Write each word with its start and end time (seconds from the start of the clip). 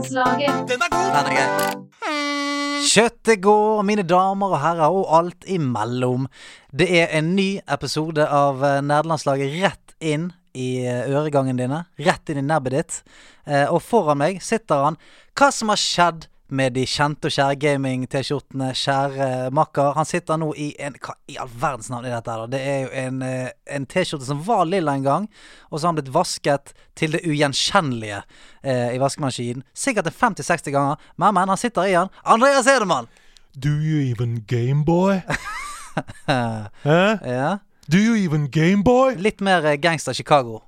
Nederlandslaget. 0.00 0.68
Den 0.68 0.82
er 0.82 1.34
grei. 1.36 2.84
Kjøttet 2.90 3.42
går, 3.44 3.82
mine 3.84 4.02
damer 4.08 4.54
og 4.54 4.60
herrer, 4.62 4.88
og 4.88 5.10
alt 5.12 5.44
imellom. 5.44 6.26
Det 6.72 6.88
er 7.02 7.12
en 7.18 7.34
ny 7.36 7.60
episode 7.68 8.24
av 8.24 8.64
eh, 8.64 8.80
Nerdelandslaget 8.80 9.52
rett 9.60 9.94
inn 10.00 10.30
i 10.56 10.86
øregangen 10.88 11.60
dine. 11.60 11.82
Rett 12.00 12.32
inn 12.32 12.40
i 12.40 12.46
nebbet 12.46 12.76
ditt. 12.78 12.98
Eh, 13.44 13.66
og 13.68 13.82
foran 13.84 14.22
meg 14.22 14.40
sitter 14.42 14.86
han. 14.88 14.96
Hva 15.36 15.50
som 15.52 15.68
har 15.68 15.82
skjedd 15.82 16.26
med 16.50 16.74
de 16.74 16.82
kjente 16.88 17.28
og 17.28 17.34
kjære 17.34 17.56
gaming-T-skjortene, 17.62 18.70
kjære 18.76 19.28
makker. 19.54 19.92
Han 19.96 20.08
sitter 20.08 20.38
nå 20.40 20.50
i 20.58 20.70
en 20.82 20.96
Hva 21.00 21.14
i 21.30 21.36
all 21.40 21.50
verdens 21.50 21.90
navn 21.92 22.08
er 22.08 22.16
dette 22.16 22.32
her, 22.32 22.42
da? 22.44 22.50
Det 22.54 22.60
er 22.60 22.80
jo 22.82 22.90
en, 23.02 23.22
eh, 23.22 23.52
en 23.76 23.86
T-skjorte 23.86 24.26
som 24.26 24.42
var 24.46 24.64
lilla 24.68 24.94
en 24.98 25.06
gang, 25.06 25.28
og 25.70 25.78
så 25.78 25.86
har 25.86 25.92
han 25.92 26.00
blitt 26.00 26.12
vasket 26.14 26.74
til 26.98 27.14
det 27.14 27.22
ugjenkjennelige 27.24 28.22
eh, 28.64 28.94
i 28.96 29.00
vaskemaskinen. 29.02 29.64
Sikkert 29.74 30.10
en 30.10 30.18
50-60 30.18 30.74
ganger. 30.74 30.96
Men, 31.16 31.34
men, 31.34 31.48
han 31.48 31.60
sitter 31.60 31.88
i 31.88 31.96
den. 31.96 32.12
Andreas 32.24 32.66
Edemann! 32.66 33.08
Do 33.54 33.70
you 33.70 34.00
even 34.10 34.44
Gameboy? 34.46 35.22
Hæ? 36.26 37.18
ja. 37.26 37.58
Do 37.90 37.98
you 37.98 38.14
even 38.14 38.50
Gameboy? 38.50 39.16
Litt 39.18 39.40
mer 39.40 39.64
eh, 39.66 39.78
gangster 39.78 40.12
Chicago. 40.12 40.60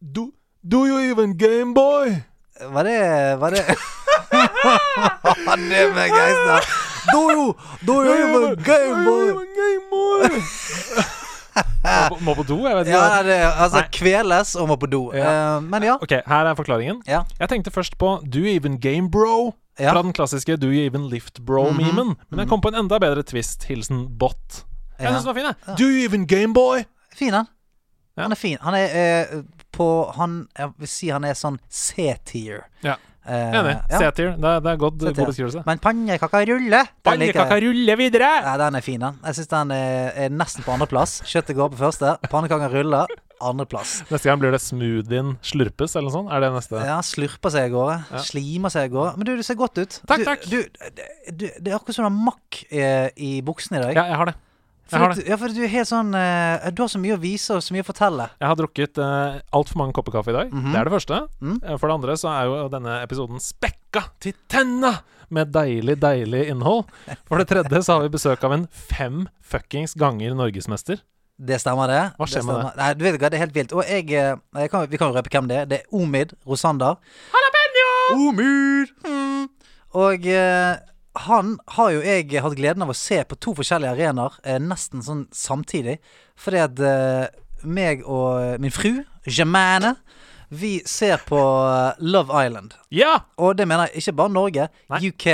Do, 0.00 0.30
do 0.62 0.86
you 0.86 1.00
even 1.00 1.36
Gameboy? 1.38 2.22
Var 2.60 2.84
det 2.84 3.36
Var 3.40 3.50
det 3.50 3.64
Det 4.64 5.82
med 5.94 6.08
da 6.14 6.60
Do 7.12 7.20
you, 7.30 7.54
do 7.86 7.98
you 8.04 8.14
even 8.14 8.56
Gameboy? 8.64 9.44
Gameboy? 9.58 10.40
må, 12.10 12.16
må 12.24 12.34
på 12.38 12.44
do, 12.48 12.56
jeg 12.64 12.76
vet 12.78 12.88
ikke. 12.88 13.00
Ja, 13.00 13.18
det, 13.26 13.36
altså 13.60 13.82
Nei. 13.82 13.88
kveles 13.92 14.54
og 14.56 14.68
må 14.70 14.76
på 14.80 14.88
do. 14.90 15.02
Ja. 15.14 15.34
Uh, 15.58 15.62
men 15.68 15.84
ja. 15.86 15.96
Ok, 16.02 16.14
her 16.26 16.48
er 16.50 16.56
forklaringen. 16.58 17.02
Ja. 17.08 17.22
Jeg 17.40 17.50
tenkte 17.52 17.70
først 17.74 17.98
på 18.00 18.16
Do 18.24 18.40
you 18.40 18.54
even 18.54 18.78
game 18.80 19.10
bro? 19.12 19.52
Ja. 19.78 19.92
Fra 19.92 20.02
den 20.06 20.14
klassiske 20.16 20.56
Do 20.56 20.70
you 20.72 20.84
even 20.86 21.08
lift 21.12 21.40
bro-memen. 21.46 22.14
Men 22.30 22.40
jeg 22.44 22.48
kom 22.48 22.60
på 22.64 22.70
en 22.72 22.78
enda 22.84 22.98
bedre 23.02 23.22
twist. 23.26 23.64
Hilsen 23.68 24.06
bot. 24.18 24.64
Jeg 24.98 25.08
Ja. 25.08 25.12
synes 25.12 25.24
den 25.24 25.34
var 25.34 25.34
fin, 25.34 25.50
jeg. 25.50 25.78
Do 25.78 25.84
you 25.90 26.04
even 26.06 26.26
game 26.26 26.54
boy? 26.54 26.84
Fin, 27.16 27.32
han. 27.34 27.46
Ja. 28.16 28.22
Han 28.22 28.32
er 28.32 28.36
fin. 28.38 28.58
Han 28.62 28.74
er 28.74 29.26
uh, 29.36 29.42
på 29.74 30.12
Han 30.16 30.46
Jeg 30.58 30.70
vil 30.78 30.88
si 30.88 31.08
han 31.10 31.24
er 31.26 31.34
sånn 31.34 31.58
C-tier. 31.70 32.64
Ja. 32.86 32.94
Eh, 33.24 33.54
Enig. 33.56 33.74
ja. 33.88 33.98
C-tier. 34.02 34.34
Det, 34.36 34.50
det 34.64 34.72
er 34.74 34.80
god, 34.80 34.98
god 35.00 35.20
beskrivelse. 35.30 35.62
Men 35.64 35.80
pannekakerulle 35.80 36.80
den 36.84 37.22
liker 37.22 37.30
jeg. 37.30 37.36
Pannekaka 37.40 37.60
ruller 37.64 37.96
videre! 38.00 38.30
Ja, 38.44 38.56
den 38.60 38.76
er 38.76 38.84
fin, 38.84 39.00
den. 39.00 39.20
Jeg 39.24 39.38
syns 39.38 39.52
den 39.54 39.72
er, 39.76 40.10
er 40.26 40.34
nesten 40.34 40.66
på 40.66 40.74
andreplass. 40.76 41.22
Kjøttet 41.30 41.56
går 41.56 41.72
på 41.72 41.80
første. 41.80 42.16
Pannekaker 42.28 42.74
ruller 42.76 43.14
andreplass. 43.44 43.96
Neste 44.12 44.28
gang 44.30 44.40
blir 44.40 44.54
det 44.54 44.60
smoothien 44.62 45.34
slurpes, 45.44 45.96
eller 45.96 46.08
noe 46.10 46.16
sånt. 46.18 46.32
Er 46.36 46.44
det 46.44 46.52
neste? 46.54 46.84
Ja, 46.84 47.00
slurper 47.04 47.52
seg 47.52 47.68
av 47.68 47.74
gårde. 47.74 47.96
Ja. 48.12 48.24
Slimer 48.28 48.72
seg 48.72 48.88
av 48.88 48.94
gårde. 48.98 49.16
Men 49.18 49.28
du, 49.28 49.34
det 49.40 49.46
ser 49.48 49.58
godt 49.60 49.80
ut. 49.80 50.00
Takk, 50.04 50.20
du, 50.22 50.28
takk. 50.28 50.48
Du, 50.48 50.58
du, 51.32 51.46
det 51.48 51.72
er 51.72 51.76
akkurat 51.78 51.96
som 51.96 52.06
du 52.06 52.10
har 52.10 52.18
makk 52.32 52.60
i, 52.68 52.84
i 53.16 53.32
buksene 53.44 53.80
i 53.80 53.86
dag. 53.88 53.96
Ja, 53.98 54.10
jeg 54.12 54.20
har 54.20 54.32
det. 54.32 54.36
For 54.90 55.16
ja, 55.24 55.36
for 55.40 55.48
du 55.48 55.62
er 55.64 55.70
helt 55.72 55.88
sånn 55.88 56.10
eh, 56.12 56.66
Du 56.76 56.82
har 56.84 56.90
så 56.92 56.98
mye 57.00 57.14
å 57.16 57.20
vise 57.22 57.54
og 57.56 57.62
så 57.64 57.72
mye 57.72 57.80
å 57.80 57.88
fortelle. 57.88 58.26
Jeg 58.36 58.50
har 58.50 58.58
drukket 58.58 59.00
uh, 59.00 59.38
altfor 59.56 59.80
mange 59.80 59.96
kopper 59.96 60.12
kaffe 60.18 60.34
i 60.34 60.36
dag. 60.36 60.52
Mhm. 60.52 60.74
Det 60.74 60.80
er 60.80 60.88
det 60.90 60.92
første. 60.92 61.20
Mm. 61.40 61.56
Eh, 61.62 61.78
For 61.80 61.88
det 61.88 61.96
andre 61.96 62.16
så 62.20 62.28
er 62.34 62.50
jo 62.50 62.58
denne 62.74 62.98
episoden 63.04 63.40
spekka 63.40 64.04
til 64.20 64.36
tenna 64.52 64.92
med 65.32 65.50
deilig, 65.54 65.96
deilig 66.02 66.44
innhold. 66.52 66.84
For 67.24 67.40
det 67.40 67.48
tredje 67.48 67.80
så 67.86 67.96
har 67.96 68.04
vi 68.04 68.12
besøk 68.12 68.44
av 68.44 68.52
en 68.58 68.68
fem 68.68 69.24
fuckings 69.40 69.96
ganger 69.98 70.36
norgesmester. 70.36 71.00
Det 71.34 71.56
stemmer, 71.58 71.90
det. 71.90 72.02
Hva 72.20 72.28
skjer 72.30 72.44
det 72.44 72.46
med 72.46 72.60
det? 72.60 72.74
Nei, 72.78 72.90
du 72.94 73.00
vet 73.08 73.16
hva, 73.18 73.30
det 73.32 73.38
er 73.40 73.42
helt 73.42 73.56
vilt. 73.56 73.72
Og 73.74 73.88
jeg, 73.88 74.04
eh, 74.12 74.36
jeg 74.60 74.70
kan, 74.70 74.84
Vi 74.86 75.00
kan 75.00 75.10
jo 75.10 75.16
røpe 75.16 75.32
hvem 75.32 75.48
det 75.50 75.56
er. 75.62 75.66
Det 75.72 75.80
er 75.80 75.96
Omid 75.96 76.36
Rosander. 76.46 77.00
Omid! 78.14 78.92
Mm. 79.08 79.48
Og 79.96 80.26
eh, 80.28 80.76
han 81.14 81.58
har 81.76 81.90
jo 81.94 82.02
jeg 82.02 82.42
hatt 82.42 82.56
gleden 82.58 82.82
av 82.82 82.90
å 82.90 82.96
se 82.98 83.20
på 83.28 83.36
to 83.38 83.54
forskjellige 83.54 83.94
arenaer, 83.94 84.36
eh, 84.42 84.58
nesten 84.62 85.02
sånn 85.04 85.26
samtidig. 85.34 85.98
Fordi 86.40 86.62
at 86.64 86.80
eh, 86.80 87.26
meg 87.62 88.02
og 88.04 88.60
min 88.62 88.74
fru, 88.74 89.04
Jemane, 89.24 89.94
vi 90.54 90.78
ser 90.86 91.22
på 91.28 91.38
eh, 91.38 92.00
Love 92.04 92.34
Island. 92.46 92.74
Ja! 92.94 93.20
Og 93.38 93.54
det 93.58 93.68
mener 93.70 93.88
jeg 93.92 94.02
ikke 94.04 94.16
bare 94.22 94.34
Norge. 94.34 94.66
Nei. 94.92 95.00
UK, 95.12 95.28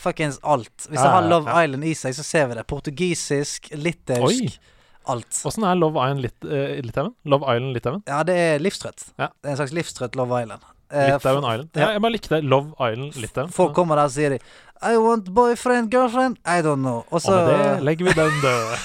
fuckings 0.00 0.40
alt. 0.42 0.74
Hvis 0.88 0.98
Ja, 0.98 1.04
jeg 1.06 1.14
har 1.14 1.22
ja, 1.22 1.30
Love 1.30 1.50
ja. 1.54 1.62
Island 1.64 1.86
i 1.86 1.94
seg, 1.94 2.16
så 2.18 2.26
ser 2.26 2.50
vi 2.50 2.58
det. 2.58 2.66
Portugisisk, 2.70 3.70
litauisk. 3.76 4.58
Oi. 4.58 4.76
Alt. 5.10 5.30
Åssen 5.48 5.64
er 5.64 5.78
Love 5.80 5.96
Island 6.04 6.20
Lit 6.22 6.44
uh, 6.44 6.76
Litauen? 6.84 7.14
Love 7.24 7.46
Island 7.48 7.72
Litauen? 7.74 8.02
Ja, 8.06 8.20
det 8.26 8.34
er 8.36 8.60
livstrøtt. 8.62 9.08
Ja. 9.18 9.30
Det 9.40 9.48
er 9.48 9.54
en 9.54 9.58
slags 9.62 9.72
livstrøtt 9.74 10.18
Love 10.18 10.42
Island. 10.42 10.66
Eh, 10.92 11.08
Litauen 11.14 11.46
Island. 11.46 11.70
ja. 11.74 11.80
Ja, 11.86 11.88
jeg 11.96 12.02
bare 12.04 12.14
likte 12.14 12.40
Love 12.44 12.74
Island 12.76 13.16
Litauen. 13.22 13.50
Folk 13.54 13.72
kommer 13.74 13.98
der 13.98 14.10
og 14.10 14.14
sier 14.14 14.36
de 14.36 14.38
I 14.82 14.96
want 14.96 15.28
boyfriend, 15.34 15.90
girlfriend, 15.92 16.38
I 16.46 16.62
don't 16.64 16.80
know. 16.80 17.02
Og 17.10 17.18
Og 17.18 17.22
så 17.22 17.30
med 17.36 17.48
det 17.52 17.82
legger 17.84 18.04
vi 18.04 18.12
den 18.16 18.40
død. 18.42 18.76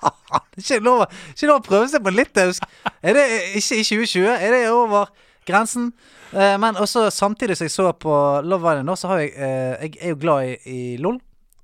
Ikke 0.60 0.78
lov, 0.84 1.06
ikke 1.34 1.46
lov 1.48 1.58
å 1.60 1.64
prøve 1.64 1.88
seg 1.88 2.02
på 2.04 2.12
litauisk. 2.12 2.64
Er 3.02 3.16
det 3.16 3.24
ikke 3.58 3.80
i 3.80 3.84
2020? 3.84 4.28
Er 4.28 4.54
det 4.54 4.60
over 4.72 5.08
grensen? 5.48 5.90
Eh, 6.32 6.56
men 6.60 6.76
også 6.76 7.08
samtidig 7.10 7.56
som 7.56 7.64
jeg 7.64 7.74
så 7.74 7.90
på 7.92 8.12
Love 8.44 8.72
Island 8.72 8.88
nå, 8.88 8.96
så 8.96 9.08
har 9.10 9.22
jeg 9.24 9.32
eh, 9.36 9.82
Jeg 9.82 9.96
er 10.00 10.12
jo 10.14 10.18
glad 10.20 10.46
i, 10.46 10.54
i 10.70 10.96
LOL. 11.00 11.18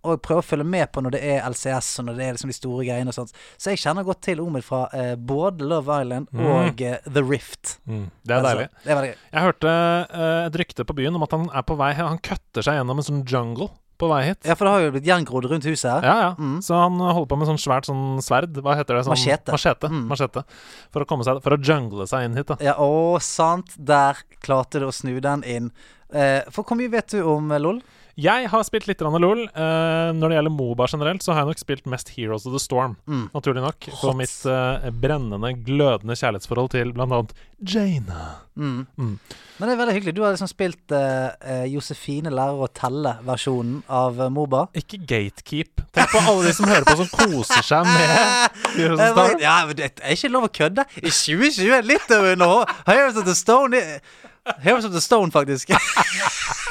Og 0.06 0.20
prøver 0.24 0.44
å 0.44 0.46
følge 0.46 0.66
med 0.68 0.90
på 0.94 1.02
når 1.04 1.16
det 1.16 1.22
er 1.34 1.44
LCS 1.50 1.88
og 2.00 2.08
når 2.08 2.18
det 2.20 2.26
er 2.28 2.36
liksom 2.36 2.52
de 2.52 2.56
store 2.58 2.84
greiene. 2.86 3.08
og 3.12 3.16
sånt 3.18 3.32
Så 3.58 3.72
jeg 3.74 3.82
kjenner 3.82 4.06
godt 4.06 4.20
til 4.26 4.40
Omid 4.44 4.64
fra 4.66 4.84
eh, 4.94 5.14
både 5.16 5.66
Love 5.66 6.00
Island 6.02 6.28
Mm. 6.32 6.44
og 6.46 6.80
eh, 6.82 6.98
The 7.06 7.22
Rift. 7.22 7.78
Mm, 7.88 8.06
det 8.24 8.32
er 8.34 8.38
Altså, 8.40 8.52
deilig. 8.56 8.68
Det 8.84 8.92
er. 8.96 9.16
Jeg 9.32 9.42
hørte 9.46 9.72
eh, 9.72 10.44
et 10.46 10.60
rykte 10.62 10.84
på 10.88 10.94
byen 10.98 11.14
om 11.18 11.22
at 11.26 11.34
han 11.36 11.48
er 11.52 11.62
på 11.66 11.76
vei 11.78 11.92
Han 11.98 12.18
køtter 12.18 12.62
seg 12.66 12.78
gjennom 12.80 12.98
en 13.02 13.06
sånn 13.06 13.24
jungle 13.26 13.68
på 13.96 14.10
vei 14.10 14.18
hit. 14.26 14.42
Ja, 14.44 14.52
for 14.54 14.68
det 14.68 14.72
har 14.74 14.82
jo 14.84 14.90
blitt 14.92 15.06
gjengrodd 15.08 15.46
rundt 15.48 15.64
huset 15.64 15.88
her. 15.88 16.02
Ja, 16.04 16.16
ja. 16.20 16.30
Mm. 16.36 16.58
Så 16.60 16.76
han 16.76 16.98
holder 17.00 17.30
på 17.30 17.38
med 17.40 17.48
sånn 17.48 17.56
svært 17.62 17.86
sånn 17.88 18.18
sverd. 18.20 18.52
Hva 18.60 18.74
heter 18.76 18.98
det? 18.98 19.06
Sånn, 19.06 19.14
Machete. 19.16 19.54
Machete. 19.54 19.88
Mm. 19.88 20.02
machete. 20.10 20.42
For 20.92 21.00
å 21.00 21.08
komme 21.08 21.24
seg 21.24 21.40
For 21.40 21.56
å 21.56 21.60
jungle 21.64 22.04
seg 22.10 22.26
inn 22.28 22.36
hit, 22.36 22.50
da. 22.50 22.58
Ja, 22.60 22.74
å, 22.76 23.16
sant. 23.24 23.72
Der 23.78 24.20
klarte 24.44 24.82
du 24.82 24.90
å 24.90 24.92
snu 24.92 25.14
den 25.24 25.40
inn. 25.48 25.70
Eh, 26.12 26.42
for 26.52 26.62
hvor 26.68 26.76
mye 26.76 26.92
vet 26.92 27.08
du 27.16 27.22
om 27.24 27.48
eh, 27.56 27.58
LOL? 27.58 27.80
Jeg 28.16 28.48
har 28.48 28.62
spilt 28.64 28.86
litt 28.88 29.02
grann 29.02 29.18
LOL. 29.20 29.42
Uh, 29.52 30.08
når 30.16 30.32
det 30.32 30.36
gjelder 30.38 30.52
Moba 30.54 30.86
generelt, 30.88 31.24
så 31.24 31.34
har 31.34 31.42
jeg 31.42 31.50
nok 31.50 31.60
spilt 31.60 31.88
mest 31.92 32.14
Heroes 32.14 32.46
of 32.48 32.54
the 32.54 32.60
Storm. 32.62 32.94
Mm. 33.04 33.26
Naturlig 33.34 33.60
nok. 33.60 33.88
Hot. 34.00 34.16
mitt 34.16 34.36
uh, 34.48 34.86
brennende, 34.88 35.50
glødende 35.66 36.16
kjærlighetsforhold 36.16 36.72
til 36.72 36.94
annet 36.96 37.34
Jaina. 37.60 38.22
Mm. 38.56 38.86
Mm. 38.96 39.12
Men 39.58 39.68
det 39.68 39.74
er 39.74 39.80
veldig 39.82 39.96
hyggelig. 39.98 40.14
Du 40.16 40.22
har 40.24 40.32
liksom 40.32 40.48
spilt 40.48 40.92
eh, 40.92 41.62
Josefine 41.72 42.28
lærer 42.32 42.60
å 42.60 42.68
telle-versjonen 42.76 43.78
av 43.88 44.20
Moba. 44.32 44.66
Ikke 44.76 45.00
gatekeep. 45.00 45.80
Tenk 45.96 46.12
på 46.12 46.20
alle 46.20 46.50
de 46.50 46.52
som 46.56 46.68
hører 46.68 46.84
på, 46.84 46.96
som 47.00 47.08
koser 47.12 47.64
seg 47.64 47.88
med 47.88 48.12
Heroes 48.76 49.00
of 49.00 49.00
the 49.00 49.08
Storm. 49.14 49.40
Ja, 49.40 49.56
men 49.64 49.80
det 49.80 49.88
er 49.96 50.16
ikke 50.16 50.32
lov 50.32 50.48
å 50.50 50.52
kødde. 50.60 50.84
I 51.00 51.08
2020 51.08 51.72
er 51.78 51.88
litt 51.88 52.16
over 52.16 52.36
nå. 52.36 52.52
Heroes 52.88 53.16
of 53.16 53.28
the 53.28 53.36
Stone 53.36 53.80
Heroes 54.60 54.84
of 54.84 54.92
the 54.92 55.00
Stone, 55.00 55.32
faktisk. 55.32 55.72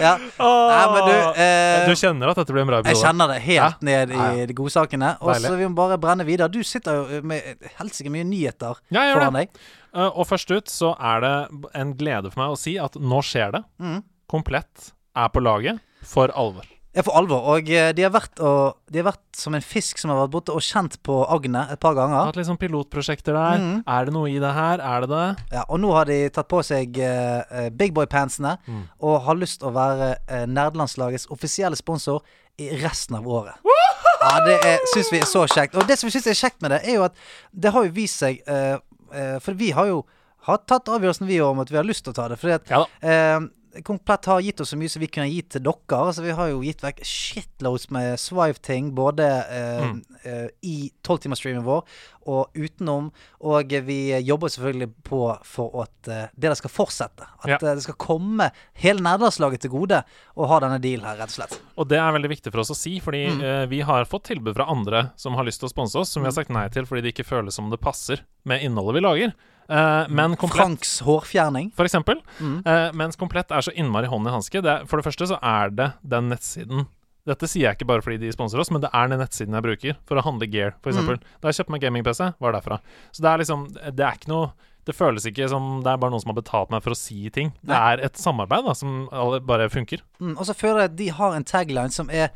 ja. 0.00 0.12
Nei, 0.18 0.82
men 0.92 1.06
du 1.08 1.40
eh, 1.42 1.86
Du 1.88 1.94
kjenner 1.98 2.32
at 2.32 2.40
dette 2.40 2.54
blir 2.54 2.64
en 2.64 2.70
bra 2.70 2.80
Jeg 2.86 2.98
kjenner 3.00 3.32
det 3.32 3.40
helt 3.46 3.56
Ja. 3.56 3.70
ned 3.80 4.12
i 4.12 4.18
Ja, 4.20 4.46
de 4.48 4.56
godsakene. 4.56 5.14
Og 5.20 5.34
så 5.40 5.54
vi 5.56 5.68
må 5.68 5.74
bare 5.78 5.98
brenne 6.00 6.26
videre. 6.28 6.50
Du 6.52 6.60
sitter 6.66 7.00
jo 7.16 7.22
med 7.26 7.68
helsike 7.78 8.12
mye 8.12 8.26
nyheter 8.28 8.78
Ja, 8.94 9.08
foran 9.14 9.38
deg. 9.40 9.56
Uh, 9.96 10.10
og 10.10 10.26
først 10.28 10.50
ut 10.52 10.68
så 10.68 10.92
er 11.00 11.22
det 11.24 11.34
en 11.80 11.94
glede 11.96 12.28
for 12.32 12.42
meg 12.42 12.52
å 12.52 12.60
si 12.60 12.76
at 12.82 12.98
nå 13.00 13.22
skjer 13.24 13.54
det. 13.56 13.62
Mm. 13.80 14.02
Komplett 14.28 14.90
er 15.16 15.30
på 15.32 15.40
laget 15.40 15.80
for 16.04 16.28
alvor. 16.36 16.66
Ja, 16.96 17.02
for 17.04 17.12
alvor. 17.18 17.42
Og 17.52 17.68
eh, 17.68 17.90
de 17.92 18.04
har, 18.06 18.12
vært 18.14 18.40
og, 18.40 18.78
de 18.88 19.02
har 19.02 19.10
vært 19.10 19.36
som 19.36 19.52
en 19.54 19.64
fisk 19.64 19.98
som 20.00 20.08
har 20.14 20.22
vært 20.22 20.32
borte 20.32 20.54
og 20.56 20.64
kjent 20.64 20.96
på 21.04 21.18
agnet 21.28 21.74
et 21.74 21.80
par 21.82 21.92
ganger. 21.98 22.30
hatt 22.30 22.38
litt 22.40 22.48
sånn 22.48 22.56
pilotprosjekter 22.60 23.36
der. 23.36 23.60
Mm. 23.60 23.74
Er 23.84 24.08
det 24.08 24.14
noe 24.16 24.30
i 24.32 24.38
det 24.40 24.52
her? 24.56 24.80
Er 24.80 25.04
det 25.04 25.10
det? 25.12 25.26
Ja, 25.58 25.66
og 25.68 25.82
nå 25.84 25.92
har 25.92 26.08
de 26.08 26.16
tatt 26.32 26.48
på 26.48 26.62
seg 26.64 26.96
eh, 27.04 27.68
big 27.76 27.92
boy-pantsene 27.96 28.56
Mm. 28.66 28.82
og 29.04 29.20
har 29.28 29.36
lyst 29.36 29.60
til 29.60 29.68
å 29.68 29.74
være 29.76 30.08
uh, 30.30 30.44
nerdelandslagets 30.48 31.28
offisielle 31.34 31.76
sponsor 31.76 32.22
i 32.58 32.70
resten 32.80 33.18
av 33.18 33.26
året. 33.28 33.60
Ja, 34.22 34.32
det 34.46 34.56
syns 34.94 35.12
vi 35.12 35.20
er 35.20 35.28
så 35.28 35.44
kjekt. 35.50 35.76
Og 35.76 35.84
det 35.86 35.98
som 36.00 36.08
vi 36.08 36.14
syns 36.16 36.26
er 36.32 36.38
kjekt 36.38 36.62
med 36.64 36.72
det, 36.72 36.80
er 36.88 36.96
jo 36.96 37.04
at 37.06 37.18
det 37.52 37.72
har 37.76 37.84
jo 37.84 37.92
vist 37.94 38.22
seg 38.24 38.40
uh, 38.48 38.78
uh, 39.12 39.36
For 39.44 39.52
vi 39.58 39.70
har 39.76 39.90
jo 39.92 40.00
har 40.46 40.60
tatt 40.62 40.86
avgjørelsen 40.94 41.26
vi 41.26 41.40
om 41.42 41.58
at 41.58 41.70
vi 41.72 41.78
har 41.78 41.86
lyst 41.86 42.04
til 42.06 42.14
å 42.14 42.16
ta 42.16 42.28
det. 42.30 42.36
Fordi 42.38 42.54
at 42.54 42.68
Ja. 42.70 42.80
Eh, 43.02 43.40
Komplett 43.84 44.24
har 44.26 44.40
gitt 44.40 44.60
oss 44.60 44.70
så 44.70 44.76
mye 44.78 44.88
som 44.88 45.00
vi 45.00 45.06
kunne 45.08 45.28
gitt 45.30 45.50
til 45.50 45.60
dere. 45.62 45.98
Altså 45.98 46.22
Vi 46.22 46.30
har 46.32 46.48
jo 46.48 46.60
gitt 46.62 46.80
vekk 46.82 47.00
shitloads 47.04 47.90
med 47.90 48.16
Swive-ting, 48.18 48.92
både 48.94 49.26
eh, 49.50 49.82
Mm. 49.86 50.02
eh, 50.24 50.48
i 50.62 50.90
tolvtimersstreamen 51.04 51.64
vår 51.64 51.82
og 52.26 52.48
utenom. 52.54 53.10
Og 53.46 53.68
vi 53.86 53.98
jobber 54.24 54.48
selvfølgelig 54.48 54.88
på 55.04 55.20
for 55.44 55.82
at 55.82 56.08
eh, 56.08 56.28
det 56.34 56.48
der 56.50 56.54
skal 56.54 56.70
fortsette. 56.70 57.22
At 57.44 57.48
Ja. 57.50 57.56
eh, 57.60 57.74
det 57.74 57.82
skal 57.82 57.94
komme 57.94 58.50
hele 58.74 59.00
nederlandslaget 59.00 59.60
til 59.60 59.70
gode 59.70 60.02
å 60.36 60.46
ha 60.48 60.60
denne 60.60 60.80
dealen 60.80 61.04
her, 61.06 61.16
rett 61.16 61.28
og 61.30 61.36
slett. 61.38 61.60
Og 61.76 61.88
det 61.88 61.98
er 61.98 62.12
veldig 62.12 62.30
viktig 62.30 62.52
for 62.52 62.60
oss 62.60 62.70
å 62.70 62.76
si, 62.76 62.98
fordi 63.00 63.26
Mm. 63.30 63.42
eh, 63.42 63.66
vi 63.66 63.80
har 63.82 64.04
fått 64.04 64.24
tilbud 64.24 64.54
fra 64.56 64.64
andre 64.70 65.10
som 65.16 65.34
har 65.34 65.44
lyst 65.44 65.60
til 65.60 65.68
å 65.68 65.74
sponse 65.74 65.96
oss, 65.96 66.08
som 66.10 66.22
vi 66.22 66.26
har 66.28 66.32
sagt 66.32 66.50
nei 66.50 66.68
til 66.68 66.84
fordi 66.84 67.02
det 67.02 67.14
ikke 67.14 67.26
føles 67.28 67.54
som 67.54 67.70
det 67.70 67.80
passer 67.80 68.20
med 68.44 68.62
innholdet 68.62 68.94
vi 68.94 69.00
lager. 69.00 69.34
Eh, 69.68 70.06
men 70.08 70.36
komplett 70.36 70.62
Franks 70.62 71.00
hårfjerning. 71.02 71.72
for 71.74 71.84
eksempel. 71.84 72.20
Mm. 72.40 72.60
Uh, 72.66 72.92
mens 72.94 73.16
komplett 73.16 73.50
er 73.50 73.60
så 73.66 73.72
innmari 73.74 74.06
hånd 74.06 74.26
i 74.26 74.30
hanske. 74.30 74.62
For 74.86 74.96
det 75.00 75.06
første 75.06 75.26
så 75.32 75.38
er 75.42 75.70
det 75.70 75.92
den 76.02 76.28
nettsiden 76.30 76.86
Dette 77.26 77.48
sier 77.50 77.64
jeg 77.66 77.74
ikke 77.74 77.88
bare 77.90 78.02
fordi 78.06 78.20
de 78.22 78.28
sponser 78.30 78.60
oss, 78.62 78.68
men 78.70 78.78
det 78.84 78.86
er 78.94 79.08
den 79.10 79.18
nettsiden 79.18 79.52
jeg 79.58 79.64
bruker 79.64 79.96
for 80.06 80.14
å 80.14 80.22
handle 80.22 80.46
gear, 80.46 80.76
Mm. 80.78 80.92
f.eks. 80.94 81.24
Da 81.42 81.48
jeg 81.50 81.56
kjøpte 81.58 81.72
meg 81.74 81.80
gaming-PC, 81.82 82.20
var 82.38 82.52
det 82.52 82.60
derfra. 82.62 82.78
Så 83.10 83.18
det 83.24 83.30
er 83.32 83.38
liksom 83.42 83.64
Det 83.74 84.04
er 84.06 84.14
ikke 84.14 84.28
noe 84.30 84.52
Det 84.86 84.94
føles 84.94 85.26
ikke 85.26 85.48
som 85.50 85.82
det 85.82 85.90
er 85.90 85.96
bare 85.98 86.10
noen 86.14 86.22
som 86.22 86.30
har 86.30 86.38
betalt 86.40 86.70
meg 86.70 86.84
for 86.84 86.94
å 86.94 86.96
si 86.96 87.28
ting. 87.30 87.50
Det 87.66 87.74
er 87.74 87.98
et 88.06 88.14
samarbeid 88.14 88.64
da 88.64 88.72
som 88.78 89.08
bare 89.42 89.66
funker. 89.68 89.98
Mm, 90.20 90.36
og 90.38 90.46
så 90.46 90.54
føler 90.54 90.82
jeg 90.84 90.90
at 90.92 90.96
de 90.96 91.08
har 91.08 91.34
en 91.34 91.44
tagline 91.44 91.90
som 91.90 92.08
er 92.10 92.30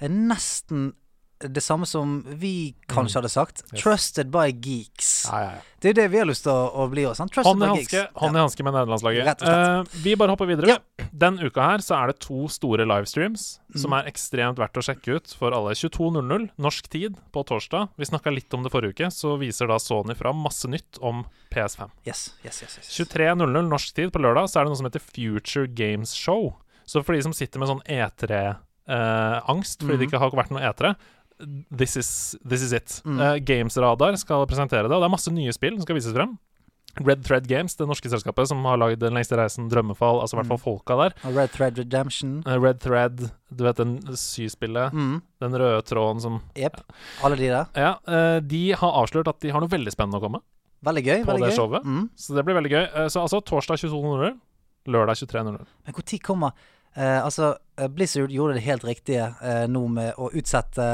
er 0.00 0.08
nesten 0.08 0.94
det 1.40 1.62
samme 1.64 1.86
som 1.88 2.18
vi 2.36 2.74
kanskje 2.86 3.16
hadde 3.22 3.30
sagt. 3.32 3.62
Mm. 3.64 3.72
Yes. 3.74 3.82
'Trusted 3.82 4.30
by 4.30 4.50
geeks'. 4.52 5.26
Ja, 5.32 5.38
ja, 5.40 5.50
ja. 5.56 5.60
Det 5.80 5.88
er 5.90 5.94
det 5.96 6.10
vi 6.12 6.18
har 6.18 6.26
lyst 6.28 6.42
til 6.44 6.52
å, 6.52 6.68
å 6.76 6.90
bli 6.92 7.02
også. 7.08 7.24
Trusted 7.32 7.46
Hånd 7.48 7.62
i 7.62 7.64
by 7.64 7.70
hanske, 7.72 7.96
geeks. 7.96 8.12
hånd 8.20 8.36
i 8.36 8.40
hanske 8.40 8.62
med 8.66 8.74
nederlandslaget. 8.76 9.42
Eh, 9.48 9.84
vi 10.04 10.14
bare 10.20 10.28
hopper 10.34 10.46
videre. 10.46 10.76
Den 11.16 11.38
uka 11.40 11.62
her 11.64 11.78
så 11.80 11.96
er 11.96 12.06
det 12.12 12.18
to 12.20 12.46
store 12.48 12.84
livestreams 12.84 13.58
Mm. 13.70 13.78
som 13.80 13.92
er 13.94 14.04
ekstremt 14.10 14.58
verdt 14.58 14.76
å 14.76 14.82
sjekke 14.84 15.16
ut 15.16 15.32
for 15.38 15.52
alle. 15.56 15.70
22.00 15.74 16.50
norsk 16.58 16.88
tid 16.90 17.16
på 17.32 17.44
torsdag. 17.46 17.88
Vi 17.96 18.04
snakka 18.04 18.34
litt 18.34 18.52
om 18.52 18.62
det 18.62 18.72
forrige 18.72 18.92
uke, 18.98 19.06
så 19.10 19.38
viser 19.38 19.66
da 19.68 19.78
Sony 19.78 20.14
fram 20.14 20.36
masse 20.42 20.66
nytt 20.68 20.98
om 21.00 21.24
PS5. 21.50 21.88
Yes, 22.04 22.32
yes, 22.44 22.62
yes, 22.62 22.76
yes. 22.78 22.90
23.00 22.98 23.68
norsk 23.70 23.94
tid 23.94 24.12
på 24.12 24.20
lørdag 24.20 24.50
så 24.50 24.60
er 24.60 24.64
det 24.64 24.70
noe 24.74 24.76
som 24.76 24.86
heter 24.90 25.00
Future 25.00 25.66
Games 25.66 26.12
Show. 26.12 26.56
Så 26.84 27.02
for 27.04 27.14
de 27.14 27.22
som 27.22 27.32
sitter 27.32 27.58
med 27.60 27.68
sånn 27.68 27.82
E3-angst 27.86 29.78
fordi 29.80 29.98
det 29.98 30.08
Mhm. 30.08 30.10
ikke 30.10 30.18
har 30.18 30.30
vært 30.30 30.50
noe 30.50 30.60
E3 30.62 30.96
This 31.70 31.96
is, 31.96 32.36
this 32.44 32.62
is 32.62 32.72
it. 32.72 33.00
Mm. 33.04 33.18
Uh, 33.20 33.36
Gamesradar 33.38 34.16
skal 34.20 34.46
presentere 34.50 34.86
det, 34.88 34.92
og 34.94 35.00
det 35.02 35.08
er 35.08 35.14
masse 35.16 35.32
nye 35.32 35.52
spill 35.56 35.76
som 35.78 35.86
skal 35.86 35.96
vises 35.98 36.14
frem. 36.16 36.36
Red 37.06 37.22
Thread 37.24 37.46
Games, 37.46 37.76
det 37.78 37.86
norske 37.86 38.10
selskapet 38.10 38.48
som 38.50 38.64
har 38.66 38.76
lagd 38.76 38.98
Den 38.98 39.14
lengste 39.14 39.36
reisen, 39.38 39.68
Drømmefall, 39.70 40.18
altså 40.24 40.34
i 40.34 40.40
hvert 40.40 40.48
fall 40.50 40.58
folka 40.58 40.96
der. 40.98 41.14
Og 41.28 41.36
Red 41.38 41.52
Thread 41.54 41.78
Redemption. 41.78 42.40
Uh, 42.46 42.56
Red 42.58 42.80
Thread, 42.82 43.28
du 43.54 43.62
vet 43.64 43.76
den 43.78 43.98
syspillet, 44.18 44.92
Mm. 44.92 45.20
den 45.40 45.54
røde 45.54 45.82
tråden 45.86 46.20
som 46.20 46.40
Jepp. 46.58 46.80
Alle 47.22 47.36
de 47.38 47.46
der. 47.52 47.66
Ja, 47.78 47.92
uh, 48.08 48.40
de 48.42 48.72
har 48.72 48.98
avslørt 49.04 49.28
at 49.30 49.38
de 49.40 49.50
har 49.54 49.60
noe 49.62 49.70
veldig 49.70 49.92
spennende 49.94 50.18
å 50.18 50.24
komme. 50.26 50.42
Veldig 50.84 51.04
gøy. 51.04 51.24
På 51.24 51.32
veldig 51.34 51.46
det 51.46 51.52
gøy. 51.52 51.56
showet? 51.60 51.84
Mm. 51.84 52.04
Så 52.16 52.34
det 52.34 52.44
blir 52.44 52.56
veldig 52.56 52.70
gøy. 52.72 52.84
Eh, 52.96 53.08
Så 53.12 53.20
altså 53.20 53.40
torsdag 53.44 53.76
22.00, 53.82 54.38
lørdag 54.88 55.16
23.00. 55.20 55.66
Men 55.84 55.94
når 55.94 56.20
kommer 56.24 56.52
eh, 56.96 57.24
Altså, 57.24 57.54
eh, 57.78 57.88
Blizzard 57.88 58.30
gjorde 58.30 58.54
det 58.54 58.62
helt 58.66 58.84
riktige 58.84 59.34
eh, 59.42 59.66
nå 59.68 59.86
med 59.88 60.14
å 60.18 60.30
utsette 60.32 60.86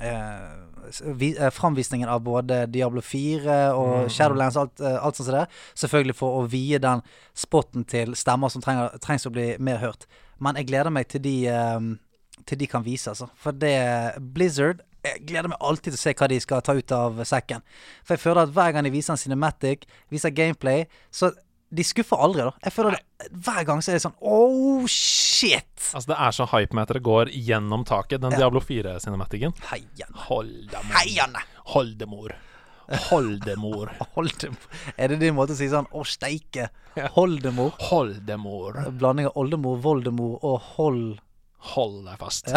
eh, 0.00 1.10
vi, 1.16 1.36
eh, 1.38 1.50
framvisningen 1.50 2.08
av 2.08 2.20
både 2.20 2.66
Diablo 2.66 3.00
4 3.00 3.74
og 3.74 4.04
Mm. 4.04 4.08
Shadowlands, 4.10 4.56
alt, 4.56 4.80
eh, 4.80 4.98
alt 5.04 5.16
sånt 5.16 5.26
som 5.26 5.34
det. 5.38 5.46
Selvfølgelig 5.74 6.16
for 6.16 6.42
å 6.42 6.48
vie 6.50 6.78
den 6.78 7.02
spotten 7.34 7.84
til 7.84 8.14
stemmer 8.14 8.50
som 8.50 8.62
trenger, 8.62 8.98
trengs 9.00 9.26
å 9.26 9.32
bli 9.32 9.56
mer 9.58 9.78
hørt. 9.78 10.06
Men 10.40 10.56
jeg 10.56 10.66
gleder 10.66 10.90
meg 10.90 11.08
til 11.08 11.20
de, 11.22 11.36
til 12.44 12.58
de 12.58 12.66
kan 12.66 12.82
vise, 12.84 13.08
altså. 13.08 13.28
For 13.36 13.52
det 13.52 14.18
Blizzard 14.34 14.82
jeg 15.04 15.26
gleder 15.28 15.48
meg 15.52 15.60
alltid 15.60 15.92
til 15.92 15.98
å 15.98 16.00
se 16.00 16.14
hva 16.16 16.28
de 16.28 16.40
skal 16.40 16.62
ta 16.64 16.72
ut 16.72 16.92
av 16.96 17.18
sekken. 17.28 17.60
For 18.04 18.14
jeg 18.16 18.22
føler 18.22 18.42
at 18.42 18.54
hver 18.56 18.72
gang 18.72 18.86
de 18.86 18.90
viser 18.94 19.12
en 19.12 19.20
cinematic, 19.20 19.84
viser 20.10 20.32
gameplay, 20.32 20.86
så 21.12 21.28
de 21.74 21.84
skuffer 21.86 22.20
aldri, 22.22 22.44
da. 22.46 22.52
Jeg 22.64 22.72
føler 22.76 22.96
det, 22.96 23.28
hver 23.46 23.64
gang 23.68 23.82
så 23.82 23.92
er 23.92 23.98
det 23.98 24.04
sånn 24.04 24.16
Oh, 24.22 24.84
shit! 24.90 25.70
Altså 25.94 26.12
Det 26.12 26.18
er 26.26 26.34
så 26.36 26.46
hypemeteret 26.52 27.04
går 27.06 27.30
gjennom 27.34 27.84
taket. 27.88 28.20
Den 28.22 28.34
Ja. 28.36 28.44
Diablo 28.44 28.60
4-cinematikken. 28.64 29.54
Heian. 29.70 30.14
Holdemor. 30.28 30.94
Heiane! 30.98 31.42
Holdemor. 31.74 32.34
Holdemor. 33.08 33.92
Oldemor. 34.20 34.68
Er 34.96 35.08
det 35.14 35.20
din 35.22 35.34
måte 35.36 35.54
å 35.54 35.58
si 35.58 35.70
sånn 35.72 35.86
Å, 35.90 36.04
steike. 36.04 36.68
Holdemor. 37.16 37.72
Holdemor. 37.90 38.82
Blanding 39.00 39.30
av 39.30 39.38
oldemor, 39.40 39.78
voldemor 39.82 40.38
og 40.44 40.60
hold... 40.76 41.06
Hold 41.74 42.02
deg 42.04 42.18
fast. 42.20 42.50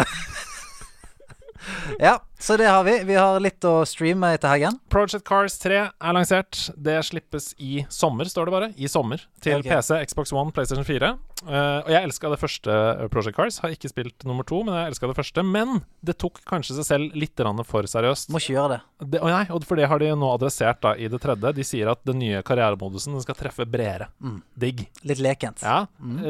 Ja, 1.98 2.18
så 2.38 2.56
det 2.56 2.68
har 2.70 2.84
vi. 2.86 2.94
Vi 3.04 3.16
har 3.18 3.40
litt 3.42 3.64
å 3.66 3.80
streame 3.88 4.30
etter 4.36 4.52
helgen. 4.52 4.78
Project 4.92 5.26
Cars 5.26 5.58
3 5.58 5.80
er 5.90 6.14
lansert. 6.14 6.68
Det 6.78 6.98
slippes 7.06 7.50
i 7.58 7.82
sommer, 7.90 8.30
står 8.30 8.48
det 8.48 8.54
bare. 8.54 8.68
I 8.78 8.90
sommer. 8.90 9.24
Til 9.42 9.58
okay. 9.58 9.74
PC, 9.74 9.98
Xbox 10.10 10.32
One, 10.34 10.54
PlayStation 10.54 10.86
4. 10.86 11.12
Uh, 11.46 11.84
og 11.86 11.90
jeg 11.92 12.02
elska 12.02 12.30
det 12.32 12.38
første 12.40 12.74
eh, 12.74 13.04
Project 13.14 13.36
Cars. 13.36 13.58
Har 13.62 13.74
ikke 13.74 13.90
spilt 13.90 14.26
nummer 14.26 14.46
to, 14.46 14.60
men 14.66 14.74
jeg 14.74 14.92
elska 14.92 15.10
det 15.10 15.18
første. 15.18 15.44
Men 15.46 15.80
det 16.02 16.16
tok 16.22 16.40
kanskje 16.48 16.78
seg 16.78 16.88
selv 16.88 17.18
litt 17.18 17.42
for 17.68 17.86
seriøst. 17.86 18.32
Må 18.34 18.42
ikke 18.42 18.56
gjøre 18.56 18.76
det. 18.76 18.80
Det, 19.14 19.20
og 19.22 19.30
nei, 19.30 19.44
og 19.54 19.66
for 19.66 19.78
det 19.78 19.86
har 19.90 20.02
de 20.02 20.10
nå 20.18 20.30
adressert 20.34 20.82
da 20.82 20.94
i 20.98 21.10
det 21.10 21.20
tredje. 21.22 21.52
De 21.54 21.66
sier 21.66 21.90
at 21.90 22.02
den 22.06 22.18
nye 22.22 22.42
karrieremodusen 22.46 23.18
skal 23.22 23.38
treffe 23.38 23.66
bredere. 23.66 24.08
Mm. 24.22 24.40
Digg. 24.58 24.82
Litt 25.06 25.22
lekent. 25.22 25.62
Ja, 25.62 25.84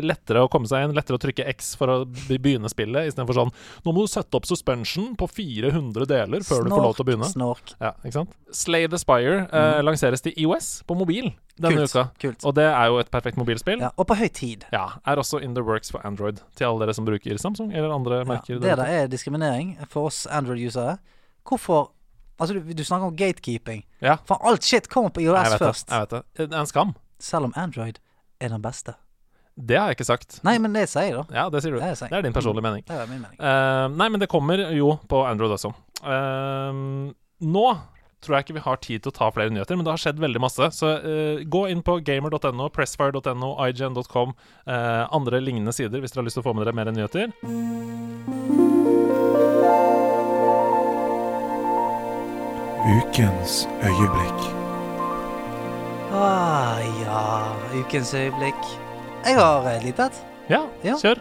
Lettere 0.04 0.44
å 0.44 0.50
komme 0.52 0.68
seg 0.68 0.84
inn, 0.84 0.96
lettere 0.96 1.16
å 1.16 1.22
trykke 1.22 1.46
X 1.54 1.72
for 1.78 1.92
å 1.92 1.96
begynne 2.28 2.68
spillet, 2.70 3.10
istedenfor 3.10 3.36
sånn 3.36 3.52
Nå 3.84 3.92
må 3.94 4.04
du 4.04 4.10
sette 4.10 4.36
opp 4.36 4.46
suspension 4.48 5.14
på 5.18 5.28
400 5.30 5.97
deler 6.06 6.44
før 6.46 6.62
du 6.64 6.70
får 6.70 6.82
lov 6.84 6.94
til 6.94 7.02
å 7.02 7.06
begynne. 7.08 7.28
Snork. 7.32 7.72
Ja, 7.80 7.92
ikke 8.04 8.12
sant? 8.12 8.36
Slay 8.54 8.86
the 8.86 8.98
Spire 8.98 9.48
eh, 9.50 9.80
lanseres 9.82 10.20
til 10.22 10.32
IOS 10.38 10.82
på 10.86 10.94
mobil 10.96 11.32
denne 11.58 11.82
Kult. 11.86 11.90
uka. 11.96 12.04
Kult. 12.20 12.44
Og 12.44 12.54
det 12.54 12.64
er 12.70 12.86
jo 12.86 12.98
et 13.02 13.10
perfekt 13.10 13.36
mobilspill. 13.40 13.80
Ja, 13.80 13.90
og 13.96 14.06
på 14.06 14.14
høy 14.20 14.28
tid. 14.28 14.64
Ja, 14.72 14.86
Er 15.06 15.16
også 15.16 15.40
in 15.42 15.54
the 15.54 15.62
works 15.64 15.90
for 15.90 16.00
Android, 16.06 16.40
til 16.54 16.64
alle 16.68 16.84
dere 16.86 16.94
som 16.94 17.04
bruker 17.04 17.38
Samsung 17.38 17.72
eller 17.74 17.90
andre 17.94 18.18
Ja, 18.22 18.24
merker. 18.24 18.60
det 18.60 18.76
der 18.78 18.84
er 18.86 19.06
diskriminering 19.08 19.76
for 19.88 20.06
oss 20.12 20.26
Android-usere. 20.26 20.98
Hvorfor 21.48 21.90
Altså, 22.40 22.54
du, 22.54 22.72
du 22.72 22.84
snakker 22.84 23.06
om 23.08 23.16
gatekeeping. 23.16 23.80
Ja, 24.00 24.16
For 24.24 24.38
alt 24.46 24.62
shit 24.62 24.86
kommer 24.88 25.10
på 25.10 25.20
jeg 25.24 25.32
IOS 25.32 25.50
det, 25.50 25.58
først. 25.58 25.88
jeg 25.90 26.00
vet 26.00 26.10
det. 26.10 26.22
Det 26.36 26.52
er 26.54 26.60
en 26.60 26.66
skam. 26.70 26.94
Selv 27.18 27.44
om 27.48 27.52
Android 27.56 27.98
er 28.40 28.48
den 28.48 28.62
beste. 28.62 28.94
Det 29.58 29.74
har 29.74 29.88
jeg 29.90 29.96
ikke 29.98 30.06
sagt. 30.06 30.36
Nei, 30.46 30.52
men 30.62 30.70
det 30.76 30.84
sier 30.86 31.08
jeg, 31.08 31.14
da. 31.18 31.24
Ja, 31.34 31.48
det 31.50 31.64
sier 31.64 31.74
du. 31.74 31.80
Det. 31.82 31.88
Det 31.98 32.14
er 32.14 32.22
din 32.22 32.32
personlige 32.36 32.62
mening. 32.62 32.84
Det 32.86 32.94
er 32.94 33.08
min 33.10 33.24
mening. 33.24 33.40
Uh, 33.42 33.88
nei, 33.98 34.06
men 34.14 34.22
det 34.22 34.28
kommer 34.30 34.60
jo 34.70 34.92
på 35.10 35.24
Android 35.26 35.50
også. 35.56 35.72
Eh, 36.02 36.82
nå 37.54 37.68
tror 38.18 38.34
jeg 38.34 38.48
ikke 38.48 38.56
vi 38.56 38.64
har 38.64 38.80
tid 38.82 39.02
til 39.04 39.12
å 39.12 39.14
ta 39.14 39.28
flere 39.34 39.52
nyheter, 39.54 39.78
men 39.78 39.86
det 39.86 39.92
har 39.94 40.02
skjedd 40.02 40.18
veldig 40.22 40.40
masse. 40.42 40.70
Så 40.74 40.90
uh, 41.04 41.44
gå 41.46 41.60
inn 41.70 41.84
på 41.86 41.98
gamer.no, 42.02 42.66
pressfire.no, 42.74 43.52
ign.com, 43.68 44.34
uh, 44.66 45.04
andre 45.14 45.38
lignende 45.42 45.74
sider 45.76 46.02
hvis 46.02 46.14
dere 46.14 46.24
har 46.24 46.28
lyst 46.30 46.40
til 46.40 46.42
å 46.42 46.48
få 46.48 46.56
med 46.58 46.66
dere 46.66 46.74
mer 46.74 46.90
nyheter. 46.90 47.30
Ukens 52.88 53.68
øyeblikk. 53.84 54.40
Ah, 56.14 56.78
ja 57.04 57.22
Ukens 57.78 58.14
øyeblikk. 58.14 58.62
Jeg 59.26 59.34
har 59.38 59.68
et 59.70 59.84
lite 59.84 60.08
et. 60.08 60.24
Ja, 60.48 60.62
Ja. 60.84 60.94
kjør. 60.96 61.20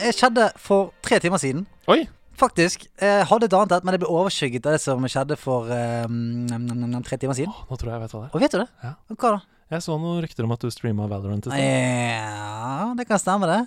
Det 0.00 0.14
skjedde 0.14 0.50
for 0.56 0.92
tre 1.02 1.18
timer 1.22 1.38
siden. 1.38 1.66
Oi! 1.86 2.08
Faktisk. 2.44 2.84
Jeg 3.00 3.24
hadde 3.30 3.48
et 3.48 3.56
annet 3.56 3.72
et, 3.72 3.86
men 3.86 3.96
det 3.96 4.00
ble 4.02 4.10
overskygget 4.12 4.66
av 4.68 4.76
det 4.76 4.82
som 4.82 5.04
skjedde 5.08 5.36
for 5.40 5.70
eh, 5.72 6.04
mm, 6.04 6.98
tre 7.06 7.16
timer 7.20 7.36
siden. 7.38 7.54
Oh, 7.54 7.64
nå 7.70 7.78
tror 7.80 7.92
jeg 7.92 7.96
jeg 7.96 8.04
vet 8.04 8.14
hva 8.14 8.20
det 8.20 8.28
er. 8.28 8.34
Og 8.34 8.44
vet 8.44 8.54
du 8.54 8.58
det? 8.60 8.66
Ja. 8.84 8.92
Hva 9.14 9.30
da? 9.36 9.40
Jeg 9.72 9.84
så 9.86 9.96
noen 9.96 10.20
rykter 10.22 10.44
om 10.44 10.52
at 10.54 10.64
du 10.64 10.68
streama 10.72 11.06
Valorant 11.08 11.48
i 11.48 11.50
sted. 11.50 11.62
Ja, 11.64 12.92
det 12.98 13.06
kan 13.08 13.22
stemme, 13.22 13.48
det. 13.48 13.62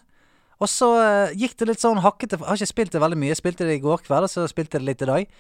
Og 0.58 0.70
så 0.70 0.90
uh, 0.98 1.34
gikk 1.38 1.56
det 1.58 1.68
litt 1.70 1.82
sånn 1.84 2.00
hakkete 2.02 2.40
Jeg 2.40 2.48
har 2.48 2.58
ikke 2.58 2.70
spilt 2.70 2.94
det 2.94 3.02
veldig 3.02 3.20
mye. 3.20 3.34
Jeg 3.34 3.42
spilte 3.42 3.66
det 3.68 3.78
i 3.78 3.84
går 3.84 4.06
kveld, 4.06 4.30
og 4.30 4.32
så 4.32 4.46
spilte 4.50 4.78
jeg 4.78 4.86
det 4.86 4.92
litt 4.92 5.04
i 5.06 5.10
dag. 5.10 5.36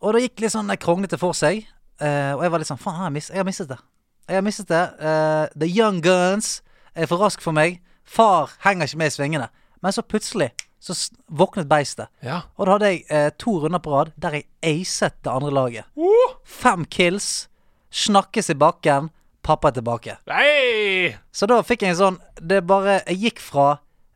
Og 0.00 0.14
det 0.14 0.24
gikk 0.24 0.44
litt 0.44 0.54
sånn 0.54 0.72
kronglete 0.80 1.18
for 1.20 1.36
seg. 1.38 1.66
Uh, 2.00 2.38
og 2.38 2.46
jeg 2.46 2.54
var 2.54 2.62
litt 2.62 2.70
sånn 2.70 2.80
Faen, 2.80 3.18
jeg 3.18 3.28
jeg 3.28 3.42
har 3.42 3.46
mistet 3.46 3.70
det. 3.74 3.78
Jeg 4.30 4.38
har 4.38 4.46
mistet 4.46 4.70
det. 4.70 4.84
Uh, 5.02 5.46
the 5.58 5.68
Young 5.68 6.00
Guns 6.06 6.60
er 6.94 7.10
for 7.10 7.22
rask 7.22 7.42
for 7.42 7.54
meg. 7.56 7.82
Far 8.06 8.54
henger 8.64 8.90
ikke 8.90 9.02
med 9.02 9.10
i 9.10 9.16
svingene. 9.18 9.50
Men 9.82 9.94
så 9.94 10.06
plutselig 10.06 10.52
så 10.80 10.96
våknet 11.28 11.68
beistet. 11.68 12.08
Ja. 12.24 12.40
Og 12.56 12.66
da 12.66 12.76
hadde 12.78 12.90
jeg 12.94 13.04
eh, 13.12 13.28
to 13.38 13.58
runder 13.60 13.82
på 13.84 13.92
rad 13.92 14.12
der 14.20 14.38
jeg 14.38 14.46
acet 14.64 15.18
det 15.24 15.32
andre 15.32 15.52
laget. 15.52 15.88
Fem 16.48 16.86
kills. 16.88 17.48
Snakkes 17.92 18.48
i 18.54 18.56
bakken. 18.58 19.10
Pappa 19.44 19.68
er 19.70 19.76
tilbake. 19.76 20.16
Nei! 20.30 21.12
Så 21.32 21.48
da 21.50 21.60
fikk 21.64 21.84
jeg 21.84 21.94
en 21.94 21.96
sånn 21.96 22.16
Det 22.36 22.58
bare 22.68 22.98
Jeg 23.08 23.16
gikk 23.22 23.38
fra 23.40 23.70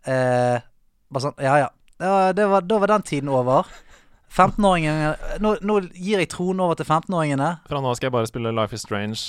eh, 0.05 0.61
Bare 1.09 1.23
sånn 1.25 1.39
Ja, 1.41 1.55
ja. 1.63 1.71
Det 2.37 2.45
var, 2.51 2.67
da 2.67 2.79
var 2.83 2.91
den 2.91 3.07
tiden 3.07 3.31
over. 3.33 3.71
15-åringene 4.35 5.39
nå, 5.41 5.55
nå 5.63 5.77
gir 5.95 6.21
jeg 6.21 6.29
tronen 6.33 6.61
over 6.65 6.77
til 6.77 6.89
15-åringene. 6.89 7.51
Fra 7.71 7.81
nå 7.81 7.93
skal 7.95 8.09
jeg 8.11 8.15
bare 8.17 8.29
spille 8.29 8.53
Life 8.53 8.75
is 8.77 8.83
Strange. 8.85 9.21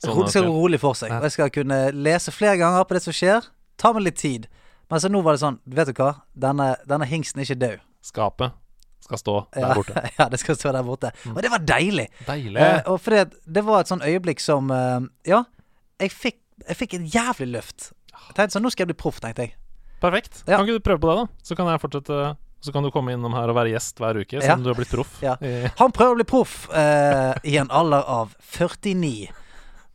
Sånn 0.00 0.20
Det 0.22 0.32
skal 0.32 0.46
gå 0.46 0.54
rolig 0.54 0.80
for 0.80 0.96
seg. 0.98 1.10
Og 1.12 1.26
jeg 1.26 1.34
skal 1.34 1.52
kunne 1.52 1.80
lese 1.92 2.32
flere 2.34 2.56
ganger 2.60 2.86
på 2.86 2.96
det 2.96 3.02
som 3.04 3.16
skjer. 3.16 3.48
Ta 3.80 3.92
meg 3.96 4.06
litt 4.06 4.20
tid. 4.22 4.46
Men 4.90 5.02
så 5.02 5.08
nå 5.10 5.20
var 5.26 5.34
det 5.34 5.42
sånn 5.42 5.56
Vet 5.66 5.88
du 5.90 5.98
hva? 5.98 6.12
Denne, 6.46 6.76
denne 6.86 7.08
hingsten 7.10 7.40
er 7.42 7.48
ikke 7.48 7.58
død. 7.64 7.80
Skapet 8.06 8.54
skal 9.06 9.18
stå 9.20 9.34
der 9.54 9.62
Ja, 9.62 9.74
borte. 9.76 10.02
ja, 10.18 10.24
det 10.32 10.38
skal 10.42 10.56
stå 10.58 10.72
der 10.74 10.82
borte. 10.86 11.12
Og 11.30 11.38
det 11.42 11.50
var 11.52 11.62
deilig. 11.62 12.08
Deilig. 12.26 12.58
Eh, 12.62 12.80
og 12.90 12.98
fordi 13.02 13.24
det 13.58 13.62
var 13.66 13.82
et 13.84 13.90
sånn 13.92 14.02
øyeblikk 14.02 14.42
som 14.42 14.70
eh, 14.74 15.06
Ja, 15.30 15.44
jeg 16.02 16.10
fikk, 16.14 16.40
jeg 16.66 16.78
fikk 16.80 16.96
et 16.98 17.06
jævlig 17.14 17.50
løft. 17.54 17.90
Jeg 18.12 18.34
tenkte 18.38 18.56
sånn, 18.56 18.64
Nå 18.66 18.72
skal 18.74 18.86
jeg 18.86 18.94
bli 18.94 18.98
proff, 19.04 19.20
tenkte 19.22 19.46
jeg. 19.46 19.54
Perfekt. 20.02 20.42
Ja. 20.46 20.56
Kan 20.58 20.66
ikke 20.66 20.80
du 20.80 20.84
prøve 20.88 21.02
på 21.04 21.10
det, 21.12 21.16
da? 21.22 21.44
Så 21.46 21.56
kan 21.56 21.70
jeg 21.70 21.80
fortsette 21.80 22.16
Så 22.66 22.72
kan 22.74 22.84
du 22.84 22.90
komme 22.92 23.14
innom 23.14 23.32
her 23.36 23.48
og 23.52 23.56
være 23.56 23.70
gjest 23.74 24.00
hver 24.02 24.18
uke, 24.18 24.38
Ja. 24.40 24.42
siden 24.48 24.64
du 24.66 24.72
har 24.72 24.78
blitt 24.78 24.90
proff. 24.92 25.12
Ja. 25.22 25.36
Han 25.78 25.94
prøver 25.94 26.16
å 26.16 26.20
bli 26.20 26.26
proff 26.28 26.56
eh, 26.74 27.34
i 27.46 27.56
en 27.62 27.70
alder 27.70 28.02
av 28.10 28.34
49. 28.56 29.28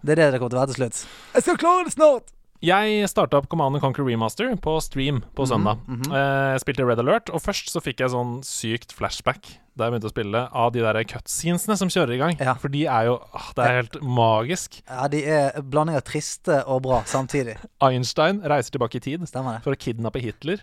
Det 0.01 0.15
er 0.15 0.21
det 0.24 0.29
det 0.33 0.39
kommer 0.41 0.53
til 0.55 0.57
å 0.57 0.63
være 0.63 0.71
til 0.74 0.79
slutt. 0.79 1.01
Jeg 1.36 1.45
skal 1.45 1.60
klare 1.62 1.86
det 1.89 1.93
snart! 1.98 2.31
Jeg 2.61 3.07
starta 3.09 3.39
opp 3.39 3.47
Command 3.49 3.79
Conquer 3.81 4.05
Remaster 4.05 4.51
på 4.61 4.75
stream 4.85 5.23
på 5.33 5.47
søndag. 5.49 5.79
mhm. 5.87 6.11
Eh, 6.13 6.51
Jeg 6.53 6.61
spilte 6.61 6.85
Red 6.85 6.99
Alert, 6.99 7.29
og 7.33 7.41
først 7.41 7.71
så 7.73 7.81
fikk 7.81 7.99
jeg 8.03 8.09
sånn 8.13 8.43
sykt 8.45 8.93
flashback 8.93 9.57
da 9.75 9.85
jeg 9.87 9.93
begynte 9.93 10.09
å 10.09 10.11
spille, 10.11 10.39
av 10.51 10.71
de 10.75 10.81
der 10.83 10.99
cutscenesene 11.07 11.77
som 11.79 11.87
kjører 11.89 12.13
i 12.13 12.17
gang. 12.19 12.35
Ja. 12.43 12.53
For 12.59 12.67
de 12.69 12.85
er 12.85 13.05
jo 13.07 13.13
åh, 13.33 13.53
Det 13.55 13.63
er 13.65 13.75
helt 13.81 14.01
magisk. 14.03 14.81
Ja, 14.87 15.07
de 15.07 15.23
er 15.25 15.61
blanding 15.63 15.95
av 15.95 16.03
triste 16.03 16.59
og 16.67 16.83
bra 16.83 17.01
samtidig. 17.07 17.55
Einstein 17.81 18.41
reiser 18.43 18.71
tilbake 18.75 18.99
i 18.99 18.99
tid 18.99 19.21
Stemmer 19.25 19.61
for 19.63 19.71
å 19.73 19.79
kidnappe 19.79 20.21
Hitler. 20.21 20.59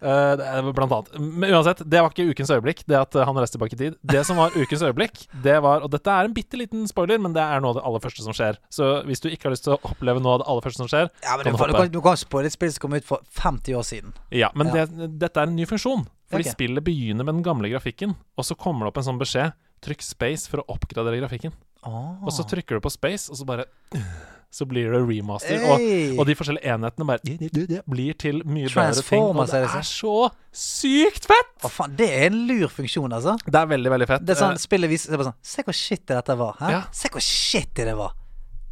Eh, 0.00 0.72
blant 0.72 0.92
annet. 0.92 1.20
Men 1.20 1.50
uansett, 1.54 1.82
det 1.84 2.00
var 2.00 2.12
ikke 2.12 2.30
ukens 2.32 2.50
øyeblikk, 2.54 2.82
det 2.88 2.96
at 2.96 3.16
eh, 3.18 3.26
han 3.26 3.36
reiste 3.36 3.58
tilbake 3.58 3.76
i 3.76 3.80
tid. 3.80 3.98
Det 4.00 4.22
som 4.26 4.40
var 4.40 4.54
ukens 4.56 4.84
øyeblikk, 4.86 5.26
det 5.44 5.58
var 5.60 5.84
Og 5.84 5.90
dette 5.92 6.10
er 6.10 6.28
en 6.28 6.34
bitte 6.34 6.56
liten 6.56 6.86
spoiler, 6.88 7.20
men 7.20 7.34
det 7.36 7.42
er 7.42 7.60
noe 7.60 7.74
av 7.74 7.80
det 7.80 7.84
aller 7.88 8.04
første 8.04 8.24
som 8.24 8.36
skjer. 8.36 8.56
Så 8.72 8.88
hvis 9.08 9.20
du 9.20 9.28
ikke 9.28 9.48
har 9.48 9.56
lyst 9.56 9.66
til 9.68 9.76
å 9.76 9.80
oppleve 9.92 10.22
noe 10.22 10.38
av 10.38 10.42
det 10.42 10.48
aller 10.48 10.64
første 10.64 10.82
som 10.82 10.90
skjer, 10.90 11.10
Ja, 11.24 11.36
men 11.36 11.44
kan 11.44 11.52
du, 11.52 11.58
hoppe. 11.60 11.72
du, 11.72 11.78
kan, 11.78 11.92
du 11.98 12.00
kan 12.04 12.20
spoile 12.20 12.48
et 12.48 12.56
spill 12.56 12.72
som 12.72 12.86
kom 12.86 12.96
ut 12.96 13.08
for 13.08 13.24
50 13.40 13.76
år 13.76 13.86
siden. 13.86 14.16
Ja, 14.32 14.52
men 14.54 14.72
Ja. 14.72 14.86
Det, 14.86 15.10
dette 15.20 15.40
er 15.40 15.50
en 15.50 15.56
ny 15.56 15.66
funksjon. 15.68 16.06
Fordi 16.30 16.46
okay. 16.46 16.54
spillet 16.54 16.84
begynner 16.86 17.26
med 17.26 17.34
den 17.34 17.42
gamle 17.42 17.68
grafikken, 17.68 18.14
og 18.38 18.46
så 18.46 18.54
kommer 18.54 18.86
det 18.86 18.92
opp 18.92 19.00
en 19.02 19.08
sånn 19.10 19.20
beskjed. 19.20 19.52
Trykk 19.82 20.04
space 20.04 20.48
for 20.48 20.62
å 20.62 20.76
oppgradere 20.76 21.18
grafikken. 21.18 21.52
Oh. 21.86 22.18
Og 22.26 22.32
så 22.36 22.44
trykker 22.44 22.76
du 22.76 22.84
på 22.84 22.92
space, 22.92 23.30
og 23.32 23.40
så 23.40 23.46
bare 23.48 23.64
Så 24.50 24.64
blir 24.66 24.90
det 24.90 24.98
remaster. 25.06 25.60
Og, 25.62 25.82
og 26.18 26.26
de 26.26 26.34
forskjellige 26.34 26.72
enhetene 26.74 27.04
bare 27.06 27.82
blir 27.86 28.16
til 28.18 28.40
mye 28.42 28.66
bedre 28.66 29.04
ting. 29.06 29.22
Og 29.22 29.44
det 29.46 29.60
er 29.60 29.84
så 29.86 30.14
sykt 30.50 31.28
fett! 31.30 31.52
Å, 31.62 31.70
faen, 31.70 31.94
det 31.94 32.08
er 32.10 32.24
en 32.32 32.40
lur 32.48 32.66
funksjon, 32.74 33.14
altså. 33.14 33.36
Det 33.46 33.60
er 33.60 33.68
veldig, 33.70 33.92
veldig 33.94 34.08
fett. 34.10 34.24
Det 34.26 34.34
er 34.34 34.40
sånn, 34.40 34.56
Eh, 34.58 34.64
Spillet 34.64 34.90
viser 34.90 35.14
er 35.14 35.22
bare 35.22 35.30
sånn 35.30 35.38
Se 35.52 35.62
hvor 35.62 35.78
shit 35.78 36.02
dette 36.10 36.36
var. 36.42 36.58
Hæ? 36.58 36.72
Ja. 36.74 36.82
Se 36.90 37.12
hvor 37.14 37.22
shit 37.22 37.70
det 37.78 37.94
var. 37.94 38.16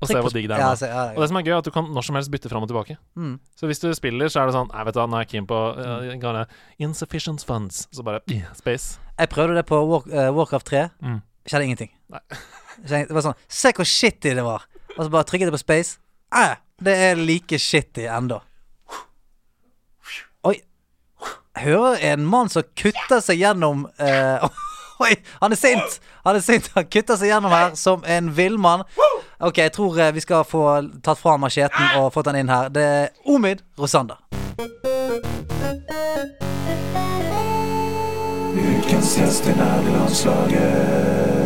og 0.02 0.10
se 0.10 0.18
hvor 0.18 0.34
digg 0.34 0.50
det 0.50 0.58
er 0.58 0.64
Ja, 0.64 0.74
se, 0.78 0.90
ja, 0.90 1.06
Og 1.14 1.22
det 1.22 1.30
som 1.30 1.38
er 1.38 1.46
gøy, 1.46 1.54
er 1.54 1.62
at 1.62 1.70
du 1.70 1.74
kan 1.78 1.86
når 1.94 2.08
som 2.10 2.18
helst 2.18 2.34
bytte 2.34 2.50
fram 2.50 2.66
og 2.66 2.74
tilbake. 2.74 2.98
Mm. 3.14 3.38
Så 3.54 3.70
hvis 3.70 3.78
du 3.78 3.88
spiller, 3.94 4.26
så 4.34 4.42
er 4.42 4.50
det 4.50 4.58
sånn 4.58 4.74
Nei, 4.74 4.82
vet 4.90 4.98
du 4.98 5.00
hva, 5.04 5.06
nå 5.06 5.20
er 5.20 5.26
jeg 5.28 5.34
keen 5.36 5.46
på 5.46 5.62
uh, 5.78 6.10
gonna 6.18 6.46
Insufficient 6.82 7.46
funds. 7.46 7.86
Så 7.94 8.02
bare 8.02 8.20
yeah, 8.26 8.50
space. 8.58 8.98
Jeg 9.14 9.30
prøvde 9.30 9.54
det 9.62 9.66
på 9.70 9.78
War, 9.78 10.02
uh, 10.10 10.30
Warcraft 10.34 10.74
3. 10.74 10.88
Mm. 11.06 11.20
Skjedde 11.46 11.70
ingenting. 11.70 11.94
Nei. 12.10 12.24
Det 12.87 13.08
var 13.11 13.25
sånn 13.25 13.38
Se 13.49 13.73
hvor 13.75 13.88
shitty 13.88 14.35
det 14.37 14.44
var. 14.47 14.66
Og 14.97 15.04
så 15.04 15.11
bare 15.12 15.26
trykket 15.28 15.49
jeg 15.49 15.54
på 15.56 15.62
space. 15.62 15.99
Eh, 16.35 16.54
det 16.82 16.94
er 17.08 17.18
like 17.18 17.58
shitty 17.58 18.06
ennå. 18.06 18.40
Oi. 20.47 20.56
Jeg 21.56 21.64
hører 21.64 22.02
en 22.12 22.26
mann 22.26 22.50
som 22.52 22.62
kutter 22.78 23.20
seg 23.25 23.40
gjennom 23.42 23.87
eh, 23.99 24.49
Oi, 25.02 25.12
han 25.40 25.54
er 25.54 25.58
sint! 25.58 26.00
Han 26.26 26.37
er 26.37 26.42
sint, 26.42 26.70
han 26.75 26.87
kutter 26.90 27.18
seg 27.18 27.30
gjennom 27.30 27.52
her 27.54 27.75
som 27.78 28.02
en 28.06 28.32
villmann. 28.35 28.82
Ok, 29.38 29.61
jeg 29.62 29.73
tror 29.76 29.99
eh, 30.02 30.11
vi 30.14 30.23
skal 30.25 30.42
få 30.47 30.64
tatt 31.06 31.20
fra 31.20 31.37
macheten 31.38 31.99
og 32.00 32.11
fått 32.14 32.26
han 32.30 32.40
inn 32.40 32.50
her. 32.50 32.66
Det 32.75 32.82
er 32.82 33.08
Omid 33.30 33.62
Rosander. 33.78 34.18
Ukens 38.58 39.14
gjest 39.20 39.47
i 39.47 39.54
nerdelandslaget. 39.54 41.38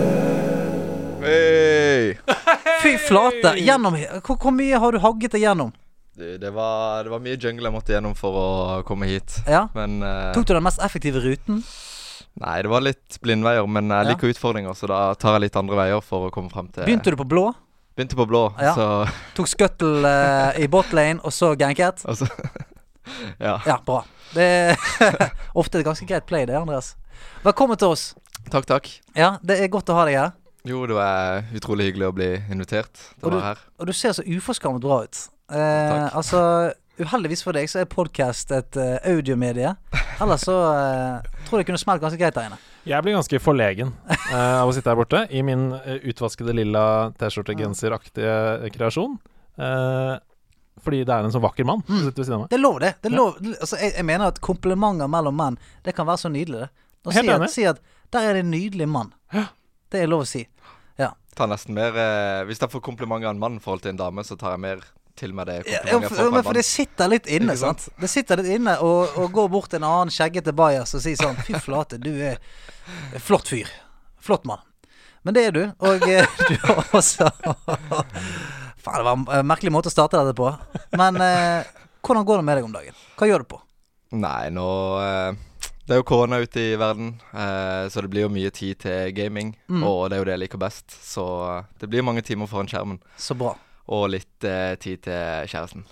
Hey! 1.23 2.17
Fy 2.83 2.97
flate! 2.99 3.53
Gjennom 3.63 3.95
hvor, 4.27 4.37
hvor 4.43 4.51
mye 4.55 4.79
har 4.83 4.95
du 4.95 4.99
hagget 5.03 5.37
deg 5.37 5.45
gjennom? 5.45 5.71
Det, 6.19 6.35
det, 6.43 6.51
var, 6.53 7.05
det 7.07 7.13
var 7.13 7.23
mye 7.23 7.39
jungle 7.41 7.69
jeg 7.69 7.75
måtte 7.77 7.95
gjennom 7.95 8.17
for 8.19 8.35
å 8.37 8.47
komme 8.89 9.07
hit. 9.09 9.37
Ja? 9.49 9.69
Men 9.77 10.01
uh, 10.03 10.33
Tok 10.35 10.49
du 10.51 10.53
den 10.57 10.65
mest 10.67 10.83
effektive 10.85 11.23
ruten? 11.25 11.63
Nei, 12.43 12.57
det 12.65 12.73
var 12.73 12.83
litt 12.85 13.21
blindveier. 13.23 13.69
Men 13.71 13.93
jeg 13.93 14.03
Ja. 14.09 14.09
liker 14.11 14.33
utfordringer, 14.35 14.75
så 14.77 14.91
da 14.91 14.99
tar 15.15 15.37
jeg 15.39 15.47
litt 15.47 15.61
andre 15.63 15.79
veier 15.79 16.03
for 16.05 16.27
å 16.29 16.33
komme 16.35 16.51
frem 16.53 16.69
til 16.75 16.89
Begynte 16.89 17.15
du 17.15 17.19
på 17.23 17.29
blå? 17.29 17.47
Begynte 17.97 18.17
på 18.19 18.27
blå, 18.27 18.43
Ja. 18.61 18.75
så 18.75 18.89
Tok 19.37 19.51
scuttle 19.53 20.03
uh, 20.03 20.59
i 20.59 20.67
botlane, 20.73 21.21
og 21.23 21.33
så 21.37 21.53
ganket? 21.61 22.03
altså, 22.09 22.27
Ja. 23.47 23.61
Ja, 23.69 23.79
bra. 23.87 24.03
Det 24.35 24.43
er 24.43 24.77
ofte 25.61 25.79
et 25.81 25.87
ganske 25.87 26.07
greit 26.09 26.27
play, 26.27 26.47
det, 26.51 26.59
Andreas. 26.59 26.95
Velkommen 27.47 27.79
til 27.79 27.95
oss. 27.95 28.09
Takk, 28.51 28.67
takk. 28.67 28.89
Ja, 29.15 29.37
det 29.45 29.61
er 29.63 29.71
godt 29.71 29.91
å 29.93 29.97
ha 30.01 30.09
deg 30.09 30.19
her. 30.19 30.33
Jo, 30.69 30.85
det 30.87 30.95
var 30.95 31.49
utrolig 31.57 31.91
hyggelig 31.91 32.09
å 32.11 32.15
bli 32.15 32.31
invitert 32.53 32.93
til 32.95 33.29
å 33.29 33.35
være 33.35 33.49
her. 33.49 33.63
Og 33.81 33.89
du 33.91 33.95
ser 33.97 34.15
så 34.15 34.23
uforskammet 34.23 34.85
bra 34.85 35.03
ut. 35.07 35.25
Eh, 35.51 35.59
Takk. 35.59 36.15
altså, 36.21 36.43
uheldigvis 37.03 37.43
for 37.43 37.57
deg 37.57 37.67
så 37.71 37.83
er 37.83 37.91
podkast 37.91 38.55
et 38.55 38.79
uh, 38.79 38.99
audiomedie. 39.11 39.73
Ellers 40.23 40.47
så 40.47 40.55
uh, 40.55 41.43
tror 41.49 41.59
jeg 41.59 41.65
det 41.65 41.71
kunne 41.73 41.83
smelt 41.83 42.05
ganske 42.05 42.21
greit 42.21 42.37
der 42.39 42.51
inne. 42.51 42.61
Jeg 42.87 43.03
blir 43.03 43.17
ganske 43.17 43.41
forlegen 43.43 43.91
uh, 44.07 44.63
av 44.63 44.71
å 44.71 44.77
sitte 44.77 44.93
her 44.93 44.99
borte 44.99 45.25
i 45.35 45.43
min 45.47 45.73
utvaskede 46.13 46.55
lilla 46.55 46.85
T-skjorte-genseraktige 47.19 48.71
kreasjon. 48.77 49.19
Eh, 49.57 50.15
fordi 50.83 51.03
det 51.05 51.15
er 51.15 51.27
en 51.27 51.33
så 51.33 51.41
vakker 51.43 51.67
mann 51.69 51.83
som 51.87 51.99
sitter 52.01 52.23
ved 52.23 52.27
siden 52.27 52.37
av 52.37 52.45
meg. 52.45 52.51
Det 52.51 52.59
er 52.59 52.63
lov, 52.63 52.79
det. 52.81 52.93
det 53.03 53.11
er 53.11 53.17
lov. 53.17 53.41
Altså, 53.53 53.79
jeg, 53.79 53.93
jeg 53.99 54.07
mener 54.09 54.33
at 54.33 54.41
komplimenter 54.45 55.11
mellom 55.11 55.37
menn, 55.39 55.59
det 55.85 55.95
kan 55.97 56.09
være 56.09 56.23
så 56.25 56.31
nydelig, 56.33 56.65
det. 56.65 56.71
Helt 57.13 57.19
si 57.19 57.29
at, 57.29 57.37
enig. 57.37 57.51
si 57.53 57.67
at 57.69 57.83
der 58.15 58.29
er 58.29 58.39
det 58.39 58.45
en 58.47 58.53
nydelig 58.55 58.89
mann. 58.89 59.13
Det 59.93 60.01
er 60.01 60.11
lov 60.11 60.25
å 60.25 60.29
si. 60.29 60.47
Tar 61.37 61.49
nesten 61.49 61.73
mer 61.77 61.95
eh, 61.97 62.43
Hvis 62.49 62.61
jeg 62.61 62.69
får 62.73 62.83
komplimenter 62.85 63.31
av 63.31 63.37
en 63.37 63.41
mann 63.41 63.55
i 63.57 63.63
forhold 63.65 63.85
til 63.85 63.95
en 63.95 64.01
dame, 64.03 64.25
så 64.27 64.37
tar 64.41 64.57
jeg 64.57 64.63
mer 64.67 64.83
til 65.17 65.33
meg 65.37 65.49
det 65.49 65.55
Ja, 65.69 65.81
komplimentet 65.85 66.19
jeg 66.19 66.27
får 66.27 66.33
men 66.33 66.43
fra 66.43 66.49
for 66.49 66.57
det 66.59 66.65
mann. 66.65 66.69
sitter 66.73 67.13
litt 67.13 67.27
inne, 67.29 67.57
sant? 67.61 67.87
Det 68.01 68.09
sitter 68.11 68.41
litt 68.41 68.53
inne 68.59 68.75
å 68.81 69.27
gå 69.33 69.47
bort 69.53 69.71
til 69.73 69.81
en 69.83 69.89
annen 69.89 70.13
skjeggete 70.13 70.55
bajas 70.57 70.95
og 70.97 71.05
si 71.05 71.15
sånn 71.21 71.37
Fy 71.45 71.57
flate, 71.61 71.99
du 72.01 72.13
er 72.17 72.39
flott 73.21 73.49
fyr. 73.53 73.69
Flott 74.23 74.45
mann. 74.49 74.61
Men 75.23 75.37
det 75.37 75.45
er 75.49 75.53
du, 75.55 75.63
og 75.85 76.05
eh, 76.09 76.27
du 76.51 76.57
har 76.65 76.81
også 76.99 77.29
Faen, 78.83 78.99
det 78.99 79.05
var 79.07 79.13
en 79.15 79.27
eh, 79.31 79.45
merkelig 79.47 79.71
måte 79.75 79.93
å 79.93 79.95
starte 79.95 80.19
dette 80.19 80.35
på. 80.35 80.49
Men 80.99 81.21
eh, 81.23 81.69
hvordan 82.03 82.25
går 82.27 82.41
det 82.41 82.47
med 82.49 82.59
deg 82.59 82.67
om 82.67 82.73
dagen? 82.75 82.97
Hva 83.21 83.29
gjør 83.31 83.45
du 83.45 83.51
på? 83.55 83.61
Nei, 84.19 84.49
nå 84.53 84.67
eh, 85.05 85.37
Det 85.93 85.99
er 85.99 86.01
jo 86.01 86.05
korona 86.09 86.39
ute 86.41 86.63
i 86.71 86.77
verden, 86.81 87.09
eh, 87.37 87.87
så 87.93 88.01
det 88.01 88.09
blir 88.09 88.23
jo 88.25 88.29
mye 88.33 88.49
tid 88.49 88.79
til 88.81 89.11
gaming. 89.13 89.51
Mm. 89.69 89.83
Og 89.85 90.07
det 90.09 90.17
er 90.17 90.23
jo 90.23 90.25
det 90.25 90.33
jeg 90.33 90.41
liker 90.47 90.61
best. 90.63 90.95
Så 91.05 91.25
det 91.83 91.91
blir 91.93 92.07
mange 92.07 92.23
timer 92.25 92.49
foran 92.49 92.71
skjermen. 92.71 92.97
Så 93.21 93.37
bra. 93.37 93.51
Og 93.93 94.07
litt 94.15 94.47
eh, 94.49 94.73
tid 94.81 95.03
til 95.05 95.51
kjæresten. 95.53 95.83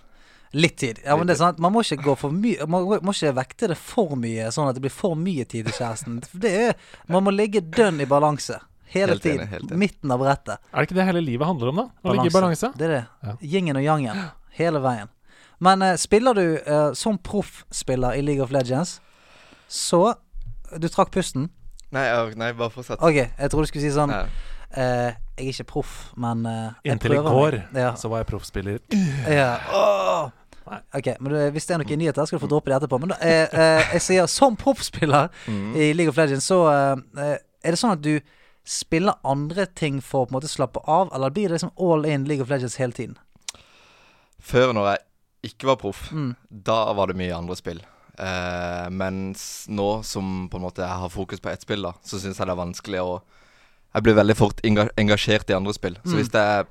Litt 0.56 0.78
tid. 0.80 1.02
Ja, 1.04 1.18
men 1.20 1.28
det 1.28 1.34
er 1.34 1.40
sånn 1.42 1.52
at 1.52 1.60
Man 1.60 1.74
må 1.74 1.82
ikke 1.84 2.00
gå 2.02 2.14
for 2.18 2.34
mye 2.34 2.64
Man 2.66 2.88
må 3.06 3.12
ikke 3.12 3.34
vekte 3.36 3.68
det 3.70 3.76
for 3.78 4.16
mye, 4.18 4.48
sånn 4.50 4.70
at 4.70 4.78
det 4.78 4.82
blir 4.86 4.94
for 4.94 5.20
mye 5.20 5.44
tid 5.44 5.68
til 5.68 5.76
kjæresten. 5.76 6.16
Det 6.46 6.54
er 6.62 6.96
Man 7.12 7.28
må 7.28 7.34
ligge 7.36 7.60
dønn 7.60 8.00
i 8.00 8.08
balanse. 8.08 8.56
Hele 8.88 9.18
Helt 9.18 9.28
enig, 9.28 9.36
tiden. 9.36 9.52
helt 9.52 9.68
enig. 9.68 9.82
Midten 9.84 10.16
av 10.16 10.24
brettet. 10.24 10.64
Er 10.72 10.80
det 10.80 10.88
ikke 10.88 10.98
det 11.02 11.08
hele 11.10 11.26
livet 11.28 11.46
handler 11.52 11.74
om, 11.74 11.84
da? 11.84 11.86
Å 12.00 12.16
ligge 12.16 12.32
i 12.32 12.34
balanse? 12.40 12.72
Det 12.72 12.88
er 12.88 12.96
det. 12.96 13.04
Ja. 13.28 13.36
Yingen 13.52 13.84
og 13.84 13.84
yangen. 13.84 14.24
Hele 14.56 14.80
veien. 14.80 15.12
Men 15.60 15.84
eh, 15.84 15.94
spiller 16.00 16.40
du 16.40 16.46
eh, 16.56 16.90
som 16.96 17.20
proffspiller 17.20 18.16
i 18.16 18.24
League 18.24 18.40
of 18.40 18.56
Legends, 18.56 18.96
så 19.70 20.14
Du 20.80 20.86
trakk 20.88 21.10
pusten? 21.14 21.48
Nei, 21.90 22.04
jeg- 22.06 22.36
nei 22.38 22.52
bare 22.58 22.70
fortsett. 22.70 23.00
OK, 23.02 23.14
jeg 23.38 23.50
tror 23.50 23.62
du 23.64 23.66
skulle 23.70 23.82
si 23.82 23.90
sånn 23.94 24.10
eh, 24.14 25.14
Jeg 25.38 25.46
er 25.46 25.52
ikke 25.54 25.66
proff, 25.72 26.12
men 26.16 26.44
eh, 26.46 26.72
jeg 26.84 26.92
Inntil 26.94 27.12
i 27.16 27.22
går. 27.24 27.56
Ja. 27.74 27.94
så 27.98 28.08
var 28.12 28.20
jeg 28.22 28.28
proffspiller. 28.30 28.78
ja. 29.30 30.30
OK, 30.94 31.08
men 31.18 31.32
du, 31.32 31.38
hvis 31.50 31.66
det 31.66 31.74
er 31.74 31.80
noen 31.82 31.98
nyheter, 31.98 32.26
skal 32.28 32.38
du 32.38 32.44
få 32.44 32.50
droppe 32.52 32.70
det 32.70 32.76
etterpå. 32.78 33.00
Men 33.02 33.08
da, 33.10 33.16
eh, 33.26 33.48
eh, 33.50 33.88
jeg 33.96 34.02
sier 34.04 34.26
som 34.30 34.54
proffspiller 34.56 35.30
Mm. 35.48 35.74
i 35.74 35.92
League 35.94 36.10
of 36.12 36.16
Legends, 36.20 36.46
så 36.46 36.60
eh, 36.70 37.38
er 37.64 37.70
det 37.74 37.78
sånn 37.80 37.96
at 37.96 38.02
du 38.02 38.20
spiller 38.64 39.14
andre 39.24 39.66
ting 39.66 40.00
for 40.00 40.22
å 40.26 40.28
på 40.28 40.34
en 40.36 40.38
måte 40.40 40.52
slappe 40.52 40.78
av, 40.86 41.10
eller 41.16 41.30
blir 41.34 41.48
det 41.48 41.56
liksom 41.58 41.72
all 41.80 42.04
in 42.06 42.24
League 42.28 42.42
of 42.44 42.50
Legends 42.50 42.76
hele 42.78 42.92
tiden? 42.92 43.16
Før, 44.40 44.72
når 44.76 44.92
jeg 44.94 45.50
ikke 45.50 45.66
var 45.72 45.76
proff, 45.80 46.10
Mm. 46.12 46.36
da 46.50 46.92
var 46.92 47.06
det 47.08 47.16
mye 47.16 47.34
andre 47.36 47.56
spill. 47.56 47.80
Eh, 48.20 48.86
mens 48.92 49.64
nå 49.72 49.88
som 50.04 50.48
på 50.52 50.58
en 50.58 50.64
måte 50.66 50.82
jeg 50.84 51.00
har 51.02 51.12
fokus 51.12 51.40
på 51.40 51.48
ett 51.52 51.62
spill, 51.64 51.86
da, 51.86 51.94
så 52.04 52.18
syns 52.20 52.36
jeg 52.36 52.46
det 52.50 52.52
er 52.52 52.58
vanskelig 52.60 53.00
å 53.04 53.20
Jeg 53.90 54.04
blir 54.06 54.14
veldig 54.14 54.36
fort 54.38 54.60
enga 54.62 54.84
engasjert 55.00 55.48
i 55.50 55.54
andre 55.56 55.72
spill. 55.74 55.96
Så 56.04 56.12
Mm. 56.14 56.18
hvis 56.20 56.28
jeg 56.30 56.66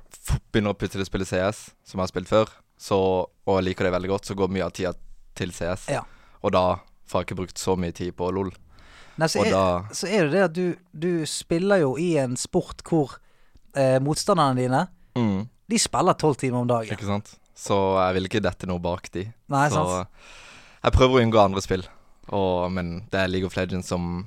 begynner 0.52 0.72
å 0.72 0.78
plutselig 0.78 1.04
spille 1.04 1.26
CS, 1.28 1.58
som 1.84 1.98
jeg 1.98 2.06
har 2.06 2.08
spilt 2.08 2.28
før, 2.30 2.48
så, 2.80 2.96
og 3.46 3.58
jeg 3.58 3.64
liker 3.66 3.84
det 3.84 3.92
veldig 3.92 4.08
godt, 4.08 4.24
så 4.24 4.34
går 4.38 4.48
mye 4.48 4.64
av 4.64 4.72
tida 4.72 4.94
til 5.36 5.52
CS. 5.52 5.88
Ja. 5.92 6.00
Og 6.42 6.52
da 6.52 6.78
får 7.10 7.20
jeg 7.20 7.26
ikke 7.28 7.36
brukt 7.42 7.58
så 7.60 7.76
mye 7.76 7.92
tid 7.92 8.14
på 8.16 8.30
LOL. 8.32 8.48
Nei, 9.18 9.28
så, 9.28 9.44
er, 9.44 9.50
da 9.52 9.92
så 9.92 10.08
er 10.08 10.30
det 10.30 10.32
det 10.32 10.44
at 10.46 10.54
du, 10.56 10.76
du 10.96 11.26
spiller 11.28 11.82
jo 11.82 11.96
i 12.00 12.16
en 12.16 12.36
sport 12.40 12.80
hvor 12.88 13.18
eh, 13.76 13.98
motstanderne 14.00 14.56
dine 14.56 14.86
mm, 15.18 15.42
De 15.68 15.78
spiller 15.78 16.14
tolv 16.16 16.38
timer 16.40 16.62
om 16.62 16.70
dagen. 16.70 16.94
Ikke 16.96 17.04
sant? 17.10 17.34
Så 17.54 17.76
jeg 18.00 18.14
vil 18.16 18.30
ikke 18.30 18.40
dette 18.40 18.64
noe 18.70 18.80
bak 18.80 19.10
de. 19.12 19.26
Nei, 19.52 19.66
så 19.68 19.84
sant? 19.84 20.08
Jeg 20.82 20.92
prøver 20.96 21.18
å 21.18 21.22
unngå 21.24 21.40
andre 21.42 21.62
spill. 21.64 21.84
Og, 22.30 22.70
men 22.72 23.00
det 23.10 23.18
er 23.24 23.28
League 23.32 23.46
of 23.48 23.56
Legends 23.58 23.88
som 23.90 24.26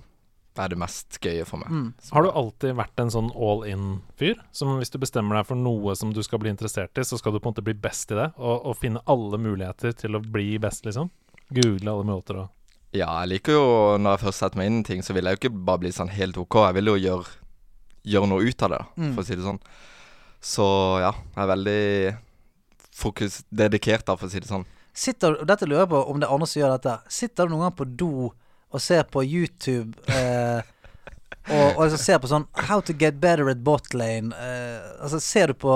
er 0.59 0.69
det 0.69 0.77
mest 0.77 1.17
gøye 1.23 1.45
for 1.49 1.57
meg. 1.63 1.69
Mm. 1.73 1.85
Har 2.13 2.25
du 2.25 2.29
alltid 2.29 2.75
vært 2.77 2.99
en 3.01 3.09
sånn 3.09 3.31
all 3.33 3.63
in-fyr? 3.65 4.35
Som 4.53 4.75
hvis 4.77 4.91
du 4.93 4.99
bestemmer 5.01 5.39
deg 5.39 5.47
for 5.49 5.57
noe 5.57 5.95
som 5.97 6.11
du 6.13 6.19
skal 6.21 6.41
bli 6.43 6.51
interessert 6.53 6.93
i, 7.01 7.05
så 7.07 7.17
skal 7.17 7.33
du 7.33 7.39
på 7.41 7.47
en 7.49 7.55
måte 7.55 7.63
bli 7.65 7.73
best 7.73 8.11
i 8.13 8.17
det? 8.19 8.27
Og, 8.37 8.67
og 8.69 8.77
finne 8.77 9.01
alle 9.09 9.39
muligheter 9.41 9.95
til 9.97 10.19
å 10.19 10.21
bli 10.21 10.59
best, 10.61 10.85
liksom? 10.85 11.09
Google 11.53 11.89
alle 11.95 12.05
måter 12.07 12.43
og 12.43 12.51
Ja, 12.93 13.07
jeg 13.23 13.29
liker 13.33 13.55
jo 13.57 13.63
Når 13.99 14.13
jeg 14.15 14.21
først 14.23 14.39
setter 14.43 14.59
meg 14.61 14.69
inn 14.69 14.77
i 14.83 14.85
ting, 14.87 15.01
så 15.05 15.13
vil 15.17 15.25
jeg 15.25 15.35
jo 15.35 15.41
ikke 15.41 15.63
bare 15.65 15.81
bli 15.81 15.91
sånn 15.95 16.11
helt 16.13 16.37
OK. 16.37 16.59
Jeg 16.67 16.77
vil 16.77 16.91
jo 16.91 16.95
gjøre, 17.01 17.33
gjøre 18.13 18.29
noe 18.29 18.45
ut 18.45 18.63
av 18.67 18.69
det, 18.75 18.77
da, 18.83 18.85
Mm. 19.01 19.13
for 19.15 19.23
å 19.23 19.25
si 19.25 19.35
det 19.39 19.47
sånn. 19.47 19.59
Så 20.43 20.67
ja, 21.01 21.11
jeg 21.33 21.41
er 21.47 21.49
veldig 21.55 21.81
fokus 22.93 23.41
dedikert, 23.49 24.05
da, 24.05 24.15
for 24.19 24.27
å 24.29 24.31
si 24.33 24.39
det 24.43 24.49
sånn. 24.51 24.65
Sitter, 24.93 25.39
dette 25.49 25.65
lurer 25.65 25.83
jeg 25.83 25.91
på 25.93 26.03
om 26.11 26.21
det 26.21 26.27
er 26.27 26.35
andre 26.35 26.47
som 26.49 26.61
gjør 26.61 26.75
dette. 26.75 26.95
Sitter 27.09 27.47
du 27.47 27.55
noen 27.55 27.67
gang 27.67 27.77
på 27.77 27.87
do 27.97 28.13
og 28.73 28.81
ser 28.81 29.05
på 29.09 29.21
YouTube 29.25 29.93
eh, 30.09 30.61
og, 31.51 31.75
og 31.75 31.81
altså 31.85 31.99
ser 31.99 32.21
på 32.23 32.29
sånn 32.31 32.45
How 32.69 32.81
to 32.85 32.95
get 32.97 33.19
better 33.21 33.49
at 33.51 33.63
botlane? 33.65 34.33
Eh, 34.33 34.91
altså, 35.03 35.19
ser 35.21 35.51
du 35.51 35.59
på 35.65 35.73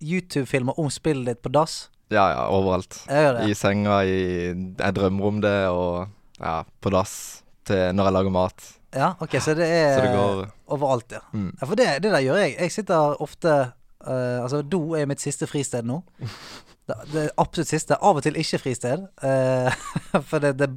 YouTube-filmer 0.00 0.78
om 0.80 0.88
spillet 0.92 1.28
ditt 1.28 1.42
på 1.44 1.52
dass? 1.52 1.88
Ja, 2.10 2.24
ja, 2.32 2.46
overalt. 2.50 3.02
I 3.06 3.54
senga, 3.54 4.00
i 4.02 4.50
Jeg 4.50 4.94
drømmer 4.96 5.26
om 5.28 5.42
det, 5.44 5.58
og 5.70 6.08
ja, 6.40 6.60
på 6.82 6.92
dass 6.94 7.14
til 7.68 7.92
når 7.94 8.08
jeg 8.08 8.16
lager 8.16 8.34
mat. 8.34 8.70
Ja, 8.96 9.12
ok, 9.22 9.36
så 9.38 9.54
det 9.54 9.68
er 9.70 9.92
Så 9.94 10.06
det 10.06 10.14
går 10.16 10.40
overalt, 10.74 11.12
ja. 11.14 11.20
mm. 11.32 11.52
Ja, 11.60 11.66
for 11.66 11.78
det, 11.78 11.90
det 12.02 12.10
der 12.10 12.24
gjør 12.24 12.40
jeg. 12.42 12.56
Jeg 12.58 12.74
sitter 12.74 13.22
ofte 13.22 13.52
uh, 14.06 14.40
Altså, 14.40 14.62
do 14.62 14.96
er 14.98 15.06
mitt 15.06 15.22
siste 15.22 15.46
fristed 15.46 15.86
nå. 15.86 16.00
Det, 16.90 17.12
det 17.12 17.24
absolutt 17.40 17.70
siste. 17.70 17.96
Av 18.02 18.18
og 18.18 18.24
til 18.26 18.36
ikke 18.40 18.58
fristed. 18.62 19.06
eh, 19.22 19.80
for 20.30 20.42
det, 20.42 20.54
det 20.60 20.68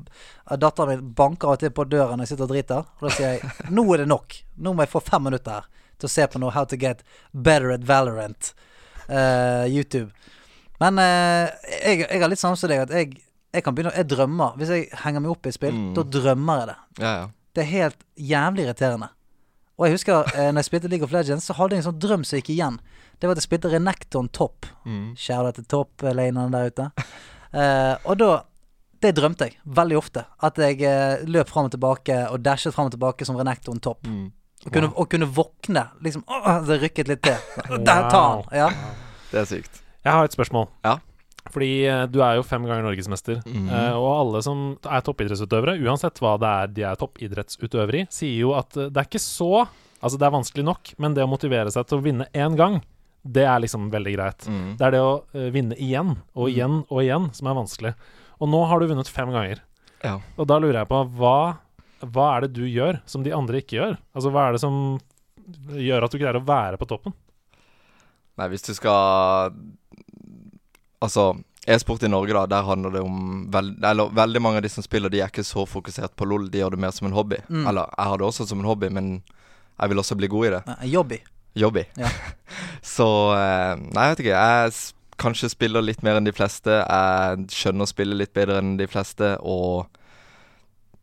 datteren 0.61 0.91
min 0.93 1.05
banker 1.17 1.47
av 1.51 1.57
og 1.57 1.63
til 1.63 1.71
på 1.75 1.85
døren 1.89 2.17
når 2.19 2.27
jeg 2.27 2.33
sitter 2.33 2.47
og 2.47 2.53
driter. 2.53 2.85
Og 2.99 3.07
da 3.07 3.13
sier 3.15 3.33
jeg 3.37 3.71
nå 3.73 3.85
er 3.95 4.03
det 4.03 4.09
nok. 4.11 4.37
Nå 4.63 4.73
må 4.77 4.85
jeg 4.85 4.91
få 4.93 5.01
fem 5.07 5.25
minutter 5.29 5.65
til 5.97 6.09
å 6.09 6.13
se 6.13 6.25
på 6.27 6.41
noe 6.41 6.51
How 6.55 6.65
to 6.69 6.77
get 6.79 7.03
better 7.33 7.71
at 7.75 7.85
Valorant. 7.87 8.53
eh, 9.09 9.65
YouTube. 9.73 10.09
Men 10.81 10.97
eh, 10.99 11.49
jeg, 11.83 12.05
jeg 12.09 12.21
har 12.23 12.29
litt 12.31 12.41
samme 12.41 12.57
som 12.59 12.69
deg, 12.71 12.81
at 12.85 12.93
jeg, 12.95 13.13
jeg 13.53 13.63
kan 13.63 13.75
begynne 13.75 13.93
Jeg 13.95 14.09
drømmer. 14.11 14.55
Hvis 14.59 14.71
jeg 14.73 14.87
henger 15.03 15.21
meg 15.23 15.31
opp 15.35 15.47
i 15.47 15.53
spill, 15.55 15.73
Mm. 15.73 15.91
da 15.97 16.03
drømmer 16.17 16.59
jeg 16.63 16.67
det. 16.73 16.77
Ja, 17.03 17.11
ja. 17.21 17.27
Det 17.53 17.61
er 17.61 17.69
helt 17.69 17.99
jævlig 18.17 18.63
irriterende. 18.65 19.11
Og 19.77 19.85
jeg 19.87 19.93
husker 19.95 20.27
eh, 20.37 20.49
når 20.51 20.61
jeg 20.63 20.67
spilte 20.69 20.89
League 20.89 21.05
of 21.05 21.11
Legends, 21.13 21.45
så 21.49 21.53
hadde 21.57 21.75
jeg 21.77 21.83
en 21.83 21.87
sånn 21.91 21.99
drøm 22.01 22.23
som 22.25 22.37
gikk 22.39 22.49
igjen. 22.53 22.79
Det 23.23 23.29
var 23.29 23.37
at 23.37 23.39
jeg 23.39 23.45
spilte 23.45 23.69
Renekton 23.71 24.25
Topp. 24.35 24.65
Mm. 24.83 25.13
Shout 25.15 25.55
til 25.55 25.63
Topp-lanene 25.71 26.49
der 26.51 26.73
ute. 26.73 26.87
Uh, 27.53 27.95
og 28.09 28.17
da 28.19 28.31
Det 28.99 29.13
drømte 29.15 29.47
jeg 29.47 29.55
veldig 29.63 29.95
ofte. 29.95 30.25
At 30.43 30.59
jeg 30.59 30.81
uh, 30.83 31.23
løp 31.31 31.47
fram 31.47 31.69
og 31.69 31.71
tilbake 31.71 32.17
og 32.27 32.43
dashet 32.43 32.75
fram 32.75 32.89
og 32.89 32.97
tilbake 32.97 33.23
som 33.23 33.39
Renekton 33.39 33.79
Topp. 33.79 34.03
Mm. 34.11 34.27
Og, 34.65 34.67
kunne, 34.75 34.89
og 34.91 35.07
kunne 35.11 35.29
våkne. 35.39 35.85
Liksom 36.03 36.25
Åh, 36.27 36.59
det 36.67 36.81
rykket 36.81 37.13
litt 37.13 37.23
til. 37.23 37.39
Der 37.87 38.09
tar 38.11 38.27
han! 38.27 38.43
Ja. 38.51 38.69
Det 39.31 39.39
er 39.45 39.47
sykt. 39.47 39.79
Jeg 40.03 40.11
har 40.11 40.27
et 40.27 40.35
spørsmål. 40.35 40.67
Ja. 40.83 40.97
Fordi 41.51 41.71
eh, 41.87 42.03
du 42.11 42.19
er 42.23 42.37
jo 42.41 42.47
fem 42.47 42.67
ganger 42.67 42.83
norgesmester. 42.83 43.39
Eh, 43.47 43.95
og 43.95 44.09
alle 44.11 44.43
som 44.43 44.65
er 44.83 45.03
toppidrettsutøvere, 45.03 45.77
uansett 45.83 46.19
hva 46.23 46.35
det 46.39 46.51
er 46.51 46.75
de 46.75 46.85
er 46.91 46.99
toppidrettsutøvere 46.99 48.03
i, 48.03 48.05
sier 48.11 48.43
jo 48.45 48.53
at 48.59 48.75
eh, 48.79 48.91
det 48.91 48.99
er 48.99 49.09
ikke 49.11 49.23
så 49.23 49.53
Altså, 50.03 50.17
det 50.19 50.25
er 50.27 50.33
vanskelig 50.33 50.63
nok, 50.67 50.89
men 50.99 51.13
det 51.15 51.23
å 51.23 51.29
motivere 51.31 51.71
seg 51.71 51.85
til 51.87 52.01
å 52.01 52.03
vinne 52.03 52.25
én 52.35 52.57
gang, 52.59 52.81
det 53.23 53.45
er 53.47 53.61
liksom 53.63 53.87
veldig 53.91 54.13
greit. 54.17 54.47
Mm. 54.47 54.65
Det 54.79 54.87
er 54.87 54.95
det 54.95 55.03
å 55.03 55.13
uh, 55.23 55.47
vinne 55.55 55.77
igjen 55.79 56.17
og 56.35 56.49
igjen 56.51 56.81
og 56.89 56.99
igjen 57.03 57.29
som 57.35 57.49
er 57.49 57.59
vanskelig. 57.59 57.93
Og 58.43 58.51
nå 58.51 58.63
har 58.67 58.81
du 58.81 58.89
vunnet 58.91 59.11
fem 59.11 59.31
ganger. 59.31 59.63
Ja. 60.03 60.17
Og 60.35 60.47
da 60.49 60.59
lurer 60.59 60.81
jeg 60.81 60.91
på 60.91 60.99
hva, 61.15 61.37
hva 62.03 62.27
er 62.35 62.45
det 62.45 62.57
du 62.57 62.65
gjør 62.67 62.99
som 63.07 63.23
de 63.23 63.31
andre 63.35 63.63
ikke 63.63 63.77
gjør? 63.79 63.95
Altså 64.11 64.33
hva 64.33 64.47
er 64.47 64.57
det 64.57 64.63
som 64.63 64.81
gjør 65.71 66.05
at 66.05 66.11
du 66.11 66.19
greier 66.19 66.39
å 66.39 66.43
være 66.47 66.79
på 66.79 66.89
toppen? 66.89 67.15
Nei, 68.39 68.49
hvis 68.51 68.65
du 68.65 68.73
skal 68.73 69.53
Altså, 71.03 71.33
e-sport 71.67 72.05
i 72.07 72.09
Norge, 72.09 72.31
da, 72.31 72.45
der 72.47 72.63
handler 72.63 72.93
det 72.95 73.01
om 73.03 73.49
veld... 73.51 73.75
Eller 73.83 74.11
veldig 74.15 74.41
mange 74.41 74.61
av 74.61 74.63
de 74.63 74.69
som 74.71 74.85
spiller, 74.85 75.11
de 75.11 75.19
er 75.19 75.27
ikke 75.27 75.43
så 75.43 75.65
fokusert 75.67 76.13
på 76.15 76.23
LOL. 76.23 76.45
De 76.51 76.61
gjør 76.61 76.77
det 76.77 76.79
mer 76.79 76.93
som 76.95 77.09
en 77.09 77.15
hobby. 77.17 77.41
Mm. 77.49 77.65
Eller 77.67 77.91
jeg 77.91 78.11
har 78.11 78.21
det 78.21 78.27
også 78.29 78.47
som 78.47 78.61
en 78.63 78.69
hobby, 78.69 78.87
men 78.87 79.09
jeg 79.19 79.91
vil 79.91 79.99
også 79.99 80.15
bli 80.15 80.29
god 80.31 80.47
i 80.47 80.53
det. 80.53 80.61
En 80.77 80.91
Jobby. 81.53 81.85
i. 81.85 82.01
Ja. 82.01 82.09
så 82.95 83.07
eh, 83.37 83.75
Nei, 83.93 84.07
jeg 84.07 84.15
vet 84.15 84.23
ikke. 84.25 84.37
Jeg 84.43 84.73
kanskje 85.23 85.51
spiller 85.53 85.85
litt 85.85 86.01
mer 86.03 86.17
enn 86.19 86.27
de 86.27 86.33
fleste. 86.35 86.79
Jeg 86.81 87.45
skjønner 87.53 87.85
å 87.85 87.91
spille 87.91 88.17
litt 88.17 88.33
bedre 88.35 88.57
enn 88.63 88.75
de 88.79 88.87
fleste, 88.89 89.35
og 89.41 89.85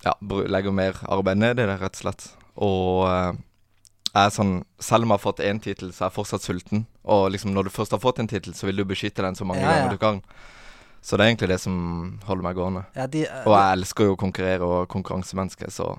ja, 0.04 0.14
legger 0.50 0.74
mer 0.74 0.98
arbeid 1.12 1.38
ned 1.40 1.60
i 1.60 1.66
det, 1.68 1.78
rett 1.80 1.96
og 1.98 2.02
slett. 2.02 2.26
Og 2.60 3.06
eh, 3.08 3.32
jeg 4.10 4.26
er 4.26 4.32
sånn 4.34 4.54
Selv 4.82 5.06
om 5.06 5.12
jeg 5.12 5.20
har 5.20 5.22
fått 5.22 5.42
én 5.46 5.60
tittel, 5.62 5.92
så 5.94 6.04
er 6.04 6.08
jeg 6.10 6.16
fortsatt 6.18 6.42
sulten. 6.46 6.86
Og 7.04 7.28
liksom 7.30 7.52
når 7.54 7.68
du 7.68 7.74
først 7.74 7.94
har 7.94 8.02
fått 8.02 8.18
en 8.22 8.28
tittel, 8.30 8.56
så 8.58 8.66
vil 8.66 8.80
du 8.80 8.84
beskytte 8.88 9.22
den 9.22 9.38
så 9.38 9.46
mange 9.46 9.62
Ja, 9.62 9.70
ja. 9.70 9.76
ganger 9.84 9.94
du 9.94 10.02
kan. 10.02 10.22
Så 11.00 11.16
det 11.16 11.24
er 11.24 11.30
egentlig 11.30 11.48
det 11.54 11.60
som 11.62 11.76
holder 12.26 12.44
meg 12.44 12.58
gående. 12.58 12.82
Ja, 12.96 13.06
de, 13.08 13.22
uh, 13.24 13.44
Og 13.46 13.54
jeg 13.54 13.76
elsker 13.78 14.08
jo 14.10 14.16
å 14.16 14.20
konkurrere 14.20 14.66
og 14.66 14.88
konkurransemenneske, 14.92 15.70
så 15.72 15.94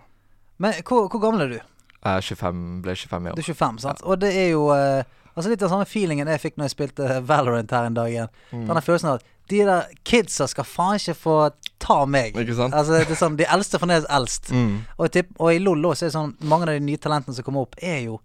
Men 0.62 0.76
hvor, 0.86 1.08
hvor 1.10 1.22
gammel 1.24 1.46
er 1.48 1.54
du? 1.56 1.60
Jeg 2.04 2.18
er 2.18 2.22
25, 2.22 2.82
ble 2.86 2.96
25 2.98 3.28
i 3.28 3.34
Du 3.38 3.42
er 3.42 3.48
25, 3.54 3.80
sant? 3.84 4.02
Og 4.04 4.20
det 4.22 4.32
er 4.36 4.50
jo 4.56 4.70
eh, 4.76 5.04
Altså 5.32 5.48
litt 5.52 5.62
av 5.64 5.70
samme 5.72 5.86
feelingen 5.88 6.28
jeg 6.28 6.42
fikk 6.44 6.58
når 6.60 6.66
jeg 6.68 6.74
spilte 6.74 7.06
Valorant 7.30 7.72
her 7.72 7.86
en 7.88 7.94
dag 7.96 8.10
igjen. 8.12 8.32
Mm. 8.52 8.66
Denne 8.68 8.82
følelsen 8.84 9.10
av 9.14 9.22
at 9.22 9.28
de 9.52 9.62
der 9.68 9.86
kidsa 10.08 10.46
skal 10.48 10.64
faen 10.68 10.98
ikke 11.00 11.16
få 11.18 11.36
ta 11.80 12.02
meg. 12.06 12.36
Ikke 12.40 12.56
sant? 12.56 12.76
Altså 12.76 12.94
det 12.98 13.06
er 13.06 13.20
sånn 13.20 13.38
De 13.40 13.48
eldste 13.52 13.80
får 13.80 13.90
ned 13.94 14.06
eldst. 14.12 14.52
Mm. 14.52 14.76
Og, 14.98 15.06
jeg 15.08 15.14
tipp, 15.18 15.32
og 15.40 15.54
i 15.56 15.60
LOL 15.64 15.88
også 15.92 16.06
er 16.06 16.12
det 16.12 16.16
sånn 16.18 16.36
Mange 16.52 16.68
av 16.68 16.76
de 16.76 16.84
nye 16.86 17.00
talentene 17.02 17.36
som 17.38 17.48
kommer 17.48 17.64
opp, 17.66 17.76
er 17.84 18.02
jo 18.10 18.20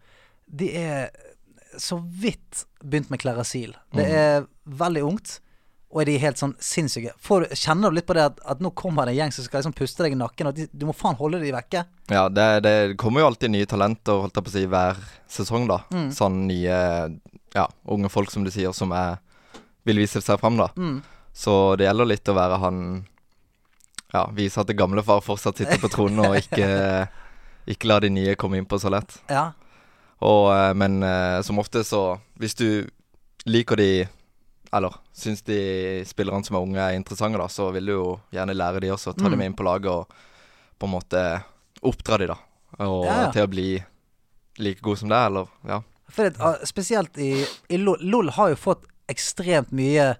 De 0.46 0.68
er 0.78 1.08
så 1.78 1.98
vidt 2.00 2.62
begynt 2.82 3.10
med 3.12 3.20
klerasil. 3.20 3.74
Det 3.92 4.06
Mm. 4.06 4.14
er 4.16 4.46
veldig 4.82 5.02
ungt. 5.04 5.40
Og 5.94 6.02
er 6.02 6.08
de 6.10 6.16
helt 6.18 6.40
sånn 6.40 6.54
sinnssyke. 6.60 7.12
For, 7.22 7.46
kjenner 7.54 7.92
du 7.92 7.98
litt 7.98 8.08
på 8.08 8.16
det 8.18 8.24
at, 8.26 8.40
at 8.42 8.62
nå 8.62 8.72
kommer 8.76 9.06
det 9.06 9.14
en 9.14 9.20
gjeng 9.20 9.34
som 9.36 9.46
skal 9.46 9.62
liksom 9.62 9.74
puste 9.78 10.02
deg 10.02 10.16
i 10.16 10.18
nakken, 10.18 10.50
og 10.50 10.56
de, 10.56 10.66
du 10.72 10.86
må 10.88 10.94
faen 10.96 11.18
holde 11.18 11.38
de 11.40 11.52
vekke? 11.54 11.84
Ja, 12.10 12.26
det, 12.28 12.46
det 12.66 12.74
kommer 13.00 13.22
jo 13.22 13.28
alltid 13.30 13.54
nye 13.54 13.68
talenter, 13.70 14.18
holdt 14.24 14.36
jeg 14.36 14.46
på 14.48 14.52
å 14.52 14.56
si, 14.56 14.64
hver 14.72 14.98
sesong, 15.30 15.68
da. 15.70 15.78
Mm. 15.94 16.08
Sånn 16.16 16.40
nye 16.50 16.80
ja, 17.54 17.68
unge 17.94 18.10
folk, 18.12 18.32
som 18.34 18.44
du 18.44 18.50
sier, 18.50 18.74
som 18.76 18.92
er, 18.96 19.20
vil 19.86 20.02
vise 20.02 20.20
seg 20.24 20.42
fram, 20.42 20.58
da. 20.58 20.72
Mm. 20.76 20.98
Så 21.36 21.54
det 21.78 21.86
gjelder 21.86 22.10
litt 22.10 22.32
å 22.32 22.36
være 22.36 22.58
han 22.62 22.80
Ja, 24.14 24.22
vise 24.32 24.62
at 24.62 24.68
det 24.70 24.78
gamle 24.78 25.02
far 25.04 25.22
fortsatt 25.22 25.58
sitter 25.60 25.80
på 25.82 25.90
tronen, 25.92 26.24
og 26.24 26.36
ikke, 26.38 26.66
ikke 27.72 27.90
la 27.90 28.00
de 28.02 28.10
nye 28.10 28.36
komme 28.40 28.58
innpå 28.58 28.78
så 28.80 28.90
lett. 28.92 29.18
Ja. 29.30 29.50
Og, 30.24 30.50
eh, 30.54 30.72
men 30.74 31.02
eh, 31.04 31.42
som 31.44 31.58
ofte 31.60 31.82
så 31.84 32.16
Hvis 32.40 32.54
du 32.56 32.88
liker 33.44 33.76
de 33.76 34.06
Eller 34.72 34.94
syns 35.16 35.40
de 35.48 36.02
spillerne 36.04 36.44
som 36.44 36.58
er 36.58 36.64
unge 36.66 36.82
er 36.82 36.96
interessante, 36.98 37.38
da, 37.40 37.46
så 37.48 37.70
vil 37.72 37.86
du 37.88 37.92
jo 37.94 38.08
gjerne 38.36 38.54
lære 38.56 38.82
de 38.84 38.90
også. 38.92 39.14
Ta 39.16 39.24
Mm. 39.24 39.30
dem 39.32 39.38
med 39.38 39.46
inn 39.50 39.56
på 39.56 39.64
laget 39.64 39.88
og 39.92 40.08
på 40.78 40.84
en 40.88 40.92
måte 40.92 41.22
oppdra 41.82 42.18
de, 42.20 42.26
da. 42.26 42.36
Og 42.84 43.04
Ja, 43.06 43.22
ja. 43.24 43.30
til 43.32 43.46
å 43.46 43.50
bli 43.50 43.82
like 44.58 44.80
god 44.82 44.98
som 44.98 45.08
deg, 45.08 45.26
eller 45.30 45.46
ja. 45.66 45.80
For 46.08 46.28
det, 46.28 46.36
ah, 46.40 46.56
spesielt 46.64 47.16
i, 47.18 47.44
i 47.68 47.76
LOL, 47.80 47.98
LOL 48.00 48.30
har 48.36 48.50
jo 48.52 48.56
fått 48.60 48.84
ekstremt 49.08 49.72
mye 49.72 50.16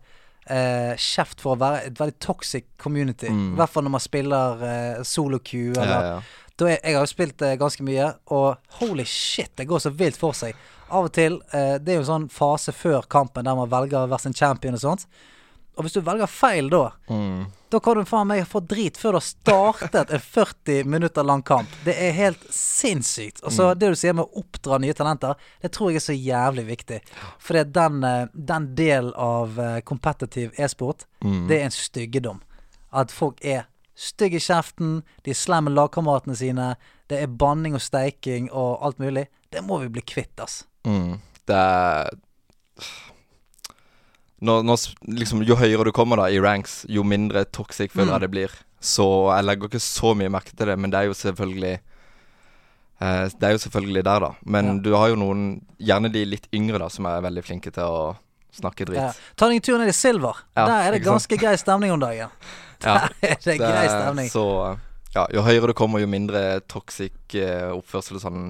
eh, 0.48 0.94
kjeft 0.96 1.40
for 1.42 1.56
å 1.56 1.58
være 1.60 1.86
et 1.88 1.94
veldig 1.98 2.18
toxic 2.20 2.64
community. 2.78 3.26
I 3.26 3.30
Mm. 3.32 3.56
hvert 3.56 3.68
fall 3.70 3.82
når 3.82 3.90
man 3.90 4.00
spiller 4.00 4.62
eh, 4.62 5.02
solo-queue. 5.02 5.72
Eller, 5.76 6.04
ja. 6.06 6.20
Da 6.56 6.70
er, 6.70 6.78
jeg 6.82 6.94
har 6.96 7.04
jo 7.04 7.10
spilt 7.10 7.42
eh, 7.44 7.56
ganske 7.60 7.84
mye, 7.84 8.14
og 8.32 8.56
holy 8.80 9.04
shit, 9.04 9.50
det 9.56 9.66
går 9.68 9.82
så 9.84 9.90
vilt 9.92 10.16
for 10.16 10.32
seg. 10.36 10.56
Av 10.88 11.04
og 11.04 11.12
til 11.12 11.40
eh, 11.52 11.76
Det 11.82 11.92
er 11.92 11.98
jo 11.98 12.04
en 12.04 12.12
sånn 12.12 12.28
fase 12.32 12.72
før 12.72 13.02
kampen 13.10 13.44
der 13.44 13.56
man 13.58 13.68
velger 13.68 14.06
hver 14.08 14.22
sin 14.22 14.32
champion 14.36 14.74
og 14.78 14.80
sånt. 14.80 15.06
Og 15.76 15.84
hvis 15.84 15.92
du 15.92 16.00
velger 16.00 16.26
feil 16.30 16.70
da, 16.72 16.92
Mm. 17.12 17.50
da 17.68 17.78
kan 17.84 17.98
du 17.98 18.04
faen 18.08 18.26
meg 18.30 18.46
få 18.48 18.62
drit 18.64 18.96
før 18.96 19.12
du 19.12 19.18
har 19.18 19.26
startet 19.26 20.10
en 20.16 20.20
40 20.24 20.84
minutter 20.88 21.22
lang 21.26 21.42
kamp. 21.44 21.68
Det 21.84 21.92
er 22.00 22.12
helt 22.16 22.40
sinnssykt. 22.48 23.42
Og 23.44 23.52
så 23.52 23.74
det 23.76 23.90
du 23.92 23.94
sier 24.00 24.14
med 24.16 24.24
å 24.24 24.40
oppdra 24.40 24.78
nye 24.80 24.94
talenter, 24.96 25.34
det 25.60 25.72
tror 25.76 25.90
jeg 25.92 26.00
er 26.00 26.06
så 26.06 26.16
jævlig 26.16 26.64
viktig. 26.70 27.02
For 27.38 27.52
det 27.58 27.74
den, 27.76 28.02
eh, 28.04 28.26
den 28.32 28.70
delen 28.74 29.12
av 29.14 29.52
kompetitiv 29.84 29.84
competitive 29.84 30.52
e-sport, 30.64 31.04
Mm. 31.20 31.48
det 31.48 31.60
er 31.60 31.64
en 31.64 31.70
styggedom. 31.70 32.40
At 32.92 33.10
folk 33.10 33.44
er 33.44 33.66
stygge 33.96 34.36
i 34.36 34.44
kjeften, 34.44 34.98
de 35.24 35.32
slemme 35.34 35.72
lagkameratene 35.72 36.36
sine, 36.36 36.70
det 37.08 37.22
er 37.22 37.26
banning 37.32 37.74
og 37.74 37.80
steiking 37.80 38.50
og 38.52 38.82
alt 38.84 38.98
mulig. 39.00 39.26
Det 39.50 39.62
må 39.64 39.78
vi 39.80 39.88
bli 39.88 40.02
kvitt, 40.04 40.34
ass. 40.44 40.64
Mm. 40.86 41.16
Det 41.48 41.56
er 41.56 42.10
når, 44.44 44.62
når, 44.68 44.82
liksom, 45.16 45.40
Jo 45.48 45.56
høyere 45.56 45.86
du 45.88 45.92
kommer 45.96 46.20
da 46.20 46.26
i 46.28 46.40
ranks, 46.42 46.82
jo 46.92 47.02
mindre 47.08 47.44
toxic 47.48 47.92
føler 47.94 48.18
Mm. 48.18 48.20
det 48.20 48.30
blir. 48.30 48.50
Så 48.80 49.06
jeg 49.34 49.44
legger 49.44 49.68
ikke 49.70 49.80
så 49.80 50.14
mye 50.14 50.28
merke 50.30 50.52
til 50.54 50.66
det, 50.66 50.78
men 50.78 50.90
det 50.90 50.98
er 51.00 51.06
jo 51.08 51.14
selvfølgelig 51.16 51.78
eh, 53.00 53.24
Det 53.28 53.42
er 53.42 53.52
jo 53.52 53.58
selvfølgelig 53.58 54.04
der, 54.04 54.20
da. 54.20 54.30
Men 54.44 54.64
Ja. 54.76 54.82
du 54.82 54.94
har 54.94 55.08
jo 55.08 55.16
noen, 55.16 55.62
gjerne 55.80 56.12
de 56.12 56.24
litt 56.24 56.48
yngre, 56.52 56.78
da, 56.78 56.88
som 56.88 57.06
er 57.06 57.20
veldig 57.22 57.44
flinke 57.44 57.72
til 57.72 57.82
å 57.82 58.16
snakke 58.52 58.86
dritt. 58.86 58.96
Ja. 58.96 59.12
Ta 59.36 59.48
deg 59.48 59.56
en 59.56 59.60
tur 59.62 59.78
ned 59.78 59.88
i 59.88 59.92
Silver. 59.92 60.34
Ja, 60.56 60.66
Der 60.66 60.88
er 60.88 60.90
det 60.92 61.02
ganske 61.04 61.36
grei 61.38 61.56
stemning 61.56 61.92
om 61.92 62.00
dagen. 62.00 62.28
Ja, 62.86 63.08
Der 63.22 63.32
er 63.32 63.38
det 63.44 63.58
grei 63.58 63.86
stemning. 63.88 64.28
Så 64.32 64.44
ja, 65.16 65.26
jo 65.32 65.42
høyere 65.42 65.66
du 65.68 65.72
kommer, 65.74 65.98
jo 66.02 66.06
mindre 66.06 66.60
toxic 66.68 67.12
eh, 67.34 67.70
oppførsel 67.72 68.16
og 68.20 68.24
sånn 68.26 68.46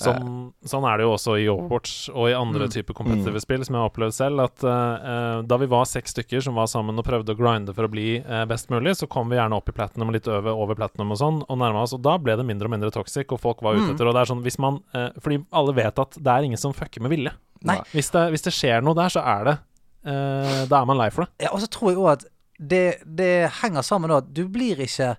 Sånn, 0.00 0.54
sånn 0.64 0.84
er 0.88 0.96
det 0.96 1.04
jo 1.04 1.10
også 1.12 1.34
i 1.36 1.44
Overwatch 1.52 2.08
og 2.14 2.30
i 2.30 2.32
andre 2.32 2.64
Mm. 2.64 2.70
typer 2.72 2.94
kompetitive 2.96 3.36
Mm. 3.36 3.42
spill, 3.44 3.64
som 3.66 3.74
jeg 3.74 3.82
har 3.82 3.90
opplevd 3.90 4.14
selv. 4.16 4.40
At 4.46 4.64
eh, 4.64 4.94
eh, 5.10 5.42
da 5.44 5.56
vi 5.60 5.66
var 5.68 5.84
seks 5.84 6.14
stykker 6.14 6.40
som 6.40 6.54
var 6.56 6.70
sammen 6.72 6.96
og 6.96 7.04
prøvde 7.04 7.34
å 7.34 7.36
grinde 7.36 7.74
for 7.76 7.84
å 7.84 7.90
bli 7.92 8.16
eh, 8.16 8.44
best 8.48 8.70
mulig, 8.72 8.94
så 8.96 9.06
kom 9.06 9.28
vi 9.28 9.36
gjerne 9.36 9.52
opp 9.58 9.68
i 9.68 9.72
platinum 9.76 10.08
og 10.08 10.14
litt 10.16 10.26
over, 10.32 10.56
over 10.56 10.74
platinum 10.78 11.12
og 11.12 11.18
sånn, 11.20 11.42
og 11.46 11.58
nærma 11.60 11.82
oss. 11.82 11.92
Og 11.92 12.00
da 12.00 12.16
ble 12.16 12.32
det 12.34 12.46
mindre 12.48 12.64
og 12.64 12.72
mindre 12.78 12.90
toxic, 12.90 13.28
og 13.30 13.40
folk 13.44 13.60
var 13.60 13.74
ute 13.76 13.90
Mm. 13.90 13.94
etter. 13.94 14.08
Og 14.08 14.14
det 14.16 14.22
er 14.22 14.32
sånn 14.32 14.42
hvis 14.42 14.58
man 14.58 14.80
eh, 14.94 15.10
Fordi 15.20 15.44
alle 15.52 15.74
vet 15.74 15.98
at 15.98 16.10
det 16.16 16.32
er 16.32 16.42
ingen 16.48 16.56
som 16.64 16.72
fucker 16.72 17.02
med 17.04 17.10
vilje. 17.12 17.32
Nei. 17.62 17.76
Hvis 17.92 18.08
det, 18.10 18.24
hvis 18.32 18.42
det 18.48 18.54
skjer 18.56 18.80
noe 18.82 18.94
der, 18.96 19.12
så 19.12 19.20
er 19.20 19.44
det 19.50 19.58
eh, 20.06 20.64
Da 20.64 20.80
er 20.80 20.86
man 20.86 20.96
lei 20.96 21.10
for 21.12 21.26
det. 21.26 21.44
Ja, 21.44 21.50
og 21.52 21.60
så 21.60 21.68
tror 21.68 21.90
jeg 21.92 21.98
òg 22.00 22.12
at 22.16 22.24
det, 22.60 23.00
det 23.04 23.50
henger 23.62 23.82
sammen 23.82 24.10
med 24.10 24.18
at 24.18 24.32
du 24.36 24.42
blir 24.52 24.82
ikke 24.84 25.14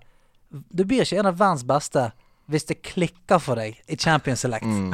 Du 0.52 0.84
blir 0.84 1.02
ikke 1.02 1.18
en 1.18 1.30
av 1.32 1.38
verdens 1.40 1.64
beste 1.66 2.10
hvis 2.52 2.66
det 2.68 2.82
klikker 2.84 3.40
for 3.40 3.56
deg 3.56 3.78
i 3.88 3.96
Champions 3.96 4.42
Select. 4.44 4.66
Mm. 4.66 4.92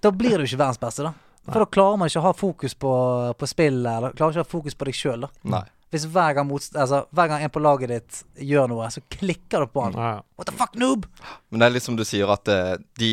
Da 0.00 0.12
blir 0.14 0.38
du 0.38 0.44
ikke 0.44 0.60
verdens 0.60 0.78
beste, 0.78 1.08
da. 1.08 1.10
For 1.48 1.64
da 1.64 1.66
klarer 1.66 1.98
man 1.98 2.10
ikke 2.10 2.20
å 2.20 2.26
ha 2.28 2.32
fokus 2.36 2.76
på, 2.78 2.92
på 3.34 3.48
spillet, 3.48 3.88
eller 3.90 4.14
klarer 4.14 4.36
ikke 4.36 4.44
å 4.44 4.46
ha 4.46 4.50
fokus 4.52 4.76
på 4.78 4.86
deg 4.86 4.98
sjøl, 4.98 5.24
da. 5.26 5.30
Nei. 5.56 5.62
Hvis 5.90 6.04
hver 6.12 6.36
gang, 6.36 6.46
mot, 6.46 6.68
altså, 6.78 7.00
hver 7.10 7.32
gang 7.32 7.42
en 7.42 7.50
på 7.50 7.62
laget 7.64 7.90
ditt 7.90 8.20
gjør 8.46 8.70
noe, 8.70 8.86
så 8.94 9.02
klikker 9.10 9.64
du 9.64 9.72
på 9.74 9.88
han. 9.88 9.96
Ja, 9.98 10.12
ja. 10.20 10.22
What 10.38 10.52
the 10.52 10.54
fuck, 10.60 10.76
noob? 10.78 11.08
Men 11.50 11.64
det 11.64 11.66
er 11.66 11.74
litt 11.74 11.88
som 11.88 11.98
du 11.98 12.04
sier, 12.06 12.30
at 12.30 12.46
uh, 12.52 12.76
de, 13.00 13.10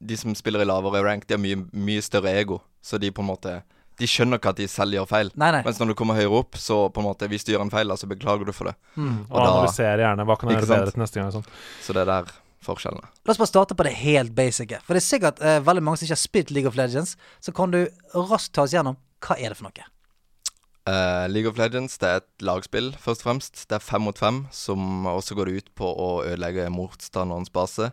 de 0.00 0.16
som 0.16 0.32
spiller 0.38 0.64
i 0.64 0.70
lavere 0.70 1.04
rank, 1.04 1.26
de 1.28 1.36
har 1.36 1.42
mye, 1.42 1.66
mye 1.76 2.06
større 2.06 2.32
ego. 2.32 2.62
Så 2.80 3.02
de 3.02 3.12
på 3.12 3.20
en 3.20 3.28
måte 3.34 3.58
De 4.00 4.06
skjønner 4.10 4.40
ikke 4.40 4.50
at 4.54 4.58
de 4.58 4.66
selv 4.70 4.96
gjør 4.96 5.06
feil. 5.06 5.30
Nei, 5.38 5.50
nei. 5.54 5.62
Mens 5.66 5.78
når 5.78 5.92
du 5.92 5.94
kommer 5.98 6.18
høyere 6.18 6.40
opp, 6.40 6.56
så 6.58 6.88
på 6.90 7.02
en 7.02 7.06
måte 7.06 7.28
hvis 7.30 7.46
du 7.46 7.52
gjør 7.52 7.62
en 7.66 7.70
feil, 7.70 7.92
så 8.00 8.08
beklager 8.10 8.48
du 8.48 8.52
for 8.56 8.70
det. 8.70 8.74
Mm. 8.96 9.26
Og 9.28 9.36
Og 9.36 9.38
da- 9.38 9.50
analyserer 9.52 10.02
gjerne. 10.02 10.26
Hva 10.26 10.38
kan 10.38 10.50
jeg 10.50 10.58
gjøre 10.58 10.72
bedre 10.72 10.90
til 10.96 11.04
neste 11.04 11.20
gang? 11.20 11.30
Sånn. 11.32 11.46
Så 11.84 11.94
det 11.94 12.02
er 12.02 12.10
der 12.10 12.32
forskjellen 12.64 12.98
er. 13.04 13.08
La 13.24 13.30
oss 13.34 13.38
bare 13.38 13.52
starte 13.52 13.76
på 13.76 13.84
det 13.86 13.94
helt 14.00 14.34
basice. 14.34 14.80
For 14.82 14.94
det 14.96 15.02
er 15.02 15.08
sikkert 15.08 15.42
eh, 15.42 15.60
veldig 15.60 15.82
mange 15.84 16.00
som 16.00 16.06
ikke 16.08 16.16
har 16.16 16.24
spilt 16.24 16.50
League 16.50 16.68
of 16.68 16.76
Legends. 16.76 17.16
Så 17.40 17.54
kan 17.54 17.70
du 17.70 17.86
raskt 18.14 18.52
ta 18.56 18.62
oss 18.66 18.72
gjennom 18.72 18.96
hva 19.24 19.38
er 19.38 19.52
det 19.52 19.58
for 19.60 19.68
noe. 19.68 19.90
Uh, 20.84 21.24
League 21.32 21.48
of 21.48 21.56
Legends 21.56 21.96
det 21.96 22.08
er 22.10 22.18
et 22.20 22.44
lagspill, 22.44 22.90
først 23.00 23.22
og 23.22 23.28
fremst. 23.30 23.62
Det 23.70 23.78
er 23.78 23.84
fem 23.84 24.04
mot 24.04 24.18
fem, 24.18 24.42
som 24.52 25.06
også 25.08 25.36
går 25.38 25.48
ut 25.56 25.70
på 25.78 25.88
å 25.88 26.08
ødelegge 26.26 26.66
motstanderens 26.72 27.48
base. 27.52 27.92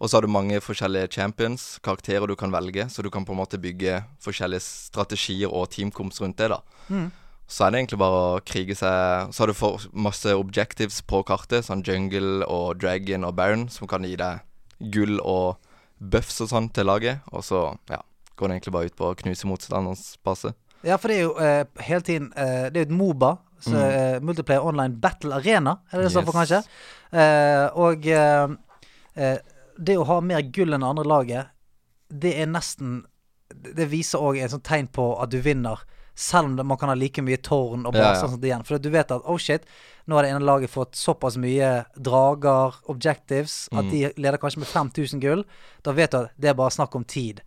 Og 0.00 0.08
så 0.08 0.16
har 0.16 0.22
du 0.22 0.30
mange 0.30 0.60
forskjellige 0.62 1.08
champions, 1.10 1.78
karakterer 1.82 2.26
du 2.30 2.36
kan 2.38 2.52
velge, 2.54 2.84
så 2.90 3.02
du 3.02 3.10
kan 3.10 3.24
på 3.26 3.32
en 3.34 3.40
måte 3.40 3.58
bygge 3.58 4.04
forskjellige 4.22 4.62
strategier 4.62 5.50
og 5.50 5.70
teamcoms 5.74 6.20
rundt 6.22 6.38
det, 6.38 6.50
da. 6.52 6.60
Mm. 6.88 7.08
Så 7.48 7.64
er 7.64 7.70
det 7.72 7.80
egentlig 7.80 7.98
bare 7.98 8.16
å 8.36 8.40
krige 8.44 8.74
seg 8.76 9.30
Så 9.32 9.40
har 9.40 9.48
du 9.48 9.88
masse 9.96 10.34
objectives 10.36 11.00
på 11.02 11.22
kartet, 11.24 11.64
sånn 11.64 11.80
jungle 11.82 12.44
og 12.46 12.76
dragon 12.78 13.24
og 13.24 13.34
baron, 13.38 13.68
som 13.72 13.88
kan 13.88 14.04
gi 14.04 14.14
deg 14.20 14.40
gull 14.92 15.18
og 15.24 15.56
buffs 15.98 16.40
og 16.44 16.50
sånn 16.52 16.68
til 16.70 16.84
laget. 16.86 17.24
Og 17.32 17.42
så, 17.42 17.62
ja, 17.88 18.02
går 18.36 18.48
det 18.52 18.58
egentlig 18.58 18.74
bare 18.76 18.90
ut 18.92 18.96
på 19.00 19.08
å 19.10 19.16
knuse 19.16 19.48
motstanderens 19.48 20.18
base. 20.22 20.52
Ja, 20.86 20.94
for 21.00 21.08
det 21.10 21.16
er 21.16 21.24
jo 21.24 21.32
eh, 21.42 21.64
hele 21.88 22.04
tiden 22.06 22.28
eh, 22.38 22.68
Det 22.70 22.76
er 22.78 22.84
jo 22.84 22.90
et 22.92 22.98
Moba. 23.00 23.32
Så, 23.58 23.72
Mm. 23.74 23.90
eh, 23.90 24.20
Multiplayer 24.22 24.62
Online 24.62 24.94
Battle 25.00 25.34
Arena, 25.34 25.78
er 25.90 25.98
det 25.98 26.04
det 26.04 26.12
står 26.12 26.24
for, 26.28 26.36
kanskje? 26.36 26.60
Eh, 27.10 27.66
og 27.74 28.06
eh, 28.06 28.52
eh, 29.16 29.38
det 29.78 29.94
å 29.98 30.04
ha 30.08 30.18
mer 30.20 30.42
gull 30.42 30.74
enn 30.74 30.82
det 30.82 30.88
andre 30.90 31.06
laget, 31.06 31.54
det 32.08 32.34
er 32.40 32.50
nesten 32.50 33.04
Det 33.48 33.86
viser 33.88 34.20
òg 34.20 34.36
et 34.42 34.50
sånt 34.52 34.64
tegn 34.68 34.90
på 34.92 35.04
at 35.22 35.30
du 35.32 35.38
vinner, 35.40 35.80
selv 36.18 36.58
om 36.60 36.66
man 36.68 36.76
kan 36.76 36.90
ha 36.90 36.94
like 36.98 37.22
mye 37.24 37.38
tårn 37.40 37.86
og 37.86 37.94
baser 37.94 38.18
ja. 38.20 38.26
og 38.26 38.32
sånt 38.34 38.44
igjen. 38.44 38.64
For 38.68 38.82
du 38.82 38.90
vet 38.92 39.12
at 39.14 39.24
oh 39.24 39.38
shit, 39.40 39.64
nå 40.04 40.18
har 40.18 40.26
det 40.26 40.32
ene 40.34 40.44
laget 40.44 40.68
fått 40.74 40.98
såpass 40.98 41.38
mye 41.40 41.70
drager, 41.96 42.76
objectives, 42.92 43.68
at 43.72 43.86
Mm. 43.86 43.90
de 43.90 44.12
leder 44.20 44.36
kanskje 44.42 44.60
med 44.60 44.68
5000 44.68 45.20
gull. 45.22 45.44
Da 45.82 45.92
vet 45.96 46.10
du 46.12 46.18
at 46.18 46.34
det 46.36 46.50
er 46.50 46.58
bare 46.58 46.74
snakk 46.74 46.94
om 46.98 47.04
tid 47.08 47.40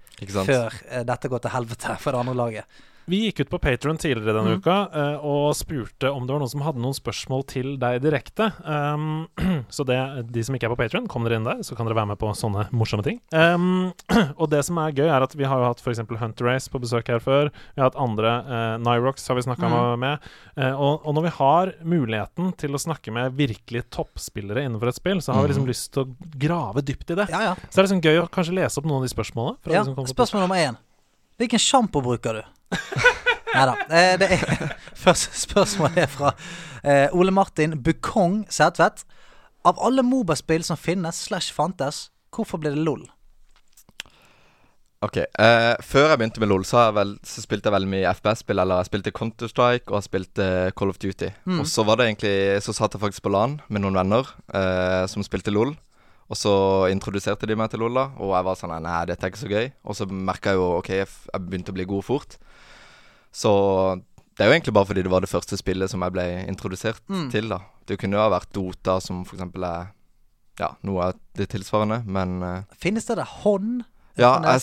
før 0.48 0.74
eh, 0.90 1.04
dette 1.04 1.30
går 1.30 1.40
til 1.46 1.54
helvete 1.54 1.98
for 2.00 2.12
det 2.12 2.20
andre 2.24 2.34
laget. 2.34 2.66
Vi 3.12 3.18
gikk 3.28 3.42
ut 3.44 3.50
på 3.52 3.60
Patron 3.60 3.98
tidligere 4.00 4.38
denne 4.38 4.54
Mm. 4.56 4.60
uka 4.64 4.76
uh, 4.96 5.26
og 5.28 5.52
spurte 5.60 6.08
om 6.16 6.24
det 6.24 6.32
var 6.32 6.40
noen 6.40 6.52
som 6.54 6.62
hadde 6.64 6.80
noen 6.80 6.96
spørsmål 6.96 7.42
til 7.52 7.74
deg 7.82 8.00
direkte. 8.06 8.48
Um, 8.64 9.28
så 9.76 9.84
det, 9.84 9.98
de 10.32 10.44
som 10.48 10.56
ikke 10.56 10.70
er 10.70 10.74
på 10.74 10.78
Patron, 10.80 11.10
kom 11.12 11.26
dere 11.28 11.36
inn 11.42 11.48
der, 11.48 11.60
så 11.68 11.76
kan 11.76 11.90
dere 11.90 11.98
være 12.00 12.12
med 12.14 12.20
på 12.22 12.30
sånne 12.40 12.70
morsomme 12.72 13.04
ting. 13.04 13.20
Um, 13.36 13.92
og 14.40 14.48
det 14.54 14.62
som 14.68 14.80
er 14.80 14.96
gøy, 14.96 15.10
er 15.12 15.26
at 15.28 15.36
vi 15.36 15.44
har 15.44 15.60
jo 15.60 15.68
hatt 15.68 15.84
f.eks. 15.84 16.00
Hunter 16.08 16.48
Race 16.48 16.72
på 16.72 16.80
besøk 16.80 17.12
her 17.12 17.20
før. 17.20 17.52
Vi 17.76 17.84
har 17.84 17.90
hatt 17.92 18.00
andre 18.00 18.32
uh, 18.48 18.78
Nyrox 18.80 19.28
har 19.28 19.36
vi 19.40 19.46
snakka 19.50 19.68
Mm. 19.72 20.00
med. 20.02 20.24
Uh, 20.58 20.72
og, 20.80 21.04
og 21.08 21.14
når 21.20 21.28
vi 21.28 21.34
har 21.36 21.74
muligheten 21.84 22.54
til 22.60 22.74
å 22.76 22.80
snakke 22.82 23.12
med 23.14 23.36
virkelig 23.38 23.84
toppspillere 23.94 24.64
innenfor 24.66 24.88
et 24.94 24.96
spill, 25.02 25.20
så 25.22 25.36
har 25.36 25.44
vi 25.44 25.52
liksom 25.52 25.68
Mhm. 25.68 25.74
lyst 25.74 25.92
til 25.94 26.06
å 26.06 26.32
grave 26.48 26.82
dypt 26.88 27.12
i 27.12 27.20
det. 27.20 27.28
Ja, 27.32 27.42
ja. 27.50 27.54
Så 27.68 27.76
det 27.76 27.84
er 27.84 27.88
liksom 27.90 28.02
gøy 28.08 28.18
å 28.24 28.30
kanskje 28.32 28.56
lese 28.58 28.80
opp 28.82 28.88
noen 28.88 29.02
av 29.04 29.08
de 29.10 29.14
spørsmålene. 29.14 29.58
Ja, 29.68 29.84
de 29.84 29.94
som 30.00 30.10
spørsmål 30.16 30.48
nummer 30.48 30.56
én. 30.64 30.80
Hvilken 31.42 31.60
sjampo 31.62 32.02
bruker 32.06 32.40
du? 32.40 32.44
Nei 33.56 33.66
da. 33.68 33.76
Eh, 33.92 34.44
første 35.06 35.34
spørsmål 35.38 35.98
er 36.00 36.12
fra 36.12 36.34
eh, 36.84 37.08
Ole 37.12 37.34
Martin 37.36 37.80
Bukong 37.84 38.46
Sætvedt. 38.50 39.06
Av 39.68 39.78
alle 39.78 40.02
Moba-spill 40.02 40.64
som 40.66 40.80
finnes 40.80 41.20
slash 41.28 41.54
fantes, 41.54 42.08
hvorfor 42.34 42.62
ble 42.62 42.72
det 42.74 42.82
LOL? 42.82 43.04
Ok, 45.02 45.18
eh, 45.18 45.76
Før 45.82 46.12
jeg 46.12 46.18
begynte 46.22 46.42
med 46.42 46.50
LOL, 46.52 46.64
så, 46.66 46.84
vel, 46.94 47.16
så 47.26 47.42
spilte 47.42 47.70
jeg 47.70 47.74
veldig 47.74 47.90
mye 47.90 48.10
FPS-spill. 48.14 48.62
Eller 48.62 48.82
jeg 48.82 48.90
spilte 48.92 49.14
Counter-Strike 49.18 49.90
og 49.90 49.98
jeg 49.98 50.08
spilte 50.08 50.48
Call 50.78 50.94
of 50.94 51.00
Duty. 51.02 51.32
Mm. 51.46 51.64
Og 51.64 51.70
så 51.70 51.86
var 51.88 51.98
det 51.98 52.10
egentlig 52.10 52.62
Så 52.62 52.76
satt 52.78 52.94
jeg 52.94 53.02
faktisk 53.02 53.26
på 53.26 53.34
LAN 53.34 53.60
med 53.70 53.82
noen 53.82 53.98
venner 53.98 54.30
eh, 54.54 55.06
som 55.10 55.26
spilte 55.26 55.54
LOL. 55.54 55.74
Og 56.32 56.38
så 56.40 56.54
introduserte 56.94 57.50
de 57.50 57.58
meg 57.60 57.74
til 57.74 57.82
LOL, 57.84 57.98
da 57.98 58.06
og 58.22 58.30
jeg 58.32 58.46
var 58.48 58.60
sånn 58.60 58.78
Nei, 58.86 59.00
dette 59.10 59.26
er 59.26 59.34
ikke 59.34 59.42
så 59.42 59.52
gøy. 59.52 59.72
Og 59.84 59.98
så 59.98 60.08
merka 60.08 60.54
jeg 60.54 60.62
jo 60.62 60.70
OK, 60.78 60.94
jeg 60.94 61.10
jeg 61.10 61.48
begynte 61.50 61.74
å 61.74 61.78
bli 61.82 61.90
god 61.90 62.06
fort. 62.08 62.38
Så 63.32 63.52
det 64.38 64.44
er 64.46 64.50
jo 64.50 64.56
egentlig 64.58 64.74
bare 64.76 64.86
fordi 64.90 65.04
det 65.06 65.12
var 65.12 65.22
det 65.24 65.30
første 65.32 65.58
spillet 65.60 65.90
som 65.92 66.02
jeg 66.04 66.14
ble 66.16 66.26
introdusert 66.50 67.02
Mm. 67.10 67.30
til, 67.32 67.50
da. 67.50 67.60
Det 67.88 67.98
kunne 68.00 68.16
jo 68.18 68.22
ha 68.24 68.30
vært 68.40 68.52
Dota, 68.54 69.00
som 69.02 69.24
for 69.26 69.36
eksempel 69.38 69.64
er 69.68 69.92
ja, 70.60 70.74
noe 70.84 71.04
av 71.10 71.16
det 71.36 71.48
tilsvarende, 71.50 72.04
men 72.06 72.42
uh, 72.44 72.62
Finnes 72.78 73.06
det 73.08 73.16
da 73.18 73.24
hånd? 73.24 73.84
Ja, 74.20 74.34
jeg, 74.44 74.62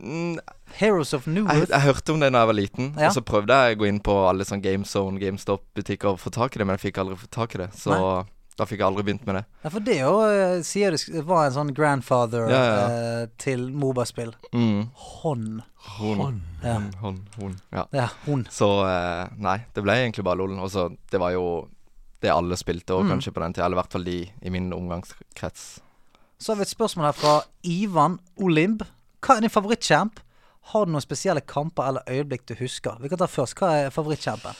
mm, 0.00 0.38
Heroes 0.80 1.12
of 1.14 1.26
New 1.28 1.44
jeg, 1.46 1.60
Earth? 1.60 1.70
jeg 1.70 1.80
hørte 1.84 2.12
om 2.14 2.20
det 2.20 2.32
da 2.32 2.38
jeg 2.40 2.46
var 2.50 2.56
liten, 2.56 2.94
Ja. 2.98 3.08
og 3.08 3.14
så 3.14 3.20
prøvde 3.22 3.54
jeg 3.54 3.76
å 3.76 3.80
gå 3.82 3.88
inn 3.88 4.00
på 4.00 4.14
alle 4.28 4.44
sånn 4.48 4.62
GameZone, 4.64 5.20
GameStop-butikker 5.20 6.08
og 6.14 6.18
få 6.18 6.30
tak 6.32 6.56
i 6.56 6.58
det, 6.58 6.66
men 6.66 6.76
jeg 6.78 6.88
fikk 6.92 6.98
aldri 7.04 7.16
få 7.20 7.28
tak 7.30 7.54
i 7.54 7.58
det. 7.58 7.68
Så 7.76 7.92
Nei. 7.92 8.24
Da 8.58 8.66
fikk 8.66 8.80
jeg 8.82 8.88
aldri 8.88 9.04
begynt 9.06 9.24
med 9.28 9.36
det. 9.38 9.44
Ja, 9.62 9.70
for 9.70 9.84
det 9.86 9.96
jo 10.00 10.12
eh, 10.26 10.56
sier 10.66 10.96
du 10.98 11.20
var 11.28 11.46
en 11.46 11.54
sånn 11.54 11.72
grandfather 11.76 12.48
Ja, 12.50 12.62
ja, 12.66 12.84
eh, 13.22 13.24
til 13.38 13.68
Moba-spill. 13.78 14.32
Mm. 14.52 14.88
Hånd. 14.94 15.60
Hun. 15.98 16.18
Hånd. 16.24 16.40
Ja. 16.64 16.76
Hun, 17.00 17.20
hun. 17.38 17.56
Ja. 17.72 17.84
Ja, 17.94 18.08
hun. 18.26 18.42
Så 18.50 18.68
eh, 18.90 19.28
nei, 19.38 19.60
det 19.74 19.84
ble 19.86 19.94
egentlig 20.02 20.26
bare 20.26 20.42
LOL. 20.42 20.56
Og 20.58 20.70
så 20.74 20.88
det 21.12 21.20
var 21.22 21.32
jo 21.36 21.44
det 22.20 22.32
alle 22.34 22.56
spilte, 22.58 22.96
òg, 22.98 23.04
Mm. 23.06 23.12
kanskje 23.14 23.30
på 23.36 23.40
den 23.44 23.52
tida, 23.54 23.66
eller 23.68 23.78
i 23.78 23.82
hvert 23.82 23.92
fall 23.94 24.04
de 24.08 24.16
i 24.42 24.50
min 24.50 24.72
omgangskrets. 24.74 25.66
Så 26.42 26.50
har 26.52 26.56
vi 26.58 26.66
et 26.66 26.72
spørsmål 26.74 27.06
her 27.12 27.14
fra 27.18 27.36
Ivan 27.62 28.18
Olimb. 28.42 28.82
Hva 29.22 29.36
er 29.36 29.40
din 29.46 29.50
favorittkjemp? 29.54 30.18
Har 30.72 30.84
du 30.84 30.92
noen 30.92 31.02
spesielle 31.06 31.40
kamper 31.46 31.88
eller 31.88 32.10
øyeblikk 32.10 32.44
du 32.50 32.54
husker? 32.58 32.98
Vi 33.00 33.08
kan 33.08 33.18
ta 33.22 33.26
først. 33.30 33.54
Hva 33.58 33.70
er 33.86 33.94
favorittkjempen? 33.94 34.58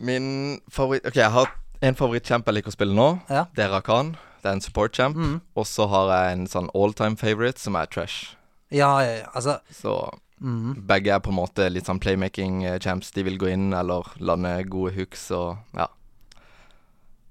Min 0.00 0.60
favoritt 0.72 1.04
Ok, 1.06 1.16
jeg 1.20 1.30
har 1.30 1.52
en 1.82 1.94
favorittkjemp 1.96 2.46
jeg 2.46 2.54
liker 2.58 2.72
å 2.72 2.74
spille 2.76 2.94
nå. 2.96 3.06
Ja. 3.30 3.46
Det 3.56 3.64
er 3.64 3.70
Rakan. 3.72 4.14
Det 4.42 4.48
er 4.48 4.56
en 4.56 4.60
support-champ. 4.64 5.16
Mm. 5.16 5.38
Og 5.56 5.66
så 5.68 5.86
har 5.92 6.10
jeg 6.14 6.32
en 6.38 6.46
sånn 6.48 6.68
all 6.74 6.92
time 6.96 7.16
favorite, 7.20 7.60
som 7.60 7.76
er 7.76 7.86
Trash. 7.92 8.34
Ja. 8.72 8.90
Altså 9.34 9.58
Så 9.74 9.94
mm. 10.40 10.86
begge 10.88 11.12
er 11.14 11.20
på 11.24 11.32
en 11.32 11.38
måte 11.40 11.66
litt 11.72 11.88
sånn 11.88 12.00
playmaking 12.00 12.62
eh, 12.64 12.78
champs. 12.80 13.10
De 13.16 13.24
vil 13.26 13.38
gå 13.40 13.50
inn 13.52 13.72
eller 13.76 14.06
lande 14.20 14.52
gode 14.70 14.94
hooks 14.96 15.26
og 15.36 15.58
ja. 15.76 15.88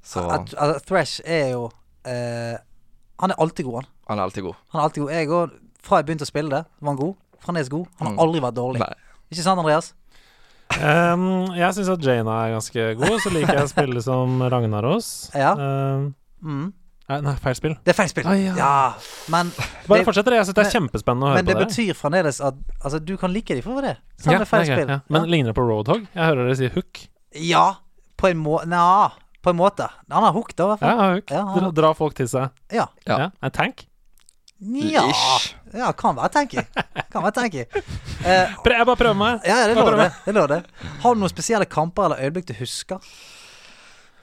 Så 0.04 0.24
altså, 0.26 0.80
Thresh 0.88 1.20
er 1.28 1.52
jo 1.54 1.66
eh, 2.08 2.56
Han 3.22 3.34
er 3.34 3.42
alltid 3.44 3.66
god, 3.68 3.82
han. 3.84 3.90
han 4.10 4.20
er 4.20 4.24
alltid 4.30 4.44
god. 4.48 4.56
Han 4.74 4.80
er 4.80 4.84
alltid 4.88 5.04
god. 5.04 5.12
Jeg 5.14 5.30
òg, 5.36 5.58
fra 5.84 6.00
jeg 6.00 6.06
begynte 6.08 6.26
å 6.26 6.30
spille 6.30 6.50
det, 6.54 6.62
var 6.80 6.94
han 6.94 7.02
god. 7.02 7.16
Fremdeles 7.44 7.70
god. 7.72 7.88
Han 8.00 8.08
har 8.08 8.14
Mm. 8.16 8.20
aldri 8.24 8.42
vært 8.46 8.56
dårlig. 8.58 8.80
Nei. 8.80 8.94
Ikke 9.32 9.44
sant, 9.44 9.60
Andreas? 9.60 9.94
Um, 10.78 11.50
jeg 11.58 11.74
syns 11.76 11.90
at 11.90 12.04
Jaina 12.06 12.36
er 12.46 12.52
ganske 12.54 12.84
god, 13.00 13.16
så 13.24 13.32
liker 13.34 13.56
jeg 13.58 13.66
å 13.66 13.72
spille 13.72 14.02
som 14.06 14.38
Ragnaros. 14.54 15.30
Ja. 15.36 15.54
Um, 15.58 16.16
Mm. 16.46 16.70
nei, 17.26 17.34
feil 17.42 17.56
spill. 17.58 17.74
Det 17.84 17.92
er 17.92 17.98
feil 17.98 18.08
spill. 18.12 18.28
Ah, 18.30 18.36
ja. 18.38 18.54
ja. 18.56 18.94
Men, 19.34 19.50
Bare 19.90 20.00
det, 20.00 20.06
fortsett, 20.08 20.26
det. 20.30 20.38
Jeg 20.38 20.46
syns 20.48 20.56
det 20.60 20.66
er 20.68 20.76
kjempespennende 20.78 21.26
å 21.26 21.32
høre 21.34 21.42
på 21.42 21.46
det 21.48 21.56
Men 21.56 21.60
det 21.60 21.68
betyr 21.68 21.98
fremdeles 21.98 22.40
at 22.46 22.56
altså, 22.86 23.00
du 23.04 23.18
kan 23.18 23.34
like 23.34 23.58
dem 23.58 23.66
for 23.66 23.82
det. 23.84 23.96
Ja, 23.98 24.24
Samme 24.24 24.38
det 24.44 24.48
feil 24.48 24.62
okay, 24.64 24.78
spill. 24.78 24.94
ja. 24.94 25.00
Men 25.10 25.26
ligner 25.28 25.52
det 25.52 25.56
på 25.58 25.66
Roadhog? 25.68 26.06
Jeg 26.14 26.24
hører 26.30 26.46
dere 26.48 26.56
si 26.62 26.70
hook. 26.78 27.02
Ja, 27.36 27.66
på 28.16 28.30
en 28.30 28.38
måte 28.46 28.70
Nja, 28.72 29.10
på 29.44 29.50
en 29.52 29.58
måte. 29.60 29.90
Han 30.12 30.24
har 30.30 30.32
hook, 30.38 30.54
da, 30.56 30.64
i 30.64 30.72
hvert 30.78 30.86
Ja, 30.86 30.96
fall. 30.96 31.16
hook. 31.18 31.32
Ja, 31.36 31.44
han- 31.50 31.60
Dra, 31.66 31.72
dra 31.82 31.94
folk 31.98 32.14
til 32.16 32.28
seg. 32.32 32.52
Ja. 32.72 32.86
Ja. 33.08 33.18
Ja. 33.26 33.30
En 33.44 33.52
tank? 33.52 33.86
Ja. 34.62 35.04
Ish. 35.10 35.56
Ja, 35.74 35.92
kan 35.94 36.16
være 36.18 36.32
tanky. 36.34 36.64
Kan 37.10 37.26
være 37.26 37.36
tanky. 37.36 37.66
Eh, 38.20 38.52
jeg 38.52 38.86
bare 38.86 38.96
prøver 39.00 39.18
meg. 39.18 39.44
ja, 39.48 39.62
det 39.70 39.76
lå 39.78 39.86
det. 39.98 40.08
det 40.26 40.34
lå 40.36 40.48
det. 40.52 40.64
Har 41.04 41.16
du 41.16 41.22
noen 41.22 41.32
spesielle 41.32 41.68
kamper 41.70 42.10
eller 42.10 42.26
øyeblikk 42.26 42.50
du 42.50 42.56
husker? 42.60 43.04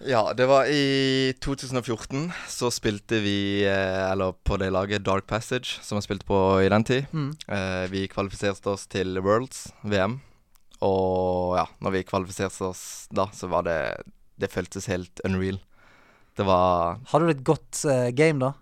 Ja, 0.05 0.33
det 0.37 0.45
var 0.47 0.69
i 0.69 1.33
2014. 1.41 2.29
Så 2.53 2.71
spilte 2.75 3.21
vi, 3.25 3.65
eh, 3.65 4.11
eller 4.11 4.35
på 4.45 4.59
det 4.61 4.69
laget, 4.75 5.05
Dark 5.07 5.27
Passage, 5.27 5.79
som 5.83 5.97
jeg 5.97 6.05
spilte 6.05 6.29
på 6.29 6.41
i 6.61 6.69
den 6.69 6.85
tid. 6.85 7.07
Mm. 7.13 7.31
Eh, 7.49 7.87
vi 7.91 8.05
kvalifiserte 8.13 8.75
oss 8.75 8.87
til 8.93 9.17
Worlds, 9.25 9.71
VM. 9.83 10.21
Og 10.85 11.57
ja, 11.57 11.65
når 11.81 11.95
vi 11.95 12.05
kvalifiserte 12.05 12.69
oss 12.69 12.85
da, 13.09 13.31
så 13.33 13.49
var 13.49 13.65
det 13.65 13.79
Det 14.37 14.51
føltes 14.53 14.85
helt 14.93 15.21
unreal. 15.25 15.57
Det 16.37 16.45
var 16.45 16.99
Hadde 17.09 17.25
du 17.25 17.31
et 17.33 17.45
godt 17.45 17.85
eh, 17.89 18.11
game, 18.13 18.37
da? 18.39 18.53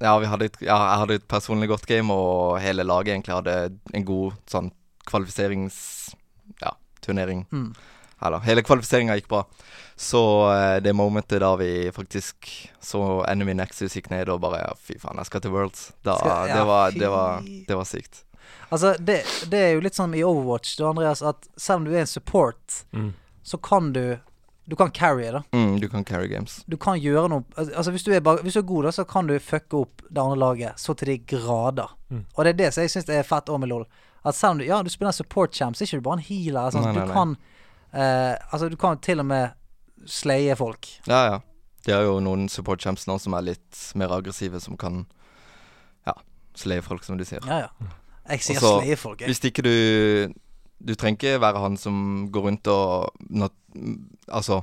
Ja, 0.00 0.14
vi 0.18 0.26
hadde 0.30 0.46
et, 0.48 0.58
ja, 0.64 0.76
jeg 0.76 0.98
hadde 1.02 1.14
et 1.20 1.28
personlig 1.28 1.68
godt 1.68 1.86
game, 1.86 2.12
og 2.14 2.58
hele 2.64 2.84
laget 2.88 3.12
egentlig 3.14 3.34
hadde 3.36 3.56
en 3.94 4.04
god 4.08 4.38
sånn 4.50 4.70
kvalifiserings... 5.10 6.14
Ja, 6.62 6.72
turnering. 7.04 7.44
Mm. 7.52 7.74
Eller, 8.20 8.42
hele 8.44 8.62
kvalifiseringa 8.64 9.14
gikk 9.16 9.28
bra. 9.30 9.42
Så 10.00 10.20
eh, 10.52 10.78
det 10.84 10.92
momentet 10.96 11.40
da 11.40 11.54
vi 11.60 11.90
faktisk 11.92 12.48
så 12.84 13.02
Enemy 13.28 13.54
Nexus 13.60 13.94
gikk 13.96 14.10
ned 14.12 14.28
og 14.32 14.40
bare 14.44 14.58
ja, 14.62 14.72
Fy 14.76 14.96
faen, 15.00 15.20
jeg 15.20 15.28
skal 15.28 15.44
til 15.44 15.54
Worlds. 15.54 15.86
Da, 16.04 16.16
Skal- 16.20 16.48
ja, 16.48 16.56
det, 16.58 16.64
var, 16.68 16.96
det, 16.96 17.08
var, 17.12 17.46
det 17.68 17.78
var 17.80 17.88
sykt. 17.88 18.22
Altså, 18.70 18.94
det, 19.00 19.20
det 19.52 19.60
er 19.66 19.72
jo 19.76 19.84
litt 19.84 19.96
sånn 19.98 20.12
i 20.16 20.24
Overwatch, 20.24 20.76
du, 20.78 20.84
Andreas, 20.88 21.22
at 21.26 21.48
selv 21.60 21.80
om 21.82 21.88
du 21.88 21.94
er 21.96 22.02
en 22.06 22.10
support, 22.12 22.82
Mm. 22.92 23.12
så 23.42 23.58
kan 23.58 23.92
du 23.96 24.04
Du 24.70 24.76
kan 24.78 24.90
carry, 24.94 25.26
da. 25.34 25.40
Mm, 25.52 25.80
du 25.82 25.88
kan 25.90 26.04
carry 26.06 26.28
games. 26.30 26.60
Du 26.70 26.76
kan 26.78 26.98
gjøre 27.02 27.26
noe 27.32 27.42
Altså, 27.58 27.90
hvis 27.90 28.04
du 28.06 28.12
er, 28.14 28.20
bare, 28.22 28.42
hvis 28.46 28.54
du 28.54 28.60
er 28.60 28.68
god, 28.68 28.86
da, 28.86 28.92
så 28.94 29.04
kan 29.08 29.26
du 29.26 29.34
fucke 29.42 29.80
opp 29.82 30.04
det 30.06 30.22
andre 30.22 30.38
laget 30.38 30.78
så 30.78 30.94
til 30.94 31.10
de 31.10 31.18
grader. 31.32 31.90
Mm. 32.10 32.22
Og 32.36 32.44
det 32.46 32.52
er 32.52 32.58
det 32.60 32.68
som 32.74 32.84
jeg 32.86 32.92
syns 32.94 33.10
er 33.10 33.26
fett 33.26 33.50
òg 33.50 33.58
med 33.64 33.72
LOL. 33.72 33.84
At 34.22 34.36
selv 34.38 34.52
om 34.54 34.58
du 34.60 34.64
Ja, 34.68 34.78
du 34.86 34.90
spiller 34.92 35.12
support 35.16 35.54
champ, 35.56 35.74
så 35.76 35.82
er 35.82 35.88
ikke 35.90 36.00
du 36.02 36.06
bare 36.06 36.20
en 36.20 36.26
healer. 36.28 36.70
Sånn. 36.70 36.84
Nei, 36.86 36.92
nei, 36.92 37.00
Du 37.02 37.10
nei. 37.10 37.16
kan 37.16 37.36
eh, 37.92 38.34
Altså, 38.52 38.68
du 38.70 38.76
kan 38.76 38.98
til 39.02 39.20
og 39.24 39.26
med 39.26 39.56
slaye 40.06 40.54
folk. 40.56 40.86
Ja, 41.08 41.22
ja. 41.32 41.38
Det 41.86 41.94
er 41.96 42.04
jo 42.04 42.18
noen 42.20 42.46
support 42.52 42.82
champs 42.84 43.06
nå 43.08 43.16
som 43.18 43.34
er 43.34 43.46
litt 43.50 43.80
mer 43.96 44.12
aggressive, 44.12 44.60
som 44.60 44.76
kan 44.76 45.06
ja, 46.06 46.14
slaye 46.54 46.82
folk, 46.84 47.02
som 47.04 47.16
du 47.18 47.24
sier. 47.24 47.40
Ja, 47.48 47.66
ja. 47.66 47.90
Jeg 48.30 48.44
sier 48.44 48.60
slaye 48.60 48.96
folk, 49.00 49.20
jeg. 49.24 49.32
Hvis 49.32 49.40
ikke 49.48 49.64
du 49.64 49.72
Du 50.82 50.94
trenger 50.94 51.18
ikke 51.18 51.40
være 51.42 51.60
han 51.60 51.76
som 51.76 52.28
går 52.32 52.42
rundt 52.48 52.66
og 52.72 53.10
Altså 54.30 54.62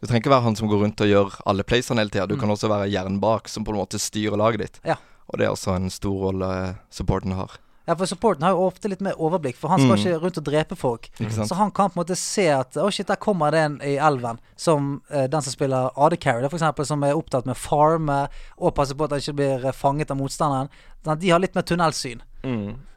Du 0.00 0.06
trenger 0.06 0.20
ikke 0.22 0.30
være 0.30 0.42
han 0.46 0.56
som 0.58 0.68
går 0.70 0.82
rundt 0.84 1.00
og 1.02 1.08
gjør 1.10 1.38
alle 1.50 1.64
playsene 1.66 1.98
hele 2.02 2.10
tida. 2.10 2.26
Du 2.26 2.36
Mm. 2.36 2.40
kan 2.40 2.50
også 2.50 2.68
være 2.70 2.88
hjernen 2.90 3.20
bak, 3.20 3.48
som 3.48 3.64
på 3.64 3.72
en 3.72 3.78
måte 3.80 3.98
styrer 3.98 4.36
laget 4.38 4.58
ditt. 4.60 4.80
Ja. 4.84 4.94
Og 5.28 5.38
det 5.38 5.46
er 5.46 5.50
også 5.50 5.74
en 5.74 5.90
stor 5.90 6.14
rolle 6.30 6.76
supporten 6.90 7.32
har. 7.34 7.56
Ja, 7.88 7.94
for 7.94 8.04
supporten 8.06 8.42
har 8.42 8.50
jo 8.52 8.66
ofte 8.68 8.88
litt 8.88 9.00
mer 9.00 9.14
overblikk, 9.18 9.56
for 9.56 9.68
han 9.70 9.80
skal 9.80 9.96
Mm. 9.96 9.98
ikke 9.98 10.20
rundt 10.22 10.38
og 10.38 10.44
drepe 10.44 10.76
folk. 10.76 11.08
Så 11.18 11.54
han 11.56 11.70
kan 11.72 11.90
på 11.90 11.96
en 11.98 12.04
måte 12.04 12.16
se 12.16 12.46
at 12.48 12.74
Å, 12.76 12.92
shit, 12.92 13.06
der 13.08 13.16
kommer 13.16 13.50
det 13.50 13.58
en 13.64 13.80
i 13.82 13.96
elven. 13.96 14.38
Som 14.56 15.02
eh, 15.10 15.26
den 15.26 15.42
som 15.42 15.52
spiller 15.52 15.90
AD 15.96 16.16
Carry, 16.20 16.48
for 16.48 16.58
eksempel, 16.58 16.86
som 16.86 17.02
er 17.02 17.14
opptatt 17.16 17.44
med 17.46 17.56
farme 17.56 18.28
og 18.58 18.74
passer 18.76 18.94
på 18.94 19.04
at 19.04 19.10
han 19.10 19.18
ikke 19.20 19.34
blir 19.34 19.64
eh, 19.66 19.72
fanget 19.72 20.10
av 20.12 20.16
motstanderen. 20.18 20.68
Sånn 21.04 21.18
de 21.18 21.30
har 21.30 21.40
litt 21.40 21.54
mer 21.56 21.62
tunnelsyn. 21.62 22.20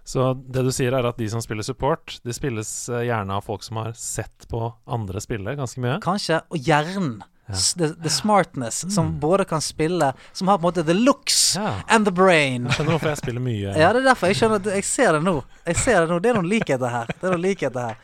Så 0.03 0.31
det 0.49 0.63
du 0.65 0.71
sier, 0.73 0.91
er 0.97 1.05
at 1.07 1.17
de 1.21 1.27
som 1.29 1.41
spiller 1.43 1.63
support, 1.63 2.17
de 2.25 2.33
spilles 2.33 2.69
eh, 2.89 3.03
gjerne 3.07 3.35
av 3.37 3.45
folk 3.45 3.61
som 3.63 3.77
har 3.77 3.91
sett 3.93 4.47
på 4.49 4.73
andre 4.89 5.21
spille 5.21 5.53
ganske 5.59 5.79
mye? 5.83 5.99
Kanskje. 6.03 6.41
Og 6.49 6.57
hjernen. 6.57 7.19
Ja. 7.51 7.57
The, 7.77 7.87
the 8.01 8.09
smartness. 8.09 8.81
Som 8.95 9.19
både 9.19 9.43
kan 9.49 9.59
spille 9.61 10.13
Som 10.31 10.47
har 10.47 10.57
på 10.57 10.61
en 10.61 10.67
måte 10.69 10.83
the 10.87 10.93
looks 10.95 11.55
Ja. 11.57 11.81
and 11.89 12.05
the 12.07 12.11
brain. 12.13 12.63
Jeg 12.69 12.77
skjønner 12.77 12.95
hvorfor 12.95 13.09
jeg 13.11 13.17
spiller 13.19 13.43
mye. 13.43 13.73
Ja, 13.75 13.89
det 13.93 14.01
er 14.03 14.07
derfor 14.13 14.31
jeg 14.31 14.37
skjønner 14.39 14.69
Jeg 14.77 14.85
ser 14.87 15.11
det 15.17 15.23
nå. 15.25 15.33
Jeg 15.67 15.75
ser 15.81 15.99
Det 16.05 16.09
nå 16.13 16.19
Det 16.23 16.29
er 16.31 16.37
noen 16.39 16.47
likheter 16.51 16.93
her. 16.93 17.09
Det 17.11 17.27
er 17.27 17.33
noen 17.35 17.43
likheter 17.43 17.89
her 17.89 17.97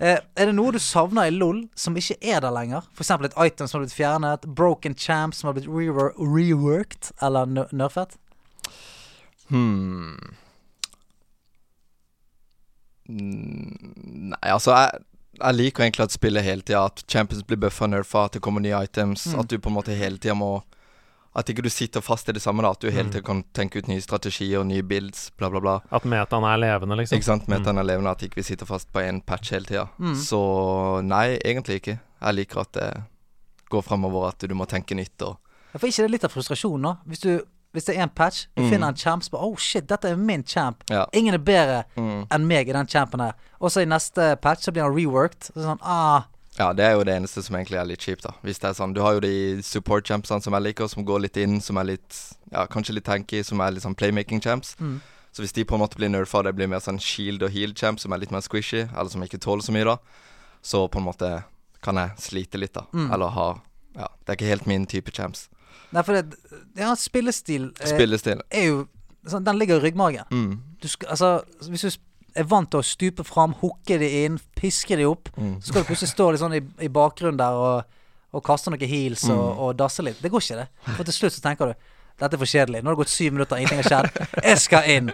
eh, 0.00 0.18
Er 0.36 0.50
det 0.50 0.56
noe 0.58 0.74
du 0.76 0.78
savner 0.82 1.30
i 1.30 1.32
LOL 1.32 1.62
som 1.78 1.96
ikke 1.96 2.18
er 2.20 2.42
der 2.44 2.52
lenger? 2.52 2.84
Eksempel 3.00 3.30
et 3.30 3.38
item 3.46 3.70
som 3.70 3.78
har 3.80 3.86
blitt 3.86 3.96
fjernet, 3.96 4.44
broken 4.58 4.94
champ 4.98 5.34
som 5.38 5.48
har 5.48 5.56
blitt 5.56 5.70
reworked 5.70 7.10
eller 7.24 7.48
ner- 7.56 7.72
nerfet? 7.72 8.18
Hmm. 9.48 10.34
Mm, 13.10 14.30
Nei, 14.30 14.39
altså 14.52 14.74
jeg, 14.76 15.02
jeg 15.40 15.54
liker 15.56 15.84
egentlig 15.86 16.04
at 16.04 16.12
spillet 16.12 16.44
hele 16.44 16.62
tida 16.62 16.84
At 16.90 17.04
champions 17.08 17.42
blir 17.46 17.56
buffa 17.62 17.86
nerfa, 17.88 18.24
at 18.28 18.32
det 18.36 18.42
kommer 18.42 18.60
nye 18.60 18.82
items. 18.84 19.26
Mm. 19.32 19.40
At 19.40 19.48
du 19.48 19.58
på 19.58 19.70
en 19.70 19.76
måte 19.78 19.96
hele 19.96 20.18
tida 20.18 20.34
må 20.34 20.62
At 21.36 21.46
ikke 21.46 21.62
du 21.62 21.68
sitter 21.70 22.00
fast 22.02 22.28
i 22.28 22.32
det 22.34 22.42
samme. 22.42 22.62
da 22.62 22.70
At 22.74 22.80
du 22.82 22.90
hele 22.90 23.04
Mm. 23.08 23.12
tida 23.12 23.22
kan 23.22 23.44
tenke 23.54 23.78
ut 23.78 23.86
nye 23.88 24.00
strategier, 24.02 24.58
og 24.60 24.66
nye 24.66 24.82
builds, 24.82 25.30
bla, 25.38 25.48
bla, 25.48 25.60
bla. 25.60 25.76
At 25.92 26.02
metaen 26.04 26.42
er 26.44 26.58
levende, 26.58 26.96
liksom. 26.98 27.16
Ikke 27.20 27.24
sant? 27.28 27.46
Metaen 27.48 27.78
er 27.78 27.84
levende, 27.86 28.10
at 28.10 28.22
ikke 28.26 28.34
vi 28.40 28.42
sitter 28.42 28.66
fast 28.66 28.90
på 28.92 28.98
én 29.00 29.20
patch 29.24 29.50
hele 29.54 29.64
tida. 29.64 29.88
Mm. 29.98 30.14
Så 30.18 30.40
nei, 31.06 31.38
egentlig 31.44 31.80
ikke. 31.80 32.00
Jeg 32.20 32.34
liker 32.34 32.60
at 32.60 32.72
det 32.72 32.88
går 33.70 33.82
fremover, 33.86 34.28
at 34.28 34.38
du 34.48 34.54
må 34.54 34.66
tenke 34.66 34.94
nytt 34.98 35.22
og 35.22 35.36
For 35.78 35.86
ikke 35.86 36.02
det 36.02 36.08
er 36.08 36.14
litt 36.16 36.24
av 36.26 36.32
frustrasjonen, 36.34 36.82
da? 36.82 36.96
Hvis, 37.06 37.20
du, 37.22 37.44
hvis 37.72 37.84
det 37.86 37.96
er 37.96 38.02
en 38.02 38.08
patch, 38.10 38.46
du 38.56 38.62
Mm. 38.62 38.70
finner 38.70 38.88
en 38.88 38.96
champ 38.96 39.22
som 39.22 39.30
bare 39.38 39.42
Oh 39.46 39.56
shit, 39.56 39.86
dette 39.86 40.04
er 40.08 40.16
min 40.16 40.42
champ. 40.44 40.82
Ja. 40.90 41.06
Ingen 41.12 41.34
er 41.34 41.38
bedre 41.38 41.84
Mm. 41.96 42.26
enn 42.30 42.46
meg 42.46 42.68
i 42.68 42.72
den 42.72 42.86
champen 42.86 43.20
her. 43.20 43.32
Og 43.60 43.70
så 43.70 43.82
i 43.82 43.84
neste 43.84 44.36
patch 44.40 44.62
så 44.64 44.72
blir 44.72 44.82
han 44.82 44.92
reworked. 44.94 45.50
Så 45.54 45.62
sånn, 45.64 45.78
ah, 45.82 46.22
Ja, 46.58 46.72
det 46.72 46.84
er 46.84 46.92
jo 46.96 47.04
det 47.04 47.14
eneste 47.14 47.42
som 47.44 47.54
egentlig 47.56 47.78
er 47.78 47.84
litt 47.84 48.00
kjipt, 48.00 48.22
da. 48.22 48.32
Hvis 48.42 48.58
det 48.58 48.64
er 48.70 48.74
sånn 48.74 48.92
Du 48.92 49.00
har 49.00 49.12
jo 49.14 49.20
de 49.20 49.62
support 49.62 50.04
champsene 50.04 50.42
som 50.42 50.52
jeg 50.52 50.62
liker, 50.62 50.88
som 50.88 51.04
går 51.04 51.20
litt 51.20 51.36
inn, 51.36 51.60
som 51.60 51.76
er 51.78 51.84
litt 51.84 52.34
Ja, 52.52 52.66
kanskje 52.66 52.94
litt 52.94 53.04
tanky, 53.04 53.44
som 53.44 53.60
er 53.60 53.70
litt 53.70 53.82
sånn 53.84 53.94
playmaking 53.94 54.40
champs. 54.42 54.74
Mm. 54.80 55.00
Så 55.32 55.42
hvis 55.42 55.52
de 55.52 55.64
på 55.64 55.74
en 55.74 55.80
måte 55.80 55.94
blir 55.96 56.08
nerfa, 56.10 56.42
det 56.42 56.56
blir 56.56 56.66
mer 56.68 56.80
sånn 56.80 56.98
shield 57.00 57.40
og 57.44 57.50
heal 57.52 57.72
champ, 57.72 58.00
som 58.00 58.12
er 58.12 58.18
litt 58.18 58.32
mer 58.32 58.40
squishy, 58.40 58.88
eller 58.98 59.08
som 59.08 59.22
ikke 59.22 59.38
tåler 59.38 59.62
så 59.62 59.70
mye, 59.72 59.84
da, 59.84 59.96
så 60.60 60.88
på 60.90 60.96
en 60.98 61.04
måte 61.04 61.44
kan 61.80 61.94
jeg 61.94 62.10
slite 62.18 62.58
litt, 62.58 62.72
da. 62.72 62.82
Mm. 62.92 63.12
Eller 63.14 63.28
ha 63.28 63.60
Ja, 63.96 64.06
det 64.26 64.28
er 64.28 64.36
ikke 64.44 64.48
helt 64.50 64.66
min 64.66 64.86
type 64.86 65.12
champs. 65.12 65.48
Nei, 65.92 66.02
for 66.06 66.14
det 66.14 66.36
Ja, 66.78 66.94
spillestil 66.94 67.72
eh, 67.80 67.86
Spillestil. 67.90 68.40
er 68.50 68.66
jo 68.68 68.88
sånn, 69.26 69.44
Den 69.44 69.58
ligger 69.58 69.80
i 69.80 69.90
ryggmargen. 69.90 70.24
Mm. 70.30 70.60
Du 70.80 70.88
skal, 70.88 71.08
altså, 71.10 71.42
hvis 71.68 71.82
du 71.82 71.90
er 72.36 72.44
vant 72.44 72.70
til 72.70 72.78
å 72.80 72.86
stupe 72.86 73.24
fram, 73.26 73.52
hooke 73.60 73.98
de 73.98 74.24
inn, 74.24 74.38
piske 74.56 74.96
de 74.96 75.04
opp, 75.04 75.28
Mm. 75.36 75.56
så 75.60 75.68
skal 75.72 75.82
du 75.82 75.88
plutselig 75.88 76.12
stå 76.14 76.30
litt 76.30 76.40
sånn 76.40 76.54
i, 76.54 76.60
i 76.84 76.88
bakgrunnen 76.88 77.36
der 77.36 77.52
og, 77.52 77.84
og 78.32 78.44
kaste 78.44 78.70
noen 78.70 78.86
heels 78.88 79.24
og, 79.28 79.36
Mm. 79.56 79.58
og 79.58 79.76
dasse 79.76 80.02
litt. 80.02 80.20
Det 80.22 80.30
går 80.30 80.40
ikke, 80.40 80.56
det. 80.56 80.68
For 80.96 81.04
til 81.04 81.12
slutt 81.14 81.32
så 81.32 81.40
tenker 81.42 81.66
du 81.66 81.74
dette 82.20 82.34
er 82.34 82.38
for 82.38 82.46
kjedelig. 82.46 82.82
Nå 82.82 82.90
har 82.90 82.94
det 82.96 83.00
gått 83.04 83.08
syv 83.16 83.32
minutter, 83.32 83.56
ingenting 83.56 83.82
har 83.82 83.90
skjedd. 83.90 84.44
Jeg 84.44 84.58
skal 84.58 84.82
inn. 84.90 85.12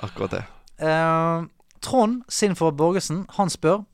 Akkurat 0.00 0.30
det. 0.30 0.44
Uh, 0.80 1.44
Trond 1.80 2.22
Sinfor 2.28 2.70
Borgesen, 2.72 3.26
han 3.36 3.48
spør 3.52 3.84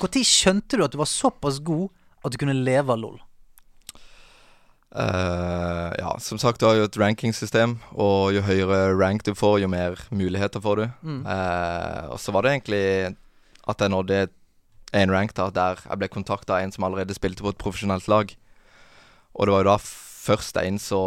Når 0.00 0.22
skjønte 0.22 0.76
du 0.78 0.84
at 0.84 0.92
du 0.92 0.98
var 0.98 1.06
såpass 1.10 1.58
god 1.64 1.88
at 2.24 2.30
du 2.32 2.38
kunne 2.38 2.54
leve 2.54 2.90
av 2.92 2.98
LOL? 3.02 3.18
Eh, 4.96 5.92
ja, 5.98 6.16
som 6.20 6.38
sagt, 6.38 6.60
du 6.60 6.66
har 6.66 6.76
jo 6.76 6.84
et 6.84 6.98
rankingsystem, 7.00 7.78
og 7.96 8.34
jo 8.36 8.42
høyere 8.44 8.92
rank 8.92 9.24
du 9.24 9.32
får, 9.34 9.62
jo 9.62 9.70
mer 9.72 9.96
muligheter 10.12 10.60
får 10.60 10.82
du. 10.82 10.84
Mm. 11.00 11.22
Uh, 11.24 12.12
og 12.12 12.20
så 12.20 12.34
var 12.34 12.44
det 12.44 12.52
egentlig 12.52 12.84
at 13.62 13.80
jeg 13.80 13.92
nådde 13.94 14.26
en 14.92 15.14
rank 15.14 15.32
da, 15.38 15.48
der 15.48 15.80
jeg 15.86 16.00
ble 16.00 16.10
kontakta 16.12 16.58
av 16.58 16.66
en 16.66 16.74
som 16.74 16.84
allerede 16.84 17.16
spilte 17.16 17.44
på 17.44 17.54
et 17.54 17.60
profesjonelt 17.60 18.08
lag. 18.12 18.34
Og 19.32 19.48
det 19.48 19.54
var 19.54 19.64
jo 19.64 19.70
da 19.70 19.78
først 19.80 20.60
jeg 20.60 20.74
innså 20.74 21.00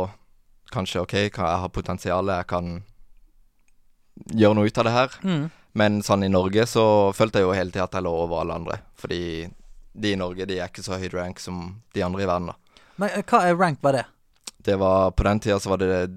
kanskje 0.73 1.03
OK, 1.03 1.15
kan 1.35 1.45
jeg 1.45 1.61
har 1.61 1.75
potensial, 1.75 2.33
jeg 2.33 2.49
kan 2.49 2.79
gjøre 4.33 4.57
noe 4.57 4.71
ut 4.71 4.81
av 4.81 4.87
det 4.87 4.95
her. 4.95 5.19
Mm. 5.21 5.45
Men 5.77 6.01
sånn 6.07 6.25
i 6.25 6.31
Norge 6.31 6.65
så 6.71 7.13
følte 7.13 7.41
jeg 7.41 7.45
jo 7.45 7.53
hele 7.53 7.69
tida 7.69 7.85
at 7.85 7.97
jeg 7.99 8.07
lå 8.07 8.15
over 8.25 8.41
alle 8.41 8.57
andre. 8.57 8.79
Fordi 8.97 9.45
de 9.93 10.13
i 10.15 10.19
Norge 10.19 10.47
de 10.49 10.57
er 10.57 10.71
ikke 10.71 10.83
så 10.83 10.97
høy 10.97 11.09
rank 11.13 11.39
som 11.43 11.83
de 11.93 12.03
andre 12.03 12.25
i 12.25 12.29
verden, 12.29 12.49
da. 12.49 12.64
Men 13.01 13.09
eh, 13.11 13.23
hva 13.27 13.41
er 13.45 13.57
rank 13.59 13.81
var 13.83 13.97
det? 13.97 14.05
Det 14.65 14.77
var 14.81 15.11
På 15.11 15.23
den 15.27 15.39
tida 15.39 15.59
så 15.59 15.69
var 15.69 15.77
det 15.83 16.09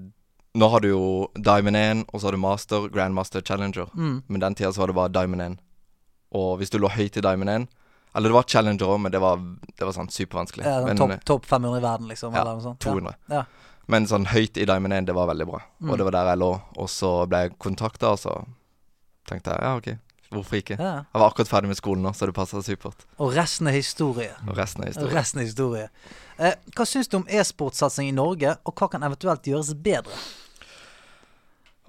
Nå 0.57 0.67
har 0.73 0.81
du 0.81 0.87
jo 0.89 1.01
Diamond 1.37 1.77
1, 1.77 1.99
og 2.09 2.19
så 2.19 2.27
har 2.27 2.33
du 2.33 2.41
Master, 2.41 2.87
Grandmaster, 2.89 3.41
Challenger. 3.45 3.91
Mm. 3.93 4.23
Men 4.27 4.41
den 4.41 4.55
tida 4.57 4.71
så 4.73 4.81
var 4.81 4.89
det 4.89 4.95
bare 4.97 5.11
Diamond 5.13 5.41
1. 5.45 5.59
Og 6.33 6.57
hvis 6.57 6.73
du 6.73 6.79
lå 6.81 6.89
høyt 6.89 7.17
i 7.17 7.21
Diamond 7.21 7.49
1 7.53 7.67
Eller 8.15 8.33
det 8.33 8.35
var 8.35 8.47
Challenger 8.49 8.89
òg, 8.89 8.97
men 9.03 9.13
det 9.13 9.21
var, 9.21 9.37
det 9.77 9.85
var 9.85 9.93
sånn 9.93 10.09
supervanskelig. 10.09 10.65
Ja, 10.65 10.81
men 10.87 10.97
topp 10.97 11.13
top 11.29 11.45
500 11.45 11.77
i 11.77 11.83
verden, 11.85 12.09
liksom? 12.09 12.33
ja, 12.33 12.41
eller 12.41 12.57
noe 12.57 12.65
sånt. 12.65 12.81
200. 12.81 13.13
Ja. 13.29 13.43
Men 13.89 14.09
sånn 14.09 14.25
høyt 14.29 14.57
i 14.57 14.65
Diamond 14.69 14.97
1, 14.97 15.05
det 15.05 15.15
var 15.17 15.29
veldig 15.29 15.47
bra. 15.49 15.61
Mm. 15.77 15.91
Og 15.91 16.01
det 16.01 16.09
var 16.09 16.17
der 16.17 16.31
jeg 16.33 16.41
lå. 16.41 16.49
Og 16.81 16.89
så 16.89 17.13
ble 17.29 17.43
jeg 17.45 17.55
kontakta, 17.61 18.15
og 18.17 18.21
så 18.21 18.35
tenkte 19.29 19.53
jeg 19.53 19.65
ja, 19.65 19.75
OK, 19.77 19.91
hvorfor 20.33 20.59
ikke? 20.59 20.77
Ja. 20.79 20.93
Jeg 21.09 21.21
var 21.21 21.31
akkurat 21.31 21.49
ferdig 21.51 21.71
med 21.71 21.79
skolen 21.79 22.03
nå, 22.05 22.13
så 22.13 22.29
det 22.29 22.35
passa 22.37 22.61
supert. 22.65 23.05
Og 23.17 23.33
resten 23.35 23.69
er 23.69 23.77
historie. 23.77 24.33
Og 24.47 24.57
resten 24.57 24.83
er 24.85 24.91
historie. 24.93 25.13
resten 25.15 25.41
er 25.41 25.47
historie. 25.49 25.87
Eh, 26.39 26.55
hva 26.75 26.85
syns 26.87 27.09
du 27.11 27.17
om 27.19 27.25
e-sportsatsing 27.29 28.11
i 28.11 28.15
Norge, 28.15 28.53
og 28.63 28.75
hva 28.77 28.89
kan 28.93 29.03
eventuelt 29.03 29.49
gjøres 29.49 29.73
bedre? 29.75 30.15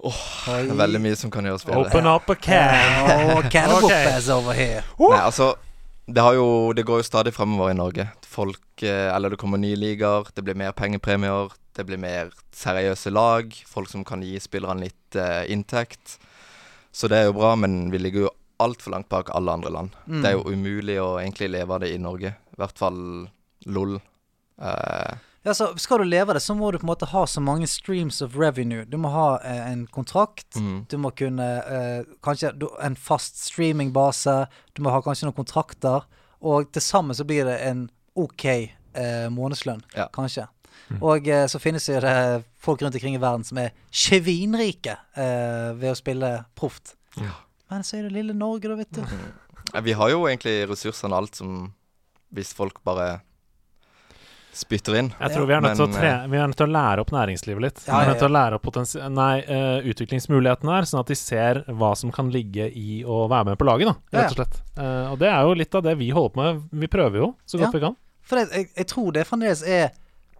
Åh, 0.01 0.21
Oi. 0.49 0.61
Det 0.65 0.73
er 0.73 0.79
veldig 0.79 1.01
mye 1.03 1.17
som 1.19 1.31
kan 1.33 1.45
gjøres 1.45 1.65
bedre. 1.67 1.83
Open 1.85 2.07
up 2.09 2.29
a 2.29 2.35
can. 2.35 3.11
Oh, 3.37 3.41
can 3.53 3.69
of 3.69 3.83
Ok. 3.83 3.91
whoop-ass 3.91 4.29
over 4.33 4.57
here. 4.57 4.81
Nei, 4.97 5.19
altså 5.21 5.53
det, 6.07 6.21
har 6.25 6.33
jo, 6.33 6.47
det 6.73 6.85
går 6.87 7.03
jo 7.03 7.05
stadig 7.05 7.33
fremover 7.35 7.71
i 7.71 7.77
Norge. 7.77 8.07
Folk 8.25 8.83
eh, 8.83 9.13
Eller 9.13 9.29
det 9.29 9.39
kommer 9.39 9.61
nye 9.61 9.77
ligaer, 9.77 10.25
det 10.33 10.43
blir 10.47 10.57
mer 10.57 10.73
pengepremier, 10.73 11.53
det 11.77 11.85
blir 11.85 12.01
mer 12.01 12.33
seriøse 12.55 13.13
lag. 13.13 13.53
Folk 13.69 13.91
som 13.91 14.03
kan 14.07 14.23
gi 14.25 14.39
spillerne 14.41 14.87
litt 14.89 15.15
uh, 15.15 15.45
inntekt. 15.47 16.17
Så 16.91 17.07
det 17.07 17.17
er 17.21 17.25
jo 17.29 17.33
bra, 17.37 17.55
men 17.55 17.89
vi 17.91 17.97
ligger 18.01 18.25
jo 18.27 18.29
altfor 18.61 18.91
langt 18.91 19.09
bak 19.09 19.29
alle 19.33 19.51
andre 19.55 19.69
land. 19.73 19.95
Mm. 20.05 20.21
Det 20.21 20.29
er 20.29 20.35
jo 20.37 20.43
umulig 20.51 20.97
å 21.01 21.15
egentlig 21.21 21.49
leve 21.49 21.73
av 21.73 21.79
det 21.81 21.93
i 21.95 21.97
Norge. 22.01 22.33
I 22.51 22.59
hvert 22.61 22.77
fall 22.77 23.01
LOL. 23.65 23.99
Eh, 24.61 25.13
Ja, 25.43 25.53
så 25.57 25.71
Skal 25.79 25.97
du 25.97 26.03
leve 26.05 26.29
av 26.29 26.35
det, 26.37 26.41
så 26.45 26.53
må 26.53 26.71
du 26.71 26.77
på 26.77 26.83
en 26.85 26.91
måte 26.91 27.07
ha 27.09 27.23
så 27.25 27.41
mange 27.41 27.65
streams 27.67 28.21
of 28.21 28.35
revenue. 28.37 28.85
Du 28.85 28.97
må 29.01 29.09
ha 29.09 29.39
eh, 29.41 29.71
en 29.71 29.87
kontrakt. 29.87 30.55
mm. 30.55 30.85
Du 30.89 30.97
må 31.01 31.09
kunne 31.17 31.47
eh, 31.65 32.03
Kanskje 32.21 32.51
en 32.85 32.95
fast 32.95 33.39
streamingbase. 33.47 34.45
Du 34.77 34.83
må 34.85 34.91
ha 34.93 35.01
kanskje 35.01 35.25
noen 35.25 35.39
kontrakter. 35.39 36.05
Og 36.41 36.69
til 36.71 36.81
sammen 36.85 37.15
så 37.17 37.25
blir 37.25 37.45
det 37.49 37.57
en 37.65 37.87
OK 38.15 38.45
eh, 38.45 39.29
månedslønn, 39.33 39.81
Ja. 39.95 40.07
kanskje. 40.13 40.45
Og 40.99 41.27
eh, 41.27 41.45
så 41.47 41.59
finnes 41.61 41.85
det 41.87 41.95
jo 41.95 42.01
det 42.03 42.15
folk 42.61 42.81
rundt 42.83 42.97
omkring 42.97 43.15
i 43.15 43.21
verden 43.21 43.45
som 43.47 43.59
er 43.61 43.71
svinrike 43.91 44.97
eh, 45.15 45.71
ved 45.77 45.93
å 45.93 45.97
spille 45.97 46.33
proft. 46.57 46.95
Ja. 47.19 47.37
Men 47.71 47.85
så 47.87 47.99
er 47.99 48.07
det 48.07 48.15
lille 48.17 48.35
Norge, 48.35 48.67
da, 48.67 48.75
vet 48.75 48.91
du. 48.91 49.03
Ja, 49.71 49.81
Vi 49.85 49.95
har 49.95 50.11
jo 50.11 50.25
egentlig 50.27 50.57
ressursene 50.67 51.15
alt 51.15 51.37
som 51.39 51.71
Hvis 52.35 52.53
folk 52.55 52.81
bare 52.87 53.21
spytter 54.51 54.97
inn. 54.99 55.09
Jeg 55.15 55.31
tror 55.31 55.47
vi 55.47 55.55
er 55.55 55.61
nødt 55.63 55.77
til 55.79 55.85
å, 55.85 55.91
tre, 55.93 56.09
vi 56.27 56.39
er 56.39 56.49
nødt 56.51 56.59
til 56.59 56.67
å 56.67 56.73
lære 56.75 57.03
opp 57.05 57.13
næringslivet 57.15 57.63
litt. 57.63 57.77
Ja, 57.85 57.93
vi 57.93 58.03
er 58.03 58.09
nødt 58.11 58.19
til 58.19 58.27
å 58.27 58.33
lære 58.35 58.57
opp 58.59 58.67
nei, 59.15 59.31
uh, 59.47 59.87
utviklingsmulighetene 59.91 60.73
her, 60.75 60.87
sånn 60.89 60.99
at 60.99 61.11
de 61.11 61.17
ser 61.19 61.61
hva 61.79 61.93
som 61.95 62.11
kan 62.11 62.31
ligge 62.33 62.67
i 62.67 62.99
å 63.07 63.23
være 63.31 63.51
med 63.51 63.61
på 63.61 63.67
laget, 63.69 63.91
da, 63.91 64.19
rett 64.19 64.35
og 64.35 64.41
slett. 64.41 64.59
Uh, 64.75 65.13
og 65.13 65.21
det 65.23 65.29
er 65.31 65.47
jo 65.47 65.55
litt 65.61 65.77
av 65.79 65.85
det 65.87 65.95
vi 66.01 66.09
holder 66.11 66.35
på 66.35 66.43
med. 66.43 66.61
Vi 66.83 66.91
prøver 66.91 67.23
jo 67.23 67.29
så 67.45 67.61
godt 67.61 67.69
Ja. 67.69 67.73
vi 67.77 67.83
kan. 67.85 67.97
For 68.27 68.41
det, 68.41 68.47
jeg, 68.51 68.69
jeg 68.75 68.89
tror 68.91 69.11
det 69.15 69.27
fremdeles 69.29 69.63
er 69.63 69.87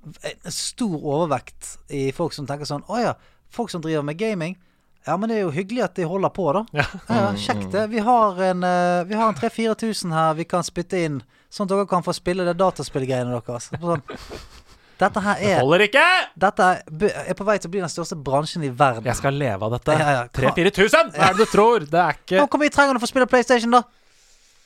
en 0.03 0.51
stor 0.55 0.97
overvekt 0.97 1.75
i 1.93 2.07
folk 2.15 2.33
som 2.33 2.47
tenker 2.49 2.65
sånn 2.65 2.83
Å 2.89 2.99
ja, 3.01 3.13
folk 3.53 3.69
som 3.69 3.83
driver 3.83 4.05
med 4.07 4.17
gaming. 4.17 4.55
Ja, 5.05 5.15
men 5.17 5.29
det 5.31 5.39
er 5.39 5.43
jo 5.47 5.53
hyggelig 5.53 5.81
at 5.87 5.95
de 5.97 6.05
holder 6.05 6.29
på, 6.33 6.45
da. 6.53 6.61
Ja. 6.77 6.85
Ja, 7.09 7.21
Kjekt 7.33 7.71
det. 7.73 7.87
Vi 7.89 8.01
har 8.05 8.41
en, 8.51 8.61
uh, 8.63 9.01
vi 9.09 9.17
har 9.17 9.31
en 9.31 9.37
3000-4000 9.37 10.13
her 10.13 10.35
vi 10.37 10.45
kan 10.45 10.65
spytte 10.65 10.99
inn, 11.01 11.21
sånn 11.49 11.65
at 11.65 11.73
dere 11.73 11.87
kan 11.89 12.05
få 12.05 12.13
spille 12.13 12.45
det 12.45 12.53
dataspillgreiene 12.59 13.33
deres. 13.33 13.71
Sånn. 13.81 14.03
Dette 15.01 15.21
her 15.25 15.39
er 15.41 15.55
Det 15.55 15.61
Holder 15.63 15.83
ikke! 15.87 16.03
Dette 16.43 16.67
er, 16.75 17.33
på 17.33 17.47
vei 17.47 17.55
til 17.57 17.71
å 17.71 17.73
bli 17.73 17.81
den 17.81 17.89
største 17.89 18.17
bransjen 18.21 18.61
i 18.67 18.69
verden. 18.69 19.07
Jeg 19.09 19.17
skal 19.17 19.33
leve 19.33 19.65
av 19.65 19.73
dette. 19.73 19.95
Ja, 19.97 20.11
ja, 20.19 20.21
hva- 20.29 20.53
3000-4000! 20.53 21.15
Hva 21.15 21.31
er 21.31 21.33
det 21.39 21.47
du 21.47 21.51
tror? 21.55 21.87
Det 21.89 22.03
er 22.03 22.19
ikke 22.45 22.61
mye 22.61 22.73
trenger 22.73 22.93
du 22.93 23.01
for 23.01 23.09
å 23.09 23.13
spille 23.15 23.29
PlayStation, 23.31 23.73
da? 23.73 23.81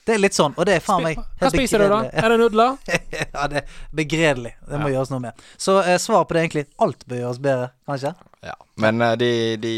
Det 0.05 0.13
er 0.13 0.19
litt 0.21 0.35
sånn, 0.37 0.53
og 0.53 0.67
det 0.69 0.75
er 0.77 0.83
faen 0.85 1.01
meg 1.01 1.17
Hva 1.41 1.49
spiser 1.49 1.81
du, 1.81 1.87
da? 1.89 2.01
Er 2.13 2.29
det 2.29 2.37
nudler? 2.41 2.75
ja, 3.33 3.47
det 3.49 3.63
er 3.63 3.79
begredelig. 3.95 4.51
Det 4.69 4.81
må 4.81 4.91
gjøres 4.93 5.09
noe 5.13 5.23
med. 5.23 5.45
Så 5.57 5.79
eh, 5.81 5.97
svaret 6.01 6.29
på 6.29 6.35
det 6.37 6.41
er 6.41 6.45
egentlig 6.45 6.65
alt 6.85 7.07
bør 7.09 7.21
gjøres 7.23 7.39
bedre, 7.41 7.71
kanskje? 7.89 8.11
Ja. 8.45 8.53
Men 8.85 9.01
eh, 9.01 9.15
de, 9.17 9.31
de, 9.63 9.73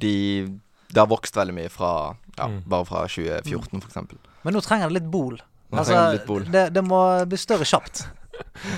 de 0.00 0.14
Det 0.88 1.02
har 1.02 1.10
vokst 1.10 1.36
veldig 1.36 1.56
mye 1.60 1.72
fra 1.72 1.92
ja, 2.38 2.46
Mm. 2.48 2.62
bare 2.70 2.86
fra 2.86 3.00
2014, 3.10 3.80
for 3.82 3.88
eksempel. 3.90 4.18
Men 4.46 4.54
nå 4.54 4.60
trenger 4.62 4.88
det 4.88 5.00
litt 5.00 5.10
bol. 5.10 5.40
Nå 5.74 5.84
det 5.84 5.96
litt 6.14 6.26
bol. 6.28 6.44
det, 6.48 6.68
det 6.72 6.84
må 6.86 7.00
bli 7.28 7.36
større 7.40 7.66
kjapt. 7.66 8.04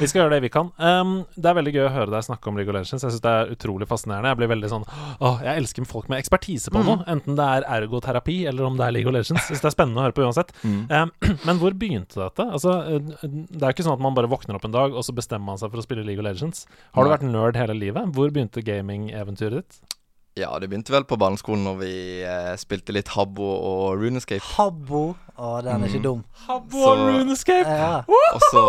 Vi 0.00 0.08
skal 0.10 0.22
gjøre 0.22 0.34
det 0.34 0.42
vi 0.44 0.50
kan. 0.52 0.70
Um, 0.76 1.12
det 1.36 1.50
er 1.50 1.56
veldig 1.56 1.72
gøy 1.74 1.84
å 1.86 1.92
høre 1.94 2.12
deg 2.12 2.26
snakke 2.26 2.50
om 2.50 2.58
League 2.58 2.70
of 2.72 2.76
Legends. 2.76 3.04
Jeg 3.04 3.14
synes 3.14 3.24
det 3.24 3.32
er 3.32 3.52
utrolig 3.54 3.88
fascinerende. 3.90 4.32
Jeg 4.32 4.40
blir 4.40 4.50
veldig 4.52 4.70
sånn 4.72 4.86
Åh, 4.90 5.42
jeg 5.46 5.62
elsker 5.62 5.88
folk 5.88 6.10
med 6.12 6.20
ekspertise 6.22 6.72
på 6.72 6.82
noe. 6.86 7.00
Enten 7.10 7.38
det 7.38 7.46
er 7.56 7.66
ergoterapi 7.78 8.38
eller 8.50 8.68
om 8.68 8.78
det 8.80 8.86
er 8.86 8.96
League 8.96 9.10
of 9.10 9.16
Legends. 9.16 9.40
Jeg 9.40 9.56
syns 9.56 9.64
det 9.64 9.70
er 9.70 9.76
spennende 9.76 10.02
å 10.02 10.06
høre 10.06 10.16
på 10.16 10.26
uansett. 10.26 10.52
Um, 10.64 11.12
men 11.48 11.62
hvor 11.62 11.76
begynte 11.80 12.20
dette? 12.20 12.46
Altså, 12.46 12.76
det 13.20 13.60
er 13.60 13.68
jo 13.70 13.74
ikke 13.76 13.88
sånn 13.88 13.98
at 13.98 14.04
man 14.04 14.16
bare 14.18 14.30
våkner 14.30 14.58
opp 14.58 14.68
en 14.68 14.76
dag, 14.76 14.96
og 14.96 15.06
så 15.06 15.16
bestemmer 15.16 15.52
man 15.52 15.60
seg 15.60 15.72
for 15.72 15.82
å 15.82 15.86
spille 15.86 16.04
League 16.06 16.22
of 16.22 16.28
Legends. 16.28 16.66
Har 16.96 17.06
du 17.06 17.14
vært 17.14 17.26
nerd 17.26 17.58
hele 17.60 17.76
livet? 17.78 18.12
Hvor 18.16 18.32
begynte 18.34 18.64
gaming-eventyret 18.64 19.62
ditt? 19.62 19.89
Ja, 20.38 20.52
det 20.62 20.68
begynte 20.70 20.92
vel 20.94 21.04
på 21.04 21.16
barneskolen 21.18 21.64
når 21.66 21.78
vi 21.80 21.92
eh, 22.22 22.52
spilte 22.56 22.94
litt 22.94 23.08
Habbo 23.16 23.42
og 23.50 23.98
Runescape. 24.00 24.44
Habbo. 24.56 25.16
Å, 25.36 25.48
den 25.66 25.82
er 25.82 25.88
ikke 25.90 26.02
dum. 26.04 26.20
Habbo 26.46 26.78
Så- 26.84 26.90
og 26.92 27.00
RuneScape! 27.16 27.66
Ja. 27.66 28.02
Og 28.06 28.44
så 28.52 28.62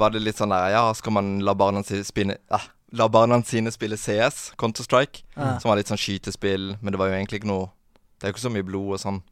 var 0.00 0.10
det 0.10 0.22
litt 0.24 0.36
sånn 0.40 0.50
der 0.50 0.70
Ja, 0.74 0.92
skal 0.96 1.12
man 1.12 1.38
la 1.46 1.54
barna 1.54 1.82
sine 1.86 2.04
spille 2.04 2.38
eh, 2.50 2.66
La 2.96 3.06
barna 3.12 3.38
sine 3.44 3.70
spille 3.74 3.96
CS, 3.98 4.52
Counter-Strike, 4.58 5.22
Ja. 5.36 5.58
som 5.58 5.68
var 5.70 5.76
litt 5.76 5.88
sånn 5.90 5.98
skytespill, 6.00 6.76
men 6.80 6.92
det 6.92 6.98
var 6.98 7.08
jo 7.10 7.14
egentlig 7.18 7.40
ikke 7.42 7.50
noe 7.52 7.70
Det 8.18 8.24
er 8.26 8.32
jo 8.32 8.34
ikke 8.36 8.46
så 8.48 8.52
mye 8.54 8.64
blod 8.66 8.92
og 8.96 9.00
sånn 9.02 9.22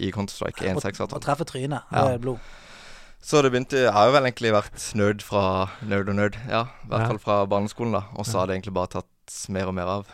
i 0.00 0.10
Counter-Strike 0.14 0.64
1.6. 0.64 1.00
Å 1.12 1.20
treffe 1.20 1.44
trynet. 1.44 1.82
Ja. 1.92 2.04
Det 2.08 2.14
er 2.14 2.18
blod. 2.18 2.38
Så 3.20 3.42
det 3.44 3.50
begynte 3.52 3.76
Jeg 3.84 3.92
har 3.92 4.06
jo 4.08 4.12
vel 4.16 4.24
egentlig 4.30 4.52
vært 4.54 4.84
nerd 4.96 5.20
fra 5.22 5.68
nerd 5.84 6.08
og 6.08 6.16
nerd, 6.16 6.38
ja. 6.48 6.62
I 6.84 6.88
hvert 6.88 7.00
Ja. 7.04 7.08
fall 7.08 7.18
fra 7.18 7.38
barneskolen, 7.46 7.92
da. 7.92 8.02
Og 8.16 8.24
så 8.24 8.38
har 8.40 8.46
det 8.46 8.56
egentlig 8.56 8.72
bare 8.74 8.86
tatt 8.96 9.46
mer 9.50 9.68
og 9.68 9.74
mer 9.74 9.86
av. 9.86 10.06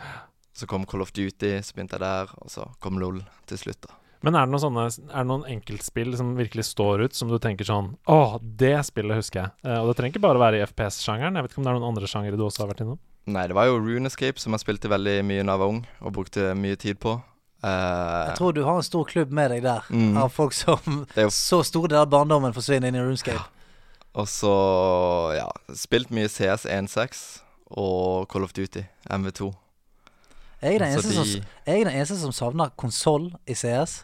Så 0.57 0.65
kom 0.69 0.87
Call 0.89 1.03
of 1.05 1.11
Duty, 1.13 1.59
så 1.61 1.75
begynte 1.77 1.99
jeg 1.99 2.01
der, 2.01 2.31
og 2.41 2.49
så 2.49 2.63
kom 2.81 2.97
LOL 2.97 3.19
til 3.45 3.59
slutt, 3.61 3.81
da. 3.85 3.93
Men 4.25 4.33
er 4.33 4.47
det 4.47 4.49
noen 4.55 4.63
sånne 4.63 4.85
Er 5.13 5.21
det 5.21 5.27
noen 5.29 5.43
enkeltspill 5.45 6.15
som 6.17 6.31
virkelig 6.39 6.63
står 6.71 7.03
ut, 7.05 7.13
som 7.13 7.29
du 7.29 7.35
tenker 7.37 7.67
sånn 7.69 7.91
Å, 8.09 8.39
det 8.41 8.71
spillet 8.87 9.19
husker 9.19 9.43
jeg. 9.43 9.51
Eh, 9.63 9.77
og 9.77 9.91
det 9.91 9.97
trenger 9.99 10.15
ikke 10.15 10.23
bare 10.25 10.41
være 10.41 10.57
i 10.57 10.65
FPS-sjangeren. 10.65 11.37
Jeg 11.37 11.45
vet 11.45 11.51
ikke 11.53 11.61
om 11.61 11.67
det 11.67 11.69
er 11.73 11.77
noen 11.77 11.91
andre 11.93 12.09
sjangere 12.09 12.39
du 12.39 12.41
også 12.47 12.63
har 12.65 12.71
vært 12.73 12.81
innom? 12.81 12.97
Nei, 13.29 13.43
det 13.45 13.53
var 13.59 13.67
jo 13.69 13.77
Runescape 13.77 14.39
som 14.41 14.55
jeg 14.57 14.63
spilte 14.65 14.89
veldig 14.89 15.19
mye 15.29 15.43
da 15.45 15.51
jeg 15.53 15.61
var 15.61 15.67
ung, 15.75 15.83
og 16.01 16.13
brukte 16.15 16.47
mye 16.57 16.75
tid 16.81 16.97
på. 17.03 17.13
Eh, 17.61 18.25
Jeg 18.31 18.37
tror 18.39 18.53
du 18.57 18.63
har 18.65 18.77
en 18.81 18.83
stor 18.89 19.05
klubb 19.05 19.29
med 19.29 19.51
deg 19.51 19.61
der, 19.63 19.81
Mm. 19.93 20.17
av 20.17 20.31
folk 20.33 20.53
som 20.53 21.05
er 21.15 21.23
jo- 21.27 21.29
Så 21.29 21.61
store 21.65 21.89
deler 21.89 22.01
av 22.01 22.09
barndommen 22.09 22.53
forsvinner 22.53 22.87
inn 22.87 22.95
i 22.95 22.99
RuneScape. 23.05 23.45
Og 24.15 24.25
så, 24.25 25.35
ja, 25.37 25.49
spilt 25.75 26.09
mye 26.09 26.27
CS 26.27 26.65
1.6 26.65 27.41
og 27.69 28.27
Call 28.29 28.43
of 28.43 28.53
Duty, 28.53 28.81
MV2. 29.11 29.53
Jeg 30.61 30.75
er 30.75 30.79
den 30.81 30.91
eneste, 30.91 31.13
som, 31.13 31.25
de 31.25 31.41
som, 31.65 31.89
eneste 31.93 32.17
som 32.17 32.31
savner 32.33 32.71
konsoll 32.77 33.27
i 33.47 33.53
CS. 33.53 33.99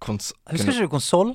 kons... 0.00 0.32
Husker 0.50 0.72
ikke 0.72 0.86
du 0.86 0.92
konsoll? 0.94 1.34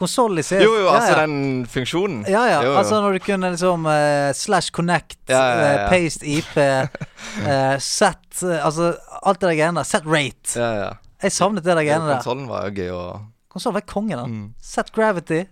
Konsoll 0.00 0.40
i 0.40 0.44
CS. 0.44 0.60
Jo, 0.64 0.74
jo, 0.80 0.88
altså 0.88 1.12
ja. 1.12 1.22
den 1.26 1.66
funksjonen. 1.68 2.22
Ja, 2.28 2.44
ja. 2.48 2.58
Jo, 2.64 2.70
jo. 2.72 2.76
Altså 2.80 3.00
når 3.00 3.16
du 3.16 3.24
kunne 3.24 3.50
liksom 3.52 3.84
uh, 3.88 4.30
slash 4.36 4.72
connect, 4.72 5.18
Ja, 5.28 5.40
ja, 5.40 5.56
ja, 5.56 5.72
ja. 5.72 5.82
eh, 5.84 5.90
paste 5.92 6.26
IP, 6.26 6.52
uh, 6.56 7.76
set 7.96 8.42
eh, 8.44 8.64
Altså 8.64 8.94
alt 9.22 9.40
det 9.40 9.48
der 9.48 9.56
greiene 9.56 9.80
der. 9.80 9.88
Set 9.88 10.08
rate. 10.08 10.56
Ja, 10.56 10.70
ja. 10.84 10.90
Jeg 11.22 11.32
savnet 11.36 11.64
det 11.64 11.76
der 11.76 11.84
greiene 11.84 12.08
der. 12.08 12.20
Konsollen 12.20 12.48
var 12.48 12.68
jo 12.68 12.76
gøy 12.80 12.92
å 12.96 13.02
Konsollen 13.50 13.80
var 13.80 13.84
konge, 13.90 14.16
da. 14.16 14.24
mm. 14.30 14.44
Set 14.62 14.92
gravity. 14.94 15.42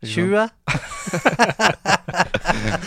Ikke 0.00 0.24
20. 0.24 0.48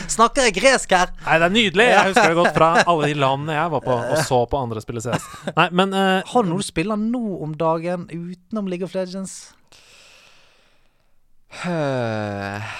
Snakker 0.15 0.47
jeg 0.47 0.55
gresk 0.57 0.93
her? 0.95 1.11
Nei, 1.25 1.35
det 1.37 1.45
er 1.45 1.53
nydelig! 1.53 1.85
Jeg 1.91 2.09
husker 2.09 2.31
det 2.31 2.37
godt 2.39 2.55
fra 2.55 2.69
alle 2.89 3.09
de 3.11 3.17
landene 3.21 3.57
jeg 3.57 3.73
var 3.75 3.83
på 3.85 3.97
og 3.97 4.15
så 4.25 4.39
på 4.49 4.61
andre 4.65 4.81
spille 4.81 5.03
CS. 5.03 5.27
Nei, 5.53 5.67
men 5.77 5.93
uh, 5.93 6.21
Har 6.31 6.45
du 6.45 6.49
noe 6.49 6.63
du 6.63 6.65
spiller 6.65 6.97
nå 6.99 7.21
om 7.45 7.53
dagen 7.59 8.07
utenom 8.09 8.69
League 8.71 8.85
of 8.87 8.95
Legends? 8.97 9.53
Eh, 11.61 12.73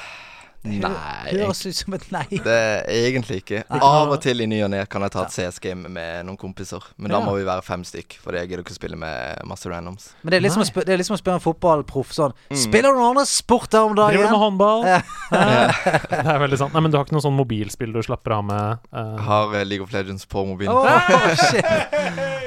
Nei, 0.64 1.34
Høres 1.36 1.60
ut 1.68 1.76
som 1.76 1.94
et 1.98 2.06
nei. 2.14 2.24
det 2.32 2.54
er 2.56 2.86
egentlig 3.10 3.42
ikke. 3.42 3.64
Av 3.76 4.08
og 4.14 4.22
til 4.24 4.40
i 4.40 4.46
ny 4.48 4.62
og 4.64 4.70
ne 4.72 4.86
kan 4.88 5.04
jeg 5.04 5.12
ta 5.12 5.26
et 5.26 5.34
CS-game 5.36 5.90
med 5.92 6.24
noen 6.28 6.38
kompiser. 6.40 6.80
Men 6.98 7.12
da 7.12 7.20
må 7.20 7.34
vi 7.36 7.44
være 7.44 7.62
fem 7.68 7.84
stykk, 7.84 8.16
for 8.24 8.32
jeg 8.38 8.48
gidder 8.48 8.64
ikke 8.64 8.72
å 8.72 8.78
spille 8.78 8.96
med 9.00 9.44
masse 9.50 9.68
randoms. 9.68 10.12
Men 10.24 10.32
det 10.32 10.38
er 10.40 10.46
liksom, 10.46 10.64
å 10.64 10.68
sp- 10.70 10.86
det 10.88 10.94
er 10.96 11.02
liksom 11.02 11.18
å 11.18 11.20
spørre 11.20 11.42
en 11.42 11.44
fotballproff 11.44 12.14
sånn 12.16 12.32
Mm. 12.50 12.58
Spiller 12.60 12.94
du 12.94 13.00
noen 13.00 13.10
andre 13.14 13.26
sporter 13.28 13.84
om 13.84 13.96
dagen? 13.98 14.14
driver 14.14 14.30
du 14.30 14.32
med 14.32 14.44
håndball? 14.44 14.86
Ja. 14.88 15.02
det 16.14 16.22
er 16.36 16.40
veldig 16.46 16.58
sant. 16.62 16.74
Nei, 16.74 16.82
men 16.86 16.92
du 16.94 16.98
har 16.98 17.06
ikke 17.08 17.16
noe 17.18 17.26
sånn 17.26 17.36
mobilspill 17.38 17.92
du 17.96 18.00
slapper 18.06 18.36
av 18.38 18.44
med? 18.48 18.84
Uh... 18.94 19.18
Har 19.28 19.56
eh, 19.60 19.66
League 19.68 19.84
of 19.84 19.92
Legends 19.96 20.26
på 20.30 20.46
mobilen. 20.48 20.74
Åh, 20.74 21.34
shit. 21.50 21.66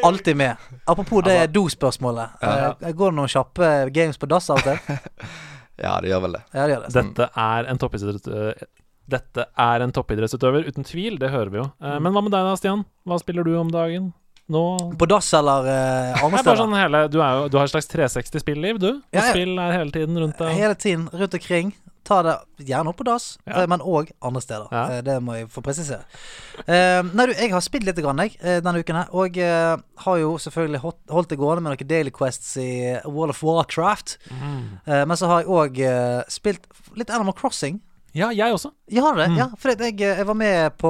Alltid 0.07 0.37
med. 0.41 0.57
Apropos 0.87 1.23
det 1.27 1.37
Altså- 1.43 1.53
do-spørsmålet. 1.59 2.41
Ja. 2.41 2.73
Eh, 2.81 2.93
Går 2.97 3.13
det 3.13 3.17
noen 3.21 3.29
kjappe 3.29 3.71
games 3.93 4.17
på 4.19 4.27
dass 4.31 4.49
av 4.51 4.63
og 4.63 4.65
til? 4.65 4.79
Ja, 5.83 5.95
det 6.01 6.09
gjør 6.13 6.23
vel 6.27 6.37
det. 6.39 6.43
Ja, 6.55 6.67
det 6.67 6.75
gjør 6.77 6.85
det. 6.87 6.93
Dette 6.97 7.31
er 7.47 7.71
en 7.73 7.79
toppidrett... 7.83 8.29
eh, 8.33 8.67
Dette 9.07 9.45
er 9.63 9.83
en 9.85 9.93
toppidrettsutøver, 9.95 10.65
uten 10.67 10.83
tvil. 10.89 11.19
Det 11.23 11.29
hører 11.31 11.51
vi 11.53 11.61
jo. 11.61 11.67
Mm. 11.79 11.91
Eh, 11.93 11.99
men 12.03 12.15
hva 12.17 12.23
med 12.27 12.33
deg 12.35 12.47
da, 12.49 12.55
Stian? 12.59 12.81
Hva 13.07 13.19
spiller 13.23 13.47
du 13.47 13.53
om 13.61 13.69
dagen? 13.71 14.09
Nå 14.51 14.63
På 14.99 15.07
dass 15.11 15.29
eller 15.35 15.67
eh, 15.71 16.23
andre 16.23 16.39
steder? 16.39 16.59
sånn 16.61 16.75
hele, 16.79 17.01
du, 17.11 17.17
er 17.23 17.39
jo, 17.41 17.47
du 17.51 17.57
har 17.59 17.67
et 17.67 17.73
slags 17.75 17.89
360-spilliv, 17.91 18.79
du. 18.83 18.89
Og 18.99 19.15
Ja, 19.15 19.25
ja. 19.25 19.33
spill 19.35 19.55
er 19.59 19.75
hele 19.75 19.91
tiden 19.95 20.19
rundt 20.23 20.39
deg. 20.39 20.53
Hele 20.59 20.75
tiden 20.79 21.09
rundt 21.13 21.35
omkring. 21.39 21.73
Ta 22.07 22.21
det 22.23 22.35
gjerne 22.69 22.93
opp 22.93 23.01
på 23.01 23.05
dass, 23.09 23.25
Ja. 23.47 23.63
eh, 23.65 23.67
men 23.67 23.81
òg 23.83 24.13
andre 24.23 24.41
steder. 24.45 24.69
Ja. 24.71 24.85
Eh, 24.95 25.01
Det 25.03 25.17
må 25.27 25.35
jeg 25.35 25.49
få 25.51 25.61
presisere. 25.67 26.05
Eh, 26.69 27.03
nei, 27.03 27.27
du, 27.27 27.33
jeg 27.35 27.51
har 27.51 27.61
spilt 27.67 27.83
litt 27.89 27.99
grann, 27.99 28.23
jeg, 28.23 28.39
denne 28.63 28.79
uken 28.79 28.95
her. 29.01 29.09
Og 29.13 29.37
eh, 29.43 29.77
har 30.05 30.17
jo 30.23 30.37
selvfølgelig 30.39 30.81
holdt, 30.85 31.01
holdt 31.11 31.29
det 31.35 31.39
gående 31.41 31.65
med 31.67 31.75
noen 31.75 31.89
Daily 31.91 32.11
Quests 32.15 32.57
i 32.63 32.71
World 33.05 33.35
of 33.35 33.43
Warcraft. 33.43 34.19
Mm. 34.31 34.63
Eh, 34.87 35.03
men 35.05 35.17
så 35.19 35.27
har 35.27 35.43
jeg 35.43 35.51
òg 35.51 35.83
spilt 36.31 36.71
litt 36.95 37.11
Animal 37.11 37.35
Crossing. 37.35 37.81
Ja, 38.17 38.31
jeg 38.33 38.55
også. 38.55 38.71
Ja, 38.89 39.11
det, 39.13 39.27
Mm. 39.29 39.37
ja 39.37 39.49
for 39.59 39.75
jeg, 39.75 39.99
jeg 40.01 40.25
var 40.25 40.35
med 40.35 40.79
på 40.79 40.89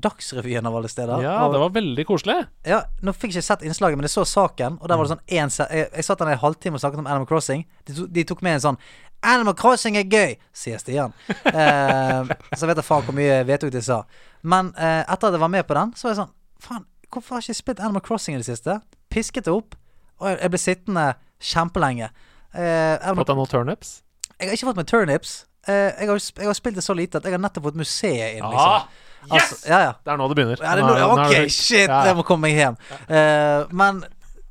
Dagsrevyen 0.00 0.66
av 0.66 0.76
alle 0.76 0.88
steder. 0.88 1.20
Ja, 1.22 1.34
og, 1.44 1.52
det 1.52 1.60
var 1.60 1.70
veldig 1.74 2.06
koselig. 2.08 2.46
ja, 2.64 2.82
Nå 3.04 3.12
fikk 3.12 3.34
jeg 3.34 3.42
ikke 3.42 3.48
sett 3.50 3.64
innslaget, 3.66 3.98
men 3.98 4.06
jeg 4.08 4.14
så 4.14 4.24
saken. 4.24 4.78
Og 4.80 4.88
der 4.88 4.96
var 4.96 5.04
det 5.04 5.12
sånn 5.16 5.24
en, 5.38 5.52
jeg, 5.52 5.88
jeg 5.94 6.04
satt 6.06 6.18
der 6.22 6.32
i 6.32 6.36
en 6.38 6.42
halvtime 6.44 6.78
og 6.78 6.80
snakket 6.84 7.02
om 7.02 7.06
Animal 7.10 7.26
Crossing. 7.28 7.66
De, 7.84 7.94
to, 7.98 8.06
de 8.06 8.24
tok 8.24 8.42
med 8.42 8.54
en 8.58 8.64
sånn 8.70 8.78
'Animal 9.24 9.54
Crossing 9.56 9.96
er 9.96 10.04
gøy', 10.04 10.36
sier 10.52 10.78
Stian. 10.78 11.12
Eh, 11.28 12.24
så 12.56 12.66
vet 12.68 12.76
jeg 12.76 12.84
faen 12.84 13.02
hvor 13.06 13.14
mye 13.16 13.40
vedtok 13.48 13.72
de 13.72 13.80
sa. 13.82 14.02
Men 14.42 14.72
eh, 14.76 15.02
etter 15.08 15.28
at 15.30 15.32
jeg 15.38 15.40
var 15.40 15.48
med 15.52 15.64
på 15.66 15.74
den, 15.74 15.92
så 15.96 16.08
var 16.08 16.14
jeg 16.14 16.20
sånn 16.22 16.32
Faen, 16.64 16.84
hvorfor 17.12 17.34
har 17.34 17.40
jeg 17.42 17.48
ikke 17.54 17.62
spilt 17.62 17.80
Animal 17.80 18.02
Crossing 18.04 18.36
i 18.36 18.40
det 18.42 18.46
siste? 18.46 18.78
Pisket 19.10 19.44
det 19.48 19.52
opp. 19.52 19.74
Og 20.20 20.28
jeg, 20.30 20.38
jeg 20.42 20.50
ble 20.54 20.58
sittende 20.62 21.06
kjempelenge. 21.40 22.08
Eh, 22.54 22.94
Animal, 23.00 23.24
Fått 23.24 23.32
deg 23.32 23.36
noen 23.40 23.50
turnips? 23.52 23.90
jeg 24.38 24.48
har 24.48 24.54
ikke 24.56 24.66
fått 24.70 24.76
meg 24.80 24.86
turnips. 24.90 25.32
eh, 25.68 25.90
jeg, 26.00 26.08
har, 26.08 26.20
jeg 26.38 26.46
har 26.46 26.54
spilt 26.58 26.76
det 26.76 26.84
så 26.84 26.94
lite 26.94 27.18
at 27.18 27.24
jeg 27.24 27.32
har 27.32 27.40
nettopp 27.42 27.64
fått 27.70 27.76
museet 27.80 28.36
inn, 28.38 28.44
Ah, 28.44 28.52
liksom. 28.52 29.34
yes! 29.34 29.42
Altså, 29.52 29.68
ja, 29.70 29.78
ja. 29.88 29.92
Det 30.04 30.12
er 30.12 30.16
nå 30.20 30.28
det 30.28 30.36
begynner. 30.36 30.60
Ja, 30.62 30.74
det, 30.76 30.82
Nå 30.84 31.12
ok, 31.16 31.48
shit, 31.48 31.88
jeg 31.88 32.16
må 32.18 32.22
komme 32.28 32.48
meg 32.48 32.58
hjem. 32.58 32.76
Eh, 33.08 33.64
men 33.72 34.02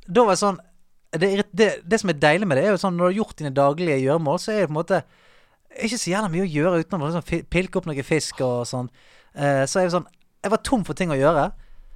da 0.06 0.24
var 0.26 0.34
jeg 0.34 0.42
sånn 0.42 0.58
det, 1.20 1.28
det, 1.52 1.68
det 1.86 2.00
som 2.00 2.10
er 2.10 2.18
deilig 2.20 2.48
med 2.48 2.58
det, 2.58 2.64
er 2.66 2.74
jo 2.74 2.80
sånn 2.80 2.96
når 2.96 3.04
du 3.04 3.10
har 3.10 3.18
gjort 3.20 3.38
dine 3.40 3.54
daglige 3.54 4.00
gjøremål, 4.02 4.40
så 4.42 4.54
er 4.54 4.62
det 4.62 4.70
på 4.70 4.74
en 4.74 4.80
måte 4.80 5.02
ikke 5.82 5.98
så 5.98 6.10
jævla 6.12 6.30
mye 6.30 6.44
å 6.44 6.50
gjøre 6.50 6.80
utenom 6.82 7.04
å 7.04 7.10
liksom, 7.10 7.44
pilke 7.50 7.80
opp 7.80 7.88
noe 7.88 8.06
fisk 8.06 8.40
og 8.46 8.64
sånn. 8.70 8.90
Uh, 9.34 9.64
så 9.66 9.82
jeg 9.82 9.90
var 9.90 9.96
sånn 9.96 10.10
Jeg 10.44 10.52
var 10.52 10.60
tom 10.62 10.82
for 10.86 10.94
ting 10.94 11.10
å 11.10 11.18
gjøre. 11.18 11.48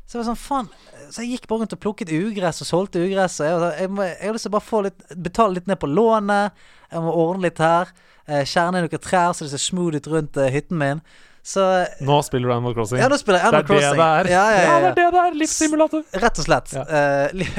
Så 0.09 0.17
jeg 0.17 0.23
var 0.23 0.29
sånn, 0.31 0.41
faen 0.41 0.69
Så 1.13 1.23
jeg 1.23 1.37
gikk 1.37 1.47
bare 1.51 1.63
rundt 1.63 1.75
og 1.77 1.81
plukket 1.85 2.11
ugress 2.11 2.63
og 2.65 2.69
solgte 2.71 3.03
ugress. 3.05 3.39
Og 3.43 3.47
jeg, 3.47 3.61
sånn, 3.63 3.75
jeg, 3.83 3.93
må, 3.93 4.07
jeg 4.09 4.25
har 4.25 4.37
lyst 4.37 4.49
til 4.49 4.53
å 4.53 4.57
bare 4.57 4.69
få 4.69 4.83
litt 4.89 5.17
betale 5.29 5.59
litt 5.59 5.71
ned 5.71 5.79
på 5.83 5.91
lånet. 5.91 6.65
Jeg 6.91 7.05
må 7.05 7.15
ordne 7.23 7.47
litt 7.47 7.63
her. 7.63 7.93
Uh, 8.25 8.43
Kjerne 8.43 8.83
noen 8.83 9.05
trær 9.05 9.37
så 9.37 9.47
det 9.47 9.53
ser 9.55 9.63
smooth 9.63 10.01
ut 10.01 10.11
rundt 10.11 10.41
uh, 10.41 10.49
hytten 10.53 10.81
min. 10.81 11.05
Så 11.43 11.63
Nå 12.05 12.19
spiller 12.27 12.49
du 12.49 12.55
Animal 12.55 12.75
Crossing. 12.77 13.01
ja, 13.01 13.09
nå 13.09 13.17
spiller 13.21 13.41
jeg 13.41 13.53
det 13.53 13.59
Animal 13.59 13.63
er 13.63 13.63
det 13.63 13.71
Crossing. 13.73 14.01
det 14.01 14.09
er. 14.09 14.31
Ja, 14.35 14.45
ja, 14.51 14.61
ja, 14.63 14.79
det 14.81 14.89
er 14.91 14.95
det 14.99 15.07
det 15.15 15.23
er. 15.25 15.39
Livssimulator. 15.43 16.05
Rett 16.25 16.43
og 16.43 16.49
slett. 16.49 16.77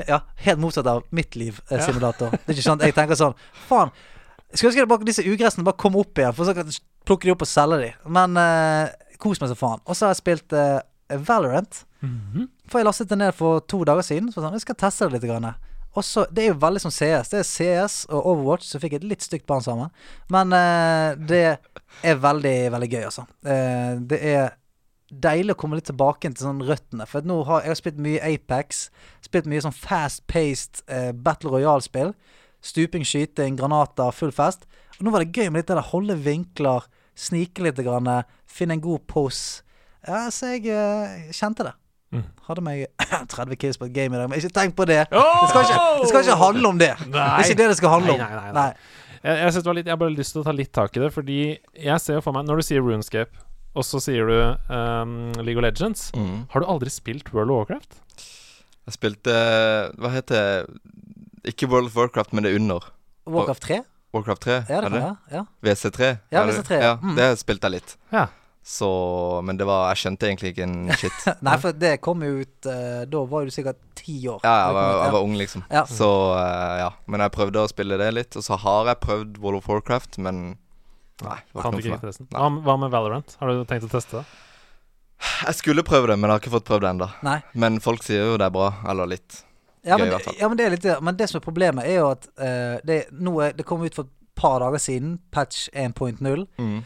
Ja 0.09 0.19
helt 0.45 0.59
motsatt 0.59 0.87
av 0.87 1.03
mitt 1.15 1.35
liv, 1.35 1.59
eh. 1.69 1.77
Det 1.77 2.29
er 2.29 2.53
ikke 2.53 2.63
sånn 2.65 2.83
jeg 2.85 2.95
tenker 2.95 3.17
sånn 3.19 3.35
Faen, 3.69 3.91
skulle 4.53 4.71
ønske 4.71 4.83
det 4.85 4.89
bare, 4.91 5.07
disse 5.07 5.25
ugressene 5.25 5.65
bare 5.67 5.77
kom 5.79 5.97
opp 5.99 6.19
igjen, 6.19 6.35
for 6.35 6.47
så 6.47 6.81
plukke 7.07 7.27
de 7.27 7.33
opp 7.35 7.45
og 7.45 7.49
selge 7.49 7.79
de. 7.83 7.89
Men 8.09 8.37
uh, 8.37 8.89
kos 9.21 9.41
meg 9.41 9.51
som 9.51 9.59
faen. 9.59 9.83
Og 9.85 9.97
så 9.97 10.07
har 10.07 10.15
jeg 10.15 10.21
spilt 10.23 10.55
uh, 10.57 10.79
Valorant. 11.25 11.83
Mhm. 12.05 12.47
For 12.69 12.79
jeg 12.79 12.85
lastet 12.87 13.09
det 13.09 13.17
ned 13.17 13.33
for 13.33 13.63
to 13.65 13.81
dager 13.87 14.05
siden. 14.05 14.29
Så 14.31 14.43
sånn, 14.43 14.53
jeg 14.57 14.63
skal 14.63 14.77
teste 14.77 15.07
det 15.09 15.17
litt. 15.17 15.29
Grann. 15.29 15.49
Og 15.99 16.05
så, 16.05 16.23
Det 16.31 16.45
er 16.45 16.53
jo 16.53 16.61
veldig 16.61 16.79
som 16.85 16.93
CS. 16.93 17.33
Det 17.33 17.41
er 17.41 17.49
CS 17.49 17.95
og 18.07 18.31
Overwatch, 18.31 18.69
som 18.69 18.79
fikk 18.79 18.95
et 18.95 19.07
litt 19.07 19.25
stygt 19.25 19.47
barn 19.49 19.63
sammen. 19.65 19.91
Men 20.31 20.55
eh, 20.55 21.17
det 21.27 21.43
er 22.07 22.21
veldig, 22.23 22.55
veldig 22.71 22.89
gøy, 22.89 23.03
altså. 23.09 23.25
Eh, 23.43 23.99
det 24.07 24.19
er 24.31 24.53
deilig 25.09 25.55
å 25.55 25.59
komme 25.59 25.79
litt 25.79 25.89
tilbake 25.89 26.29
til 26.29 26.45
sånn 26.45 26.63
røttene. 26.63 27.07
For 27.09 27.25
nå 27.25 27.41
har 27.49 27.65
jeg 27.65 27.73
har 27.73 27.79
spilt 27.81 27.99
mye 28.05 28.21
Apex. 28.23 28.85
Spilt 29.25 29.49
mye 29.49 29.65
sånn 29.65 29.75
fast-paced 29.75 30.85
eh, 30.87 31.11
Battle 31.11 31.51
Royale-spill. 31.57 32.13
Stuping, 32.63 33.03
skyting, 33.07 33.59
granater, 33.59 34.15
full 34.15 34.31
fest. 34.35 34.63
Og 34.99 35.03
nå 35.03 35.15
var 35.15 35.25
det 35.25 35.35
gøy 35.35 35.49
med 35.49 35.63
litt 35.63 35.73
det 35.73 35.79
der 35.81 35.91
holde 35.91 36.15
vinkler, 36.23 36.87
snike 37.19 37.65
litt, 37.65 37.83
grann, 37.83 38.07
finne 38.47 38.77
en 38.77 38.87
god 38.87 39.03
pose. 39.11 39.65
Ja, 40.07 40.29
så 40.31 40.53
jeg 40.55 40.71
eh, 40.71 41.27
kjente 41.35 41.67
det. 41.67 41.75
Mm. 42.11 42.23
Hadde 42.47 42.63
meg 42.65 42.85
30 43.35 43.59
kills 43.61 43.77
på 43.77 43.85
et 43.85 43.93
game 43.93 44.15
i 44.15 44.19
dag, 44.21 44.29
men 44.31 44.39
ikke 44.39 44.49
tenk 44.55 44.75
på 44.77 44.85
det. 44.89 45.03
Det 45.11 45.49
skal 45.51 45.65
ikke, 45.67 45.81
det 46.01 46.07
skal 46.09 46.23
ikke 46.25 46.39
handle 46.39 46.71
om 46.73 46.79
det. 46.81 46.93
Det 47.05 47.21
er 47.25 47.43
ikke 47.45 47.59
det 47.59 47.67
det 47.73 47.77
skal 47.77 47.93
handle 47.97 48.15
om. 48.15 48.23
Nei, 48.23 48.29
nei, 48.33 48.47
nei, 48.49 48.55
nei. 48.55 48.71
Jeg, 49.19 49.35
jeg, 49.43 49.51
synes 49.51 49.63
det 49.65 49.69
var 49.69 49.77
litt, 49.77 49.85
jeg 49.89 49.93
har 49.97 49.99
bare 50.01 50.15
lyst 50.15 50.31
til 50.33 50.41
å 50.41 50.47
ta 50.47 50.53
litt 50.55 50.71
tak 50.73 50.95
i 50.95 51.01
det, 51.03 51.11
fordi 51.13 51.39
jeg 51.83 51.99
ser 52.01 52.17
jo 52.17 52.21
for 52.23 52.31
meg 52.37 52.45
Når 52.47 52.61
du 52.61 52.65
sier 52.69 52.79
Runescape, 52.85 53.41
og 53.75 53.83
så 53.85 53.99
sier 54.01 54.29
du 54.31 54.37
um, 54.71 55.11
League 55.43 55.59
of 55.59 55.65
Legends 55.65 56.07
Mm. 56.15 56.47
Har 56.53 56.63
du 56.63 56.69
aldri 56.71 56.89
spilt 56.93 57.27
World 57.35 57.51
of 57.51 57.59
Warcraft? 57.61 57.99
Jeg 58.89 58.95
spilte 58.95 59.35
Hva 59.99 60.09
heter 60.15 60.39
det? 60.39 60.79
Ikke 61.53 61.67
World 61.69 61.91
of 61.91 61.97
Warcraft, 61.99 62.33
men 62.33 62.47
det 62.47 62.53
er 62.55 62.59
under. 62.63 62.87
Warcraft 63.29 63.61
3? 63.67 63.81
Warcraft 64.15 64.41
3? 64.47 64.55
Ja, 64.55 64.63
det 64.65 64.73
er 64.79 64.81
kan 64.87 64.95
det? 64.95 65.35
Ja. 65.35 65.43
WC3? 65.67 66.07
Ja, 66.33 66.41
Er 66.41 66.47
det- 66.49 66.55
WC3, 66.57 66.79
Ja, 66.81 66.93
mm. 67.03 67.15
det 67.19 67.27
spilte 67.43 67.67
jeg 67.69 67.75
litt. 67.77 67.93
Ja. 68.15 68.25
Så 68.69 69.41
Men 69.41 69.57
det 69.57 69.65
var 69.65 69.87
Jeg 69.89 70.03
skjønte 70.03 70.27
egentlig 70.27 70.51
ikke 70.53 70.65
en 70.67 70.91
shit. 70.93 71.23
Nei, 71.45 71.55
for 71.57 71.73
det 71.73 71.95
kom 72.05 72.21
jo 72.21 72.43
ut 72.43 72.67
uh, 72.69 73.01
Da 73.09 73.21
var 73.31 73.47
du 73.47 73.53
sikkert 73.53 73.79
ti 73.97 74.19
år. 74.29 74.43
Ja, 74.45 74.51
jeg 74.67 74.75
var, 74.77 74.89
jeg 75.01 75.13
var 75.15 75.25
ung, 75.25 75.33
liksom. 75.39 75.63
Ja. 75.73 75.81
Så 75.89 76.09
uh, 76.37 76.75
ja. 76.77 76.91
Men 77.09 77.23
jeg 77.25 77.33
prøvde 77.33 77.63
å 77.65 77.71
spille 77.71 77.97
det 77.97 78.11
litt. 78.13 78.37
Og 78.37 78.45
så 78.45 78.59
har 78.61 78.91
jeg 78.91 79.01
prøvd 79.01 79.39
World 79.41 79.63
of 79.63 79.71
Warcraft, 79.71 80.19
men 80.21 80.43
Nei. 81.25 81.39
det 81.41 81.57
var 81.57 81.65
ikke 81.65 81.73
noe 81.73 81.97
for 81.97 82.13
meg. 82.13 82.29
Hva, 82.35 82.51
hva 82.67 82.77
med 82.83 82.93
Valorant? 82.93 83.35
Har 83.41 83.51
du 83.51 83.65
tenkt 83.67 83.89
å 83.89 83.91
teste 83.91 84.21
det? 84.21 84.23
Jeg 85.19 85.57
skulle 85.57 85.83
prøve 85.83 86.11
det, 86.11 86.19
men 86.19 86.29
jeg 86.29 86.37
har 86.37 86.43
ikke 86.43 86.53
fått 86.53 86.69
prøvd 86.69 86.85
det 86.85 86.91
ennå. 86.93 87.09
Men 87.65 87.81
folk 87.83 88.05
sier 88.05 88.21
jo 88.21 88.37
det 88.39 88.47
er 88.47 88.53
bra. 88.55 88.69
Eller 88.93 89.09
litt. 89.15 89.41
Ja, 89.81 89.97
Gøy, 89.97 90.05
men, 90.05 90.11
i 90.11 90.13
hvert 90.13 90.29
fall. 90.29 90.37
ja, 90.39 90.51
men 90.51 90.61
det 90.61 90.69
er 90.69 90.75
litt. 90.75 90.87
Men 91.09 91.17
det 91.17 91.29
som 91.31 91.41
er 91.41 91.43
problemet, 91.43 91.89
er 91.89 91.99
jo 92.03 92.07
at 92.13 92.29
uh, 92.37 92.77
det, 92.85 93.01
nå 93.17 93.33
er, 93.43 93.57
det 93.57 93.65
kom 93.67 93.81
ut 93.81 93.97
for 93.97 94.05
et 94.05 94.15
par 94.39 94.61
dager 94.61 94.85
siden, 94.85 95.17
patch 95.33 95.67
1.0. 95.73 96.45
Mm. 96.61 96.79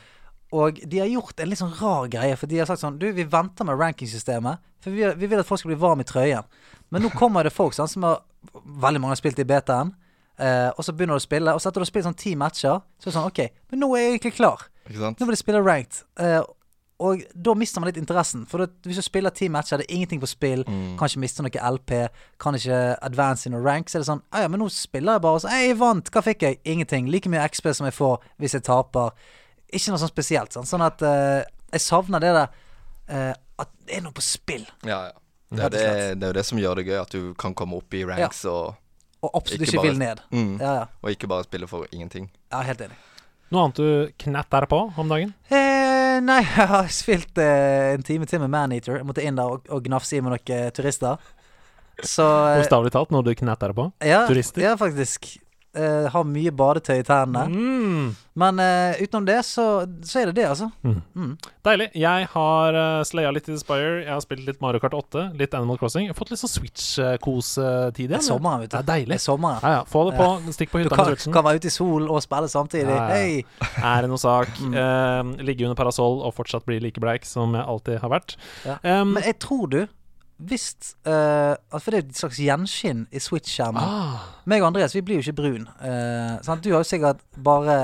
Og 0.54 0.78
de 0.86 1.02
har 1.02 1.10
gjort 1.10 1.40
en 1.42 1.50
litt 1.50 1.62
sånn 1.62 1.74
rar 1.80 2.06
greie. 2.14 2.38
For 2.38 2.50
de 2.50 2.60
har 2.62 2.70
sagt 2.70 2.84
sånn 2.84 3.00
Du, 3.02 3.08
vi 3.16 3.26
venter 3.26 3.66
med 3.66 3.80
rankingsystemet. 3.80 4.62
For 4.84 4.94
vi, 4.94 5.06
vi 5.18 5.30
vil 5.32 5.42
at 5.42 5.50
folk 5.50 5.64
skal 5.64 5.74
bli 5.74 5.82
varme 5.82 6.06
i 6.06 6.10
trøyen. 6.10 6.46
Men 6.94 7.06
nå 7.06 7.10
kommer 7.18 7.48
det 7.48 7.56
folk 7.56 7.74
sånn, 7.74 7.90
som 7.90 8.06
har 8.08 8.22
Veldig 8.84 9.00
mange 9.00 9.16
har 9.16 9.22
spilt 9.22 9.40
i 9.40 9.48
BTN. 9.48 9.94
Eh, 10.44 10.70
og 10.76 10.84
så 10.84 10.92
begynner 10.92 11.16
du 11.16 11.22
å 11.22 11.24
spille, 11.24 11.54
og 11.56 11.62
så 11.62 11.70
etter 11.70 11.80
du 11.80 11.86
har 11.86 11.90
spilt 11.90 12.08
sånn 12.10 12.18
ti 12.20 12.34
matcher, 12.36 12.82
så 13.00 13.08
er 13.08 13.10
det 13.10 13.14
sånn 13.16 13.30
OK, 13.30 13.40
men 13.72 13.80
nå 13.80 13.88
er 13.94 14.02
jeg 14.02 14.12
egentlig 14.16 14.34
klar. 14.36 14.66
Ikke 14.84 15.00
sant? 15.00 15.22
Nå 15.22 15.28
vil 15.30 15.38
jeg 15.38 15.42
spille 15.44 15.62
ranked. 15.64 16.02
Eh, 16.20 16.42
og 17.04 17.24
da 17.36 17.54
mister 17.58 17.82
man 17.82 17.90
litt 17.90 18.00
interessen. 18.00 18.46
For 18.50 18.64
da, 18.64 18.68
hvis 18.88 19.00
du 19.00 19.06
spiller 19.06 19.34
ti 19.36 19.50
matcher, 19.52 19.82
det 19.82 19.88
er 19.90 19.96
ingenting 19.98 20.22
på 20.22 20.30
spill. 20.30 20.64
Mm. 20.68 20.98
Kan 21.00 21.10
ikke 21.10 21.24
miste 21.24 21.44
noe 21.44 21.72
LP. 21.78 21.94
Kan 22.42 22.58
ikke 22.58 22.82
advance 23.04 23.50
i 23.50 23.54
a 23.54 23.60
rank. 23.60 23.90
Så 23.90 23.98
er 23.98 24.04
det 24.04 24.10
sånn 24.12 24.24
Ja 24.32 24.46
Ja, 24.46 24.52
men 24.52 24.62
nå 24.64 24.70
spiller 24.72 25.18
jeg 25.18 25.26
bare. 25.26 25.40
Og 25.40 25.44
så, 25.44 25.52
«Ei, 25.52 25.70
jeg 25.72 25.80
vant. 25.82 26.12
Hva 26.14 26.24
fikk 26.24 26.46
jeg? 26.46 26.60
Ingenting. 26.64 27.10
Like 27.12 27.32
mye 27.32 27.44
XP 27.50 27.74
som 27.74 27.90
jeg 27.90 27.98
får 27.98 28.22
hvis 28.40 28.56
jeg 28.56 28.68
taper. 28.70 29.12
Ikke 29.72 29.94
noe 29.94 30.02
sånn 30.02 30.12
spesielt. 30.12 30.54
Sånn, 30.54 30.66
sånn 30.70 30.84
at 30.86 31.02
uh, 31.06 31.42
jeg 31.74 31.82
savner 31.82 32.20
det 32.22 32.32
der 32.36 32.48
uh, 33.10 33.34
At 33.64 33.70
det 33.88 33.98
er 33.98 34.02
noe 34.06 34.14
på 34.14 34.22
spill. 34.26 34.66
Ja, 34.86 35.06
ja. 35.10 35.20
Det 35.54 35.62
er, 35.68 35.70
det, 35.70 35.82
det 36.18 36.26
er 36.26 36.32
jo 36.32 36.36
det 36.40 36.44
som 36.48 36.58
gjør 36.58 36.80
det 36.82 36.88
gøy, 36.88 36.96
at 36.98 37.12
du 37.14 37.34
kan 37.38 37.54
komme 37.54 37.78
opp 37.78 37.94
i 37.94 38.00
ranks 38.10 38.40
og, 38.50 38.74
Og 39.22 39.36
absolutt 39.38 39.62
Ikke 39.68 39.70
ikke, 39.70 39.82
bare- 39.84 39.92
vil 39.92 40.00
ned. 40.02 40.22
mm, 40.34 40.54
Ja, 40.62 40.72
ja. 40.80 40.86
og 41.04 41.12
ikke 41.14 41.28
bare 41.30 41.46
spille 41.46 41.68
for 41.70 41.86
ingenting. 41.94 42.32
ja 42.52 42.62
helt 42.66 42.82
enig. 42.82 42.98
Noe 43.54 43.68
annet 43.68 43.78
du 43.78 44.12
knatter 44.24 44.66
på 44.66 44.80
om 44.98 45.12
dagen? 45.14 45.36
Eh, 45.54 46.18
nei, 46.26 46.40
jeg 46.58 46.68
har 46.72 46.88
spilt 46.90 47.38
eh, 47.38 47.94
en 47.94 48.02
time 48.04 48.26
til 48.26 48.42
med 48.42 48.50
Maneater. 48.50 48.98
Jeg 48.98 49.06
måtte 49.06 49.22
inn 49.22 49.38
der 49.38 49.46
og, 49.54 49.70
og 49.70 49.86
gnafse 49.86 50.18
i 50.18 50.22
med 50.26 50.34
noen 50.34 50.56
eh, 50.58 50.72
turister. 50.74 51.22
Så 52.02 52.26
Bokstavelig 52.58 52.90
talt, 52.96 53.14
noe 53.14 53.22
du 53.22 53.30
knatter 53.38 53.76
på? 53.78 53.92
ja, 54.02 54.24
turister? 54.26 54.64
Ja, 54.66 54.74
faktisk. 54.82 55.36
Eh, 55.74 56.06
har 56.14 56.26
mye 56.30 56.52
badetøy 56.54 57.00
i 57.00 57.06
tærne. 57.06 57.48
Mm. 57.50 58.10
Men 58.38 58.60
uh, 58.62 59.00
utenom 59.02 59.26
det, 59.26 59.40
så, 59.46 59.64
så 60.06 60.20
er 60.22 60.30
det 60.30 60.36
det, 60.38 60.46
altså. 60.52 60.68
Mm. 60.86 61.00
Mm. 61.18 61.32
Deilig. 61.66 61.88
Jeg 61.98 62.28
har 62.30 62.78
uh, 62.78 63.02
slaya 63.10 63.32
litt 63.34 63.50
i 63.50 63.56
Spire. 63.58 64.04
Jeg 64.04 64.12
har 64.12 64.22
spilt 64.22 64.46
litt 64.46 64.62
Mario 64.62 64.82
Kart 64.84 64.94
8, 64.94 65.24
litt 65.40 65.58
Animal 65.58 65.80
Crossing. 65.82 66.06
Jeg 66.06 66.14
har 66.14 66.20
fått 66.20 66.30
litt 66.34 66.42
sånn 66.44 66.52
Switch-kosetid 66.54 68.04
igjen. 68.06 68.14
Det 68.14 68.20
er 68.20 68.28
sommeren, 68.28 68.62
vet 68.62 68.70
du. 68.70 68.76
Det 68.76 68.84
er 68.84 68.90
deilig. 68.92 69.16
Det 69.16 69.18
er 69.18 69.26
sommeren. 69.26 69.66
Ja, 69.66 69.80
ja. 69.80 69.82
Få 69.90 70.06
det 70.12 70.14
på. 70.22 70.30
Stikk 70.60 70.76
på 70.76 70.84
Du 70.84 70.86
hytta 70.86 71.00
med 71.00 71.12
Switchen. 71.16 71.36
kan 71.40 71.48
være 71.50 71.64
ute 71.64 71.72
i 71.72 71.76
sol 71.80 72.06
og 72.06 72.22
spille 72.26 72.54
samtidig. 72.54 72.94
Ja, 72.94 73.10
ja. 73.10 73.18
Hei! 73.18 73.82
Er 73.94 74.06
det 74.06 74.14
noe 74.14 74.22
sak? 74.22 74.54
Mm. 74.62 75.34
Ligge 75.42 75.66
under 75.66 75.78
parasoll 75.78 76.22
og 76.22 76.38
fortsatt 76.38 76.70
bli 76.70 76.78
like 76.86 77.02
bleik 77.02 77.26
som 77.26 77.58
jeg 77.58 77.66
alltid 77.66 78.02
har 78.06 78.14
vært. 78.14 78.38
Ja. 78.62 78.78
Um, 78.86 79.18
Men 79.18 79.26
jeg 79.26 79.42
tror 79.42 79.74
du 79.74 79.82
Hvis 80.44 80.74
uh, 81.08 81.54
For 81.80 81.94
det 81.94 82.00
er 82.00 82.06
et 82.10 82.18
slags 82.18 82.40
gjenskinn 82.42 83.06
i 83.14 83.20
Switch-skjermen. 83.22 83.80
ah, 83.80 84.24
Meg 84.50 84.64
og 84.64 84.72
Andreas 84.72 84.96
vi 84.96 85.02
blir 85.06 85.20
jo 85.22 85.24
ikke 85.28 85.36
brun. 85.38 85.68
Uh, 85.80 86.40
sant? 86.44 86.64
Du 86.66 86.72
har 86.74 86.82
jo 86.82 86.88
sikkert 86.90 87.22
bare 87.46 87.76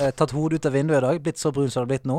uh, 0.00 0.08
tatt 0.16 0.32
hodet 0.34 0.58
ut 0.58 0.66
av 0.66 0.72
vinduet 0.74 0.98
i 0.98 1.04
dag. 1.06 1.20
Blitt 1.22 1.38
så 1.38 1.52
brun 1.54 1.70
som 1.70 1.84
det 1.84 1.84
har 1.84 1.90
blitt 1.92 2.08
nå. 2.08 2.16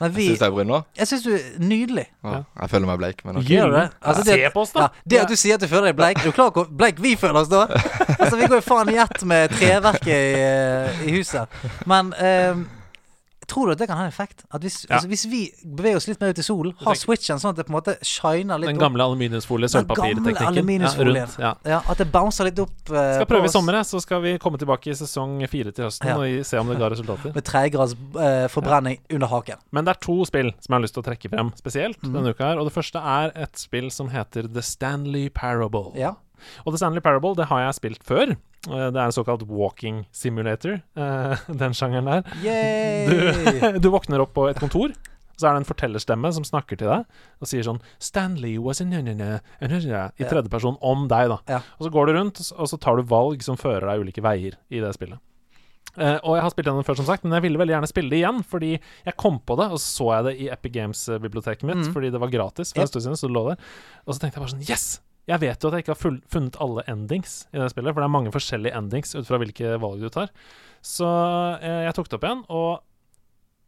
Men 0.00 0.14
vi 0.16 0.26
Syns 0.32 0.40
jeg 0.42 0.48
er 0.48 0.54
brun 0.56 0.70
nå? 0.72 0.80
Jeg 0.98 1.10
syns 1.12 1.26
du 1.26 1.30
er 1.36 1.44
nydelig. 1.62 2.06
Ja. 2.24 2.40
Jeg 2.62 2.72
føler 2.74 2.90
meg 2.90 2.98
bleik, 3.04 3.22
men. 3.28 3.42
Gjør 3.46 3.70
du 3.70 3.76
det? 3.78 3.84
Altså, 4.00 4.24
det- 4.26 4.38
Se 4.40 4.50
på 4.56 4.64
oss, 4.64 4.72
da! 4.74 4.80
Ja, 4.88 5.04
det 5.14 5.20
at 5.26 5.28
du 5.28 5.36
sier 5.36 5.54
at 5.60 5.60
du 5.62 5.68
føler 5.70 5.92
deg 5.92 5.96
bleik 6.00 6.18
Er 6.18 6.24
du 6.30 6.32
klar 6.32 6.50
over 6.50 6.64
hvor 6.64 6.72
bleik 6.82 6.98
vi 7.02 7.14
føler 7.20 7.40
oss 7.44 7.52
da? 7.52 7.66
Altså 8.20 8.36
Vi 8.40 8.46
går 8.48 8.58
jo 8.58 8.64
faen 8.66 8.90
i 8.90 8.98
ett 8.98 9.22
med 9.28 9.50
treverket 9.54 10.08
i, 10.08 10.40
eh, 10.40 11.04
i 11.06 11.14
huset. 11.18 11.46
Men 11.86 12.10
eh, 12.18 12.56
tror 13.46 13.66
du 13.66 13.72
at 13.72 13.78
det 13.78 13.86
kan 13.88 13.96
ha 13.96 14.04
en 14.04 14.10
effekt? 14.12 14.44
At 14.52 14.60
hvis, 14.62 14.86
Ja. 14.88 14.96
altså, 14.96 15.08
hvis 15.08 15.24
vi 15.30 15.40
beveger 15.64 15.96
oss 15.96 16.08
litt 16.08 16.20
mer 16.20 16.30
ut 16.30 16.38
i 16.38 16.42
solen, 16.42 16.72
har 16.78 16.94
tenker- 16.94 17.04
switchen 17.06 17.38
sånn 17.38 17.50
at 17.50 17.56
det 17.56 17.66
på 17.66 17.70
en 17.74 17.78
måte 17.80 17.94
shiner 18.02 18.58
litt 18.58 18.68
Den 18.68 18.76
opp 18.76 18.82
gamle 18.82 19.02
aluminiumsfolie, 19.06 19.68
Den 19.70 19.86
gamle 19.86 19.96
sølvpapirteknikken. 19.96 20.46
aluminiumsfolien. 20.46 21.14
Ja, 21.16 21.24
rundt, 21.24 21.38
ja. 21.38 21.54
Ja, 21.76 21.82
At 21.88 21.98
det 21.98 22.10
bouncer 22.12 22.44
litt 22.44 22.58
opp 22.58 22.70
Uh, 22.90 23.14
Skal 23.16 23.26
prøve 23.26 23.44
i 23.44 23.48
sommer, 23.48 23.72
så 23.82 24.00
skal 24.00 24.20
vi 24.22 24.38
komme 24.38 24.58
tilbake 24.58 24.86
i 24.90 24.94
sesong 24.94 25.40
fire 25.48 25.72
til 25.72 25.84
høsten 25.86 26.06
Ja. 26.06 26.16
og 26.16 26.44
se 26.46 26.56
om 26.58 26.68
det 26.68 26.78
ga 26.78 26.88
resultater. 26.88 27.34
med 27.34 27.44
tregrads 27.44 27.94
uh, 28.14 28.46
forbrenning 28.48 28.98
under 29.10 29.26
haken. 29.26 29.56
Men 29.72 29.84
det 29.84 29.96
er 29.96 30.00
to 30.00 30.24
spill 30.24 30.52
som 30.60 30.70
jeg 30.70 30.78
har 30.78 30.82
lyst 30.82 30.94
til 30.94 31.02
å 31.02 31.06
trekke 31.06 31.30
frem 31.30 31.52
spesielt 31.56 32.00
mm. 32.02 32.12
denne 32.12 32.30
uka 32.34 32.44
her. 32.44 32.58
Og 32.58 32.66
det 32.70 32.74
første 32.74 32.98
er 33.02 33.32
et 33.34 33.56
spill 33.58 33.90
som 33.90 34.08
heter 34.10 34.46
The 34.52 34.62
Stanley 34.62 35.28
Parable. 35.30 35.92
Ja. 35.96 36.14
Og 36.64 36.72
The 36.72 36.80
Stanley 36.80 37.02
Parable 37.04 37.34
det 37.38 37.48
har 37.50 37.64
jeg 37.66 37.78
spilt 37.80 38.06
før. 38.06 38.36
Eh, 38.70 38.88
Det 38.90 38.96
er 38.96 39.04
en 39.06 39.14
såkalt 39.14 39.46
walking 39.48 40.04
simulator, 40.12 40.80
eh, 40.96 41.36
den 41.62 41.72
sjangeren 41.76 42.04
der. 42.10 42.22
Du, 43.10 43.78
du 43.84 43.90
våkner 43.94 44.20
opp 44.24 44.34
på 44.34 44.48
et 44.50 44.58
kontor. 44.60 44.94
Så 45.36 45.48
er 45.48 45.52
det 45.52 45.66
en 45.66 45.68
fortellerstemme 45.68 46.30
som 46.32 46.46
snakker 46.48 46.78
til 46.80 46.88
deg 46.88 47.04
og 47.44 47.48
sier 47.50 47.62
sånn 47.66 47.82
'Stanley 48.00 48.56
was 48.58 48.80
in 48.80 48.88
i 50.16 50.22
Ja. 50.24 50.28
tredjeperson 50.30 50.78
om 50.80 51.08
deg, 51.08 51.28
da. 51.28 51.38
Ja. 51.46 51.60
Og 51.78 51.86
så 51.86 51.92
går 51.92 52.06
du 52.06 52.12
rundt, 52.16 52.40
og 52.56 52.66
så 52.68 52.80
tar 52.80 52.96
du 52.96 53.02
valg 53.02 53.42
som 53.42 53.56
fører 53.56 53.84
deg 53.84 54.00
ulike 54.00 54.22
veier 54.24 54.56
i 54.70 54.80
det 54.80 54.94
spillet. 54.96 55.18
Uh, 55.96 56.20
og 56.28 56.36
jeg 56.36 56.42
har 56.44 56.50
spilt 56.52 56.68
den 56.68 56.84
før, 56.84 56.96
som 56.98 57.06
sagt, 57.08 57.24
men 57.24 57.32
jeg 57.32 57.46
ville 57.46 57.58
veldig 57.60 57.72
gjerne 57.72 57.88
spille 57.88 58.10
det 58.12 58.18
igjen. 58.20 58.42
Fordi 58.44 58.72
jeg 58.76 59.16
kom 59.16 59.38
på 59.40 59.56
det, 59.56 59.70
og 59.72 59.78
så 59.80 59.88
så 59.96 60.08
jeg 60.12 60.24
det 60.24 60.34
i 60.44 60.48
Epic 60.52 60.72
Games-biblioteket 60.72 61.64
mitt, 61.64 61.86
mm. 61.88 61.92
fordi 61.94 62.10
det 62.12 62.20
var 62.20 62.28
gratis 62.32 62.72
for 62.72 62.80
Yep. 62.80 62.84
en 62.84 62.88
stund 62.92 63.04
siden. 63.06 63.16
Så 63.16 63.28
det 63.28 63.36
lå 63.36 63.44
der. 63.48 63.56
Og 64.06 64.14
så 64.14 64.20
tenkte 64.20 64.36
jeg 64.36 64.44
bare 64.44 64.52
sånn 64.52 64.68
Yes! 64.68 65.00
Jeg 65.26 65.42
vet 65.42 65.58
jo 65.62 65.70
at 65.70 65.74
jeg 65.74 65.84
ikke 65.84 65.94
har 65.96 66.18
funnet 66.30 66.58
alle 66.62 66.84
endings 66.90 67.40
i 67.50 67.58
det 67.58 67.70
spillet, 67.72 67.90
for 67.94 68.02
det 68.02 68.06
er 68.06 68.14
mange 68.14 68.32
forskjellige 68.34 68.78
endings 68.78 69.16
ut 69.16 69.26
fra 69.26 69.40
hvilke 69.42 69.72
valg 69.82 70.04
du 70.04 70.10
tar. 70.14 70.30
Så 70.86 71.08
eh, 71.58 71.82
jeg 71.88 71.96
tok 71.96 72.10
det 72.12 72.18
opp 72.18 72.26
igjen, 72.28 72.44
og 72.54 72.70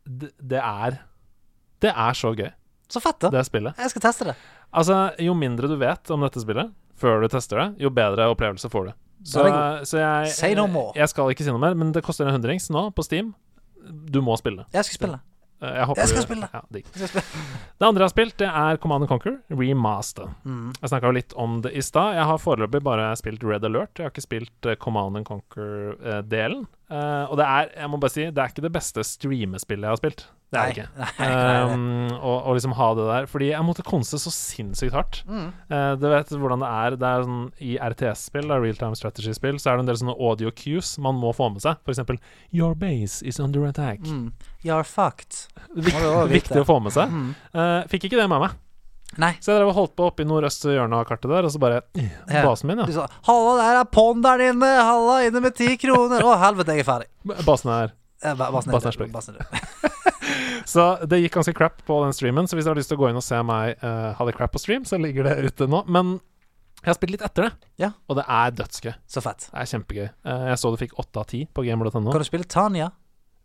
det, 0.09 0.30
det 0.38 0.61
er 0.62 1.00
Det 1.82 1.90
er 1.90 2.16
så 2.16 2.30
gøy, 2.34 2.48
Så 2.88 3.02
fett, 3.02 3.18
da. 3.20 3.32
det 3.34 3.42
spillet. 3.46 3.76
Jeg 3.78 3.90
skal 3.92 4.06
teste 4.06 4.30
det. 4.30 4.36
Altså, 4.70 5.00
jo 5.22 5.34
mindre 5.34 5.68
du 5.70 5.76
vet 5.80 6.11
om 6.14 6.22
dette 6.24 6.42
spillet 6.42 6.70
før 6.98 7.22
du 7.22 7.28
tester 7.30 7.61
det, 7.61 7.68
jo 7.84 7.90
bedre 7.94 8.26
opplevelse 8.32 8.70
får 8.72 8.88
du. 8.88 8.92
Så, 9.26 9.44
er 9.46 9.84
så 9.86 9.98
jeg 9.98 10.54
jeg. 10.54 10.70
Jeg 10.98 11.11
skal 11.11 11.30
ikke 11.32 11.46
si 11.46 11.50
noe 11.52 11.62
mer, 11.62 11.74
men 11.78 11.90
det 11.94 12.02
koster 12.06 12.26
en 12.26 12.34
hundrings 12.34 12.68
nå 12.74 12.88
på 12.94 13.04
Steam. 13.06 13.32
Du 13.86 14.20
må 14.22 14.36
spille. 14.38 14.66
Jeg 14.74 14.86
skal 14.86 14.98
spille. 14.98 15.20
Eh, 15.61 15.74
Jeg, 15.74 15.96
Jeg 15.96 16.09
skal 16.12 16.22
spille. 16.22 16.48
Ja, 16.54 16.61
spille. 16.62 17.22
Det 17.78 17.86
andre 17.86 18.02
jeg 18.04 18.06
har 18.06 18.12
spilt, 18.14 18.36
det 18.38 18.48
er 18.48 18.76
Command 18.82 19.09
Conquer 19.11 19.38
Remaster. 19.50 20.28
Mm. 20.46 20.72
Jeg 20.80 20.90
snakka 20.92 21.11
jo 21.11 21.16
litt 21.18 21.34
om 21.36 21.61
det 21.64 21.72
i 21.74 21.82
stad. 21.82 22.14
Jeg 22.14 22.24
har 22.30 22.38
foreløpig 22.42 22.82
bare 22.86 23.11
spilt 23.18 23.42
Red 23.46 23.64
Alert. 23.66 23.94
Jeg 23.98 24.06
har 24.06 24.14
ikke 24.14 24.26
spilt 24.28 24.66
eh, 24.70 24.76
Command 24.78 25.24
Conquer-delen. 25.26 26.66
Eh, 26.89 27.24
og 27.28 27.36
det 27.36 27.45
er, 27.45 27.70
jeg 27.76 27.93
må 27.93 28.01
bare 28.01 28.14
si, 28.14 28.26
det 28.32 28.41
er 28.43 28.53
ikke 28.53 28.64
det 28.64 28.74
beste 28.74 29.05
streamespillet 29.05 29.84
jeg 29.84 29.93
har 29.93 30.01
spilt. 30.01 30.26
Det 30.49 30.57
er 30.57 30.70
det 30.70 30.76
ikke. 30.78 30.89
Nei. 30.97 31.09
Um, 31.68 32.09
og, 32.14 32.36
og 32.49 32.55
liksom 32.57 32.72
ha 32.78 32.86
det 32.97 33.05
der. 33.05 33.26
Fordi 33.28 33.51
jeg 33.51 33.64
måtte 33.66 33.84
konse 33.84 34.16
så 34.20 34.30
sinnssykt 34.32 34.95
hardt. 34.97 35.18
Mm. 35.28 35.51
Uh, 35.68 35.93
du 36.01 36.07
vet 36.09 36.30
hvordan 36.32 36.62
det 36.64 36.70
er. 36.72 36.97
Det 36.97 37.09
er 37.09 37.26
sånn, 37.26 37.43
I 37.61 37.74
RTS-spill, 37.91 38.49
real 38.55 38.78
time 38.80 38.97
strategy-spill, 38.97 39.59
så 39.61 39.72
er 39.72 39.78
det 39.78 39.84
en 39.84 39.91
del 39.91 40.01
sånne 40.01 40.16
audio 40.16 40.53
cues 40.57 40.95
man 41.05 41.18
må 41.20 41.34
få 41.36 41.51
med 41.53 41.64
seg. 41.64 41.82
Eksempel 41.91 42.20
Your 42.55 42.72
base 42.78 43.20
is 43.20 43.41
under 43.43 43.68
attack. 43.68 44.01
Mm. 44.09 44.32
You're 44.64 44.86
fucked. 44.89 45.51
Viktig 45.76 46.62
å 46.62 46.66
få 46.68 46.78
med 46.86 46.97
seg. 46.97 47.12
Mm. 47.12 47.28
Uh, 47.53 47.82
fikk 47.93 48.09
ikke 48.09 48.22
det 48.22 48.30
med 48.32 48.47
meg. 48.47 48.57
Nei. 49.16 49.32
Så 49.40 49.50
jeg 49.54 49.59
drev 49.62 49.70
og 49.72 49.74
holdt 49.78 49.94
på 49.96 50.04
oppe 50.11 50.22
i 50.22 50.26
nordøst 50.28 50.66
hjørne 50.68 50.98
av 51.00 51.06
kartet 51.09 51.30
der, 51.32 51.46
og 51.48 51.50
så 51.54 51.59
bare 51.62 51.80
Ja. 51.96 52.42
Basen 52.44 52.68
min, 52.68 52.78
ja. 52.78 52.84
Du 52.86 52.92
sa 52.92 53.06
'Halla, 53.26 53.54
der 53.62 53.80
er 53.80 53.84
ponderen 53.88 54.40
inne! 54.52 54.68
Halla, 54.84 55.22
inne 55.26 55.40
med 55.40 55.54
ti 55.56 55.76
kroner!' 55.80 56.20
Å, 56.22 56.36
helvete, 56.38 56.76
jeg 56.76 56.84
er 56.84 56.90
ferdig. 56.90 57.09
Basen 57.48 57.70
er 57.72 57.92
ba- 58.36 58.50
Basen 58.52 58.72
Basen 58.72 58.92
er. 59.04 59.09
Basen 59.09 59.34
er 59.34 59.38
død. 59.38 59.94
Så 60.68 60.84
det 61.09 61.22
gikk 61.22 61.32
ganske 61.38 61.54
crap 61.56 61.80
på 61.86 62.04
den 62.04 62.12
streamen, 62.12 62.44
så 62.46 62.54
hvis 62.59 62.64
du 62.66 62.70
har 62.70 62.76
lyst 62.76 62.90
til 62.92 62.98
å 62.98 63.00
gå 63.00 63.09
inn 63.09 63.16
og 63.16 63.24
se 63.24 63.38
meg 63.42 63.78
uh, 63.82 64.12
ha 64.18 64.24
det 64.28 64.34
crap 64.36 64.52
på 64.52 64.61
stream, 64.61 64.84
så 64.84 64.98
ligger 65.00 65.24
det 65.24 65.38
ute 65.48 65.66
nå. 65.70 65.80
Men 65.88 66.18
jeg 66.82 66.90
har 66.90 66.94
spilt 66.98 67.14
litt 67.14 67.22
etter 67.24 67.42
det, 67.48 67.52
Ja. 67.80 67.92
og 68.06 68.16
det 68.20 68.24
er 68.28 68.50
dødsgøy. 68.59 68.92
Så 69.09 69.22
fett. 69.24 69.48
Det 69.48 69.56
er 69.62 69.70
kjempegøy. 69.72 70.09
Uh, 70.28 70.44
jeg 70.52 70.59
så 70.61 70.70
du 70.70 70.76
fikk 70.76 70.92
åtte 71.00 71.16
av 71.22 71.26
ti 71.30 71.46
på 71.46 71.64
gamer.no. 71.64 72.12
Kan 72.12 72.20
du 72.20 72.28
spille 72.28 72.44
Tanya? 72.44 72.90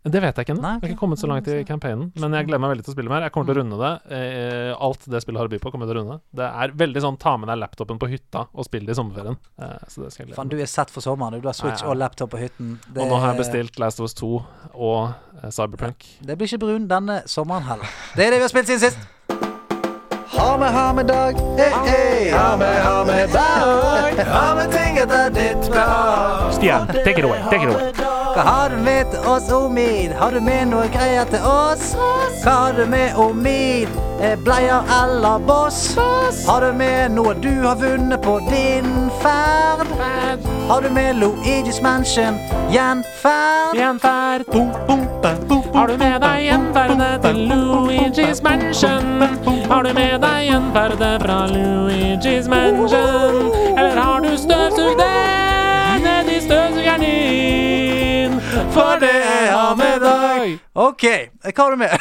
Det 0.04 0.20
vet 0.20 0.36
jeg 0.36 0.44
ikke 0.44 0.52
ennå. 0.52 0.60
Okay. 0.60 0.74
Jeg 0.74 0.84
har 0.84 0.90
ikke 0.92 1.00
kommet 1.00 1.20
så 1.22 1.28
langt 1.30 1.46
i 1.48 1.62
campaignen. 1.64 2.10
Men 2.20 2.34
jeg 2.36 2.44
gleder 2.50 2.60
meg 2.60 2.74
veldig 2.74 2.84
til 2.84 2.92
å 2.92 2.96
spille 2.98 3.08
mer. 3.08 3.22
Jeg 3.24 3.32
kommer 3.32 3.48
til 3.48 3.54
å 3.56 3.62
runde 3.62 3.78
det. 3.80 3.92
Eh, 4.12 4.72
alt 4.84 5.06
det 5.08 5.22
spillet 5.24 5.40
har 5.40 5.48
å 5.48 5.52
by 5.54 5.60
på, 5.62 5.70
kommer 5.72 5.88
jeg 5.88 5.94
til 5.94 5.96
å 5.96 6.02
runde. 6.02 6.16
Det 6.36 6.48
er 6.64 6.74
veldig 6.82 7.02
sånn 7.06 7.16
ta 7.22 7.32
med 7.40 7.48
deg 7.48 7.56
laptopen 7.62 8.00
på 8.02 8.10
hytta 8.12 8.42
og 8.52 8.66
spille 8.68 8.84
det 8.84 8.92
i 8.92 8.98
sommerferien. 9.00 9.38
Eh, 9.56 9.78
så 9.88 10.04
det 10.04 10.12
skal 10.12 10.26
jeg 10.26 10.34
glede 10.34 10.44
meg 10.44 10.52
du 10.52 10.60
er 10.60 10.68
sett 10.68 10.92
for 10.92 11.00
sommeren. 11.00 11.40
du. 11.40 11.48
Har 11.48 11.56
Switch 11.56 11.80
Ja, 11.80 11.86
ja. 11.86 11.90
og 11.94 11.96
laptop 12.02 12.30
på 12.36 12.42
hytten. 12.42 12.76
Det, 12.84 13.00
Og 13.00 13.08
nå 13.08 13.20
har 13.22 13.32
jeg 13.32 13.40
bestilt 13.46 13.78
Last 13.80 14.00
of 14.00 14.04
Us 14.10 14.14
2 14.20 14.28
og 14.74 15.14
eh, 15.40 15.48
Cyberpunk. 15.50 16.04
Det 16.20 16.36
blir 16.36 16.52
ikke 16.52 16.60
brun 16.66 16.84
denne 16.90 17.22
sommeren 17.24 17.64
heller. 17.64 17.88
Det 18.14 18.26
er 18.26 18.36
det 18.36 18.42
vi 18.42 18.44
har 18.44 18.52
spilt 18.52 18.68
siden 18.68 18.84
sist. 18.84 18.98
Ha 20.34 20.56
med, 20.58 20.68
ha 20.74 20.92
med 20.92 21.08
dag. 21.08 21.38
Hey, 21.56 21.72
hey. 21.88 22.30
Ha 22.34 22.56
med, 22.60 22.76
ha 22.84 23.04
med 23.08 23.32
dag. 23.32 24.20
Ha 24.28 24.44
med 24.60 24.70
ting 24.74 24.98
etter 25.00 25.30
ditt 25.32 25.70
behag. 25.72 26.52
Stian, 26.58 26.86
take 26.92 27.16
it 27.18 27.24
away. 27.24 27.40
Take 27.48 27.62
it 27.64 27.72
away. 27.72 28.13
Hva 28.34 28.42
har 28.42 28.68
du 28.68 28.76
med 28.82 29.10
til 29.10 29.26
oss, 29.30 29.50
Omid? 29.52 30.12
Har 30.18 30.30
du 30.34 30.40
med 30.42 30.66
noe 30.72 30.88
greier 30.90 31.28
til 31.30 31.44
oss? 31.46 31.92
Hva 32.42 32.54
har 32.64 32.72
du 32.74 32.82
med, 32.90 33.14
Omid? 33.14 33.88
Eh, 34.20 34.34
Bleier 34.42 34.82
eller 35.02 35.38
boss? 35.46 35.94
Har 36.48 36.66
du 36.66 36.72
med 36.74 37.14
noe 37.14 37.34
du 37.38 37.52
har 37.62 37.78
vunnet 37.78 38.18
på 38.26 38.40
din 38.50 38.90
ferd? 39.22 39.86
Har 40.68 40.82
du 40.82 40.90
med 40.90 41.22
Luigi's 41.22 41.78
Mansion 41.82 42.40
gjenferd? 42.74 43.78
Gjenferd. 43.78 44.50
Har 45.74 45.86
du 45.86 45.96
med 45.98 46.20
deg 46.26 46.44
gjenferdet 46.48 47.22
til 47.22 47.42
Luigi's 47.52 48.42
Mansion? 48.42 49.22
Har 49.70 49.86
du 49.86 49.92
med 49.94 50.18
deg 50.26 50.48
gjenferdet 50.50 51.22
fra 51.22 51.38
Luigi's 51.54 52.50
Mansion? 52.50 53.52
Eller 53.78 54.00
har 54.00 54.26
du 54.26 54.34
støvsugd 54.36 54.98
det 54.98 55.13
For 58.74 58.98
det 59.02 59.12
jeg 59.14 59.50
har 59.54 59.76
med 59.78 60.02
deg. 60.02 60.56
OK, 60.74 61.04
hva 61.46 61.54
har 61.60 61.74
du 61.76 61.80
med? 61.84 61.94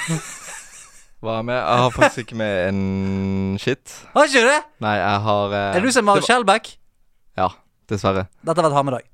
Hva 1.23 1.37
er 1.39 1.45
med? 1.47 1.55
Jeg 1.55 1.81
har 1.83 1.93
faktisk 1.95 2.25
ikke 2.25 2.37
med 2.41 2.55
en 2.67 3.57
shit. 3.61 3.93
Har 4.15 4.27
ikke 4.27 4.41
det? 4.43 4.57
Nei, 4.83 4.95
jeg 4.99 5.21
har 5.27 5.53
eh, 5.55 5.77
Er 5.77 5.85
du 5.85 5.91
som 5.95 6.09
har 6.11 6.25
Skjelbæk? 6.25 6.73
Ja, 7.39 7.47
dessverre. 7.87 8.25
Dette 8.43 8.59
har 8.59 8.67
vært 8.67 8.75
ha 8.75 8.83
med 8.89 8.97
deg. 8.97 9.05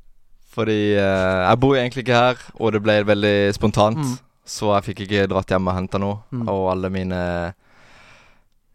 Fordi 0.55 0.79
eh, 0.95 1.41
jeg 1.43 1.59
bor 1.61 1.77
egentlig 1.77 2.05
ikke 2.07 2.23
her, 2.23 2.41
og 2.57 2.73
det 2.73 2.81
ble 2.87 2.97
veldig 3.11 3.35
spontant. 3.59 4.01
Mm. 4.01 4.17
Så 4.49 4.71
jeg 4.73 4.87
fikk 4.87 5.03
ikke 5.05 5.27
dratt 5.29 5.53
hjem 5.53 5.69
og 5.69 5.77
henta 5.77 6.01
noe. 6.01 6.23
Mm. 6.33 6.47
Og 6.49 6.71
alle 6.73 6.93
mine 6.93 7.21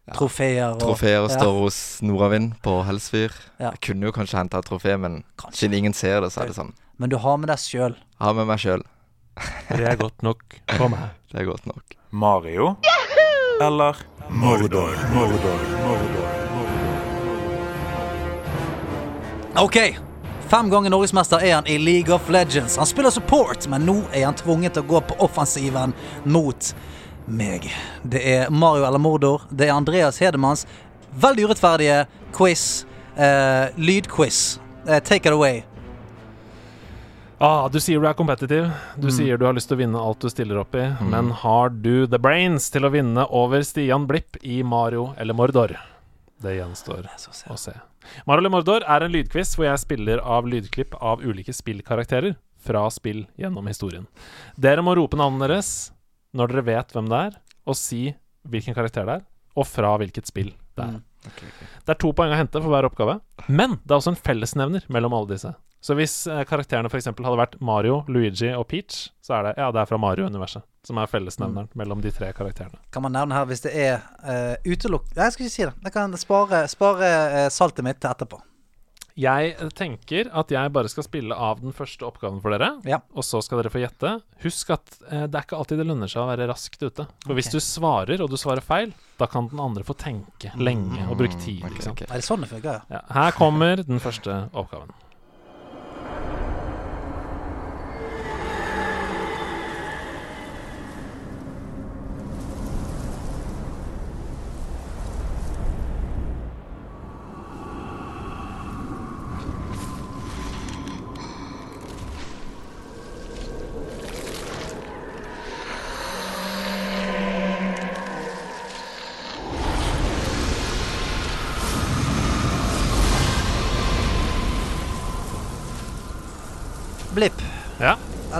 Ja. 0.04 0.12
Trofeer 0.18 0.74
og 0.74 0.82
trofeer 0.84 1.22
ja. 1.24 1.28
står 1.32 1.58
hos 1.62 1.76
Nordavind 2.04 2.58
på 2.62 2.76
Helsfyr. 2.84 3.32
Ja. 3.56 3.70
Jeg 3.72 3.80
kunne 3.88 4.10
jo 4.10 4.12
kanskje 4.12 4.36
henta 4.36 4.60
et 4.60 4.68
trofé, 4.68 4.98
men 5.00 5.22
Kanskje. 5.40 5.64
siden 5.64 5.78
ingen 5.78 5.96
ser 5.96 6.20
det, 6.20 6.28
så 6.34 6.44
er 6.44 6.50
det 6.52 6.58
sånn. 6.58 6.74
Men 6.96 7.10
du 7.10 7.16
har 7.16 7.36
med 7.40 7.50
deg 7.50 7.58
sjøl. 7.58 7.96
Har 8.22 8.34
med 8.36 8.46
meg 8.46 8.60
sjøl. 8.62 8.82
Det 9.68 9.82
er 9.82 9.96
godt 9.98 10.22
nok 10.22 10.42
for 10.76 10.92
meg. 10.92 11.10
Det 11.34 11.40
er 11.42 11.48
godt 11.48 11.64
nok. 11.66 11.96
Mario 12.14 12.76
eller 13.62 13.98
Mordor? 14.30 14.94
Mordor, 15.14 15.62
Mordor, 15.82 16.28
OK. 19.56 19.78
Fem 20.48 20.70
ganger 20.70 20.90
norgesmester 20.90 21.42
er 21.42 21.54
han 21.54 21.66
i 21.66 21.78
League 21.78 22.14
of 22.14 22.28
Legends. 22.30 22.76
Han 22.76 22.86
spiller 22.86 23.10
support, 23.10 23.66
men 23.70 23.82
nå 23.86 23.96
er 24.12 24.28
han 24.28 24.38
tvunget 24.38 24.76
til 24.76 24.84
å 24.84 24.90
gå 24.94 25.02
på 25.08 25.18
offensiven 25.26 25.94
mot 26.24 26.70
meg. 27.26 27.66
Det 28.02 28.22
er 28.36 28.50
Mario 28.50 28.86
eller 28.86 29.02
Mordor. 29.02 29.46
Det 29.50 29.68
er 29.68 29.74
Andreas 29.74 30.18
Hedemanns 30.22 30.66
veldig 31.18 31.48
urettferdige 31.48 32.04
quiz. 32.34 32.84
Eh, 33.16 33.70
lydquiz. 33.78 34.60
Eh, 34.86 35.00
take 35.02 35.26
it 35.28 35.34
away. 35.34 35.64
Ah, 37.42 37.66
du 37.68 37.80
sier 37.82 38.00
du 38.00 38.06
er 38.06 38.14
competitive. 38.14 38.70
Du 38.96 39.08
Mm. 39.08 39.12
sier 39.12 39.36
du 39.38 39.44
har 39.44 39.52
lyst 39.54 39.68
til 39.68 39.76
å 39.76 39.80
vinne 39.82 39.98
alt 40.00 40.20
du 40.20 40.28
stiller 40.30 40.58
opp 40.60 40.74
i. 40.74 40.84
Men 41.02 41.30
har 41.30 41.68
du 41.70 42.06
the 42.06 42.18
brains 42.18 42.70
til 42.70 42.82
å 42.82 42.90
vinne 42.92 43.26
over 43.30 43.60
Stian 43.62 44.06
Blipp 44.06 44.36
i 44.42 44.62
Mario 44.62 45.14
eller 45.18 45.34
Mordor? 45.34 45.76
Det 46.40 46.56
gjenstår 46.60 47.08
å 47.50 47.56
se. 47.58 47.72
Mario 48.26 48.38
eller 48.40 48.50
Mordor 48.50 48.82
er 48.86 49.02
en 49.02 49.12
lydquiz 49.12 49.56
hvor 49.56 49.64
jeg 49.64 49.78
spiller 49.78 50.20
av 50.20 50.44
lydklipp 50.46 50.94
av 51.00 51.20
ulike 51.22 51.52
spillkarakterer 51.52 52.36
fra 52.58 52.88
spill 52.90 53.26
gjennom 53.38 53.66
historien. 53.66 54.06
Dere 54.58 54.82
må 54.82 54.94
rope 54.94 55.16
navnet 55.16 55.48
deres 55.48 55.90
når 56.34 56.48
dere 56.48 56.64
vet 56.64 56.92
hvem 56.92 57.08
det 57.08 57.18
er, 57.26 57.40
og 57.66 57.74
si 57.76 58.14
hvilken 58.48 58.74
karakter 58.74 59.04
det 59.06 59.14
er, 59.20 59.22
og 59.56 59.66
fra 59.66 59.96
hvilket 59.98 60.26
spill 60.26 60.52
det 60.76 60.84
er. 60.84 60.92
Mm. 60.98 61.02
Det 61.86 61.88
er 61.88 61.94
to 62.00 62.12
poeng 62.12 62.30
å 62.32 62.36
hente 62.36 62.60
for 62.60 62.68
hver 62.68 62.84
oppgave, 62.90 63.20
men 63.48 63.78
det 63.84 63.90
er 63.90 63.96
også 64.00 64.08
en 64.12 64.20
fellesnevner 64.20 64.82
mellom 64.92 65.14
alle 65.14 65.28
disse. 65.28 65.54
Så 65.84 65.96
hvis 65.98 66.14
eh, 66.32 66.44
karakterene 66.48 66.88
f.eks. 66.88 67.10
hadde 67.12 67.36
vært 67.36 67.58
Mario, 67.60 67.98
Luigi 68.08 68.48
og 68.56 68.64
Peach, 68.70 69.10
så 69.24 69.36
er 69.38 69.50
det 69.50 69.52
ja, 69.60 69.68
det 69.74 69.82
er 69.82 69.90
fra 69.90 70.00
Mario-universet 70.00 70.64
som 70.84 71.00
er 71.00 71.08
fellesnevneren 71.08 71.68
mellom 71.80 72.00
de 72.04 72.12
tre 72.12 72.30
karakterene. 72.36 72.80
Kan 72.92 73.04
man 73.04 73.14
nevne 73.16 73.36
her 73.36 73.46
hvis 73.48 73.64
det 73.64 73.72
er 73.72 74.02
uh, 74.24 74.56
utelukk... 74.68 75.06
Nei, 75.14 75.28
jeg 75.28 75.36
skal 75.36 75.46
ikke 75.46 75.54
si 75.54 75.64
det. 75.64 75.76
Jeg 75.86 75.94
kan 75.94 76.16
spare, 76.20 76.64
spare 76.72 77.12
uh, 77.32 77.46
saltet 77.52 77.86
mitt 77.86 78.00
til 78.04 78.12
etterpå. 78.12 78.40
Jeg 79.14 79.54
tenker 79.78 80.26
at 80.34 80.50
jeg 80.50 80.70
bare 80.74 80.90
skal 80.90 81.06
spille 81.06 81.36
av 81.38 81.60
den 81.62 81.74
første 81.76 82.02
oppgaven 82.02 82.40
for 82.42 82.50
dere, 82.50 82.72
Ja. 82.90 82.98
og 83.14 83.22
så 83.22 83.38
skal 83.46 83.60
dere 83.60 83.70
få 83.70 83.78
gjette. 83.84 84.10
Husk 84.42 84.72
at 84.74 84.96
eh, 85.06 85.28
det 85.30 85.38
er 85.38 85.46
ikke 85.46 85.60
alltid 85.60 85.78
det 85.78 85.86
lønner 85.86 86.10
seg 86.10 86.24
å 86.24 86.32
være 86.32 86.48
raskt 86.50 86.82
ute. 86.82 87.06
For 87.22 87.38
hvis 87.38 87.52
du 87.54 87.60
svarer, 87.62 88.24
og 88.24 88.32
du 88.32 88.34
svarer 88.40 88.64
feil, 88.64 88.90
da 89.20 89.28
kan 89.30 89.46
den 89.52 89.62
andre 89.62 89.86
få 89.86 89.94
tenke 89.94 90.50
lenge 90.58 91.06
og 91.06 91.14
bruke 91.22 91.38
tid. 91.38 91.62
Okay, 91.62 91.86
okay. 91.92 92.10
Er 92.10 92.18
det 92.18 92.26
sånn 92.26 92.42
det 92.42 92.50
fungerer? 92.56 92.82
Ja, 92.90 93.04
her 93.14 93.38
kommer 93.38 93.86
den 93.86 94.02
første 94.02 94.48
oppgaven. 94.50 94.90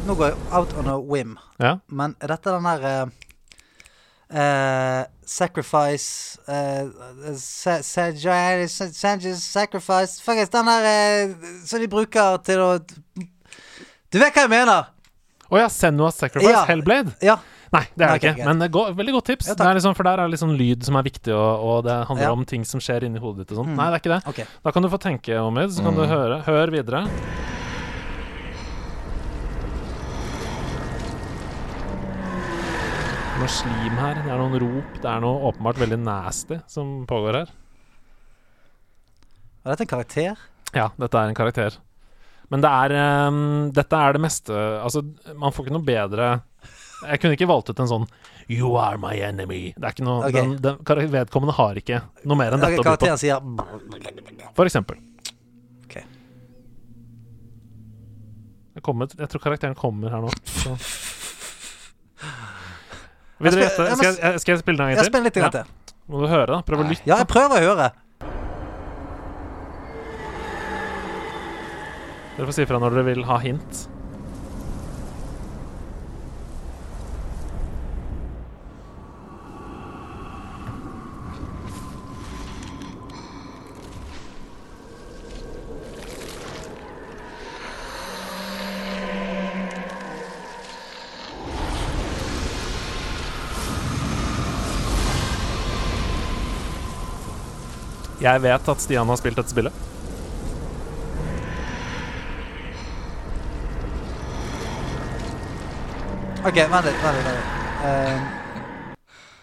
At 0.04 0.10
nå 0.10 0.14
går 0.20 0.26
jeg 0.34 0.36
out 0.52 0.72
on 0.76 0.88
a 0.92 0.98
whim. 1.00 1.38
Ja. 1.62 1.78
Men 1.88 2.12
er 2.20 2.28
dette 2.34 2.52
den 2.52 2.66
der 2.68 2.82
uh, 2.84 3.12
uh, 4.36 5.04
Sacrifice 5.24 6.36
uh, 6.44 7.32
Sacrifice 9.40 10.20
Faktisk 10.20 10.52
den 10.52 10.68
der 10.68 11.32
som 11.64 11.80
de 11.80 11.88
bruker 11.88 12.36
til 12.44 12.60
å 12.60 12.68
Du 12.84 14.20
vet 14.20 14.28
hva 14.36 14.44
jeg 14.44 14.52
mener? 14.52 14.90
Å 15.48 15.58
ja, 15.62 15.70
Senua's 15.72 16.20
Sacrifice, 16.20 16.52
Ja. 16.52 16.66
Hellblade. 16.68 17.16
Ja. 17.24 17.38
Nei, 17.72 17.82
det 17.96 18.04
er 18.06 18.12
det 18.20 18.34
ikke. 18.36 18.44
Men 18.52 18.68
go 18.72 18.84
veldig 18.94 19.12
godt 19.16 19.26
tips. 19.32 19.48
Ja, 19.50 19.56
det 19.58 19.66
er 19.66 19.74
liksom, 19.80 19.96
for 19.96 20.04
der 20.06 20.20
er 20.22 20.28
det 20.30 20.38
sånn 20.40 20.54
lyd 20.58 20.84
som 20.86 20.96
er 21.00 21.04
viktig, 21.08 21.32
og, 21.34 21.64
og 21.64 21.80
det 21.88 21.96
handler 22.10 22.28
Ja. 22.28 22.32
om 22.36 22.44
ting 22.48 22.64
som 22.68 22.80
skjer 22.84 23.04
inni 23.08 23.18
hodet 23.22 23.44
ditt 23.46 23.56
og 23.56 23.62
sånn. 23.64 23.72
Mm. 23.72 23.80
Nei, 23.80 23.88
det 23.90 23.96
er 23.98 24.02
ikke 24.04 24.14
det. 24.14 24.22
Okay. 24.30 24.46
Da 24.64 24.70
kan 24.76 24.82
du 24.84 24.88
få 24.92 25.00
tenke, 25.02 25.40
Omid, 25.42 25.72
så 25.74 25.82
kan 25.88 25.94
du 25.96 26.04
Mm. 26.04 26.12
høre. 26.12 26.42
Hør 26.46 26.70
videre. 26.76 27.06
Noe 33.34 33.50
slim 33.50 33.96
her. 33.98 34.20
Det 34.22 34.30
er 34.30 34.38
noen 34.38 34.60
rop. 34.62 34.98
Det 35.02 35.08
er 35.10 35.22
noe 35.24 35.48
åpenbart 35.48 35.80
veldig 35.82 35.96
nasty 36.04 36.60
som 36.70 37.00
pågår 37.10 37.40
her. 37.40 37.48
Er 39.64 39.72
dette 39.72 39.82
en 39.86 39.90
karakter? 39.90 40.44
Ja, 40.76 40.90
dette 41.00 41.18
er 41.18 41.32
en 41.32 41.38
karakter. 41.38 41.78
Men 42.52 42.62
det 42.62 42.70
er 42.70 42.94
um, 43.26 43.38
Dette 43.74 43.96
er 43.96 44.14
det 44.14 44.20
meste 44.20 44.52
Altså, 44.52 45.00
man 45.32 45.54
får 45.54 45.64
ikke 45.64 45.72
noe 45.78 45.86
bedre 45.86 46.26
Jeg 47.08 47.22
kunne 47.22 47.38
ikke 47.38 47.48
valgt 47.48 47.70
ut 47.72 47.80
en 47.80 47.88
sånn 47.88 48.04
You 48.52 48.74
are 48.76 48.98
my 49.00 49.14
enemy. 49.24 49.72
Det 49.72 49.88
er 49.88 49.94
ikke 49.96 50.04
noe 50.04 50.28
okay. 50.28 50.44
den, 50.60 50.76
den, 50.84 51.12
Vedkommende 51.14 51.56
har 51.56 51.80
ikke 51.80 52.02
noe 52.28 52.36
mer 52.36 52.52
enn 52.52 52.60
dette 52.60 52.76
på. 52.76 52.84
karakteren 52.84 53.16
sier 53.16 53.40
For 54.52 54.68
eksempel. 54.68 55.00
Ok. 55.86 55.96
Jeg, 58.76 58.84
kommer, 58.84 59.08
jeg 59.08 59.32
tror 59.32 59.46
karakteren 59.48 59.78
kommer 59.80 60.12
her 60.12 60.28
nå. 60.28 60.34
Så. 60.44 60.76
Vil 63.42 63.50
dere 63.56 63.66
gjette? 63.66 63.86
jeg 63.88 63.96
Skal 63.98 64.14
jeg, 64.14 64.40
skal 64.40 64.52
jeg 64.54 64.60
spille 64.62 64.78
den 64.78 64.86
en 64.86 64.94
gang 64.94 65.02
til? 65.02 65.10
spiller 65.12 65.24
litt 65.28 65.38
grann 65.40 65.54
til. 65.56 65.64
Må 66.08 66.20
du 66.22 66.26
høre, 66.30 66.46
da? 66.52 66.60
Prøv 66.68 66.82
å 66.84 66.88
lytte. 66.88 67.06
Ja, 67.08 67.16
jeg 67.22 67.28
prøver 67.30 67.56
å 67.56 67.74
høre. 67.74 67.90
Dere 72.36 72.46
får 72.48 72.56
si 72.56 72.64
ifra 72.66 72.80
når 72.82 72.96
dere 72.96 73.06
vil 73.12 73.24
ha 73.28 73.38
hint. 73.42 73.84
Jeg 98.24 98.40
vet 98.40 98.68
at 98.72 98.80
Stian 98.80 99.10
har 99.10 99.18
spilt 99.20 99.36
dette 99.36 99.52
spillet. 99.52 99.82
Ok, 106.44 106.56
vent 106.56 106.88
litt. 106.88 106.96
Vent 107.04 107.18
litt, 107.18 107.26
vent 107.28 107.36
litt. 107.36 107.60
Ehm, 107.84 108.24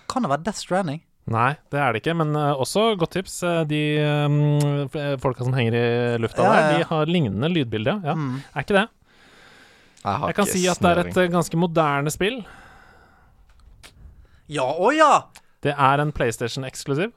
kan 0.09 0.25
det 0.25 0.31
være 0.31 0.45
Death 0.47 0.61
Stranding? 0.63 1.01
Nei, 1.31 1.51
det 1.69 1.77
er 1.77 1.93
det 1.93 2.01
ikke, 2.01 2.15
men 2.17 2.33
uh, 2.33 2.57
også 2.57 2.95
godt 2.97 3.13
tips. 3.19 3.35
eh, 3.45 3.61
de 3.69 3.81
um, 4.25 4.89
folka 5.21 5.45
som 5.45 5.53
henger 5.53 5.77
i 5.77 5.83
lufta 6.21 6.41
Ja, 6.41 6.49
ja, 6.49 6.55
der, 6.55 6.71
ja. 6.71 6.77
de 6.81 6.89
har 6.89 7.11
lignende 7.13 7.49
lydbilde. 7.53 7.95
Ja. 8.03 8.15
Mm. 8.17 8.41
Er 8.55 8.65
ikke 8.65 8.79
det? 8.79 8.87
Jeg 10.01 10.17
har 10.17 10.27
Jeg 10.27 10.35
kan 10.35 10.49
ikke 10.49 10.57
si 10.57 10.65
at 10.73 10.81
det 10.81 10.91
er 10.91 11.03
et 11.05 11.21
uh, 11.21 11.27
ganske 11.37 11.61
moderne 11.61 12.13
spill. 12.13 12.41
Ja, 14.51 14.65
å 14.65 14.89
ja! 14.91 15.11
Det 15.61 15.77
er 15.77 16.01
en 16.01 16.11
PlayStation-eksklusiv. 16.11 17.13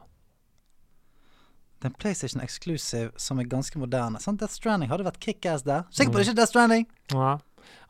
Det 1.85 1.91
er 1.91 1.93
en 1.93 2.01
PlayStation 2.01 2.41
Exclusive 2.41 3.11
som 3.21 3.39
er 3.39 3.45
ganske 3.45 3.77
moderne. 3.79 4.17
Sant? 4.21 4.41
Death 4.41 4.55
Stranding 4.57 4.89
hadde 4.89 5.05
vært 5.05 5.19
kickass 5.21 5.67
der. 5.67 5.83
Sikker 5.93 6.15
på 6.15 6.19
det 6.23 6.25
ikke 6.31 6.37
Death 6.39 6.49
Stranding? 6.55 6.87
Ja. 7.13 7.35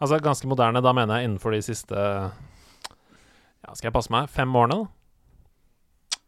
Altså 0.03 0.19
ganske 0.19 0.49
moderne, 0.51 0.83
da 0.83 0.91
mener 0.93 1.21
jeg 1.21 1.29
innenfor 1.29 1.55
de 1.55 1.61
siste 1.63 1.95
Ja, 1.95 3.75
skal 3.75 3.87
jeg 3.87 3.95
passe 3.95 4.11
meg? 4.11 4.27
Fem 4.35 4.51
årene, 4.59 4.81
da? 4.81 6.19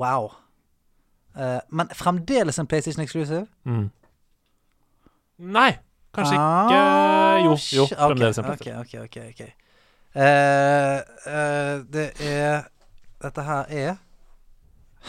Wow. 0.00 0.30
Uh, 1.36 1.60
men 1.68 1.92
fremdeles 1.96 2.58
en 2.58 2.66
PlayStation 2.66 3.04
Exclusive? 3.04 3.44
Mm. 3.68 3.90
Nei! 5.52 5.70
Kanskje 6.16 6.34
ikke 6.40 6.80
Jo, 7.44 7.50
jo, 7.50 7.56
shit. 7.56 7.92
fremdeles 7.98 8.38
en 8.40 8.44
Ah, 8.44 8.56
PlayStation. 8.56 8.80
ok, 8.80 8.94
ok. 8.94 9.04
ok, 9.04 9.16
okay. 9.30 9.52
Uh, 10.16 10.98
uh, 11.28 11.84
det 11.92 12.08
er 12.20 12.62
Dette 13.22 13.42
her 13.42 13.64
er 13.68 13.94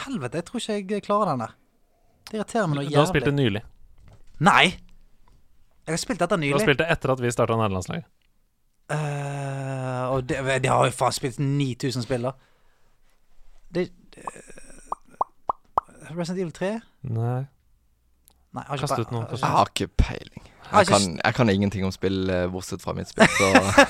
Helvete, 0.04 0.36
jeg 0.36 0.46
tror 0.52 0.60
ikke 0.60 0.94
jeg 1.00 1.04
klarer 1.04 1.32
den 1.32 1.40
der. 1.48 1.52
Det 2.30 2.40
irriterer 2.40 2.68
meg 2.70 2.80
noe 2.80 2.90
Du 2.90 2.98
har 2.98 3.10
spilt 3.10 3.30
det 3.30 3.36
nylig. 3.38 3.64
Nei! 4.44 4.66
Jeg 5.84 5.94
har 5.94 6.00
spilt 6.02 6.22
dette 6.24 6.38
nylig. 6.40 6.54
Du 6.54 6.60
har 6.62 6.68
spilt 6.68 6.82
det 6.82 6.90
etter 6.96 7.14
at 7.14 7.22
vi 7.24 7.32
starta 7.34 7.58
nederlandslaget. 7.60 8.08
Uh, 8.92 10.14
og 10.14 10.26
det, 10.30 10.40
de 10.64 10.70
har 10.72 10.88
jo 10.88 10.96
faen 10.96 11.16
spilt 11.16 11.40
9000 11.40 12.06
spill, 12.06 12.30
da. 12.30 12.34
Det 13.74 13.90
det 14.14 14.24
Resident 16.14 16.40
Evil 16.40 16.52
3? 16.52 16.72
Nei. 17.02 17.44
Nei, 18.54 18.62
jeg 18.62 18.70
har 18.70 18.78
ikke 18.78 18.88
Kast 18.88 19.00
ut 19.02 19.14
noe, 19.14 19.26
Jeg 19.32 19.50
har 19.50 19.70
ikke 19.72 19.88
peiling. 19.98 20.50
Jeg 20.74 20.88
kan, 20.88 21.20
jeg 21.26 21.36
kan 21.36 21.50
ingenting 21.50 21.86
om 21.86 21.92
spill 21.94 22.30
eh, 22.30 22.46
bortsett 22.50 22.82
fra 22.82 22.94
mitt 22.98 23.10
spill, 23.10 23.28
så 23.38 23.50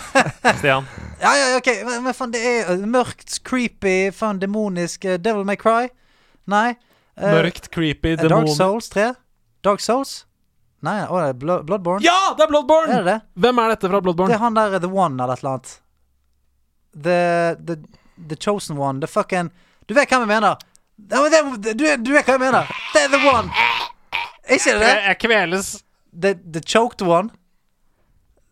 Stian. 0.59 0.87
Ja, 1.21 1.31
ja, 1.35 1.49
ok, 1.57 1.69
men, 1.87 2.03
men 2.03 2.15
faen, 2.15 2.31
det 2.33 2.41
er 2.47 2.71
eh, 2.73 2.85
mørkt, 2.87 3.37
creepy, 3.47 4.11
faen 4.15 4.39
demonisk 4.41 5.05
eh, 5.05 5.19
Devil 5.19 5.45
May 5.47 5.59
Cry? 5.59 5.91
Nei. 6.51 6.73
Eh, 7.17 7.33
Mørkt, 7.35 7.67
creepy, 7.73 8.15
demon. 8.17 8.45
Dark. 8.47 8.55
Souls 8.57 8.89
3? 8.93 9.11
Dark 9.63 9.81
Souls? 9.83 10.25
Nei, 10.83 10.97
å, 11.07 11.15
det 11.21 11.27
er 11.31 11.37
Blo 11.39 11.59
Bloodborne? 11.63 12.03
Ja, 12.03 12.33
det 12.37 12.43
er 12.43 12.49
Bloodborne! 12.51 12.91
Er 12.91 13.03
det 13.05 13.11
det? 13.13 13.19
Hvem 13.45 13.59
er 13.63 13.69
dette 13.75 13.91
fra 13.91 14.01
Bloodborne? 14.03 14.33
Det 14.33 14.39
er 14.39 14.43
han 14.43 14.57
der 14.57 14.73
eh, 14.75 14.81
The 14.83 14.89
One 14.91 15.15
eller 15.23 15.33
et 15.37 15.43
eller 15.43 15.53
annet. 15.53 15.75
The, 16.93 17.19
the, 17.69 17.77
the 18.33 18.35
Chosen 18.43 18.77
One. 18.77 18.99
The 19.01 19.07
fucking 19.07 19.51
Du 19.87 19.93
vet 19.97 20.09
hvem 20.11 20.25
jeg 20.25 20.31
mener. 20.33 20.57
Det, 20.97 21.21
du, 21.73 21.85
du 22.03 22.11
vet 22.13 22.27
hva 22.27 22.35
jeg 22.35 22.41
mener. 22.43 22.73
Det 22.93 23.05
er 23.05 23.13
The 23.15 23.21
One. 23.31 23.53
Ikke 24.51 24.75
det? 24.77 24.89
Jeg, 24.91 24.99
jeg 25.07 25.19
kveles. 25.23 25.71
The, 26.13 26.33
the 26.57 26.61
Choked 26.65 27.01
One. 27.07 27.31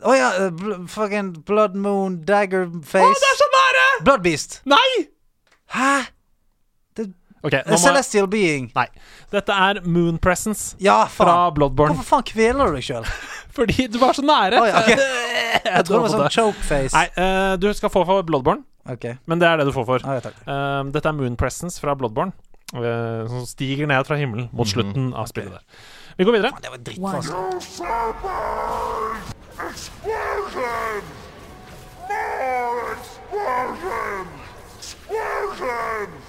Å 0.02 0.16
ja. 0.18 0.32
eh, 0.46 0.50
bl 0.58 0.80
fucking 0.90 1.34
Blood 1.46 1.76
Moon 1.78 2.22
Dagger 2.26 2.70
Face. 2.82 3.06
Å, 3.06 3.20
det 3.22 3.30
er 3.34 3.38
så 3.44 3.50
nære! 3.58 3.84
Blood 4.08 4.24
Beast. 4.26 4.62
Nei! 4.72 4.88
Hæ? 5.76 5.92
Ok, 7.44 7.54
A 7.58 7.62
nå 7.66 7.72
må 7.72 7.78
jeg 7.78 7.82
celestial 7.88 8.28
being. 8.30 8.68
Nei. 8.76 8.86
Dette 9.34 9.50
er 9.52 9.80
Moon 9.86 10.18
Presence 10.22 10.76
Ja, 10.80 11.06
fra. 11.10 11.50
Bloodborne. 11.56 11.96
Hvorfor 11.96 12.20
faen 12.20 12.28
kveler 12.30 12.70
du 12.70 12.76
deg 12.78 12.86
sjøl? 12.86 13.06
Fordi 13.58 13.88
du 13.92 13.98
var 14.00 14.14
så 14.14 14.22
nære. 14.22 14.60
Oh, 14.62 14.68
ja, 14.70 14.84
okay. 14.84 14.96
jeg 15.66 15.66
Jeg 15.66 15.86
tror 15.88 15.96
det 15.98 16.04
var 16.06 16.14
sånn 16.14 16.30
chokeface. 16.38 16.94
Nei, 16.96 17.08
uh, 17.18 17.56
du 17.58 17.68
skal 17.74 17.90
få 17.92 18.06
for 18.06 18.22
Bloodborne, 18.28 18.62
okay. 18.90 19.18
men 19.26 19.42
det 19.42 19.48
er 19.50 19.58
det 19.58 19.66
du 19.68 19.74
får 19.76 19.86
for. 19.90 20.06
Ah, 20.06 20.20
ja. 20.22 20.32
Eh, 20.46 20.84
dette 20.94 21.10
er 21.10 21.18
Moon 21.18 21.36
Presence 21.36 21.82
fra 21.82 21.96
Bloodborne. 21.98 22.32
eh, 22.72 23.26
som 23.28 23.42
stiger 23.50 23.88
ned 23.90 24.06
fra 24.08 24.16
himmelen 24.16 24.48
mot 24.54 24.64
Mhm. 24.68 24.72
slutten 24.72 25.10
av 25.14 25.26
spillet 25.28 25.52
der. 25.58 25.64
Vi 26.18 26.24
går 26.24 26.34
videre. 26.38 26.52
Faen, 26.54 26.62
Det 26.62 26.72
var 26.72 26.78
drittvanskelig. 26.86 27.42
Explosion! 29.68 31.04
More 32.08 32.94
explosion! 32.96 34.26
Explosions! 34.80 36.21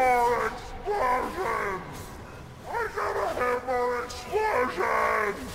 More 0.00 0.46
explosions! 0.46 1.96
I 2.68 2.80
gotta 2.96 3.26
have 3.40 3.66
more 3.66 4.04
explosions! 4.04 5.50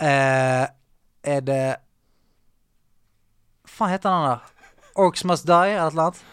Eh, 0.00 0.66
er 1.34 1.40
det 1.40 1.76
Hva 3.62 3.86
Faen 3.86 3.90
heter 3.90 4.10
den 4.10 4.26
der? 4.28 4.38
Orcs 4.94 5.24
Must 5.24 5.46
Die, 5.46 5.70
eller 5.70 5.86
eller 5.86 6.02
annet? 6.02 6.24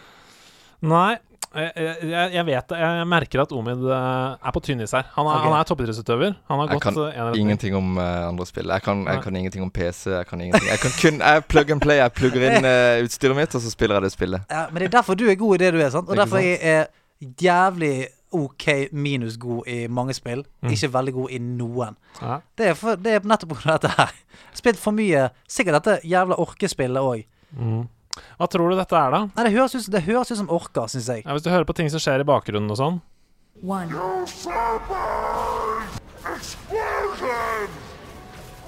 Nei, 0.80 1.18
jeg, 1.54 1.96
jeg, 2.10 2.32
jeg 2.34 2.44
vet 2.46 2.68
det. 2.72 2.78
Jeg 2.82 3.08
merker 3.10 3.42
at 3.42 3.52
Omid 3.52 3.84
eh, 3.84 4.46
er 4.48 4.54
på 4.54 4.62
tynn 4.64 4.80
is 4.84 4.94
her. 4.96 5.04
Han 5.16 5.26
er, 5.26 5.34
okay. 5.36 5.50
han 5.50 5.56
er 5.58 5.68
toppidrettsutøver. 5.68 6.34
Han 6.48 6.62
har 6.62 6.70
Jeg 6.70 6.80
gått 6.80 6.86
kan 6.86 7.00
eh, 7.08 7.40
ingenting 7.40 7.76
om 7.76 7.98
uh, 7.98 8.28
andre 8.28 8.46
spill. 8.48 8.72
Jeg 8.72 8.84
kan, 8.86 9.04
jeg 9.08 9.22
kan 9.24 9.36
ingenting 9.36 9.66
om 9.66 9.70
PC. 9.70 10.06
Jeg 10.10 10.26
kan 10.30 10.40
ingenting 10.40 10.70
Jeg 10.70 10.82
kan 10.82 10.96
kun 11.02 11.20
Jeg 11.20 11.44
plug 11.52 11.70
and 11.76 11.84
play. 11.84 12.00
Jeg 12.00 12.16
plugger 12.16 12.48
inn 12.48 12.68
uh, 12.68 13.04
utstyret 13.04 13.38
mitt, 13.38 13.54
og 13.54 13.64
så 13.64 13.72
spiller 13.72 14.00
jeg 14.00 14.08
det 14.08 14.12
spillet. 14.16 14.48
Ja, 14.50 14.66
men 14.72 14.82
det 14.82 14.90
er 14.90 14.96
derfor 14.98 15.18
du 15.18 15.28
er 15.28 15.38
god 15.40 15.54
i 15.58 15.62
det 15.64 15.72
du 15.76 15.80
er, 15.80 15.92
sant? 15.94 16.08
Og 16.08 16.16
er 16.16 16.24
derfor 16.24 16.40
sant? 16.40 16.48
jeg 16.48 16.58
er 16.62 17.38
jævlig 17.42 17.94
OK 18.32 18.68
minus 18.92 19.36
god 19.36 19.68
i 19.68 19.86
mange 19.86 20.14
spill. 20.16 20.44
Mm. 20.62 20.72
Ikke 20.72 20.92
veldig 20.92 21.14
god 21.14 21.30
i 21.30 21.38
noen. 21.38 21.96
Ja. 22.20 22.38
Det 22.58 22.70
er, 22.72 22.76
for, 22.78 22.96
det 22.96 23.18
er 23.18 23.26
nettopp 23.28 23.58
pga. 23.58 23.76
dette 23.76 23.92
her. 23.96 24.14
Spilt 24.56 24.80
for 24.80 24.96
mye. 24.96 25.28
Sikkert 25.48 25.82
dette 25.82 26.00
jævla 26.08 26.38
orkespillet 26.40 27.12
òg. 27.12 27.26
Mm. 27.52 27.84
Hva 28.12 28.48
tror 28.50 28.72
du 28.72 28.76
dette 28.76 28.96
er, 28.98 29.14
da? 29.14 29.20
Nei, 29.36 29.44
det 29.48 29.54
høres 29.54 29.74
ut, 29.76 29.88
det 29.92 30.02
høres 30.04 30.32
ut 30.32 30.40
som 30.42 30.50
orker, 30.52 30.88
syns 30.92 31.08
jeg. 31.08 31.24
Ja, 31.24 31.32
hvis 31.36 31.44
du 31.46 31.50
hører 31.52 31.68
på 31.68 31.76
ting 31.78 31.88
som 31.92 32.02
skjer 32.02 32.24
i 32.24 32.28
bakgrunnen 32.28 32.72
og 32.72 32.78
sånn! 32.80 33.00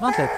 Vent 0.00 0.18
litt. 0.18 0.30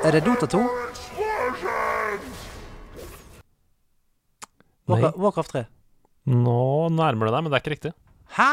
Er 0.00 0.16
det 0.16 0.22
Dota 0.24 0.46
2? 0.48 0.58
more 0.64 0.88
explosions! 0.90 2.38
Nei. 4.90 4.96
Warcraft, 4.96 5.18
Warcraft 5.22 5.52
3. 5.54 5.64
Nå 6.30 6.88
nærmer 6.96 7.28
det 7.28 7.34
deg, 7.34 7.42
men 7.44 7.52
det 7.52 7.58
er 7.58 7.62
ikke 7.62 7.74
riktig. 7.74 7.92
Hæ? 8.36 8.50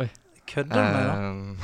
Oi. 0.00 0.06
Kødder 0.50 0.74
du 0.74 0.80
med 0.80 1.06
meg? 1.06 1.16
Um, 1.30 1.56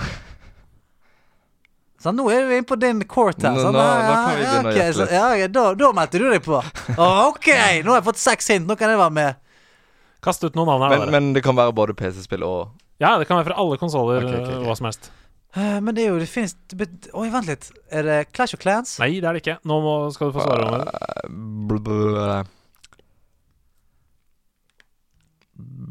Så 2.07 2.13
nå 2.15 2.27
er 2.31 2.45
vi 2.47 2.59
inne 2.61 2.67
på 2.69 2.77
din 2.79 3.01
court 3.11 3.41
her. 3.43 3.57
Nå- 3.57 3.73
nå- 3.75 3.83
Ja, 3.83 3.95
nå 3.99 4.15
kan 4.15 4.37
vi 4.37 4.43
ja, 4.45 4.51
begynne 4.53 4.69
å 4.69 4.71
ok, 4.71 4.77
gjette 4.79 4.95
så- 4.95 5.01
litt. 5.07 5.13
Ja, 5.17 5.29
ja, 5.41 5.47
da, 5.49 5.63
da 5.75 5.93
meldte 5.97 6.19
du 6.23 6.27
deg 6.31 6.43
på. 6.45 6.61
OK, 7.33 7.49
nå 7.83 7.91
har 7.91 7.99
jeg 8.01 8.05
fått 8.07 8.21
seks 8.23 8.49
hint. 8.53 8.67
Nå 8.69 8.77
kan 8.79 8.91
jeg 8.93 8.99
være 9.01 9.13
med. 9.17 9.37
Kast 10.23 10.45
ut 10.45 10.55
noen 10.55 10.67
navn 10.71 10.83
her. 10.87 10.99
men, 10.99 11.11
men 11.11 11.33
det 11.35 11.43
kan 11.43 11.57
være 11.57 11.73
både 11.75 11.95
PC-spill 11.99 12.43
og 12.47 12.71
Ja, 13.03 13.17
det 13.19 13.27
kan 13.29 13.37
være 13.41 13.49
fra 13.51 13.59
alle 13.61 13.77
konsoller, 13.79 14.23
Okay, 14.25 14.39
okay, 14.41 14.55
ok. 14.61 14.67
hva 14.67 14.77
som 14.79 14.87
helst. 14.89 15.11
Eh, 15.57 15.81
Men 15.81 15.95
det 15.95 16.05
er 16.05 16.09
jo 16.13 16.19
det 16.21 16.29
finnes 16.29 16.55
Oi, 17.15 17.29
vent 17.33 17.47
litt. 17.49 17.71
Er 17.91 18.03
det 18.03 18.33
Clash 18.33 18.55
of 18.55 18.61
Clans? 18.61 18.99
Nei, 19.01 19.21
det 19.21 19.25
er 19.25 19.33
det 19.37 19.43
ikke. 19.43 19.59
Nå 19.65 19.81
må, 19.83 19.97
skal 20.15 20.31
du 20.31 20.39
få 20.39 20.45
svare. 20.47 20.85
Uh, 20.87 21.29
bl- 21.69 21.83
bl- 21.83 22.47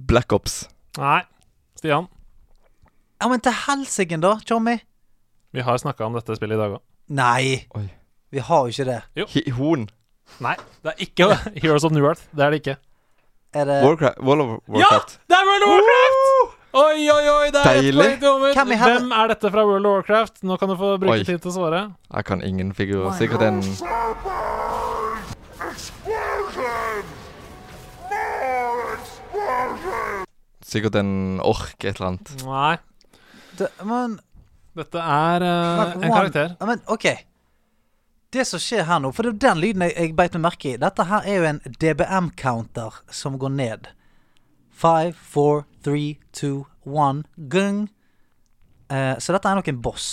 Black 0.07 0.31
Ops. 0.33 0.67
Nei. 0.97 1.23
Stian, 1.75 2.07
Ja, 3.21 3.27
men 3.31 3.39
til 3.41 3.51
helsike, 3.65 4.17
da, 4.21 4.35
Tjommi. 4.45 4.75
vi 5.55 5.61
har 5.63 5.77
snakka 5.79 6.03
om 6.05 6.13
dette 6.17 6.35
spillet 6.35 6.55
i 6.57 6.61
dag 6.61 6.71
òg. 6.77 6.81
Nei. 7.15 7.65
Oi. 7.77 7.85
Vi 8.31 8.39
har 8.43 8.65
jo 8.67 8.71
ikke 8.73 8.85
det. 8.89 9.01
Hi 9.31 9.41
Horn. 9.55 9.85
Nei, 10.43 10.55
det 10.83 10.89
er 10.91 10.95
ikke 11.05 11.25
Heroes 11.63 11.83
of 11.87 11.91
New 11.95 12.05
Earth. 12.09 12.23
Det 12.35 12.43
er 12.43 12.49
det 12.51 12.59
ikke. 12.63 12.75
Er 13.55 13.63
det 13.69 13.77
Warcraft. 13.85 14.17
World 14.19 14.41
of 14.41 14.47
Warcraft. 14.67 15.09
Ja! 15.15 15.19
Det 15.31 15.35
er 15.37 15.43
World 15.47 15.63
of 15.63 15.69
Warcraft! 15.75 16.19
Oi, 16.75 17.07
oi, 17.07 17.25
oi! 17.31 17.47
Det 17.55 17.59
er 17.61 17.65
et 17.69 17.73
Deilig. 17.85 18.03
poeng 18.03 18.19
til. 18.19 18.27
Hvem 18.57 18.71
i 18.75 18.77
hel- 18.81 18.97
Hvem 18.99 19.11
er 19.15 19.25
dette 19.31 19.47
fra 19.53 19.61
World 19.69 19.85
of 19.85 19.91
Warcraft? 19.95 20.35
Nå 20.43 20.53
kan 20.59 20.67
du 20.69 20.75
få 20.75 20.89
bruke 20.99 21.15
Oi. 21.15 21.23
tid 21.23 21.39
til 21.39 21.51
å 21.51 21.53
svare. 21.55 21.81
Jeg 22.11 22.23
kan 22.27 22.43
ingen 22.43 22.73
figurer. 22.75 23.13
Sikkert 23.15 23.41
en 23.47 23.59
Explosions! 23.63 23.79
More 28.51 28.93
explosions! 28.97 30.27
Sikkert 30.65 30.95
en 30.99 31.39
ork, 31.45 31.77
et 31.85 31.95
eller 31.95 32.07
annet. 32.11 32.27
Nei. 32.43 32.75
Det, 33.59 33.71
Men 33.83 34.19
Dette 34.75 34.99
er 34.99 35.45
uh, 35.45 35.95
en 35.95 36.11
karakter. 36.11 36.55
Men 36.59 36.81
OK. 36.91 37.07
Det 38.35 38.43
som 38.47 38.59
skjer 38.59 38.83
her 38.89 38.99
nå, 38.99 39.13
for 39.15 39.23
det 39.23 39.35
er 39.35 39.43
den 39.45 39.61
lyden 39.63 39.85
jeg, 39.85 39.95
jeg 39.95 40.15
beit 40.17 40.33
meg 40.35 40.43
merke 40.49 40.73
i 40.73 40.79
Dette 40.81 41.05
her 41.07 41.23
er 41.23 41.37
jo 41.39 41.45
en 41.47 41.61
DBM-counter 41.79 42.97
som 43.07 43.37
går 43.39 43.53
ned. 43.55 43.87
Five, 44.75 45.13
four, 45.15 45.63
three, 45.85 46.17
two, 46.35 46.65
one, 46.83 47.23
gung. 47.37 47.85
Uh, 48.91 49.15
så 49.23 49.37
dette 49.37 49.47
er 49.47 49.61
nok 49.61 49.71
en 49.71 49.79
boss. 49.81 50.09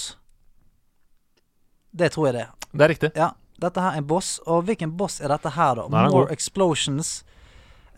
Det 1.91 2.13
tror 2.15 2.31
jeg 2.31 2.39
det 2.39 2.45
er. 2.47 2.53
Det 2.71 2.87
er 2.87 2.93
riktig. 2.95 3.11
Ja, 3.19 3.33
dette 3.61 3.83
her 3.83 3.97
er 3.97 4.05
en 4.05 4.09
boss. 4.09 4.37
Og 4.47 4.63
hvilken 4.69 4.95
boss 4.97 5.19
er 5.21 5.35
dette 5.35 5.57
her, 5.57 5.75
da? 5.81 5.91
Nå 5.91 5.99
er 5.99 6.15
More. 6.15 6.31
Explosions. 6.33 7.25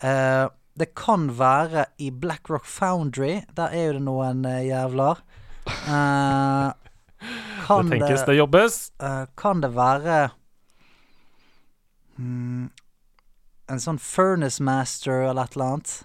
Uh, 0.01 0.49
det 0.75 0.89
kan 0.97 1.29
være 1.37 1.85
i 2.01 2.09
Black 2.09 2.49
Rock 2.49 2.65
Foundry. 2.65 3.43
Der 3.55 3.69
er 3.69 3.91
jo 3.91 3.97
det 3.99 4.05
noen 4.09 4.41
uh, 4.49 4.59
jævler. 4.65 5.21
Eh, 5.65 6.71
kan 7.65 7.89
Det 7.89 7.99
tenkes, 7.99 8.25
det 8.25 8.35
jobbes. 8.37 8.91
Uh, 9.01 9.25
kan 9.37 9.61
det 9.61 9.71
være 9.73 10.17
mm, 12.17 12.67
En 13.73 13.81
sånn 13.81 13.97
Furnace 13.97 14.61
Master 14.63 15.25
eller 15.29 15.47
et 15.47 15.57
eller 15.57 15.71
annet? 15.71 15.95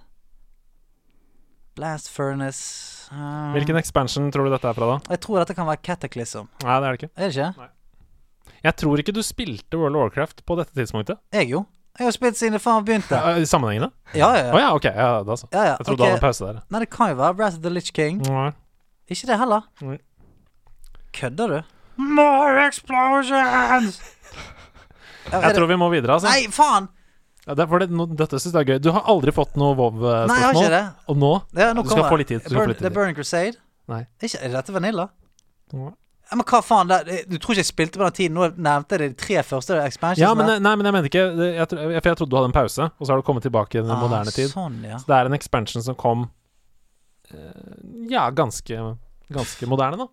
Blast 1.77 2.09
Furnace 2.13 3.11
uh, 3.13 3.51
Hvilken 3.55 3.77
expansion 3.81 4.31
tror 4.33 4.49
du 4.49 4.55
dette 4.55 4.71
er 4.71 4.79
fra, 4.79 4.95
da? 4.95 5.13
Jeg 5.13 5.23
tror 5.27 5.43
dette 5.43 5.57
kan 5.59 5.69
være 5.69 5.83
Cataclysm. 5.85 6.49
Nei, 6.65 6.79
det 6.81 6.89
er 6.89 6.89
det 6.89 7.03
ikke. 7.03 7.11
Er 7.15 7.29
det 7.29 7.37
ikke? 7.37 7.69
Jeg 8.61 8.77
tror 8.77 9.01
ikke 9.01 9.15
du 9.17 9.21
spilte 9.25 9.81
World 9.81 9.97
of 9.97 10.07
Warcraft 10.07 10.43
på 10.49 10.57
dette 10.59 10.77
tidspunktet. 10.77 11.21
Jeg, 11.37 11.49
jo. 11.53 11.65
Jeg 11.99 12.07
har 12.07 12.17
spilt 12.17 12.41
siden 12.41 12.57
det 12.57 12.63
faen 12.65 12.85
begynte. 12.85 13.17
Ja, 13.17 13.37
I 13.37 13.47
sammenhengene? 13.49 13.91
Ja, 14.13 14.33
ja. 14.37 14.51
Å 14.53 14.59
ja. 14.59 14.65
ja, 14.65 14.73
ok. 14.77 14.89
Ja, 14.89 15.13
da 15.27 15.37
så. 15.37 15.49
ja, 15.53 15.63
ja. 15.73 15.77
Jeg 15.79 15.87
trodde 15.89 15.97
okay. 15.97 16.01
du 16.01 16.05
hadde 16.07 16.19
en 16.19 16.25
pause 16.25 16.49
der. 16.49 16.61
Nei, 16.73 16.83
det 16.85 16.91
kan 16.93 17.13
jo 17.13 17.21
være 17.21 17.37
Wrath 17.39 17.61
of 17.61 17.65
the 17.65 17.73
Litch 17.73 17.95
King. 17.97 18.21
Nei. 18.29 18.51
Ikke 19.11 19.27
det 19.31 19.39
heller. 19.41 19.67
Nei. 19.83 19.99
Kødder 21.17 21.49
du? 21.57 21.61
More 22.01 22.63
explosions! 22.67 24.01
Ja, 25.31 25.41
Jeg 25.41 25.43
det- 25.43 25.57
tror 25.59 25.67
vi 25.69 25.77
må 25.77 25.91
videre, 25.93 26.15
altså. 26.17 26.29
Nei, 26.31 26.47
faen! 26.51 26.89
Ja, 27.47 27.55
det, 27.55 27.67
for 27.69 27.79
det, 27.83 27.91
no, 27.91 28.05
dette 28.07 28.39
syns 28.39 28.53
jeg 28.55 28.61
er 28.61 28.69
gøy. 28.75 28.79
Du 28.83 28.91
har 28.93 29.03
aldri 29.09 29.33
fått 29.33 29.57
noe 29.57 29.75
Nei, 29.75 30.37
jeg 30.37 30.45
har 30.45 30.55
ikke 30.55 30.71
det. 30.71 30.85
Og 31.09 31.17
nå 31.17 31.31
Ja, 31.57 31.73
nå 31.73 31.83
Du 31.83 31.89
skal 31.89 32.03
jeg. 32.05 32.11
få 32.13 32.19
litt 32.21 32.29
tid, 32.29 32.43
The 32.45 32.55
Burn. 32.55 32.75
The 32.75 32.91
Burning 32.91 33.15
Crusade? 33.17 33.57
Nei. 33.89 34.07
Ikke, 34.23 34.39
er 34.45 34.49
dette 34.55 34.73
Vanilla? 34.73 35.09
Nei. 35.73 35.91
Ja, 36.31 36.37
men 36.37 36.45
hva 36.47 36.61
faen? 36.63 36.87
Det, 36.89 37.25
du 37.29 37.39
tror 37.39 37.55
ikke 37.57 37.65
jeg 37.65 37.71
spilte 37.73 37.99
på 37.99 38.05
den 38.07 38.13
tiden? 38.13 38.35
Nå 38.39 38.51
nevnte 38.55 38.99
jeg 38.99 39.11
de 39.11 39.15
tre 39.19 39.43
første 39.43 39.81
expansions. 39.83 40.19
Ja, 40.23 40.33
men, 40.35 40.63
nei, 40.63 40.75
men 40.77 40.87
jeg 40.87 40.95
mener 40.95 41.09
ikke 41.11 41.25
det- 41.37 41.55
jeg, 41.57 41.69
For 41.69 42.09
jeg 42.11 42.17
trodde 42.21 42.31
du 42.31 42.37
hadde 42.37 42.51
en 42.53 42.53
pause, 42.53 42.83
og 43.01 43.03
så 43.07 43.11
har 43.11 43.17
du 43.19 43.23
kommet 43.27 43.43
tilbake 43.43 43.75
i 43.75 43.83
den 43.83 43.99
moderne 43.99 44.31
tid. 44.31 44.49
Sånn, 44.53 44.79
ja. 44.85 44.97
Så 44.99 45.07
det 45.11 45.17
er 45.17 45.27
en 45.27 45.35
expansion 45.35 45.83
som 45.83 45.95
kom 45.97 46.31
Ja, 48.11 48.31
ganske 48.31 48.79
Ganske 49.31 49.67
moderne, 49.71 49.97
da. 50.01 50.07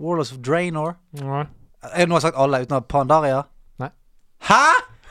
Warlords 0.00 0.32
of 0.32 0.38
Draenor. 0.42 0.94
Nei. 1.20 1.44
Jeg 1.94 2.08
nå 2.08 2.14
har 2.16 2.20
jeg 2.22 2.26
sagt 2.30 2.38
alle 2.40 2.62
utenom 2.64 2.86
Pandaria. 2.88 3.42
Nei. 3.82 3.90
Hæ?! 4.48 4.62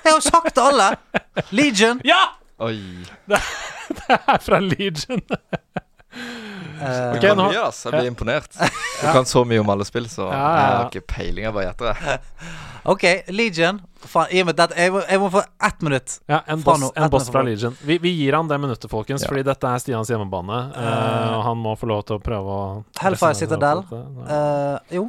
Jeg 0.03 0.11
har 0.11 0.17
jo 0.17 0.23
sagt 0.25 0.57
alle! 0.59 0.87
Legion. 1.55 2.01
Ja! 2.03 2.23
Oi. 2.63 2.75
Det 3.29 3.37
er 4.17 4.41
fra 4.43 4.59
Legion. 4.59 5.21
Eh, 6.13 7.13
Ok, 7.15 7.23
nå- 7.37 7.51
Jeg 7.53 7.91
blir 7.93 8.09
imponert. 8.09 8.49
Du 9.03 9.07
kan 9.11 9.25
så 9.25 9.43
mye 9.47 9.59
om 9.63 9.69
alle 9.73 9.85
spill, 9.87 10.05
så 10.11 10.27
Ja, 10.29 10.37
ja, 10.37 10.57
jeg 10.65 10.75
har 10.77 10.89
ikke 10.91 11.07
peiling. 11.13 11.45
Jeg 11.45 11.53
bare 11.53 11.69
gjetter. 11.69 11.93
OK, 12.84 13.03
Legion. 13.31 13.79
Faen, 14.03 14.27
gi 14.36 14.41
meg 14.43 14.55
dette, 14.59 14.75
jeg, 14.75 14.91
må, 14.91 14.99
jeg 15.07 15.19
må 15.21 15.29
få 15.31 15.39
ett 15.67 15.84
minutt. 15.86 16.17
Ja, 16.27 16.41
en 16.51 16.63
boss, 16.65 16.81
en 16.91 17.09
boss 17.13 17.29
fra 17.31 17.43
Legion. 17.47 17.75
Vi, 17.88 17.95
vi 18.03 18.11
gir 18.17 18.36
han 18.36 18.49
det 18.51 18.57
minuttet, 18.59 18.89
folkens, 18.91 19.23
Ja. 19.23 19.29
fordi 19.31 19.43
dette 19.47 19.69
er 19.71 19.79
Stians 19.79 20.11
hjemmebane. 20.11 20.57
Uh, 20.75 21.38
og 21.38 21.43
han 21.47 21.61
må 21.63 21.75
få 21.79 21.88
lov 21.88 22.03
til 22.09 22.17
å 22.19 22.23
prøve 22.23 22.57
å 22.57 22.65
Hellfire 22.99 23.38
Citadel. 23.39 23.86
Eh, 23.93 24.97
jo. 24.97 25.05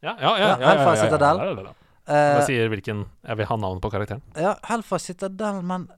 Ja, 0.00 0.14
ja, 0.14 0.22
ja. 0.22 0.30
Ja, 0.30 0.38
ja, 0.38 0.56
ja, 0.56 0.70
Hellfire 0.72 1.02
Citadel. 1.04 1.68
Jeg 2.08 2.44
sier 2.46 2.70
hvilken 2.72 3.02
Jeg 3.28 3.36
vil 3.36 3.48
ha 3.50 3.56
navn 3.60 3.80
på 3.84 3.90
karakteren. 3.92 4.22
ja, 4.40 4.54
Hellfire 4.64 5.02
Citadel, 5.04 5.60
men 5.60 5.88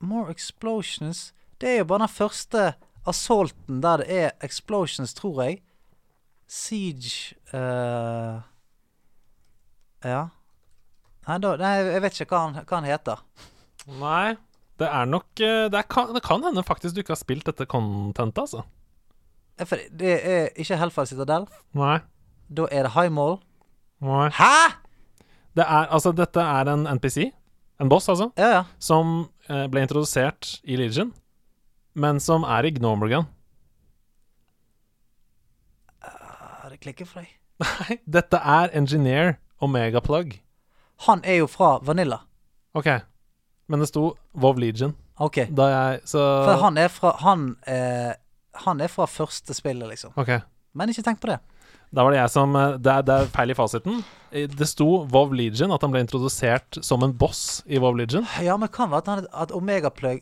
More 0.00 0.32
Explosions 0.32 1.32
Det 1.60 1.68
er 1.68 1.78
jo 1.82 1.84
bare 1.92 2.06
den 2.08 2.08
første 2.10 2.72
assaulten 3.06 3.78
der 3.84 4.02
det 4.02 4.08
er 4.10 4.30
explosions, 4.42 5.14
tror 5.14 5.44
jeg. 5.44 5.60
Siege 6.50 7.36
uh, 7.54 8.40
Ja. 10.02 10.26
Nei, 11.28 11.38
da, 11.44 11.54
nei, 11.60 11.72
jeg 11.92 12.02
vet 12.04 12.20
ikke 12.24 12.34
hva 12.34 12.40
han, 12.46 12.54
hva 12.64 12.78
han 12.80 12.88
heter. 12.88 13.20
Nei, 14.00 14.36
det 14.80 14.88
er 14.88 15.08
nok 15.10 15.42
eh, 15.44 15.66
det, 15.70 15.78
er, 15.82 15.86
kan, 15.92 16.12
det 16.16 16.22
kan 16.24 16.42
hende 16.46 16.62
faktisk 16.66 16.96
du 16.96 17.02
ikke 17.02 17.12
har 17.14 17.20
spilt 17.20 17.46
dette 17.50 17.66
contentet, 17.70 18.40
altså. 18.46 18.64
For 19.68 19.76
det 19.92 20.14
er 20.24 20.46
ikke 20.56 20.78
Hellfire 20.80 21.10
Citadel. 21.10 21.44
Nei. 21.76 21.98
Da 22.48 22.64
er 22.72 22.86
det 22.88 22.94
High 22.96 23.12
Mall. 23.12 23.36
Nei. 24.00 24.30
Hæ?! 24.32 24.78
Det 25.58 25.64
er, 25.66 25.90
altså, 25.92 26.12
dette 26.16 26.40
er 26.40 26.68
en 26.72 26.86
NPC, 26.96 27.26
en 27.82 27.88
boss, 27.90 28.06
altså, 28.08 28.30
Ja, 28.38 28.48
ja. 28.54 28.62
som 28.80 29.26
eh, 29.50 29.66
ble 29.68 29.82
introdusert 29.84 30.54
i 30.64 30.76
Legion, 30.80 31.10
men 31.98 32.20
som 32.22 32.46
er 32.48 32.64
i 32.68 32.72
Gnomorgan. 32.76 33.26
Ah, 36.02 36.68
Det 36.70 36.80
klikker 36.80 37.08
for 37.08 37.20
deg. 37.24 37.34
Nei, 37.64 37.98
dette 38.08 38.38
er 38.40 38.70
Engineer 38.78 39.34
Omega 39.60 40.00
Plug. 40.00 40.38
Han 41.06 41.22
er 41.24 41.40
jo 41.40 41.46
fra 41.50 41.78
Vanilla. 41.82 42.20
Ok, 42.76 42.88
men 43.70 43.80
det 43.82 43.88
sto 43.90 44.12
Vov 44.32 44.58
Legion 44.60 44.92
OK. 45.20 45.42
da 45.50 45.66
jeg 45.70 46.00
Så 46.08 46.20
For 46.20 46.60
han 46.62 46.78
er 46.78 46.88
fra 46.88 47.10
Han, 47.24 47.56
eh, 47.66 48.12
han 48.64 48.80
er 48.80 48.88
fra 48.88 49.06
første 49.10 49.54
spillet, 49.54 49.88
liksom. 49.88 50.12
Ok, 50.16 50.40
Men 50.74 50.88
ikke 50.92 51.02
tenk 51.02 51.20
på 51.20 51.32
det. 51.32 51.40
Da 51.90 52.04
var 52.06 52.14
det 52.14 52.20
jeg 52.20 52.30
som 52.30 52.52
eh, 52.56 52.76
Det 52.78 52.90
er, 52.92 53.02
det 53.06 53.14
er 53.24 53.30
feil 53.34 53.50
i 53.50 53.54
fasiten. 53.58 54.02
Det 54.30 54.66
sto 54.70 54.84
Vov 55.10 55.32
Legion, 55.34 55.72
at 55.74 55.82
han 55.82 55.90
ble 55.90 56.04
introdusert 56.04 56.76
som 56.86 57.02
en 57.02 57.10
boss 57.18 57.64
i 57.66 57.80
Vov 57.82 57.96
Legion. 57.98 58.22
Ja, 58.46 58.54
men 58.56 58.70
kan 58.70 58.86
være 58.92 59.02
at 59.02 59.08
han 59.10 59.24
at 59.42 59.50
Omega-plug 59.50 60.20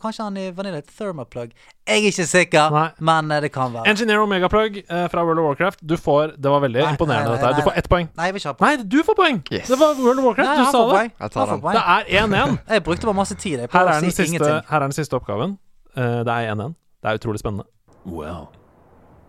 Kanskje 0.00 0.24
han 0.24 0.38
i 0.40 0.46
Vanilla 0.56 0.78
heter 0.80 0.94
Thermaplug. 0.96 1.50
Jeg 1.84 1.98
er 2.00 2.06
ikke 2.08 2.24
sikker, 2.30 2.70
Nei. 2.72 2.86
men 3.04 3.28
eh, 3.36 3.42
det 3.44 3.50
kan 3.52 3.74
være. 3.74 3.84
Engineer 3.92 4.22
Omega 4.24 4.48
Plug 4.48 4.78
eh, 4.80 5.04
fra 5.12 5.24
World 5.26 5.42
of 5.42 5.50
Warcraft. 5.50 5.82
Du 5.84 5.98
får 6.00 6.32
Det 6.40 6.48
var 6.54 6.64
veldig 6.64 6.80
Nei, 6.80 6.94
imponerende, 6.96 7.28
nei, 7.28 7.36
dette 7.36 7.50
her. 7.50 7.58
Du 7.60 7.68
får 7.68 7.76
ett 7.82 7.90
poeng. 7.92 8.08
Nei, 8.16 8.30
jeg 8.30 8.36
vil 8.38 8.40
ikke 8.40 8.54
ha 8.54 8.56
poeng. 8.62 8.78
Nei, 8.80 8.88
du 8.94 8.98
får 9.10 9.18
poeng! 9.20 9.42
Yes. 9.52 9.68
Det 9.68 9.78
var 9.84 10.00
World 10.00 10.22
of 10.24 10.28
Warcraft. 10.30 10.48
Nei, 10.48 10.56
du 10.56 10.64
sa 10.72 10.80
det. 10.80 10.96
poeng. 10.96 11.12
Jeg 11.26 11.36
tar 11.36 11.52
den. 11.52 11.60
poeng. 11.66 11.76
Det 11.76 11.84
er 12.16 12.24
1-1. 12.24 12.56
Jeg 12.78 12.86
brukte 12.88 13.10
bare 13.10 13.18
masse 13.20 13.36
tid 13.36 13.58
jeg, 13.66 13.68
på 13.68 13.76
Her 13.82 13.84
å 13.92 13.98
den 14.00 14.08
si 14.08 14.14
siste, 14.16 14.28
ingenting. 14.32 14.64
her 14.72 14.80
er 14.80 14.86
den 14.88 14.96
siste 14.96 15.20
oppgaven. 15.20 15.58
Uh, 15.92 16.22
det 16.24 16.32
er 16.40 16.54
1-1. 16.56 16.72
Det 17.04 17.12
er 17.12 17.20
utrolig 17.20 17.44
spennende. 17.44 17.68
Well, 18.08 18.48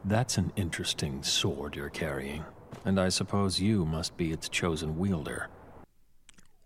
that's 0.10 0.38
an 0.38 0.52
interesting 0.56 1.24
sword 1.24 1.76
you're 1.76 1.90
carrying. 1.90 2.44
And 2.86 3.00
I 3.00 3.10
suppose 3.10 3.60
you 3.62 3.86
must 3.86 4.18
be 4.18 4.32
its 4.32 4.50
chosen 4.50 4.98
wielder. 5.00 5.48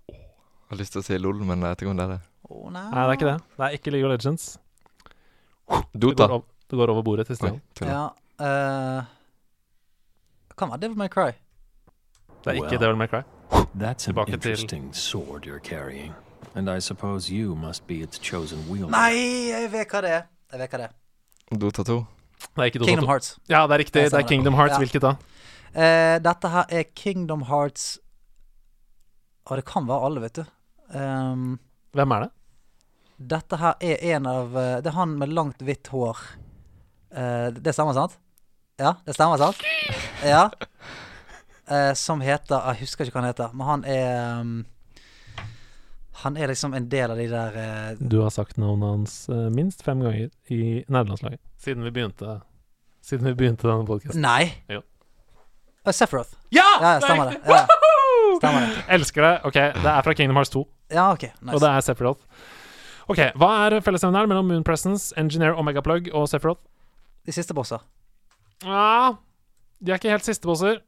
Jeg 0.09 0.17
har 0.69 0.77
lyst 0.81 0.91
til 0.91 0.99
å 0.99 1.05
si 1.05 1.17
LOL, 1.17 1.43
men 1.47 1.61
jeg 1.63 1.69
vet 1.69 1.81
ikke 1.81 1.91
om 1.91 1.97
det 1.97 2.05
er 2.05 2.09
det. 2.15 2.19
Oh, 2.49 2.69
nei. 2.71 2.81
Nei, 2.91 3.03
det 3.03 3.07
er 3.07 3.11
ikke 3.17 3.27
det. 3.29 3.37
Det 3.57 3.65
er 3.67 3.75
ikke 3.77 3.91
League 3.91 4.07
of 4.07 4.11
Legends. 4.11 4.47
Det 5.69 6.01
Dota. 6.01 6.27
går, 6.27 6.33
ov- 6.35 6.45
det 6.71 6.77
går 6.79 6.89
over 6.93 7.01
bordet 7.03 7.25
til 7.27 7.35
Stian. 7.35 7.61
Ja 7.81 8.05
eh, 8.39 9.03
Kan 10.57 10.69
være 10.71 10.79
Devil 10.81 10.97
May 10.97 11.07
Cry. 11.07 11.31
Det 12.43 12.47
er 12.47 12.51
ikke 12.51 12.67
Well. 12.67 12.79
Devil 12.79 12.95
May 12.97 13.07
Cry. 13.07 13.21
That's 13.75 14.07
an 14.09 14.17
interesting 14.27 14.93
sword 14.95 15.45
you're 15.45 15.59
carrying. 15.59 16.13
And 16.55 16.69
I 16.69 16.79
suppose 16.79 17.29
you 17.33 17.55
must 17.55 17.87
be 17.87 18.01
its 18.01 18.17
chosen 18.19 18.59
wielder. 18.69 18.89
Nei, 18.91 19.49
jeg 19.51 19.71
vet 19.71 19.87
hva 19.91 20.01
det 20.01 20.11
er. 20.11 20.21
Jeg 20.51 20.59
vet 20.59 20.69
hva 20.71 20.77
det 20.77 20.87
er. 20.89 21.57
Dota 21.57 21.83
2. 21.83 21.97
Dota 22.57 22.69
Kingdom 22.71 23.05
2. 23.05 23.07
Hearts. 23.07 23.35
Ja, 23.49 23.65
det 23.67 23.75
er 23.75 23.83
riktig. 23.83 24.03
Det 24.11 24.19
er 24.19 24.27
Kingdom 24.27 24.57
Hearts. 24.57 24.77
Ja. 24.77 24.81
Hvilket 24.83 25.05
da? 25.05 25.15
Uh, 25.77 26.15
dette 26.23 26.51
her 26.53 26.73
er 26.73 26.87
Kingdom 26.95 27.43
Hearts 27.51 27.99
Og 29.45 29.59
det 29.59 29.65
kan 29.67 29.85
være 29.87 30.07
alle, 30.07 30.23
vet 30.23 30.39
du. 30.39 30.43
Um, 30.95 31.59
Hvem 31.93 32.11
er 32.15 32.25
det? 32.25 32.31
dette 33.17 33.57
her 33.57 33.73
er 33.81 34.03
en 34.13 34.27
av 34.29 34.57
eh, 34.57 34.77
Det 34.85 34.91
er 34.91 34.97
han 34.99 35.17
med 35.17 35.33
langt, 35.33 35.61
hvitt 35.65 35.89
hår. 35.89 36.19
Uh, 37.09 37.49
det 37.55 37.73
stemmer, 37.73 37.95
sant? 37.97 38.17
Ja, 38.77 38.93
det 39.07 39.15
stemmer, 39.17 39.39
sant? 39.41 39.63
Ja. 40.21 40.49
Uh, 41.67 41.93
som 41.97 42.21
heter 42.21 42.61
Jeg 42.71 42.83
husker 42.83 43.07
ikke 43.07 43.17
hva 43.17 43.23
han 43.25 43.31
heter, 43.31 43.55
men 43.57 43.67
han 43.67 43.85
er 43.89 44.11
ehm, 44.21 44.51
Han 46.23 46.37
er 46.37 46.49
liksom 46.49 46.73
en 46.73 46.87
del 46.89 47.11
av 47.13 47.17
de 47.19 47.27
der 47.29 47.57
eh, 47.61 47.97
Du 47.99 48.19
har 48.23 48.31
sagt 48.33 48.57
navnet 48.57 48.89
hans 48.89 49.17
eh, 49.29 49.47
minst 49.53 49.83
fem 49.85 50.01
ganger 50.01 50.29
i 50.49 50.61
nederlandslaget 50.87 51.41
siden 51.61 51.83
vi 51.83 51.91
begynte 51.91 52.39
Siden 53.01 53.25
vi 53.25 53.33
begynte 53.33 53.67
denne 53.67 53.85
podkasten. 53.87 54.21
Nei. 54.21 54.49
Jo. 54.67 54.81
Uh, 55.87 55.93
Sephiroth. 55.95 56.33
Ja! 56.51 56.65
Ja, 56.81 56.89
er 56.97 57.03
stemmer 57.05 57.29
det. 57.29 57.37
Ja. 57.47 57.61
Stemmer 58.37 58.65
det. 58.65 58.81
Elsker 58.97 59.23
det. 59.23 59.33
Ok, 59.47 59.53
det 59.53 59.91
er 59.93 60.01
fra 60.03 60.13
Kingdom 60.13 60.35
Hearts 60.35 60.51
2, 60.51 60.63
Ja, 60.91 61.05
ok. 61.13 61.23
Nice. 61.23 61.53
og 61.53 61.61
det 61.63 61.69
er 61.69 61.85
Sephiroth. 61.85 62.19
Ok, 63.07 63.21
Hva 63.39 63.51
er 63.67 63.77
fellesnevnen 63.79 64.27
mellom 64.27 64.51
Moon 64.51 64.65
Presence, 64.67 65.13
Engineer 65.15 65.55
Omega 65.55 65.81
Plug 65.81 66.09
og 66.11 66.27
Sephiroth? 66.27 66.59
De 67.25 67.31
siste 67.31 67.55
bosser. 67.55 67.79
Ja, 68.65 69.13
de 69.79 69.91
er 69.91 70.01
ikke 70.01 70.11
helt 70.11 70.27
siste 70.27 70.47
bosser. 70.49 70.81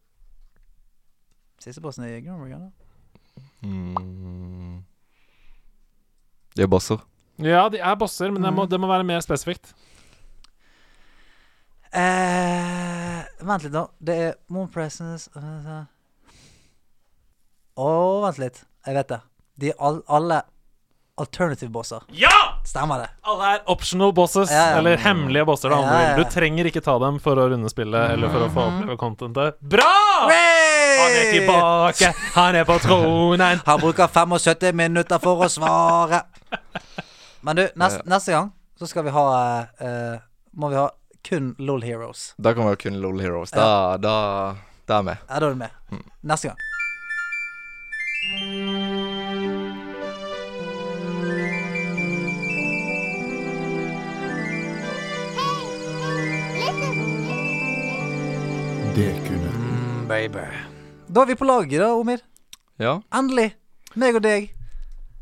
Siste 1.64 1.82
bossen 1.82 2.04
er 2.04 2.20
Grimmergun, 2.20 2.68
da. 2.68 3.68
Mm. 3.68 4.84
Det 6.56 6.66
er 6.66 6.72
bosser. 6.72 7.02
Ja, 7.40 7.68
de 7.72 7.80
er 7.80 7.96
bosser, 8.00 8.32
men 8.34 8.44
det, 8.44 8.52
må, 8.54 8.66
det 8.68 8.80
må 8.82 8.90
være 8.90 9.08
mer 9.08 9.22
spesifikt. 9.24 9.72
Eh, 11.90 13.22
vent 13.42 13.64
litt, 13.66 13.74
nå. 13.74 13.86
Det 13.98 14.16
er 14.28 14.36
Moon 14.54 14.68
Presence 14.70 15.32
Å, 17.80 17.88
vent 18.26 18.42
litt. 18.42 18.64
Jeg 18.86 18.98
vet 19.00 19.14
det. 19.14 19.22
De 19.60 19.72
all, 19.80 20.02
alle 20.12 20.42
alternative 21.20 21.70
bosser. 21.74 22.04
Ja! 22.16 22.32
Stemmer 22.66 23.04
det. 23.04 23.10
Alle 23.30 23.54
er 23.56 23.62
optional 23.72 24.12
bosses, 24.14 24.52
Ja, 24.52 24.66
ja. 24.72 24.78
eller 24.80 24.98
hemmelige 24.98 25.46
bosser. 25.46 25.70
Da, 25.74 25.80
Ja, 25.80 25.86
ja, 26.02 26.16
du 26.16 26.22
ja. 26.22 26.28
Du 26.28 26.34
trenger 26.34 26.70
ikke 26.70 26.82
ta 26.86 26.98
dem 27.02 27.20
for 27.24 27.40
å 27.40 27.48
runde 27.52 27.70
spillet 27.72 28.14
eller 28.16 28.32
for 28.34 28.46
å 28.46 28.50
få 28.54 28.66
oppleve 28.72 28.98
contentet. 29.02 29.60
Bra! 29.62 29.90
Han 30.30 31.16
er 31.16 31.32
tilbake, 31.32 32.14
han 32.36 32.56
er 32.60 32.68
på 32.68 32.78
tronen. 32.84 33.62
Han 33.70 33.80
bruker 33.82 34.08
75 34.08 34.76
minutter 34.76 35.20
for 35.24 35.46
å 35.46 35.50
svare. 35.52 36.24
Men 37.42 37.56
du, 37.56 37.66
nest, 37.80 38.04
neste 38.10 38.36
gang 38.36 38.52
så 38.80 38.88
skal 38.88 39.06
vi 39.08 39.12
ha 39.16 39.26
uh, 39.80 40.18
Må 40.60 40.70
vi 40.72 40.76
ha 40.80 40.90
kun 41.24 41.54
LOL 41.60 41.84
Heroes. 41.84 42.34
Da 42.38 42.54
kan 42.56 42.64
vi 42.68 42.74
ha 42.74 42.80
kun 42.80 43.00
LOL 43.04 43.20
Heroes. 43.22 43.52
Da, 43.52 43.98
da, 43.98 44.56
da 44.88 45.00
er 45.00 45.04
vi 45.04 45.12
med. 45.12 45.24
Ja, 45.28 45.40
da 45.40 45.46
er 45.46 45.56
du 45.56 45.60
med. 45.64 46.04
Neste 46.24 46.52
gang. 46.52 46.68
Det 59.00 59.14
kunne 59.24 59.50
Mm, 59.56 60.08
baby. 60.10 60.42
Da 61.08 61.22
er 61.22 61.26
vi 61.30 61.36
på 61.40 61.46
laget, 61.48 61.80
da, 61.80 61.94
Omir. 61.96 62.20
Ja. 62.82 62.98
Endelig. 63.16 63.54
Meg 63.96 64.18
og 64.18 64.24
deg. 64.26 64.50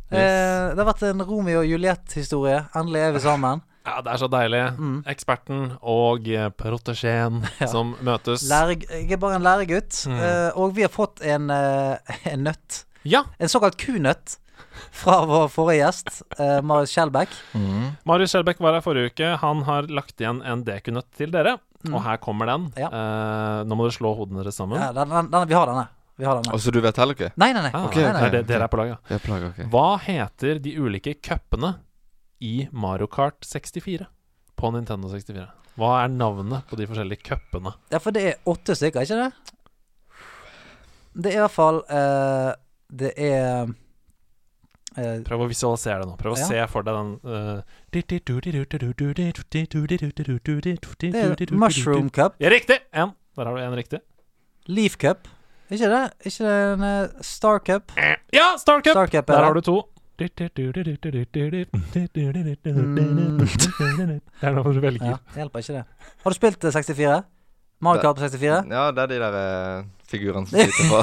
Eh, 0.09 0.63
det 0.73 0.79
har 0.81 0.87
vært 0.87 1.03
en 1.05 1.21
Romeo 1.27 1.59
og 1.61 1.67
Juliet-historie. 1.69 2.63
Endelig 2.75 3.03
er 3.07 3.11
vi 3.17 3.23
sammen. 3.27 3.61
Ja, 3.87 4.01
det 4.03 4.11
er 4.11 4.17
så 4.19 4.27
deilig. 4.27 4.63
Mm. 4.75 4.95
Eksperten 5.07 5.59
og 5.79 6.25
eh, 6.27 6.49
protesjeen 6.59 7.37
Ja. 7.61 7.67
som 7.71 7.93
møtes. 8.03 8.43
Lære, 8.49 8.81
jeg 8.89 9.13
er 9.15 9.21
bare 9.21 9.37
en 9.37 9.45
læregutt. 9.45 10.01
Mm. 10.09 10.17
eh, 10.25 10.49
og 10.59 10.73
vi 10.75 10.83
har 10.83 10.91
fått 10.91 11.21
en, 11.23 11.45
eh, 11.53 12.17
en 12.33 12.43
nøtt. 12.49 12.81
Ja, 13.07 13.21
En 13.39 13.47
såkalt 13.47 13.77
kunøtt 13.79 14.39
fra 14.91 15.21
vår 15.29 15.47
forrige 15.53 15.85
gjest, 15.85 16.19
eh, 16.35 16.59
Marius 16.67 16.91
Skjelbæk. 16.97 17.31
Mm. 17.55 17.85
Marius 18.11 18.33
Skjelbæk 18.35 18.59
var 18.65 18.75
her 18.75 18.83
forrige 18.83 19.13
uke. 19.13 19.29
Han 19.45 19.63
har 19.69 19.87
lagt 19.87 20.19
igjen 20.19 20.41
en 20.43 20.65
dekunøtt 20.67 21.07
til 21.15 21.31
dere, 21.31 21.55
og 21.91 22.01
her 22.03 22.17
kommer 22.21 22.49
den. 22.49 22.67
Mm. 22.71 22.79
Ja. 22.81 22.89
Uh, 22.91 23.61
nå 23.67 23.77
må 23.77 23.87
dere 23.87 23.97
slå 23.97 24.13
hodene 24.17 24.43
deres 24.43 24.57
sammen. 24.59 24.79
Ja, 24.81 24.89
den, 24.95 25.11
den, 25.13 25.29
den, 25.33 25.47
vi 25.49 25.57
har 25.57 25.69
denne. 25.69 25.85
Vi 26.17 26.25
har 26.25 26.39
denne. 26.39 26.53
Altså, 26.55 26.73
du 26.73 26.79
vet 26.81 26.97
heller 26.97 27.17
ikke? 27.17 27.29
Nei, 27.37 27.51
nei, 27.53 27.63
nei. 27.67 27.73
Ah, 27.73 27.85
okay, 27.85 28.03
nei, 28.07 28.13
nei, 28.15 28.21
nei. 28.25 28.41
er 28.41 28.47
dere 28.49 28.65
er 28.65 28.73
på 28.73 28.79
lag, 28.81 28.93
ja. 28.95 29.19
Plager 29.23 29.51
okay. 29.51 29.67
Hva 29.73 29.87
heter 30.01 30.61
de 30.63 30.73
ulike 30.81 31.13
cupene 31.21 31.75
i 32.43 32.55
Mario 32.73 33.09
Kart 33.11 33.45
64 33.45 34.07
på 34.57 34.73
Nintendo 34.73 35.11
64? 35.13 35.45
Hva 35.77 35.91
er 36.01 36.09
navnet 36.09 36.65
på 36.69 36.79
de 36.79 36.87
forskjellige 36.89 37.21
cupene? 37.27 37.75
Ja, 37.93 38.01
for 38.01 38.15
det 38.15 38.23
er 38.31 38.49
åtte 38.49 38.73
stykker, 38.77 39.05
ikke 39.05 39.27
det? 39.27 40.23
Det 41.17 41.33
er 41.33 41.39
i 41.39 41.41
hvert 41.41 41.53
fall 41.53 41.79
uh, 41.89 42.51
Det 42.93 43.13
er 43.17 43.69
Prøv 44.97 45.43
å 45.45 45.47
visualisere 45.49 46.01
det 46.01 46.09
nå. 46.09 46.15
Prøv 46.19 46.33
å 46.33 46.39
Ja. 46.39 46.47
se 46.49 46.67
for 46.71 46.85
deg 46.87 46.93
den 46.97 47.09
uh... 47.23 47.61
Er 51.13 51.35
Mushroom 51.51 52.09
Cup, 52.09 52.35
Ja, 52.41 52.49
riktig! 52.49 52.79
En. 52.93 53.13
Der 53.37 53.45
har 53.45 53.55
du 53.55 53.61
en 53.61 53.75
riktig. 53.77 53.99
Leaf 54.67 54.97
Cup. 54.97 55.27
Ikke 55.69 55.89
det? 55.91 56.03
Ikke 56.25 56.43
det 56.47 56.55
en 56.73 56.81
uh, 56.81 57.21
Star 57.21 57.59
Cup? 57.59 57.91
Ja, 58.33 58.55
Star 58.57 58.81
Cup! 58.81 58.95
Star 58.95 59.07
Cup 59.11 59.29
er 59.29 59.33
Der 59.35 59.43
har 59.43 59.53
du 59.53 59.61
to. 59.61 59.77
Det 60.17 60.31
er 64.41 64.55
noe 64.55 64.73
du 64.73 64.79
velger. 64.81 65.11
Ja, 65.11 65.17
det 65.33 65.43
hjelper 65.43 65.61
ikke 65.61 65.75
det. 65.75 65.83
Har 66.23 66.33
du 66.33 66.37
spilt 66.39 66.63
eh, 66.65 66.73
64? 66.73 67.19
Mario 67.83 68.01
Kart 68.01 68.17
på 68.17 68.25
64? 68.25 68.63
Ja, 68.73 68.87
det 68.91 69.03
er 69.03 69.11
de 69.11 69.19
der 69.21 69.37
eh, 69.37 69.85
figurene 70.09 70.49
som 70.49 70.57
sitter 70.65 70.89
på 70.89 71.01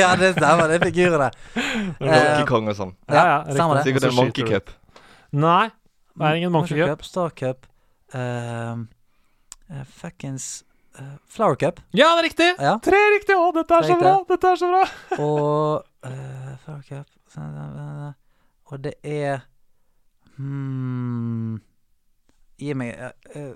ja, 0.00 0.10
det 0.20 0.34
stemmer. 0.36 0.68
Det 0.68 0.78
er 0.80 0.86
figurene. 0.90 1.30
Monkey 2.00 2.46
Kong 2.50 2.68
og 2.68 2.76
sånn. 2.76 2.94
Ja, 3.08 3.24
ja, 3.24 3.38
stemmer 3.48 3.80
det. 3.80 3.86
Sikkert 3.88 4.08
en 4.10 4.16
Monkey. 4.18 4.46
Cup. 4.48 4.72
Nei, 5.32 5.66
det 6.18 6.30
er 6.30 6.40
ingen 6.42 6.52
Monkey 6.54 6.80
Cup. 6.84 7.04
Star 7.08 7.34
Cup, 7.36 7.66
Uh, 8.10 8.74
eh, 9.70 9.84
fuckings 9.86 10.64
uh, 10.98 11.14
Flower 11.28 11.54
Cup. 11.54 11.80
Ja, 11.90 12.08
det 12.16 12.18
er 12.18 12.24
riktig! 12.26 12.48
Ja. 12.58 12.72
Tre 12.82 12.98
riktige! 13.14 13.36
Å, 13.38 13.52
dette 13.54 13.76
er 13.76 13.86
så 13.86 13.98
bra! 14.00 14.14
Dette 14.26 14.50
er 14.50 14.58
så 14.58 14.70
bra! 14.72 14.80
Og 15.26 16.08
eh, 16.10 16.48
Flower 16.64 16.82
Cup 16.88 17.06
Og 18.72 18.82
det 18.82 18.96
er 19.06 19.44
hmm, 20.34 21.60
Gi 22.58 22.74
meg 22.74 22.98
eh, 22.98 23.14
eh, 23.38 23.54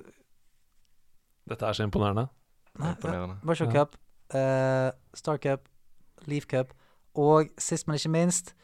Dette 1.50 1.66
er 1.66 1.76
så 1.76 1.84
imponerende. 1.84 2.28
Nei, 2.78 2.90
Imponerende. 2.94 3.36
Mushroom 3.42 3.72
Ja. 3.72 3.84
Cup, 3.84 3.96
eh, 4.34 4.90
Star 5.14 5.36
Cup, 5.38 5.60
Leaf 6.26 6.46
Cup, 6.46 6.72
og 7.14 7.48
sist, 7.58 7.86
men 7.86 7.94
ikke 7.94 8.08
minst, 8.10 8.54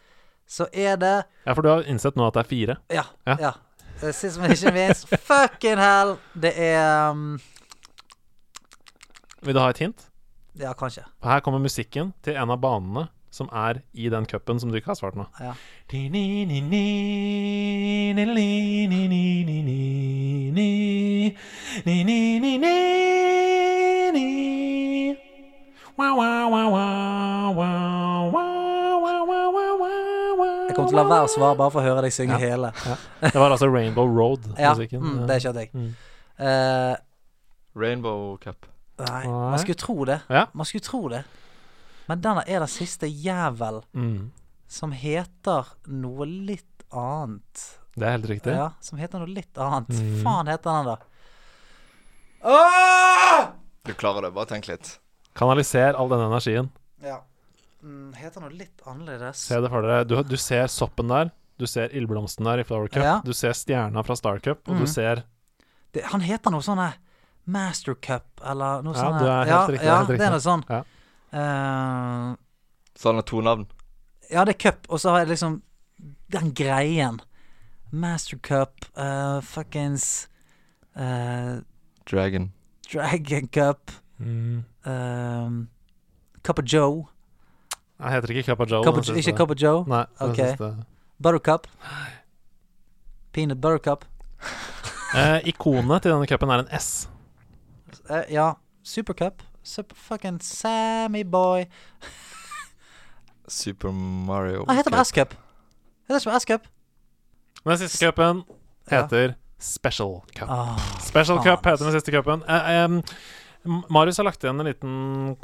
så 0.49 0.67
er 0.73 0.97
det 0.97 1.25
Ja, 1.47 1.53
for 1.53 1.63
du 1.63 1.69
har 1.69 1.83
innsett 1.87 2.17
nå 2.17 2.27
at 2.27 2.35
det 2.35 2.41
er 2.45 2.49
fire. 2.49 2.77
Ja. 2.91 3.05
Ja. 3.27 3.37
ja. 3.41 3.53
Eh, 4.03 4.13
Sist, 4.13 4.41
men 4.41 4.51
ikke 4.51 4.73
minst, 4.73 5.09
fucking 5.31 5.79
hell! 5.79 6.17
Det 6.35 6.53
er 6.57 7.11
um, 7.11 7.39
Vil 9.43 9.55
du 9.55 9.61
ha 9.61 9.69
et 9.71 9.79
hint? 9.79 10.07
Ja, 10.59 10.73
kanskje. 10.73 11.05
Her 11.23 11.41
kommer 11.41 11.61
musikken 11.63 12.13
til 12.25 12.35
en 12.37 12.51
av 12.51 12.59
banene 12.61 13.07
som 13.31 13.49
er 13.55 13.79
i 13.95 14.09
den 14.11 14.27
cupen 14.27 14.59
som 14.61 14.71
du 14.73 14.77
ikke 14.81 14.91
har 14.91 14.99
svart 14.99 15.15
nå. 15.15 15.25
Ja. 15.39 15.55
Jeg 29.41 30.77
kommer 30.77 30.89
til 30.91 30.97
å 30.97 31.03
la 31.03 31.05
være 31.11 31.27
å 31.27 31.31
svare 31.33 31.57
bare 31.59 31.73
for 31.75 31.81
å 31.83 31.85
høre 31.85 32.03
deg 32.07 32.13
synge 32.15 32.37
Ja. 32.39 32.43
hele. 32.55 32.71
Det 33.21 33.35
var 33.35 33.51
altså 33.51 33.69
Rainbow 33.73 34.07
Road-musikken. 34.09 35.01
mm, 35.03 35.27
det 35.29 35.37
skjønte 35.43 35.61
jeg. 35.65 35.71
Mm. 35.75 35.95
Uh, 36.41 36.97
Rainbow 37.75 38.37
Cup. 38.39 38.67
nei, 39.01 39.25
Nei. 39.27 39.51
man 39.51 39.59
skulle 39.59 39.75
tro 39.81 40.05
det. 40.05 40.21
Ja. 40.29 40.47
Man 40.53 40.67
skulle 40.67 40.85
tro 40.85 41.09
det. 41.09 41.25
Men 42.09 42.21
denne 42.21 42.43
er 42.47 42.59
den 42.61 42.69
siste 42.69 43.07
jævel 43.09 43.83
Mm. 43.95 44.31
som 44.69 44.93
heter 44.93 45.67
noe 45.89 46.25
litt 46.27 46.85
annet. 46.93 47.79
Det 47.97 48.07
er 48.07 48.11
helt 48.17 48.27
riktig. 48.29 48.53
Ja, 48.57 48.71
som 48.81 48.99
heter 48.99 49.19
noe 49.19 49.29
litt 49.29 49.55
annet. 49.59 49.89
Mm. 49.89 50.23
Faen 50.23 50.47
heter 50.47 50.71
den, 50.71 50.85
da? 50.87 50.97
Ah! 52.45 53.53
Du 53.85 53.93
klarer 53.95 54.23
det. 54.23 54.33
Bare 54.35 54.47
tenk 54.47 54.69
litt. 54.69 54.99
Kanaliser 55.39 55.97
all 55.99 56.11
denne 56.11 56.29
energien. 56.31 56.71
Ja. 57.05 57.21
Mm, 57.83 58.13
heter 58.19 58.45
noe 58.45 58.53
litt 58.53 58.83
annerledes. 58.89 59.45
Se 59.49 59.61
det 59.61 59.71
for 59.73 59.87
dere. 59.87 60.05
Du, 60.09 60.19
du 60.27 60.37
ser 60.41 60.67
soppen 60.73 61.09
der. 61.13 61.31
Du 61.61 61.67
ser 61.69 61.93
ildblomsten 61.97 62.47
der 62.49 62.63
i 62.63 62.65
Flower 62.65 62.89
Cup. 62.89 63.05
Ja. 63.05 63.19
Du 63.25 63.33
ser 63.37 63.53
stjerna 63.57 64.05
fra 64.05 64.17
Star 64.17 64.41
Cup, 64.41 64.63
og 64.69 64.77
mm. 64.77 64.81
du 64.81 64.91
ser 64.91 65.25
Det, 65.93 66.05
han 66.13 66.23
heter 66.25 66.55
noe 66.55 66.65
sånn 66.65 66.81
Master 67.51 67.95
Cup, 67.95 68.41
eller 68.45 68.85
noe 68.87 68.95
Ja, 68.95 69.03
sånn 69.03 69.19
du 69.19 69.27
er 69.27 69.41
helt 69.41 69.51
ja, 69.51 69.61
riktig, 69.75 69.89
Ja, 69.89 69.99
helt 70.05 70.21
det 70.21 70.27
er 70.27 70.35
noe 70.37 70.45
sånn. 70.45 70.65
Ja. 70.71 70.81
Uh, 71.31 72.31
Så 72.97 73.11
han 73.11 73.21
har 73.21 73.27
to 73.29 73.43
navn. 73.45 73.67
ja, 74.31 74.45
det 74.45 74.57
er 74.57 74.61
cup, 74.71 74.89
og 74.89 75.01
så 75.03 75.13
har 75.15 75.25
jeg 75.25 75.35
liksom 75.35 75.61
den 76.31 76.53
greien. 76.55 77.21
Master 77.91 78.39
Cup, 78.39 78.87
uh, 78.97 79.41
fuckings 79.43 80.29
uh, 80.97 81.61
Dragon. 82.07 82.53
Dragon 82.87 83.49
Cup. 83.49 83.91
Mm. 84.19 84.65
Um, 84.87 85.69
Cup 86.43 86.59
of 86.59 86.65
Joe. 86.73 87.07
Jeg 88.01 88.13
heter 88.13 88.29
ikke 88.29 88.43
Cup 88.43 88.61
of 88.61 88.71
Joe. 88.71 88.85
Cup 88.85 88.97
of, 88.97 89.09
ikke 89.17 89.37
Cup 89.37 89.51
of 89.51 89.57
Joe. 89.63 89.85
Nei. 89.89 90.05
okay. 90.21 90.57
Buttercup. 91.23 91.67
Peanut 93.33 93.61
Buttercup. 93.61 94.05
Eh, 95.15 95.41
ikonet 95.51 96.03
til 96.03 96.13
denne 96.13 96.27
cupen 96.27 96.51
er 96.51 96.63
en 96.65 96.81
S. 96.81 97.09
Eh, 98.11 98.23
ja. 98.31 98.53
Supercup. 98.85 99.43
Super 99.63 99.97
fucking 99.97 100.39
Sammy 100.43 101.23
Boy. 101.31 101.65
Super 103.49 103.91
Mario 103.91 104.65
Han 104.69 104.77
heter 104.77 104.91
bare. 104.91 105.05
S-cup. 105.05 105.35
Heter 106.09 106.21
ikke 106.21 106.39
S-cup. 106.41 106.61
Den 107.65 107.79
siste 107.79 108.07
cupen 108.07 108.43
Ja. 108.91 109.03
heter 109.03 109.35
Special 109.61 110.21
Cup. 110.37 110.49
Oh, 110.49 110.79
Special 111.01 111.39
Cup 111.43 111.67
heter 111.67 111.85
den 111.85 111.93
siste 111.93 112.13
cupen. 112.13 112.43
Eh, 112.49 112.85
em, 112.85 113.03
Marius 113.65 114.17
har 114.21 114.25
lagt 114.25 114.45
igjen 114.45 114.61
en 114.61 114.67
liten 114.71 114.95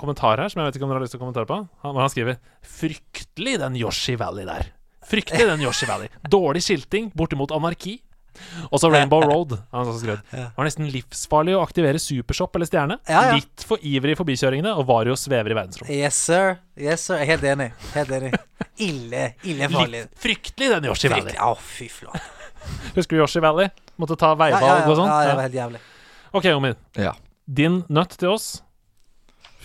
kommentar 0.00 0.40
her, 0.40 0.48
som 0.48 0.62
jeg 0.62 0.70
vet 0.70 0.78
ikke 0.78 0.86
om 0.86 0.92
dere 0.92 1.00
har 1.00 1.04
lyst 1.04 1.12
til 1.16 1.20
å 1.20 1.24
kommentere 1.26 1.48
på. 1.50 1.58
Han, 1.84 1.98
han 2.00 2.12
skriver 2.12 2.38
'Fryktelig 2.64 3.58
den 3.60 3.76
Yoshi 3.76 4.16
Valley 4.16 4.46
der'. 4.48 4.72
Fryktelig 5.06 5.46
den 5.46 5.62
Yoshi 5.62 5.86
Valley. 5.86 6.08
Dårlig 6.28 6.64
skilting, 6.64 7.12
bortimot 7.14 7.52
anarki. 7.54 8.00
Også 8.68 8.90
Rainbow 8.92 9.22
Road. 9.22 9.54
Han 9.72 9.86
også 9.88 10.02
skrevet. 10.02 10.32
Var 10.56 10.66
nesten 10.66 10.88
livsfarlig 10.92 11.54
å 11.56 11.62
aktivere 11.64 12.00
Supershop 12.02 12.56
eller 12.58 12.68
Stjerne. 12.68 12.98
Ja, 13.08 13.22
ja. 13.30 13.36
Litt 13.38 13.64
for 13.64 13.80
ivrig 13.80 14.12
i 14.12 14.18
forbikjøringene, 14.18 14.74
og 14.76 14.84
Vario 14.90 15.16
svever 15.16 15.54
i 15.54 15.56
verdensrommet. 15.56 15.92
Yes, 15.94 16.18
sir. 16.28 16.58
Yes, 16.76 17.06
sir. 17.08 17.22
Helt 17.24 17.44
enig. 17.48 17.70
Helt 17.94 18.12
enig. 18.12 18.32
Ille, 18.76 19.22
ille 19.44 19.70
farlig. 19.72 20.02
Litt 20.04 20.20
fryktelig 20.20 20.72
den 20.74 20.88
Yoshi 20.90 21.08
Valley. 21.12 21.36
Å, 21.40 21.52
oh, 21.54 21.62
fy 21.78 21.88
flate. 21.92 22.20
Husker 22.96 23.16
du 23.16 23.22
Yoshi 23.22 23.40
Valley? 23.40 23.70
Måtte 23.96 24.18
ta 24.20 24.34
Ja, 24.34 24.40
veivalg 24.42 24.66
ja, 24.66 24.78
ja, 24.82 24.90
og 24.90 24.98
sånn. 24.98 25.08
ja, 25.08 25.20
det 25.30 25.36
var 25.38 25.46
helt 25.46 25.56
jævlig. 25.62 25.80
Ok, 26.36 26.50
Omid. 26.58 26.82
Ja. 27.00 27.14
Din 27.46 27.84
nøtt 27.88 28.16
til 28.18 28.28
oss 28.34 28.62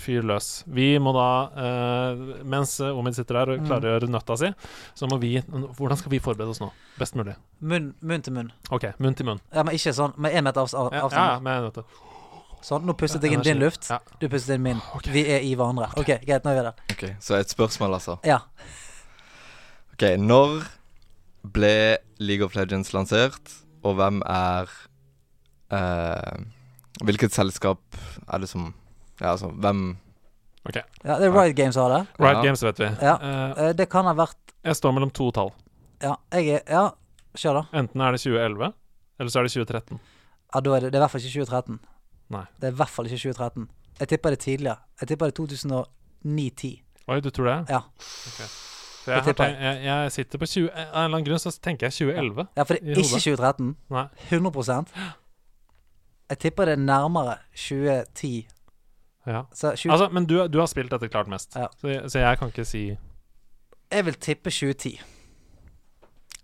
Fyr 0.01 0.23
løs. 0.25 0.63
Vi 0.65 0.95
må 0.97 1.11
da, 1.13 1.25
uh, 1.53 2.21
mens 2.49 2.79
Omid 2.81 3.13
sitter 3.13 3.37
der 3.37 3.51
Mm. 3.51 3.59
og 3.61 3.67
klargjør 3.69 4.07
nøtta 4.09 4.37
si, 4.37 4.49
så 4.97 5.07
må 5.09 5.19
vi 5.21 5.35
Hvordan 5.41 5.97
skal 5.97 6.09
vi 6.11 6.19
forberede 6.19 6.49
oss 6.49 6.59
nå? 6.61 6.71
Best 6.97 7.13
mulig. 7.15 7.35
Munn, 7.61 7.91
munn 8.01 8.21
til 8.25 8.33
munn. 8.33 8.49
OK, 8.71 8.87
munn 8.97 9.13
til 9.15 9.25
munn. 9.27 9.39
Ja, 9.53 9.61
men 9.63 9.75
ikke 9.77 9.93
sånn 9.93 10.15
med 10.17 10.33
én 10.33 10.41
meter 10.43 10.61
avstand. 10.63 10.87
av, 10.87 10.93
Ja, 10.93 11.03
avstand. 11.05 11.29
ja, 11.29 11.39
med 11.39 11.63
nøtta. 11.67 11.83
Sånn, 12.63 12.83
nå 12.85 12.93
pustet 12.97 13.21
jeg 13.21 13.33
inn 13.33 13.41
din 13.45 13.59
luft. 13.59 13.89
Ja. 13.89 13.99
Du 14.19 14.27
pustet 14.29 14.55
inn 14.55 14.63
min. 14.63 14.81
Okay. 14.95 15.13
Vi 15.13 15.23
er 15.29 15.39
i 15.45 15.53
hverandre. 15.55 15.91
OK, 15.97 16.07
greit, 16.25 16.43
nå 16.45 16.49
er 16.51 16.55
vi 16.55 16.63
der. 16.63 16.73
Ok, 16.91 17.15
Så 17.19 17.35
et 17.39 17.49
spørsmål, 17.49 17.93
altså. 17.93 18.17
Ja. 18.25 18.39
Ok, 19.93 20.17
Når 20.17 20.63
ble 21.53 21.97
League 22.19 22.43
of 22.45 22.55
Legends 22.55 22.91
lansert, 22.93 23.53
og 23.83 23.95
hvem 23.97 24.21
er 24.25 24.65
eh, 25.71 26.37
Hvilket 27.01 27.33
selskap 27.33 27.79
er 28.27 28.39
det 28.43 28.49
som 28.49 28.73
Ja, 29.19 29.31
altså, 29.35 29.51
hvem 29.51 29.97
ja 30.71 31.15
det 31.17 31.25
er 31.25 31.31
Riot 31.33 31.55
Games 31.57 31.73
som 31.73 31.87
har 31.89 31.93
det. 31.99 32.07
Riot 32.21 32.35
Ja. 32.37 32.41
Games, 32.45 32.61
vet 32.63 32.79
vi. 32.79 32.89
Ja. 33.01 33.15
Eh, 33.57 33.73
Det 33.73 33.89
kan 33.89 34.05
ha 34.05 34.13
vært 34.13 34.37
jeg 34.63 34.75
står 34.77 34.93
mellom 34.93 35.09
to 35.09 35.31
tall. 35.33 35.51
Ja, 36.03 36.15
jeg 36.31 36.49
er 36.49 36.61
Ja, 36.69 36.91
kjør, 37.35 37.53
da. 37.61 37.79
Enten 37.79 38.01
er 38.01 38.11
det 38.11 38.21
2011, 38.21 38.73
eller 39.19 39.29
så 39.29 39.39
er 39.39 39.43
det 39.43 39.51
2013. 39.55 39.99
Ja, 40.53 40.59
da 40.59 40.75
er 40.75 40.79
det, 40.81 40.91
det 40.91 40.95
er 40.95 41.01
i 41.01 41.05
hvert 41.07 41.11
fall 41.11 41.21
ikke 41.21 41.45
2013. 41.45 41.79
Nei. 42.29 42.45
Det 42.59 42.67
er 42.67 42.71
i 42.71 42.75
hvert 42.75 42.89
fall 42.89 43.05
ikke 43.05 43.17
2013. 43.17 43.69
Jeg 43.99 44.07
tipper 44.07 44.29
det 44.29 44.39
tidligere. 44.39 44.77
Jeg 45.01 45.07
tipper 45.07 45.31
det 45.31 45.35
2009-10. 45.39 46.81
Oi, 47.07 47.19
du 47.21 47.29
tror 47.29 47.45
det? 47.49 47.57
Ja. 47.69 47.81
Okay. 48.29 48.49
jeg, 49.07 49.35
jeg, 49.37 49.55
jeg, 49.61 49.83
jeg 49.85 50.11
sitter 50.11 50.37
på 50.37 50.45
20 50.45 50.69
Av 50.69 50.77
en 50.77 50.87
eller 50.93 51.03
annen 51.17 51.25
grunn 51.25 51.39
så 51.41 51.51
tenker 51.57 51.89
jeg 51.89 51.93
2011. 52.05 52.47
Ja, 52.55 52.63
for 52.63 52.73
det 52.77 52.81
er 52.85 53.01
ikke 53.01 53.23
2013. 53.25 53.75
Nei. 53.89 54.05
100 54.29 54.85
Jeg 56.31 56.39
tipper 56.39 56.65
det 56.69 56.77
er 56.77 56.81
nærmere 56.81 57.35
2010. 57.53 58.47
Ja. 59.27 59.41
Så 59.53 59.73
20, 59.75 59.91
Altså, 59.93 60.07
men 60.15 60.25
du, 60.25 60.37
du 60.47 60.59
har 60.59 60.69
spilt 60.71 60.91
dette 60.91 61.09
klart 61.11 61.27
mest, 61.29 61.55
Ja. 61.59 61.67
så, 61.81 61.87
jeg- 61.91 62.11
så 62.11 62.19
jeg 62.23 62.37
kan 62.39 62.47
ikke 62.53 62.65
si 62.65 62.83
jeg 63.91 64.05
vil 64.07 64.13
tippe 64.13 64.49
2010. 64.49 65.01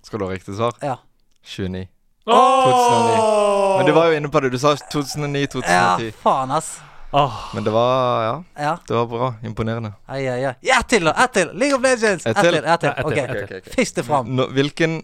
Skal 0.03 0.19
du 0.19 0.25
ha 0.27 0.31
riktig 0.33 0.55
svar? 0.57 0.75
Ja. 0.83 0.95
29. 1.43 1.87
Åh! 2.27 3.77
Men 3.77 3.85
du 3.87 3.91
var 3.95 4.05
jo 4.11 4.17
inne 4.17 4.29
på 4.31 4.39
det. 4.43 4.51
Du 4.51 4.57
sa 4.59 4.73
2009-2010. 4.75 5.71
Ja, 5.71 6.11
faen, 6.23 6.51
ass. 6.51 6.73
Oh. 7.15 7.31
Men 7.55 7.63
det 7.63 7.71
var 7.73 8.23
Ja, 8.23 8.33
Ja. 8.63 8.75
det 8.87 8.93
var 8.95 9.05
bra. 9.07 9.33
Imponerende. 9.43 9.93
Ai, 10.07 10.25
ai, 10.27 10.43
ai. 10.45 10.53
Ett 10.61 10.87
til, 10.89 11.05
da! 11.05 11.13
Ett 11.23 11.31
til! 11.33 11.49
League 11.53 11.75
of 11.77 11.81
Legends! 11.81 12.25
Ett 12.25 12.35
til? 12.35 12.51
til. 12.51 12.65
Ett 12.65 12.79
til. 12.81 12.91
Til, 12.97 13.05
Ok, 13.05 13.17
ok, 13.29 13.51
ok. 13.67 13.73
Fisk 13.75 13.95
det 13.95 14.05
fram. 14.05 14.25
Nå, 14.35 14.47
hvilken 14.51 15.01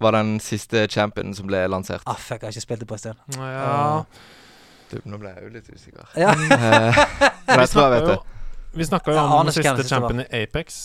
var 0.00 0.12
den 0.12 0.36
siste 0.40 0.86
championen 0.92 1.34
som 1.34 1.46
ble 1.48 1.62
lansert? 1.72 2.02
Ah, 2.06 2.14
fuck, 2.18 2.42
jeg 2.42 2.50
har 2.50 2.56
ikke 2.56 2.66
spilt 2.66 2.80
det 2.84 2.88
på 2.88 2.94
en 2.98 2.98
stund. 2.98 3.18
ja. 3.38 4.04
Du, 4.90 5.00
nå 5.04 5.18
ble 5.18 5.32
jeg 5.34 5.42
jo 5.42 5.48
litt 5.50 5.70
usikker. 5.72 6.06
Ja. 6.14 6.30
Eh, 7.46 7.54
Men 7.54 7.60
jeg 7.62 7.70
tror 7.70 7.82
jeg 7.86 7.92
vet 7.94 8.08
det. 8.10 8.16
Vi 8.76 8.84
snakka 8.86 9.12
jo 9.14 9.18
om 9.22 9.46
den 9.46 9.54
siste 9.54 9.62
championen 9.86 9.88
champion 9.88 10.20
i 10.26 10.42
Apex. 10.42 10.78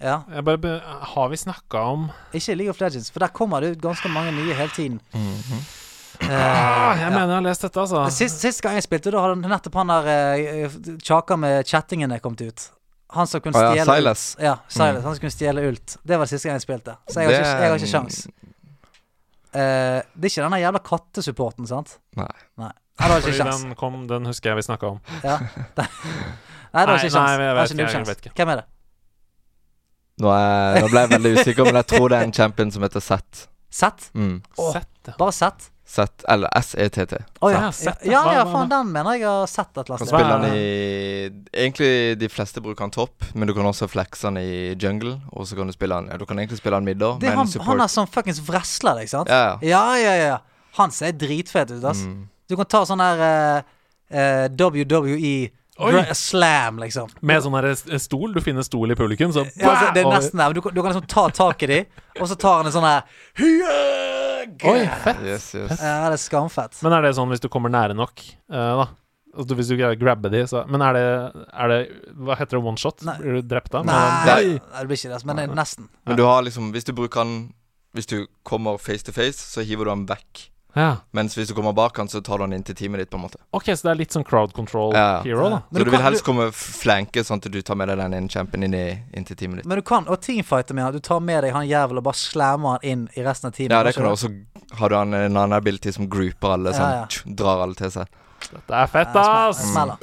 ja. 0.00 0.20
Jeg 0.32 0.44
bare, 0.44 0.78
har 1.14 1.28
vi 1.28 1.36
snakka 1.36 1.82
om 1.94 2.06
Ikke 2.32 2.54
League 2.54 2.70
of 2.70 2.80
Legends, 2.80 3.10
for 3.10 3.20
der 3.20 3.28
kommer 3.28 3.60
det 3.60 3.70
ut 3.76 3.82
ganske 3.82 4.08
mange 4.08 4.32
nye 4.32 4.54
hele 4.54 4.72
tiden. 4.76 5.00
Mhm. 5.14 5.60
Eh, 6.20 6.28
ah, 6.30 6.96
Jeg 6.96 7.02
ja. 7.02 7.10
mener 7.10 7.26
jeg 7.28 7.34
har 7.36 7.44
lest 7.46 7.62
dette, 7.62 7.80
altså. 7.80 8.06
Sist, 8.10 8.40
sist 8.40 8.62
gang 8.62 8.74
jeg 8.74 8.82
spilte, 8.88 9.12
da 9.14 9.20
hadde 9.22 9.48
nettopp 9.48 9.76
han 9.78 9.92
der 9.92 10.98
tjaka 11.04 11.34
uh, 11.36 11.38
med 11.38 11.66
chattingene 11.68 12.18
kommet 12.24 12.40
ut. 12.48 12.70
Han 13.14 13.26
som 13.26 13.40
kunne 13.40 13.56
Å 13.56 13.62
ja, 13.62 13.84
stjele 13.84 14.00
Silas. 14.00 14.24
Ult. 14.34 14.42
Ja, 14.44 14.56
Silas. 14.68 14.98
Mm. 14.98 15.04
Han 15.04 15.14
som 15.14 15.20
kunne 15.22 15.36
stjele 15.36 15.68
ult. 15.70 15.96
Det 16.02 16.18
var 16.18 16.26
det 16.26 16.32
siste 16.34 16.48
gang 16.50 16.58
jeg 16.58 16.66
spilte. 16.66 16.96
Så 17.08 17.20
jeg 17.22 17.28
har 17.30 17.38
ikke, 17.38 17.54
jeg 17.62 17.70
har 17.70 17.78
ikke 17.78 17.92
sjans. 17.92 18.18
Eh, 19.54 20.00
det 20.14 20.28
er 20.28 20.32
ikke 20.32 20.44
denne 20.44 20.60
jævla 20.60 20.80
kattesupporten, 20.84 21.68
sant? 21.70 21.98
Nei. 22.18 22.28
Nei. 22.60 22.72
Ja, 22.98 23.08
det 23.08 23.20
ikke 23.22 23.36
Fordi 23.38 23.62
den 23.62 23.76
kom, 23.78 24.00
den 24.10 24.26
husker 24.26 24.50
jeg 24.50 24.58
vi 24.58 24.66
snakka 24.66 24.90
om. 24.96 24.98
Ja. 25.22 25.38
Nei, 26.74 26.82
det 26.84 26.90
var 26.90 26.98
ikke 26.98 27.12
sjans. 27.14 27.14
nei, 27.16 27.46
jeg 27.46 27.54
vet 27.56 27.70
ikke 27.72 27.84
ikke, 27.86 27.94
jeg 27.94 28.08
vet 28.10 28.24
ikke. 28.24 28.32
Hvem 28.36 28.50
er 28.52 28.60
det? 28.60 28.66
Nå, 30.18 30.32
er, 30.34 30.80
nå 30.82 30.90
ble 30.90 31.04
jeg 31.04 31.10
veldig 31.14 31.30
usikker, 31.38 31.68
men 31.68 31.78
jeg 31.78 31.88
tror 31.94 32.10
det 32.12 32.18
er 32.18 32.26
en 32.26 32.34
champion 32.34 32.72
som 32.74 32.84
heter 32.84 33.04
Zett. 33.04 33.44
Sett? 33.70 34.08
Mm. 34.18 34.34
Oh, 34.58 34.72
Sett. 34.74 35.10
Bare 35.16 35.32
sett? 35.32 35.70
Zett, 35.88 36.24
eller 36.28 36.50
SETT. 36.60 37.14
Å 37.40 37.48
ja. 37.48 37.56
Ja, 37.56 37.60
Ja, 37.64 37.68
sett. 37.72 38.02
ja, 38.04 38.20
ja, 38.36 38.42
faen, 38.44 38.68
den 38.68 38.90
mener 38.92 39.16
jeg 39.16 39.24
har 39.24 39.46
sett 39.48 39.70
et 39.72 39.86
eller 39.88 40.02
Kan 40.02 40.10
spille 40.10 40.34
den 40.42 40.52
i 40.52 41.62
Egentlig 41.64 42.18
de 42.20 42.28
fleste 42.28 42.60
bruker 42.60 42.84
han 42.84 42.92
topp, 42.92 43.24
men 43.32 43.48
du 43.48 43.54
kan 43.56 43.64
også 43.64 43.88
flexe 43.88 44.28
han 44.28 44.36
i 44.36 44.74
jungle. 44.76 45.14
Og 45.32 45.48
så 45.48 45.56
kan 45.56 45.66
du 45.66 45.72
spille 45.72 45.96
han 45.96 46.10
Ja, 46.12 46.18
du 46.20 46.26
kan 46.28 46.36
egentlig 46.38 46.60
spille 46.60 46.76
han 46.76 46.84
middag. 46.84 47.22
Det 47.22 47.30
er 47.32 47.38
han, 47.40 47.48
han 47.70 47.80
er 47.80 47.88
sånn 47.88 48.10
fuckings 48.12 48.42
wrestler, 48.50 49.00
ikke 49.00 49.14
sant? 49.16 49.32
Ja, 49.32 49.56
ja. 49.62 49.72
Ja, 49.72 49.96
ja, 49.96 50.14
ja. 50.34 50.38
Han 50.76 50.92
ser 50.92 51.16
dritfet 51.16 51.72
ut, 51.72 51.84
ass. 51.88 52.04
Mm. 52.04 52.28
Du 52.48 52.56
kan 52.60 52.68
ta 52.68 52.84
sånn 52.86 53.00
her 53.02 53.24
uh, 53.24 53.72
uh, 54.12 54.46
WWE 54.52 55.34
Oi. 55.78 56.02
slam, 56.18 56.78
liksom. 56.82 57.10
Med 57.22 57.42
sånn 57.44 58.00
stol. 58.02 58.32
Du 58.34 58.40
finner 58.42 58.66
stol 58.66 58.90
i 58.90 58.96
publikum, 58.98 59.30
så 59.34 59.44
Ja, 59.46 59.70
altså, 59.70 59.92
det 59.94 60.02
er 60.02 60.10
nesten 60.10 60.38
der. 60.42 60.52
Du, 60.56 60.60
kan- 60.64 60.74
du 60.74 60.82
kan 60.82 60.92
liksom 60.92 61.06
ta 61.06 61.28
tak 61.30 61.62
i 61.62 61.66
de, 61.70 61.80
og 62.20 62.26
så 62.28 62.38
tar 62.38 62.62
han 62.62 62.66
en 62.66 62.72
sånn 62.74 62.86
her 62.88 63.02
Oi, 64.64 64.86
fett. 65.04 65.20
Yes, 65.22 65.54
yes. 65.54 65.76
Ja, 65.80 66.08
det 66.08 66.16
er 66.16 66.22
skamfett. 66.22 66.78
Men 66.82 66.94
er 66.96 67.02
det 67.04 67.14
sånn 67.18 67.30
hvis 67.30 67.42
du 67.42 67.48
kommer 67.52 67.70
nære 67.70 67.94
nok, 67.96 68.22
uh, 68.50 68.82
da? 68.82 68.86
Altså, 69.38 69.54
hvis 69.58 69.68
du 69.70 69.76
greier 69.76 69.94
å 69.94 70.00
grabbe 70.00 70.30
de, 70.32 70.40
så 70.50 70.64
Men 70.66 70.82
er 70.82 70.96
det, 70.96 71.02
er 71.52 71.68
det 71.70 71.78
Hva 72.16 72.34
heter 72.40 72.56
det? 72.56 72.62
One 72.64 72.80
shot? 72.80 73.04
Nei. 73.06 73.14
Blir 73.20 73.36
du 73.38 73.48
drept 73.52 73.70
da? 73.70 73.82
Nei, 73.86 73.94
Men- 73.94 74.26
nei, 74.26 74.80
det 74.80 74.88
blir 74.88 74.98
ikke 74.98 75.12
det, 75.12 75.24
men 75.28 75.36
det 75.36 75.44
er 75.44 75.54
nesten. 75.54 75.88
Men 76.08 76.16
du 76.16 76.24
har 76.24 76.42
liksom 76.42 76.72
Hvis 76.72 76.84
du 76.88 76.92
bruker 76.96 77.22
den 77.22 77.52
Hvis 77.94 78.06
du 78.08 78.26
kommer 78.42 78.78
face 78.80 79.04
to 79.04 79.12
face, 79.12 79.38
så 79.38 79.62
hiver 79.62 79.84
du 79.84 79.90
den 79.90 80.06
vekk. 80.06 80.48
Ja. 80.76 80.96
Mens 81.16 81.34
hvis 81.34 81.48
du 81.48 81.54
kommer 81.56 81.72
bak 81.72 81.96
han, 81.98 82.08
så 82.08 82.20
tar 82.22 82.38
du 82.38 82.44
han 82.44 82.52
inn 82.52 82.62
til 82.62 82.74
teamet 82.76 83.00
ditt, 83.00 83.10
på 83.10 83.16
en 83.18 83.24
måte. 83.24 83.38
OK, 83.56 83.70
så 83.72 83.88
det 83.88 83.92
er 83.94 83.98
litt 84.02 84.14
sånn 84.14 84.24
crowd 84.28 84.52
control 84.54 84.92
Ja. 84.94 85.22
hero, 85.24 85.48
da. 85.48 85.62
Men 85.70 85.80
så 85.80 85.84
du 85.84 85.84
du, 85.84 85.90
vil 85.90 86.00
helst 86.00 86.08
helst 86.20 86.24
komme 86.28 86.50
flanke, 86.52 87.24
sånn 87.24 87.40
at 87.42 87.50
du 87.50 87.60
tar 87.62 87.74
med 87.80 87.88
deg 87.88 87.98
den 87.98 88.14
ene 88.14 88.28
champion 88.28 88.62
inn, 88.68 88.74
i, 88.74 88.98
inn 89.16 89.24
til 89.24 89.36
teamet 89.36 89.62
ditt. 89.62 89.66
Men 89.66 89.80
du 89.80 89.82
kan, 89.82 90.06
og 90.08 90.20
teamfighter 90.20 90.74
med 90.74 90.84
han, 90.84 90.92
du 90.92 91.00
tar 91.00 91.20
med 91.24 91.42
deg 91.44 91.52
han 91.56 91.66
jævel 91.66 91.98
og 91.98 92.04
bare 92.04 92.20
slammer 92.20 92.76
han 92.76 92.84
inn 92.92 93.08
i 93.16 93.24
resten 93.26 93.48
av 93.50 93.56
teamet. 93.56 93.72
Ja, 93.74 93.82
det 93.82 93.94
kan 93.96 94.04
du 94.04 94.10
også 94.12 94.30
Har 94.78 94.88
du 94.92 94.96
han 94.96 95.14
en 95.14 95.36
annen 95.36 95.52
ability 95.56 95.90
som 95.92 96.08
grouper 96.08 96.54
alle, 96.58 96.74
sånn 96.76 96.90
Ja, 96.92 97.00
ja. 97.00 97.06
tsk, 97.08 97.24
drar 97.34 97.64
alle 97.64 97.74
til 97.74 97.90
seg. 97.90 98.06
Dette 98.52 98.74
er 98.84 98.86
fett, 98.92 99.16
ass! 99.16 99.64
Smeller. 99.72 99.96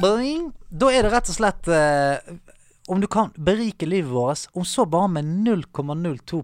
Boing. 0.00 0.50
Da 0.70 0.90
er 0.92 1.06
det 1.06 1.12
rett 1.14 1.30
og 1.32 1.36
slett 1.38 1.68
eh, 1.72 2.18
Om 2.86 3.00
du 3.02 3.08
kan 3.10 3.32
berike 3.34 3.86
livet 3.86 4.10
vårt, 4.10 4.46
om 4.54 4.64
så 4.64 4.86
bare 4.86 5.08
med 5.08 5.24
0,02 5.24 6.42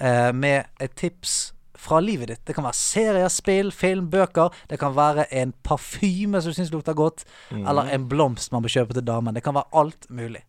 eh, 0.00 0.32
med 0.32 0.64
et 0.80 0.94
tips 0.96 1.52
fra 1.78 2.00
livet 2.00 2.28
ditt. 2.32 2.40
Det 2.46 2.56
kan 2.56 2.64
være 2.66 2.78
serier, 2.78 3.28
spill, 3.30 3.70
film, 3.72 4.08
bøker. 4.10 4.54
Det 4.70 4.80
kan 4.80 4.96
være 4.96 5.28
en 5.42 5.52
parfyme 5.62 6.40
som 6.40 6.50
du 6.50 6.56
syns 6.56 6.72
lukter 6.72 6.96
godt. 6.96 7.26
Eller 7.52 7.92
en 7.94 8.08
blomst 8.08 8.52
man 8.52 8.64
bør 8.64 8.74
kjøpe 8.80 8.96
til 8.96 9.06
damen. 9.06 9.36
Det 9.36 9.44
kan 9.44 9.54
være 9.54 9.70
alt 9.78 10.08
mulig. 10.10 10.42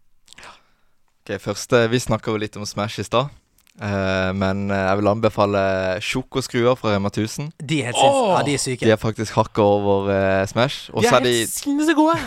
Ok, 1.20 1.36
først, 1.44 1.76
Vi 1.92 2.00
snakka 2.00 2.32
jo 2.32 2.42
litt 2.42 2.58
om 2.58 2.66
Smash 2.66 3.04
i 3.04 3.06
stad. 3.06 3.30
Uh, 3.80 4.36
men 4.36 4.68
eh, 4.72 4.82
jeg 4.90 5.00
vil 5.00 5.08
anbefale 5.08 5.60
sjokoskruer 6.04 6.76
fra 6.76 6.98
Rema 6.98 7.08
1000. 7.08 7.54
De 7.64 7.78
er 7.80 7.92
helt 7.92 7.96
sinnssyke. 7.96 8.26
Åh! 8.26 8.34
Ja, 8.34 8.42
de 8.44 8.54
er 8.54 8.64
syke. 8.64 8.86
De 8.86 8.92
er 8.92 9.00
faktisk 9.00 9.38
hakket 9.40 9.64
over 9.64 10.10
uh, 10.10 10.48
Smash. 10.50 10.90
Og 10.92 11.04
De 11.04 11.08
er, 11.08 11.14
er 11.14 11.22
er 11.22 11.28
de 11.30 11.36
helt 11.38 11.54
sinnssykt 11.54 12.00
gode! 12.00 12.18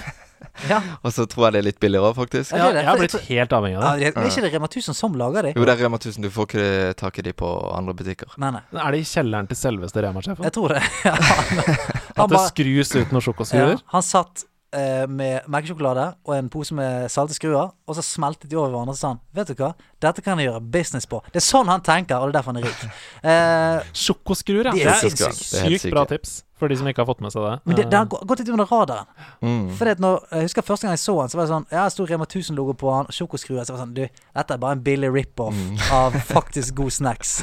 Ja. 0.68 0.80
Og 1.04 1.14
så 1.14 1.26
tror 1.30 1.48
jeg 1.48 1.56
det 1.56 1.62
er 1.62 1.66
litt 1.70 1.80
billigere 1.82 2.10
òg, 2.12 2.18
faktisk. 2.18 2.52
Ja, 2.52 2.56
det 2.56 2.62
Ja, 2.62 2.72
det, 2.72 2.82
jeg 2.82 2.90
har 2.90 3.00
blitt 3.00 3.28
helt 3.28 3.56
avhengig 3.58 3.78
av 3.78 3.82
det. 3.86 4.12
det 4.12 4.22
er 4.22 4.30
ikke 4.30 4.44
det 4.46 4.52
Rema 4.54 4.70
1000 4.70 4.98
som 4.98 5.18
lager 5.18 5.48
de? 5.48 5.54
Jo, 5.56 5.66
det 5.68 5.74
er 5.74 5.84
Rema 5.84 6.00
1000. 6.00 6.26
Du 6.26 6.30
får 6.32 6.48
ikke 6.50 6.68
tak 7.02 7.18
i 7.18 7.26
de 7.28 7.34
på 7.36 7.50
andre 7.72 7.96
butikker. 7.98 8.36
Nei, 8.42 8.52
nei. 8.58 8.62
Er 8.76 8.94
det 8.94 9.02
i 9.02 9.08
kjelleren 9.08 9.50
til 9.50 9.58
selveste 9.58 10.04
Rema-sjefen? 10.04 10.46
Jeg 10.48 10.56
tror 10.58 10.76
det. 10.76 10.82
Ja, 11.02 11.16
han, 12.16 12.24
At 12.26 12.30
det 12.30 12.40
skrus 12.52 12.92
ut 12.94 13.12
noen 13.14 13.22
ja, 13.52 13.64
han 13.90 14.04
satt 14.04 14.44
eh, 14.76 15.06
med 15.08 15.48
melkesjokolade 15.50 16.04
og 16.26 16.34
en 16.36 16.50
pose 16.52 16.74
med 16.76 17.08
salte 17.12 17.36
skruer, 17.36 17.72
og 17.72 17.96
så 17.96 18.04
smeltet 18.04 18.50
de 18.50 18.58
over 18.58 18.72
hverandre 18.72 18.94
og 18.94 18.98
sa 19.00 19.12
han 19.14 19.20
Vet 19.36 19.52
du 19.52 19.56
hva, 19.62 19.72
dette 20.02 20.24
kan 20.24 20.40
jeg 20.40 20.50
gjøre 20.50 20.62
business 20.74 21.08
på. 21.08 21.22
Det 21.32 21.40
er 21.42 21.46
sånn 21.46 21.70
han 21.72 21.84
tenker, 21.84 22.20
og 22.20 22.30
det 22.30 22.34
er 22.34 22.38
derfor 22.40 22.54
han 22.54 22.62
er 22.62 22.68
rik. 22.68 22.86
Eh, 23.22 23.92
Sjokoskruer, 24.04 24.70
ja. 24.70 24.76
Det 24.76 24.86
er 24.86 24.96
er. 24.96 25.16
Det 25.16 25.62
er 25.62 25.76
sykt 25.76 25.92
bra 25.94 26.06
tips 26.10 26.40
for 26.62 26.70
de 26.72 26.78
som 26.78 26.86
ikke 26.88 27.02
har 27.02 27.08
fått 27.10 27.20
med 27.26 27.34
seg 27.34 27.42
det. 27.44 27.52
men 27.66 27.76
det, 27.80 27.84
det 27.90 27.98
har 27.98 28.06
gått 28.08 28.38
litt 28.44 28.52
under 28.54 28.70
radaren. 28.70 29.10
Mm. 29.42 29.68
Fordi 29.78 29.94
at 29.96 30.02
når, 30.06 30.20
jeg 30.30 30.46
husker 30.48 30.66
første 30.70 30.86
gang 30.86 30.94
jeg 30.96 31.02
så 31.02 31.14
han, 31.20 31.32
så 31.32 31.38
var 31.40 31.44
det 31.48 31.52
sånn 31.56 31.66
Ja, 31.74 31.84
det 31.88 31.92
sto 31.96 32.06
Rema 32.06 32.28
1000-logo 32.30 32.74
på 32.78 32.92
han, 32.94 33.10
sjokoskruer. 33.12 33.64
Så 33.66 33.74
var 33.74 33.80
det 33.82 33.84
sånn 33.86 33.96
Du, 33.98 34.04
dette 34.38 34.54
er 34.56 34.62
bare 34.62 34.78
en 34.78 34.84
billig 34.86 35.10
rip-off 35.14 35.58
av 36.00 36.14
faktisk 36.30 36.78
god 36.78 36.94
snacks. 36.94 37.40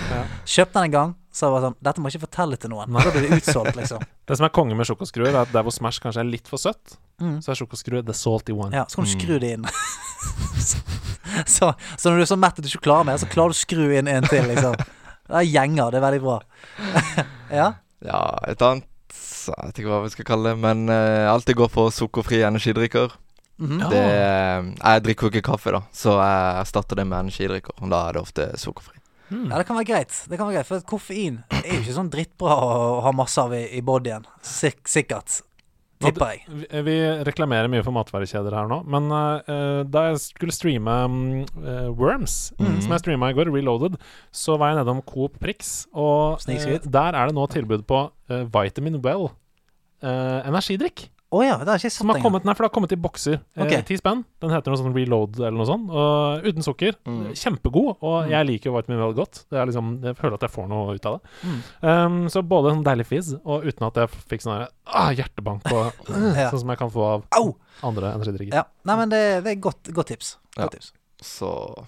Kjøpte 0.48 0.80
den 0.80 0.88
en 0.90 0.96
gang, 0.96 1.14
så 1.36 1.52
var 1.52 1.60
det 1.62 1.70
sånn 1.70 1.78
Dette 1.90 2.02
må 2.02 2.10
jeg 2.10 2.18
ikke 2.18 2.28
fortelle 2.30 2.58
til 2.64 2.72
noen. 2.74 2.96
Da 2.98 3.12
blir 3.14 3.28
det 3.28 3.42
utsolgt, 3.44 3.76
liksom. 3.78 4.08
Det 4.30 4.38
som 4.40 4.46
er 4.48 4.56
konge 4.56 4.76
med 4.80 4.88
sjokoskruer, 4.90 5.34
er 5.34 5.44
at 5.44 5.52
der 5.54 5.66
hvor 5.68 5.74
Smash 5.76 6.00
kanskje 6.04 6.24
er 6.24 6.32
litt 6.32 6.48
for 6.50 6.62
søtt, 6.62 6.98
Mm. 7.20 7.42
så 7.44 7.52
er 7.52 7.58
sjokoskruer 7.60 8.06
the 8.08 8.14
salty 8.16 8.54
one. 8.56 8.72
Ja, 8.72 8.86
så 8.88 8.96
kan 9.02 9.04
du 9.04 9.10
skru 9.12 9.34
det 9.44 9.50
inn. 9.58 9.66
så, 11.46 11.74
så 11.98 12.10
når 12.10 12.16
du 12.16 12.24
er 12.24 12.30
så 12.32 12.38
mett 12.40 12.58
at 12.60 12.64
du 12.64 12.70
ikke 12.70 12.86
klarer 12.88 13.08
mer, 13.10 13.18
så 13.20 13.28
klarer 13.28 13.52
du 13.54 13.58
å 13.58 13.60
skru 13.60 13.90
inn 13.98 14.08
en 14.08 14.24
til, 14.30 14.46
liksom. 14.48 14.78
Det 15.30 15.38
er 15.42 15.46
gjenger. 15.50 15.92
Det 15.94 16.00
er 16.00 16.06
veldig 16.06 16.22
bra. 16.24 16.38
ja. 17.52 17.68
Ja, 18.08 18.22
et 18.48 18.64
annet 18.64 18.88
Jeg 19.48 19.72
vet 19.72 19.82
ikke 19.82 19.94
hva 19.94 20.04
vi 20.04 20.14
skal 20.14 20.28
kalle 20.28 20.52
det, 20.52 20.60
men 20.60 20.86
uh, 20.92 21.32
alltid 21.32 21.58
går 21.60 21.72
for 21.74 21.96
sukkerfrie 21.96 22.48
energidrikker. 22.48 23.16
Mhm. 23.60 23.90
Det, 23.92 24.00
eh, 24.00 24.68
jeg 24.80 25.04
drikker 25.04 25.28
jo 25.28 25.32
ikke 25.34 25.50
kaffe, 25.52 25.74
da, 25.76 25.82
så 25.92 26.14
jeg 26.16 26.62
erstatter 26.62 26.96
det 26.96 27.04
med 27.10 27.26
energidrikker. 27.26 27.76
Og 27.84 27.92
da 27.92 28.06
er 28.08 28.16
det 28.16 28.22
ofte 28.24 28.46
sukkerfri. 28.56 28.96
Mm. 29.30 29.52
ja, 29.52 29.60
det 29.60 29.66
kan 29.68 29.78
være 29.78 29.86
greit. 29.86 30.16
Det 30.26 30.40
kan 30.40 30.48
være 30.48 30.56
greit 30.56 30.66
For 30.66 30.86
koffein 30.90 31.44
er 31.54 31.76
jo 31.76 31.84
ikke 31.84 31.94
sånn 31.94 32.10
drittbra 32.10 32.56
å 32.66 33.02
ha 33.06 33.12
masse 33.14 33.38
av 33.44 33.54
i, 33.54 33.62
i 33.78 33.84
bodyen. 33.86 34.26
Sik 34.42 34.90
sikkert. 34.90 35.44
Tipper 36.00 36.32
jeg. 36.32 36.44
Vi, 36.48 36.82
vi 36.88 36.96
reklamerer 37.28 37.68
mye 37.72 37.84
for 37.84 37.92
matvarekjeder 37.92 38.54
her 38.56 38.70
nå, 38.72 38.78
men 38.88 39.10
uh, 39.12 39.82
da 39.84 40.06
jeg 40.08 40.22
skulle 40.24 40.56
streame 40.56 40.94
eh, 41.60 41.90
Worms, 41.92 42.54
mm. 42.56 42.78
som 42.86 42.96
jeg 42.96 43.04
streama 43.04 43.34
i 43.34 43.36
går, 43.36 43.52
Reloaded, 43.52 43.98
så 44.32 44.56
var 44.56 44.72
jeg 44.72 44.80
nedom 44.80 45.04
Coop 45.04 45.36
Prix, 45.44 45.90
og 45.92 46.40
eh, 46.48 46.80
der 46.88 47.20
er 47.20 47.28
det 47.28 47.36
nå 47.36 47.50
tilbud 47.52 47.84
på 47.90 48.06
Vitamin 48.30 49.02
Well 49.04 49.28
energidrikk. 50.00 51.10
Å 51.30 51.44
ja, 51.46 51.58
det 51.62 51.68
har 51.70 51.78
jeg 51.78 51.92
ikke 51.92 51.94
Som 51.94 52.08
sett 52.10 52.16
har 52.18 52.24
kommet, 52.26 52.46
nei, 52.48 52.54
for 52.58 52.66
det 52.66 52.68
har 52.72 52.74
kommet 52.74 52.94
i 52.96 52.98
bokser. 52.98 53.36
Eh, 53.54 53.82
ti 53.86 53.98
spenn. 54.00 54.24
Den 54.42 54.50
heter 54.50 54.74
noe 54.74 54.80
sånn 54.82 54.96
Reload 54.96 55.36
eller 55.38 55.58
noe 55.60 55.68
sånt. 55.70 55.92
Og 55.94 56.48
uten 56.48 56.66
sukker. 56.66 56.96
Mm. 57.06 57.20
Kjempegod. 57.38 57.92
Og 58.02 58.16
Mm. 58.26 58.30
jeg 58.32 58.48
liker 58.50 58.74
White 58.74 58.90
Mineral 58.90 59.14
godt. 59.14 59.44
Det 59.52 59.60
er 59.62 59.68
liksom, 59.70 59.92
jeg 60.04 60.18
føler 60.18 60.34
at 60.40 60.42
jeg 60.48 60.50
får 60.56 60.68
noe 60.72 60.96
ut 60.98 61.06
av 61.06 61.20
det. 61.20 61.30
Mm. 61.46 61.60
Um, 61.86 62.18
så 62.34 62.42
både 62.42 62.74
sånn 62.74 62.84
deilig 62.84 63.06
fizz, 63.06 63.30
og 63.46 63.64
uten 63.70 63.86
at 63.86 63.94
jeg 64.02 64.10
fikk 64.32 64.42
sånn 64.42 64.66
ah, 64.88 65.12
hjertebank 65.14 65.70
og 65.72 65.94
Ja. 66.40 66.50
Sånn 66.50 66.64
som 66.66 66.70
jeg 66.74 66.78
kan 66.82 66.90
få 66.90 67.06
av 67.06 67.24
Au! 67.38 67.56
andre 67.84 68.16
energidrikker. 68.18 68.56
Ja. 68.58 68.64
Nei, 68.90 68.96
men 68.98 69.10
det, 69.14 69.44
det 69.46 69.52
er 69.54 69.62
godt, 69.62 69.94
godt 69.94 70.08
tips. 70.08 70.38
Ja. 70.58 70.66
Tips. 70.68 70.94
Så 71.22 71.86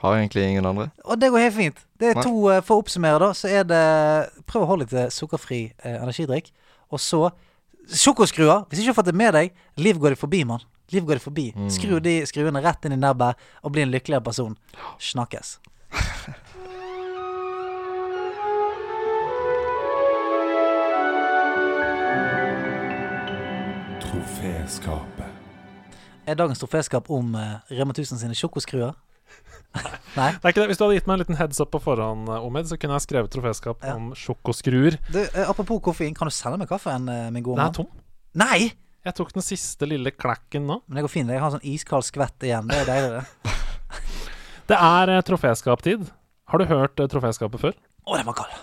har 0.00 0.16
egentlig 0.16 0.46
ingen 0.48 0.64
andre. 0.64 0.88
Og 1.04 1.20
det 1.20 1.28
går 1.30 1.38
helt 1.44 1.54
fint. 1.56 1.84
Det 2.00 2.10
er 2.10 2.14
Nei. 2.16 2.22
to, 2.24 2.48
eh, 2.48 2.60
For 2.64 2.78
å 2.78 2.82
oppsummere, 2.84 3.18
da, 3.20 3.30
så 3.36 3.50
er 3.52 3.64
det 3.68 3.84
Prøv 4.48 4.64
å 4.64 4.68
holde 4.72 4.86
deg 4.88 4.94
til 5.10 5.12
sukkerfri 5.28 5.60
eh, 5.84 5.98
energidrikk. 6.00 6.50
Og 6.90 6.98
så 6.98 7.26
sjokoskruer. 7.88 8.66
Hvis 8.68 8.82
ikke 8.82 8.90
du 8.90 8.92
har 8.92 8.98
fått 9.00 9.10
det 9.10 9.16
med 9.18 9.34
deg, 9.36 9.56
liv 9.80 9.98
går 10.00 10.14
deg 10.14 10.20
forbi, 10.20 10.44
mann. 10.48 10.62
Liv 10.90 11.06
går 11.06 11.20
deg 11.20 11.24
forbi. 11.24 11.46
Mm. 11.54 11.68
Skru 11.70 11.98
de 12.02 12.16
skruene 12.26 12.62
rett 12.64 12.86
inn 12.86 12.96
i 12.96 13.00
nebbet 13.00 13.38
og 13.62 13.74
bli 13.74 13.84
en 13.84 13.92
lykkeligere 13.94 14.24
person. 14.26 14.56
Snakkes. 14.98 15.58
Troféskapet. 24.02 25.38
Er 26.26 26.36
dagens 26.38 26.60
troféskap 26.60 27.08
om 27.10 27.34
uh, 27.34 27.58
Rema 27.70 27.94
1000 27.94 28.20
sine 28.20 28.36
sjokoskruer? 28.38 28.92
Nei? 30.18 30.30
Det 30.34 30.42
er 30.42 30.52
ikke 30.52 30.62
det. 30.62 30.68
Hvis 30.72 30.80
du 30.80 30.84
hadde 30.84 30.98
gitt 30.98 31.08
meg 31.08 31.16
en 31.16 31.22
liten 31.22 31.38
heads 31.38 31.60
up 31.62 31.70
på 31.74 31.80
forhånd, 31.84 32.26
Omid, 32.26 32.44
Omed, 32.48 32.70
så 32.70 32.78
kunne 32.80 32.98
jeg 32.98 33.06
skrevet 33.06 33.32
troféskap 33.34 33.86
Ja. 33.86 33.94
om 33.94 34.10
sjokoskruer. 34.18 34.98
Du, 35.12 35.20
eh, 35.22 35.44
apropos 35.46 35.82
koffein, 35.84 36.14
kan 36.16 36.30
du 36.30 36.34
sende 36.34 36.58
meg 36.58 36.70
kaffen, 36.70 37.08
eh, 37.08 37.30
min 37.30 37.44
gode 37.46 37.62
Den 37.62 37.70
er 37.70 37.76
tom. 37.76 37.90
Nei! 38.34 38.72
Jeg 39.00 39.16
tok 39.16 39.32
den 39.32 39.42
siste 39.42 39.88
lille 39.88 40.10
klekken 40.12 40.66
nå. 40.68 40.82
Men 40.86 40.98
det 40.98 41.06
går 41.06 41.12
fint. 41.14 41.30
Jeg 41.32 41.40
har 41.40 41.54
sånn 41.54 41.64
iskald 41.64 42.04
skvett 42.04 42.44
igjen. 42.44 42.68
Det 42.68 42.82
er 42.82 42.90
deilig, 42.90 43.20
det. 43.20 43.54
Det 44.70 44.76
er 44.78 45.10
uh, 45.16 45.22
troféskaptid. 45.26 46.04
Har 46.46 46.60
du 46.60 46.64
hørt 46.70 47.00
uh, 47.00 47.08
troféskapet 47.10 47.58
før? 47.58 47.72
Å, 48.06 48.18
den 48.18 48.28
var 48.28 48.36
kald. 48.38 48.58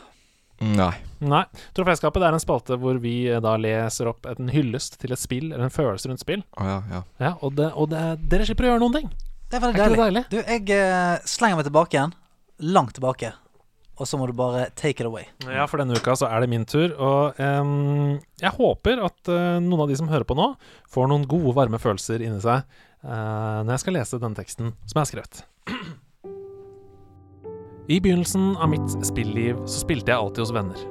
Nei. 0.64 0.94
Nei. 1.20 1.44
Troféskapet 1.76 2.24
er 2.24 2.34
en 2.34 2.42
spalte 2.42 2.78
hvor 2.82 2.98
vi 3.02 3.28
eh, 3.30 3.42
da 3.44 3.54
leser 3.62 4.10
opp 4.10 4.26
en 4.30 4.50
hyllest 4.50 4.98
til 5.02 5.14
et 5.14 5.22
spill, 5.22 5.52
eller 5.52 5.68
en 5.68 5.74
følelse 5.74 6.10
rundt 6.10 6.24
spill. 6.24 6.42
Oh, 6.58 6.66
ja, 6.66 6.78
ja. 6.90 7.02
Ja, 7.22 7.32
og, 7.46 7.54
det, 7.60 7.68
og 7.78 7.92
det, 7.92 8.02
dere 8.32 8.48
slipper 8.48 8.66
å 8.66 8.72
gjøre 8.72 8.82
noen 8.86 8.96
ting. 8.98 9.12
Det 9.48 9.58
er 9.58 9.64
veldig 9.64 9.80
deilig. 9.80 10.00
deilig? 10.02 10.24
Du, 10.32 10.40
jeg 10.42 10.72
eh, 10.76 11.28
slenger 11.28 11.60
meg 11.60 11.68
tilbake 11.70 11.96
igjen. 11.96 12.16
Langt 12.76 12.96
tilbake. 12.98 13.32
Og 13.98 14.06
så 14.06 14.18
må 14.20 14.28
du 14.30 14.34
bare 14.38 14.68
take 14.78 15.02
it 15.02 15.08
away. 15.08 15.26
Ja, 15.48 15.66
for 15.70 15.82
denne 15.82 15.98
uka 15.98 16.14
så 16.20 16.28
er 16.30 16.44
det 16.44 16.50
min 16.52 16.66
tur. 16.70 16.92
Og 16.94 17.40
um, 17.42 18.18
jeg 18.42 18.54
håper 18.60 19.02
at 19.08 19.32
uh, 19.32 19.58
noen 19.64 19.86
av 19.86 19.90
de 19.90 19.98
som 19.98 20.10
hører 20.12 20.28
på 20.28 20.38
nå, 20.38 20.52
får 20.92 21.10
noen 21.10 21.26
gode, 21.30 21.56
varme 21.58 21.80
følelser 21.82 22.22
inni 22.22 22.42
seg 22.44 22.62
uh, 23.02 23.64
når 23.64 23.72
jeg 23.74 23.86
skal 23.86 23.98
lese 23.98 24.20
denne 24.22 24.38
teksten 24.38 24.76
som 24.84 25.00
jeg 25.00 25.02
har 25.02 25.10
skrevet. 25.14 25.42
I 27.96 28.02
begynnelsen 28.04 28.52
av 28.60 28.70
mitt 28.70 29.00
spilliv 29.08 29.64
så 29.66 29.82
spilte 29.82 30.12
jeg 30.12 30.20
alltid 30.20 30.44
hos 30.44 30.54
venner. 30.54 30.84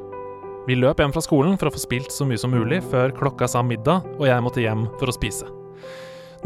Vi 0.67 0.75
løp 0.75 0.99
hjem 0.99 1.15
fra 1.15 1.23
skolen 1.23 1.55
for 1.61 1.69
å 1.69 1.77
få 1.77 1.85
spilt 1.85 2.11
så 2.11 2.27
mye 2.27 2.41
som 2.41 2.51
mulig 2.51 2.81
før 2.91 3.15
klokka 3.15 3.47
sa 3.53 3.63
middag 3.63 4.09
og 4.17 4.27
jeg 4.27 4.43
måtte 4.43 4.65
hjem 4.65 4.89
for 4.99 5.13
å 5.13 5.15
spise. 5.15 5.47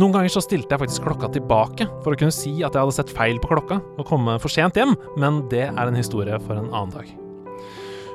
Noen 0.01 0.15
ganger 0.15 0.33
så 0.33 0.41
stilte 0.41 0.73
jeg 0.73 0.81
faktisk 0.81 1.05
klokka 1.05 1.29
tilbake 1.35 1.85
for 2.01 2.15
å 2.15 2.17
kunne 2.17 2.33
si 2.33 2.55
at 2.65 2.73
jeg 2.73 2.81
hadde 2.81 2.95
sett 2.97 3.11
feil 3.13 3.41
på 3.43 3.51
klokka 3.51 3.83
og 4.01 4.07
komme 4.09 4.39
for 4.41 4.53
sent 4.53 4.79
hjem, 4.79 4.95
men 5.21 5.43
det 5.53 5.67
er 5.67 5.83
en 5.83 5.99
historie 5.99 6.39
for 6.47 6.57
en 6.57 6.71
annen 6.71 6.95
dag. 6.95 7.11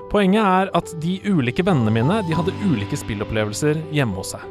Poenget 0.10 0.42
er 0.42 0.72
at 0.78 0.94
de 1.04 1.20
ulike 1.28 1.66
vennene 1.66 1.94
mine 1.94 2.22
de 2.26 2.38
hadde 2.38 2.56
ulike 2.64 2.98
spillopplevelser 2.98 3.84
hjemme 3.94 4.18
hos 4.18 4.34
seg. 4.34 4.48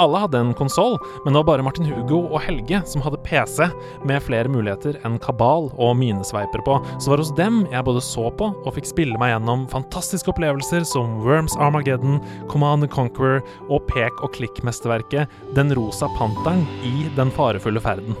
Alle 0.00 0.18
hadde 0.24 0.40
en 0.40 0.54
konsoll, 0.58 0.96
men 1.24 1.32
det 1.32 1.38
var 1.38 1.46
bare 1.52 1.64
Martin 1.66 1.86
Hugo 1.86 2.24
og 2.26 2.40
Helge 2.42 2.80
som 2.88 3.02
hadde 3.04 3.20
PC 3.26 3.68
med 4.08 4.22
flere 4.26 4.50
muligheter 4.50 4.98
enn 5.06 5.20
kabal 5.22 5.70
og 5.74 5.94
minesveiper 6.00 6.64
på, 6.66 6.80
så 6.98 7.12
var 7.12 7.22
hos 7.22 7.32
dem 7.38 7.62
jeg 7.70 7.86
både 7.86 8.02
så 8.02 8.26
på 8.34 8.50
og 8.54 8.74
fikk 8.74 8.90
spille 8.90 9.20
meg 9.20 9.34
gjennom 9.34 9.66
fantastiske 9.70 10.32
opplevelser 10.34 10.86
som 10.88 11.20
Worms 11.24 11.54
Armageddon, 11.62 12.18
Command 12.50 12.88
and 12.88 12.92
Conqueror 12.94 13.42
og 13.68 13.86
pek- 13.90 14.22
og 14.24 14.34
klikk-mesterverket 14.34 15.30
Den 15.54 15.70
rosa 15.78 16.10
panteren 16.18 16.66
i 16.82 17.08
Den 17.14 17.30
farefulle 17.34 17.82
ferden. 17.84 18.18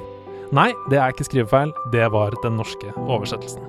Nei, 0.54 0.70
det 0.90 1.00
er 1.00 1.10
ikke 1.10 1.26
skrivefeil, 1.26 1.74
det 1.90 2.06
var 2.14 2.36
den 2.44 2.60
norske 2.60 2.94
oversettelsen. 3.02 3.64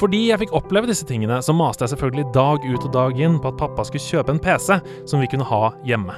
Fordi 0.00 0.24
jeg 0.30 0.40
fikk 0.40 0.54
oppleve 0.56 0.88
disse 0.88 1.06
tingene, 1.06 1.42
så 1.44 1.54
maste 1.54 1.84
jeg 1.84 1.92
selvfølgelig 1.92 2.32
dag 2.34 2.64
ut 2.64 2.88
og 2.88 2.92
dag 2.94 3.20
inn 3.20 3.40
på 3.42 3.52
at 3.52 3.60
pappa 3.60 3.84
skulle 3.86 4.08
kjøpe 4.08 4.34
en 4.34 4.42
PC 4.42 4.80
som 5.04 5.20
vi 5.20 5.28
kunne 5.30 5.46
ha 5.46 5.74
hjemme. 5.86 6.16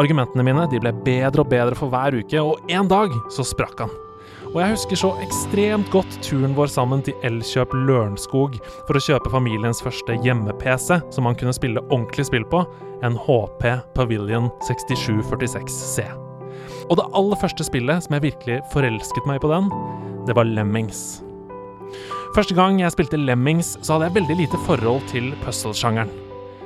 Argumentene 0.00 0.44
mine 0.46 0.64
de 0.72 0.80
ble 0.80 0.92
bedre 1.04 1.42
og 1.44 1.50
bedre 1.52 1.76
for 1.76 1.92
hver 1.92 2.16
uke, 2.16 2.40
og 2.40 2.72
en 2.72 2.88
dag 2.88 3.12
så 3.32 3.44
sprakk 3.44 3.84
han. 3.84 3.92
Og 4.52 4.58
jeg 4.60 4.74
husker 4.74 4.98
så 5.00 5.10
ekstremt 5.24 5.88
godt 5.92 6.16
turen 6.24 6.52
vår 6.56 6.68
sammen 6.72 7.00
til 7.04 7.16
Elkjøp 7.24 7.72
Lørenskog 7.86 8.58
for 8.88 8.98
å 8.98 9.02
kjøpe 9.04 9.32
familiens 9.32 9.80
første 9.84 10.16
hjemme-PC 10.24 10.98
som 11.14 11.28
man 11.28 11.36
kunne 11.40 11.54
spille 11.56 11.80
ordentlig 11.88 12.26
spill 12.28 12.44
på, 12.52 12.64
en 13.04 13.16
HP 13.16 13.64
Pavilion 13.96 14.50
6746C. 14.68 16.04
Og 16.90 16.98
det 17.00 17.08
aller 17.16 17.40
første 17.40 17.64
spillet 17.64 18.04
som 18.04 18.16
jeg 18.16 18.26
virkelig 18.28 18.60
forelsket 18.74 19.28
meg 19.28 19.40
på 19.44 19.52
den, 19.52 19.70
det 20.28 20.36
var 20.36 20.48
Lemmings. 20.48 21.22
Første 22.36 22.56
gang 22.56 22.80
jeg 22.80 22.92
spilte 22.94 23.20
Lemmings, 23.20 23.74
så 23.84 23.96
hadde 23.96 24.10
jeg 24.10 24.20
veldig 24.20 24.42
lite 24.44 24.60
forhold 24.68 25.04
til 25.12 25.32
puzzle-sjangeren. 25.44 26.12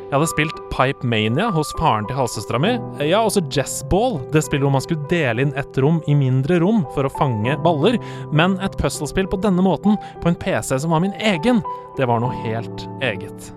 Jeg 0.07 0.15
hadde 0.15 0.27
spilt 0.31 0.59
Pipe 0.71 1.03
Mania 1.03 1.49
hos 1.51 1.73
faren 1.81 2.07
til 2.07 2.15
halvsøstera 2.15 2.61
mi. 2.63 2.77
Ja, 3.03 3.25
også 3.27 3.43
Jazzball, 3.51 4.21
det 4.31 4.45
spillet 4.47 4.63
hvor 4.63 4.77
man 4.77 4.85
skulle 4.85 5.09
dele 5.11 5.43
inn 5.43 5.51
ett 5.59 5.81
rom 5.83 5.99
i 6.07 6.15
mindre 6.15 6.61
rom 6.63 6.85
for 6.95 7.09
å 7.09 7.11
fange 7.17 7.57
baller. 7.65 7.99
Men 8.31 8.55
et 8.63 8.79
puslespill 8.79 9.27
på 9.27 9.41
denne 9.43 9.65
måten, 9.67 9.99
på 10.23 10.31
en 10.31 10.39
PC 10.39 10.79
som 10.85 10.95
var 10.95 11.03
min 11.03 11.17
egen, 11.19 11.59
det 11.99 12.07
var 12.07 12.23
noe 12.23 12.39
helt 12.45 12.87
eget. 13.03 13.51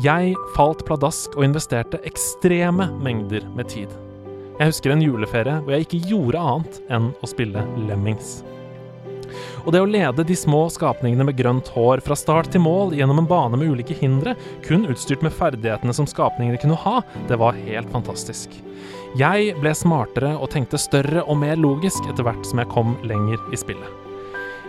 Jeg 0.00 0.32
falt 0.56 0.80
pladask 0.88 1.36
og 1.36 1.44
investerte 1.44 2.00
ekstreme 2.08 2.88
mengder 3.04 3.44
med 3.52 3.68
tid. 3.68 3.92
Jeg 4.56 4.72
husker 4.72 4.96
en 4.96 5.04
juleferie 5.04 5.60
hvor 5.60 5.76
jeg 5.76 5.84
ikke 5.84 6.04
gjorde 6.08 6.40
annet 6.40 6.84
enn 6.88 7.12
å 7.20 7.28
spille 7.28 7.68
Lemmings. 7.84 8.38
Og 9.64 9.72
det 9.74 9.82
å 9.82 9.88
lede 9.90 10.24
de 10.26 10.36
små 10.38 10.66
skapningene 10.72 11.26
med 11.28 11.38
grønt 11.38 11.70
hår 11.74 12.02
fra 12.06 12.16
start 12.18 12.52
til 12.54 12.64
mål 12.64 12.94
gjennom 12.96 13.22
en 13.22 13.28
bane 13.30 13.58
med 13.60 13.72
ulike 13.72 13.96
hindre, 13.98 14.36
kun 14.66 14.88
utstyrt 14.90 15.24
med 15.26 15.34
ferdighetene 15.34 15.94
som 15.96 16.08
skapningene 16.10 16.60
kunne 16.62 16.78
ha, 16.86 17.00
det 17.28 17.40
var 17.42 17.58
helt 17.66 17.92
fantastisk. 17.94 18.54
Jeg 19.16 19.54
ble 19.62 19.72
smartere 19.72 20.34
og 20.36 20.50
tenkte 20.52 20.80
større 20.80 21.22
og 21.24 21.38
mer 21.40 21.56
logisk 21.56 22.04
etter 22.10 22.26
hvert 22.26 22.44
som 22.44 22.60
jeg 22.60 22.72
kom 22.72 22.98
lenger 23.06 23.40
i 23.52 23.60
spillet. 23.60 24.02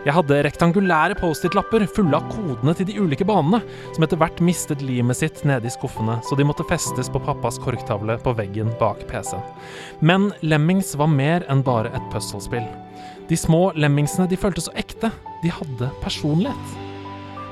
Jeg 0.07 0.15
hadde 0.15 0.37
rektangulære 0.45 1.17
Post-It-lapper 1.19 1.83
fulle 1.91 2.15
av 2.15 2.29
kodene 2.31 2.71
til 2.77 2.87
de 2.87 2.95
ulike 3.01 3.25
banene, 3.27 3.59
som 3.91 4.05
etter 4.05 4.19
hvert 4.21 4.39
mistet 4.39 4.83
limet 4.85 5.19
sitt 5.19 5.41
nede 5.43 5.67
i 5.67 5.73
skuffene, 5.73 6.21
så 6.23 6.37
de 6.39 6.45
måtte 6.47 6.63
festes 6.69 7.11
på 7.11 7.19
pappas 7.27 7.59
korktavle 7.59 8.15
på 8.23 8.35
veggen 8.37 8.71
bak 8.79 9.03
PC-en. 9.09 9.43
Men 9.99 10.29
Lemmings 10.39 10.93
var 10.95 11.11
mer 11.11 11.43
enn 11.51 11.65
bare 11.65 11.91
et 11.91 12.11
puzzlespill. 12.13 12.69
De 13.27 13.35
små 13.35 13.71
lemmingsene 13.75 14.27
de 14.31 14.39
føltes 14.39 14.69
så 14.69 14.75
ekte. 14.79 15.11
De 15.43 15.51
hadde 15.51 15.89
personlighet. 16.03 16.75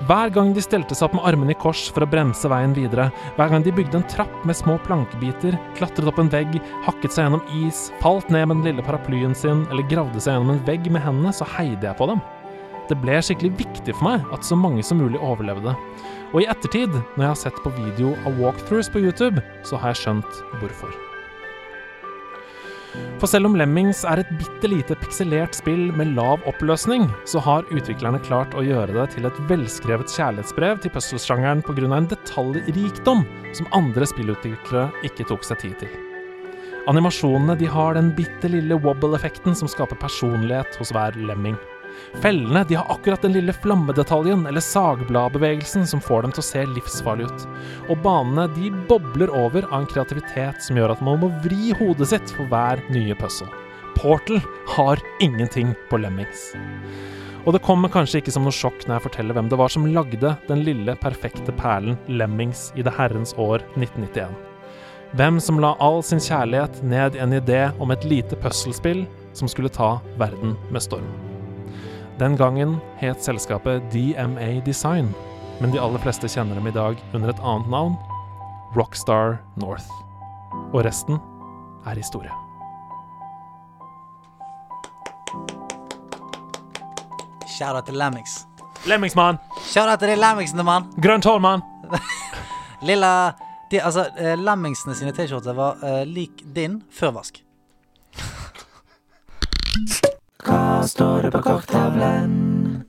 Hver 0.05 0.29
gang 0.35 0.51
de 0.53 0.61
stelte 0.61 0.95
seg 0.95 1.07
opp 1.07 1.15
med 1.17 1.25
armene 1.25 1.53
i 1.55 1.57
kors 1.57 1.85
for 1.93 2.03
å 2.03 2.09
bremse 2.09 2.49
veien 2.51 2.75
videre, 2.75 3.07
hver 3.37 3.49
gang 3.49 3.63
de 3.63 3.73
bygde 3.73 4.01
en 4.01 4.07
trapp 4.11 4.43
med 4.45 4.57
små 4.59 4.75
plankebiter, 4.83 5.55
klatret 5.79 6.11
opp 6.11 6.19
en 6.21 6.29
vegg, 6.29 6.59
hakket 6.85 7.15
seg 7.15 7.25
gjennom 7.25 7.55
is, 7.63 7.87
falt 8.03 8.29
ned 8.29 8.49
med 8.51 8.59
den 8.59 8.67
lille 8.69 8.85
paraplyen 8.85 9.33
sin 9.37 9.63
eller 9.71 9.87
gravde 9.89 10.21
seg 10.21 10.35
gjennom 10.35 10.57
en 10.57 10.61
vegg 10.67 10.91
med 10.91 11.01
hendene, 11.01 11.33
så 11.33 11.47
heide 11.55 11.87
jeg 11.87 11.97
på 11.97 12.09
dem. 12.11 12.21
Det 12.91 12.99
ble 13.01 13.17
skikkelig 13.23 13.55
viktig 13.63 13.95
for 13.95 14.11
meg 14.11 14.29
at 14.35 14.45
så 14.45 14.59
mange 14.59 14.83
som 14.85 15.01
mulig 15.01 15.17
overlevde. 15.23 15.73
Og 16.35 16.43
i 16.43 16.49
ettertid, 16.51 16.93
når 17.15 17.23
jeg 17.23 17.31
har 17.31 17.43
sett 17.47 17.63
på 17.63 17.73
video 17.79 18.13
av 18.27 18.37
walkthroughs 18.43 18.91
på 18.91 19.01
YouTube, 19.07 19.41
så 19.65 19.79
har 19.79 19.95
jeg 19.95 20.03
skjønt 20.03 20.41
hvorfor. 20.59 21.14
For 23.21 23.31
selv 23.31 23.47
om 23.47 23.55
Lemmings 23.55 24.03
er 24.05 24.19
et 24.21 24.31
bitte 24.39 24.69
lite 24.69 24.97
pikselert 24.99 25.55
spill 25.55 25.87
med 25.95 26.11
lav 26.17 26.43
oppløsning, 26.49 27.07
så 27.25 27.39
har 27.43 27.67
utviklerne 27.71 28.19
klart 28.25 28.55
å 28.57 28.63
gjøre 28.65 28.95
det 28.97 29.05
til 29.15 29.27
et 29.29 29.39
velskrevet 29.49 30.11
kjærlighetsbrev 30.11 30.81
til 30.83 30.91
puzzle-sjangeren 30.95 31.63
pga. 31.63 31.87
en 31.95 32.09
detaljrikdom 32.11 33.23
som 33.55 33.71
andre 33.71 34.05
spillutviklere 34.05 34.91
ikke 35.07 35.27
tok 35.31 35.47
seg 35.47 35.63
tid 35.63 35.77
til. 35.85 35.95
Animasjonene 36.91 37.55
de 37.57 37.65
har 37.65 37.95
den 37.95 38.11
bitte 38.13 38.51
lille 38.51 38.75
wobble-effekten 38.77 39.55
som 39.57 39.71
skaper 39.71 39.97
personlighet 39.97 40.75
hos 40.77 40.91
hver 40.93 41.15
lemming. 41.17 41.55
Fellene 42.23 42.63
de 42.67 42.77
har 42.79 42.89
akkurat 42.91 43.21
den 43.25 43.35
lille 43.35 43.53
flammedetaljen 43.53 44.45
eller 44.49 44.63
sagbladbevegelsen 44.63 45.87
som 45.87 46.01
får 46.03 46.25
dem 46.25 46.35
til 46.35 46.43
å 46.43 46.47
se 46.47 46.63
livsfarlige 46.71 47.31
ut. 47.31 47.45
Og 47.89 48.01
banene 48.05 48.47
de 48.55 48.71
bobler 48.89 49.33
over 49.33 49.67
av 49.71 49.81
en 49.81 49.89
kreativitet 49.91 50.63
som 50.63 50.79
gjør 50.79 50.95
at 50.95 51.03
man 51.05 51.21
må 51.23 51.31
vri 51.45 51.75
hodet 51.79 52.09
sitt 52.13 52.35
for 52.37 52.47
hver 52.51 52.83
nye 52.93 53.17
puzzle. 53.19 53.49
Portal 53.95 54.41
har 54.75 54.99
ingenting 55.23 55.75
på 55.89 55.99
Lemmings. 56.01 56.51
Og 57.45 57.53
det 57.53 57.61
kommer 57.63 57.91
kanskje 57.93 58.19
ikke 58.21 58.33
som 58.33 58.45
noe 58.47 58.55
sjokk 58.55 58.87
når 58.87 58.97
jeg 58.97 59.05
forteller 59.05 59.37
hvem 59.37 59.51
det 59.51 59.59
var 59.61 59.71
som 59.71 59.85
lagde 59.85 60.33
den 60.47 60.63
lille, 60.65 60.97
perfekte 60.97 61.53
perlen 61.55 61.99
Lemmings 62.09 62.71
i 62.75 62.83
det 62.85 62.95
herrens 62.97 63.35
år 63.37 63.61
1991. 63.77 64.33
Hvem 65.15 65.37
som 65.39 65.61
la 65.61 65.75
all 65.79 66.01
sin 66.03 66.19
kjærlighet 66.19 66.81
ned 66.83 67.15
i 67.15 67.21
en 67.23 67.37
idé 67.37 67.61
om 67.79 67.93
et 67.93 68.03
lite 68.03 68.35
puslespill 68.41 69.05
som 69.37 69.47
skulle 69.47 69.71
ta 69.71 69.99
verden 70.19 70.57
med 70.73 70.83
storm. 70.83 71.34
Den 72.19 72.37
gangen 72.37 72.77
het 72.95 73.23
selskapet 73.23 73.91
DMA 73.91 74.61
Design, 74.63 75.09
men 75.59 75.71
de 75.71 75.79
aller 75.79 75.99
fleste 75.99 76.29
kjenner 76.31 76.55
dem 76.55 76.69
i 76.69 76.71
dag 76.71 76.95
under 77.11 77.33
et 77.33 77.41
annet 77.43 77.67
navn 77.67 77.97
Rockstar 78.75 79.41
North. 79.59 79.89
Og 80.71 80.85
resten 80.87 81.19
er 81.83 81.99
historie. 81.99 82.31
Shout-out 87.51 87.85
til 87.85 87.99
Lemmings. 87.99 88.45
Lemmingsmann! 88.87 89.41
Shout-out 89.67 89.99
til 89.99 90.13
de 90.13 90.15
Lemmingsene, 90.15 90.63
mann. 90.63 90.87
Grønt 91.03 91.27
hår, 91.27 91.43
mann! 91.43 91.67
Lilla 92.87 93.33
de, 93.71 93.81
Altså, 93.83 94.07
eh, 94.15 94.39
Lemmingsene 94.39 94.95
sine 94.95 95.11
T-skjorter 95.11 95.53
var 95.55 95.83
uh, 95.83 96.07
lik 96.07 96.47
din 96.55 96.79
før 96.95 97.19
vask. 97.19 97.43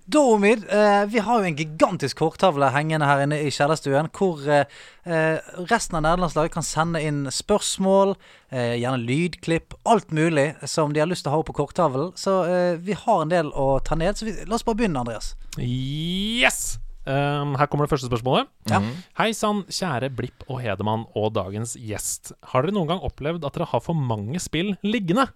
Da, 0.07 0.21
Omid, 0.21 0.63
eh, 0.71 1.05
vi 1.11 1.19
har 1.19 1.41
jo 1.41 1.49
en 1.49 1.57
gigantisk 1.59 2.21
korktavle 2.21 2.69
hengende 2.71 3.09
her 3.09 3.25
inne 3.25 3.41
i 3.43 3.51
kjellerstuen, 3.51 4.07
hvor 4.15 4.45
eh, 4.47 4.69
eh, 5.03 5.41
resten 5.67 5.99
av 5.99 6.05
nederlandslaget 6.05 6.55
kan 6.55 6.67
sende 6.67 7.03
inn 7.03 7.25
spørsmål, 7.33 8.15
eh, 8.55 8.77
gjerne 8.79 9.03
lydklipp, 9.03 9.75
alt 9.89 10.15
mulig 10.15 10.53
som 10.69 10.95
de 10.95 11.03
har 11.03 11.11
lyst 11.11 11.27
til 11.27 11.33
å 11.33 11.37
ha 11.37 11.43
opp 11.43 11.51
på 11.51 11.59
korktavlen. 11.59 12.15
Så 12.15 12.39
eh, 12.47 12.79
vi 12.79 12.95
har 12.95 13.25
en 13.25 13.35
del 13.35 13.51
å 13.51 13.81
ta 13.83 13.99
ned, 13.99 14.15
så 14.15 14.29
vi, 14.29 14.37
la 14.47 14.61
oss 14.61 14.67
bare 14.67 14.79
begynne, 14.79 15.03
Andreas. 15.03 15.35
Yes! 15.59 16.77
Um, 17.07 17.53
her 17.55 17.69
kommer 17.71 17.87
det 17.87 17.93
første 17.93 18.09
spørsmålet. 18.11 18.49
Ja. 18.67 18.81
Hei 19.21 19.29
sann, 19.39 19.61
kjære 19.71 20.09
Blipp 20.19 20.43
og 20.51 20.59
Hedemann 20.59 21.05
og 21.15 21.37
dagens 21.37 21.77
gjest. 21.79 22.33
Har 22.51 22.67
dere 22.67 22.75
noen 22.75 22.91
gang 22.91 23.05
opplevd 23.07 23.47
at 23.47 23.55
dere 23.55 23.69
har 23.71 23.83
for 23.85 23.95
mange 23.95 24.43
spill 24.43 24.73
liggende? 24.83 25.29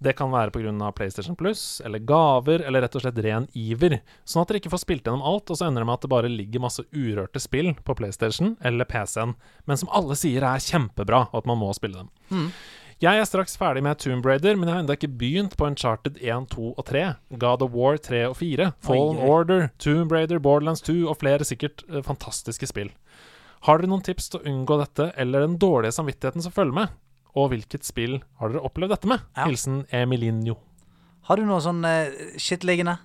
Det 0.00 0.14
kan 0.16 0.32
være 0.32 0.52
pga. 0.54 0.90
PlayStation 0.96 1.36
Plus, 1.36 1.80
eller 1.84 2.00
gaver, 2.08 2.64
eller 2.64 2.80
rett 2.86 2.94
og 2.96 3.02
slett 3.04 3.20
ren 3.20 3.46
iver. 3.52 3.98
Sånn 4.24 4.42
at 4.42 4.48
dere 4.48 4.62
ikke 4.62 4.72
får 4.72 4.84
spilt 4.86 5.04
gjennom 5.04 5.24
alt, 5.28 5.52
og 5.52 5.58
så 5.60 5.68
ender 5.68 5.84
det 5.84 5.90
med 5.90 5.98
at 5.98 6.04
det 6.06 6.12
bare 6.12 6.32
ligger 6.32 6.64
masse 6.64 6.84
urørte 6.96 7.42
spill 7.42 7.74
på 7.84 7.96
PlayStation 7.98 8.54
eller 8.64 8.88
PC-en, 8.88 9.34
men 9.68 9.80
som 9.80 9.92
alle 9.92 10.16
sier 10.16 10.46
er 10.48 10.62
kjempebra, 10.64 11.26
og 11.28 11.42
at 11.42 11.50
man 11.50 11.60
må 11.60 11.68
spille 11.76 12.00
dem. 12.00 12.08
Jeg 13.00 13.16
er 13.16 13.24
straks 13.24 13.54
ferdig 13.56 13.80
med 13.84 13.96
Tomb 14.00 14.26
Raider, 14.28 14.56
men 14.56 14.68
jeg 14.68 14.74
har 14.76 14.82
ennå 14.82 14.96
ikke 14.96 15.08
begynt 15.20 15.54
på 15.56 15.68
Uncharted 15.68 16.18
1, 16.20 16.48
2 16.52 16.72
og 16.74 16.82
3. 16.84 17.04
God 17.40 17.62
of 17.64 17.76
War 17.76 17.96
3 17.96 18.26
og 18.28 18.34
4, 18.36 18.72
Fallen 18.84 19.16
Oi, 19.16 19.22
oi. 19.24 19.30
Order, 19.36 19.68
Tomb 19.80 20.12
Raider, 20.12 20.40
Borderlands 20.40 20.84
2 20.84 20.98
og 21.08 21.16
flere 21.22 21.46
sikkert 21.48 21.84
eh, 21.88 22.02
fantastiske 22.04 22.68
spill. 22.68 22.90
Har 23.64 23.80
dere 23.80 23.88
noen 23.92 24.04
tips 24.04 24.28
til 24.32 24.40
å 24.40 24.48
unngå 24.52 24.76
dette, 24.80 25.10
eller 25.20 25.46
den 25.46 25.56
dårlige 25.60 25.96
samvittigheten 25.96 26.44
som 26.44 26.52
følger 26.52 26.76
med? 26.76 26.92
Og 27.38 27.50
hvilket 27.52 27.84
spill 27.86 28.18
har 28.40 28.50
dere 28.50 28.64
opplevd 28.66 28.90
dette 28.96 29.08
med? 29.10 29.22
Ja. 29.36 29.46
Hilsen 29.46 29.84
Emilinho. 29.94 30.56
Har 31.28 31.36
du 31.38 31.44
noe 31.46 31.60
sånn 31.62 31.84
uh, 31.86 32.10
shit 32.40 32.64
liggende? 32.66 32.96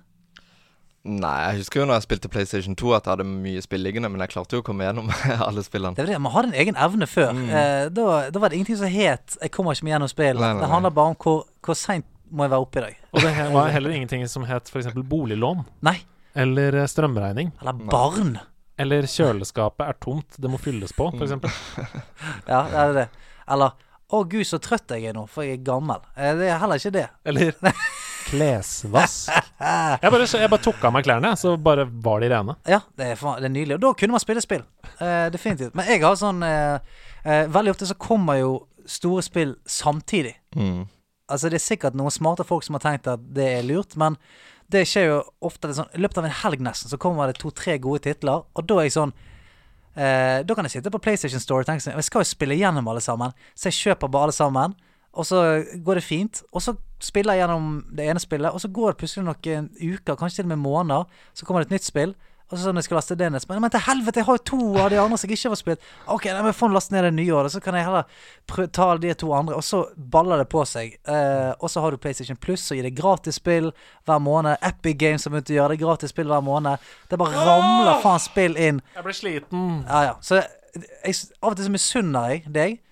Nei, 1.06 1.34
jeg 1.52 1.60
husker 1.60 1.80
jo 1.80 1.84
når 1.86 2.00
jeg 2.00 2.04
spilte 2.08 2.28
PlayStation 2.32 2.74
2 2.74 2.88
at 2.96 3.04
jeg 3.06 3.12
hadde 3.14 3.26
mye 3.28 3.60
spill 3.62 3.84
liggende, 3.86 4.08
men 4.10 4.24
jeg 4.24 4.32
klarte 4.32 4.56
jo 4.58 4.62
å 4.64 4.66
komme 4.66 4.88
gjennom 4.88 5.12
alle 5.46 5.62
spillene. 5.62 5.94
Det 5.94 6.02
er 6.02 6.10
det, 6.16 6.18
Man 6.24 6.34
hadde 6.34 6.50
en 6.50 6.58
egen 6.64 6.78
evne 6.82 7.06
før. 7.06 7.30
Eh, 7.30 7.86
da, 7.94 8.06
da 8.34 8.42
var 8.42 8.50
det 8.50 8.58
ingenting 8.58 8.80
som 8.80 8.90
het 8.90 9.36
'jeg 9.38 9.52
kommer 9.54 9.76
ikke 9.76 9.86
meg 9.86 9.94
gjennom 9.94 10.10
spillet'. 10.10 10.40
Nei, 10.42 10.52
nei, 10.58 10.64
Det 10.64 10.70
handler 10.72 10.90
bare 10.90 11.12
om 11.14 11.16
hvor, 11.22 11.44
hvor 11.62 11.78
seint 11.78 12.06
må 12.26 12.42
jeg 12.42 12.50
være 12.50 12.64
oppe 12.66 12.78
i 12.80 12.84
dag. 12.88 12.96
Og 13.12 13.20
det 13.22 13.52
var 13.54 13.70
heller 13.70 13.90
ingenting 13.94 14.26
som 14.28 14.42
het 14.50 14.66
f.eks. 14.68 14.86
boliglån, 15.06 15.62
Nei. 15.86 16.00
eller 16.34 16.74
eh, 16.74 16.86
strømregning, 16.90 17.52
Eller 17.62 17.72
barn. 17.86 18.38
eller 18.76 19.02
kjøleskapet 19.06 19.86
er 19.86 19.92
tomt, 20.02 20.34
det 20.42 20.50
må 20.50 20.58
fylles 20.58 20.90
på, 20.92 21.12
f.eks. 21.14 21.30
Ja, 22.50 22.66
det 22.66 22.82
er 22.82 22.92
det. 22.98 23.08
Eller 23.46 23.70
'Å 24.06 24.22
gud, 24.30 24.46
så 24.46 24.60
trøtt 24.62 24.92
jeg 24.94 25.08
er 25.10 25.16
nå, 25.16 25.24
for 25.26 25.42
jeg 25.42 25.58
er 25.58 25.64
gammel'. 25.66 26.04
Eh, 26.14 26.34
det 26.38 26.50
er 26.50 26.60
heller 26.62 26.78
ikke 26.78 26.94
det. 26.94 27.08
Eller 27.26 27.56
klesvask. 28.30 29.30
Jeg 30.02 30.10
bare, 30.12 30.26
jeg 30.26 30.50
bare 30.50 30.62
tok 30.62 30.82
av 30.84 30.92
meg 30.92 31.04
klærne, 31.06 31.30
så 31.38 31.54
bare 31.56 31.86
var 31.88 32.20
de 32.20 32.28
rene. 32.28 32.56
Ja, 32.68 32.80
det 32.98 33.06
er, 33.12 33.20
det 33.40 33.48
er 33.48 33.52
nydelig. 33.54 33.76
Og 33.78 33.84
da 33.84 33.92
kunne 33.96 34.16
man 34.16 34.22
spille 34.22 34.42
spill. 34.44 34.64
Eh, 34.98 35.28
definitivt. 35.32 35.72
Men 35.78 35.88
jeg 35.88 36.02
har 36.02 36.18
sånn 36.20 36.42
eh, 36.44 36.98
eh, 37.24 37.46
Veldig 37.54 37.72
ofte 37.72 37.88
så 37.88 37.96
kommer 37.98 38.36
jo 38.40 38.50
store 38.86 39.24
spill 39.24 39.54
samtidig. 39.64 40.34
Mm. 40.58 40.84
Altså 41.32 41.50
Det 41.50 41.58
er 41.58 41.64
sikkert 41.64 41.96
noen 41.98 42.12
smarte 42.14 42.44
folk 42.46 42.66
som 42.66 42.76
har 42.76 42.84
tenkt 42.84 43.08
at 43.10 43.22
det 43.34 43.46
er 43.56 43.64
lurt, 43.66 43.96
men 43.98 44.18
det 44.70 44.84
skjer 44.90 45.08
jo 45.08 45.16
ofte 45.46 45.72
sånn, 45.74 45.90
I 45.94 46.02
løpet 46.02 46.20
av 46.20 46.28
en 46.28 46.38
helg 46.42 46.62
nesten 46.66 46.90
så 46.92 46.98
kommer 47.00 47.30
det 47.30 47.40
to-tre 47.40 47.78
gode 47.82 48.04
titler, 48.06 48.44
og 48.46 48.66
da 48.68 48.80
er 48.80 48.88
jeg 48.88 48.96
sånn 48.98 49.14
eh, 49.96 50.42
Da 50.46 50.54
kan 50.54 50.64
jeg 50.68 50.78
sitte 50.78 50.92
på 50.92 51.00
PlayStation 51.02 51.42
Store 51.42 51.64
og 51.64 51.70
tenke 51.70 51.84
sånn 51.84 51.96
Jeg 51.98 52.08
skal 52.08 52.24
jo 52.24 52.30
spille 52.30 52.58
gjennom 52.58 52.88
alle 52.88 53.02
sammen, 53.04 53.34
så 53.54 53.70
jeg 53.70 53.80
kjøper 53.80 54.12
bare 54.12 54.28
alle 54.28 54.36
sammen. 54.36 54.76
Og 55.16 55.24
så 55.24 55.64
går 55.80 55.98
det 55.98 56.04
fint. 56.04 56.42
Og 56.52 56.62
så 56.62 56.76
spiller 57.00 57.36
jeg 57.36 57.46
gjennom 57.46 57.84
det 57.96 58.04
ene 58.04 58.20
spillet, 58.20 58.52
og 58.52 58.60
så 58.60 58.68
går 58.68 58.92
det 58.92 59.00
plutselig 59.00 59.24
noen 59.24 59.70
uker, 59.80 60.16
kanskje 60.16 60.42
til 60.42 60.48
og 60.48 60.52
med 60.52 60.60
måneder, 60.64 61.22
så 61.32 61.46
kommer 61.46 61.64
det 61.64 61.70
et 61.70 61.78
nytt 61.78 61.88
spill. 61.88 62.12
Og 62.46 62.58
så 62.60 62.70
når 62.70 62.78
jeg 62.78 62.86
skal 62.86 62.96
laste 63.00 63.14
det 63.18 63.28
ned, 63.32 63.42
så 63.42 63.58
Men 63.58 63.70
til 63.70 63.82
helvete, 63.82 64.20
jeg 64.20 64.26
har 64.26 64.36
jo 64.38 64.42
to 64.46 64.58
av 64.78 64.90
de 64.90 64.98
andre 65.02 65.18
som 65.18 65.28
jeg 65.28 65.38
ikke 65.38 65.50
har 65.50 65.58
spilt. 65.58 65.86
Ok, 66.06 66.26
nei, 66.30 66.42
men 66.46 66.54
får 66.54 66.70
laste 66.70 66.94
ned 66.94 67.02
det 67.02 67.14
nye, 67.16 67.32
og 67.34 67.50
så 67.50 67.60
kan 67.60 67.74
jeg 67.74 67.88
heller 67.88 68.68
ta 68.70 68.86
de 69.02 69.14
to 69.18 69.32
andre. 69.34 69.56
Og 69.58 69.64
så 69.66 69.82
baller 69.96 70.38
det 70.38 70.46
på 70.52 70.62
seg. 70.64 70.94
Eh, 71.10 71.52
og 71.58 71.72
så 71.72 71.82
har 71.82 71.90
du 71.90 71.98
PlayStation 71.98 72.38
Plus, 72.38 72.70
og 72.70 72.78
gir 72.78 72.86
deg 72.86 72.94
gratisspill 72.94 73.72
hver 74.06 74.22
måned. 74.22 74.62
Epic 74.62 74.94
Games 75.00 75.26
har 75.26 75.34
begynt 75.34 75.50
å 75.50 75.58
gjøre 75.58 75.74
det 75.74 75.82
gratisspill 75.82 76.30
hver 76.30 76.46
måned. 76.46 76.86
Det 77.10 77.18
bare 77.18 77.44
ramler 77.50 78.02
faen 78.06 78.22
spill 78.22 78.54
inn. 78.54 78.80
Jeg 78.94 79.08
blir 79.08 79.20
sliten. 79.24 79.68
Ja, 79.88 80.04
ja. 80.12 80.16
Så 80.22 80.38
jeg, 80.38 81.18
av 81.42 81.50
og 81.50 81.58
til 81.58 81.66
så 81.66 81.74
misunner 81.74 82.30
jeg 82.30 82.46
deg. 82.54 82.82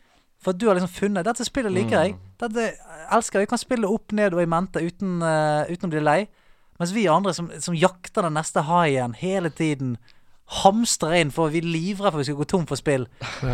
For 0.44 0.52
du 0.52 0.66
har 0.68 0.76
liksom 0.76 0.93
funnet 0.93 1.24
Dette 1.24 1.47
spillet 1.47 1.72
liker 1.72 2.02
jeg. 2.02 2.18
Dette 2.43 2.72
elsker 3.14 3.39
jeg. 3.39 3.47
Jeg 3.47 3.55
kan 3.55 3.62
spille 3.62 3.89
opp, 3.89 4.12
ned 4.12 4.35
og 4.35 4.43
i 4.43 4.51
mente 4.51 4.82
uten, 4.82 5.20
uh, 5.22 5.62
uten 5.70 5.89
å 5.89 5.94
bli 5.94 6.02
lei. 6.02 6.24
Mens 6.80 6.94
vi 6.94 7.06
andre 7.10 7.34
som, 7.36 7.51
som 7.62 7.76
jakter 7.78 8.26
den 8.26 8.36
neste 8.38 8.64
haien 8.66 9.14
hele 9.18 9.51
tiden, 9.51 9.96
hamstrer 10.62 11.20
inn 11.22 11.30
for 11.32 11.52
vi 11.52 11.62
er 11.62 11.68
livredde 11.68 12.12
for 12.12 12.22
vi 12.22 12.26
skal 12.28 12.40
gå 12.40 12.48
tom 12.51 12.66
for 12.68 12.80
spill. 12.80 13.06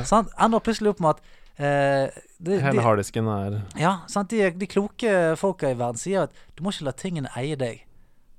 Sant? 0.08 0.32
Ender 0.40 0.64
plutselig 0.64 0.94
opp 0.94 1.04
med 1.04 1.12
at 1.12 1.20
eh, 1.60 2.22
det, 2.40 2.62
Hele 2.64 2.82
harddisken 2.86 3.28
er 3.30 3.60
ja, 3.78 4.00
sant? 4.10 4.32
De, 4.32 4.50
de 4.56 4.70
kloke 4.70 5.36
folka 5.38 5.70
i 5.70 5.78
verden 5.78 6.00
sier 6.00 6.26
at 6.26 6.42
du 6.56 6.64
må 6.64 6.74
ikke 6.74 6.88
la 6.88 6.96
tingene 6.96 7.32
eie 7.38 7.58
deg. 7.60 7.86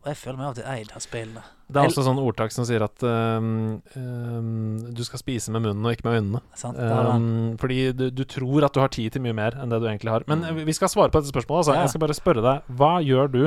Og 0.01 0.09
jeg 0.09 0.17
føler 0.17 0.37
meg 0.39 0.47
av 0.47 0.53
og 0.55 0.57
til 0.57 0.69
eid 0.71 0.93
av 0.97 1.01
spillene. 1.03 1.43
Det 1.71 1.79
er 1.79 1.87
også 1.87 2.03
sånn 2.03 2.19
ordtak 2.19 2.51
som 2.51 2.65
sier 2.67 2.83
at 2.83 3.03
um, 3.05 3.77
um, 3.95 4.79
du 4.91 5.03
skal 5.07 5.21
spise 5.21 5.53
med 5.53 5.61
munnen 5.63 5.85
og 5.85 5.93
ikke 5.93 6.07
med 6.07 6.17
øynene. 6.17 6.41
Sant? 6.57 6.79
Um, 6.81 7.53
fordi 7.61 7.91
du, 7.95 8.07
du 8.09 8.23
tror 8.27 8.65
at 8.65 8.75
du 8.75 8.81
har 8.81 8.91
tid 8.91 9.13
til 9.13 9.23
mye 9.23 9.37
mer 9.37 9.55
enn 9.61 9.71
det 9.71 9.79
du 9.79 9.85
egentlig 9.85 10.11
har. 10.11 10.25
Men 10.27 10.41
eh, 10.49 10.63
vi 10.65 10.75
skal 10.75 10.89
svare 10.91 11.13
på 11.13 11.21
dette 11.21 11.31
spørsmålet. 11.31 11.61
Altså. 11.61 11.77
Ja. 11.77 11.85
Jeg 11.85 11.93
skal 11.93 12.03
bare 12.03 12.17
spørre 12.17 12.43
deg 12.43 12.73
Hva 12.81 12.91
gjør 13.05 13.31
du 13.31 13.43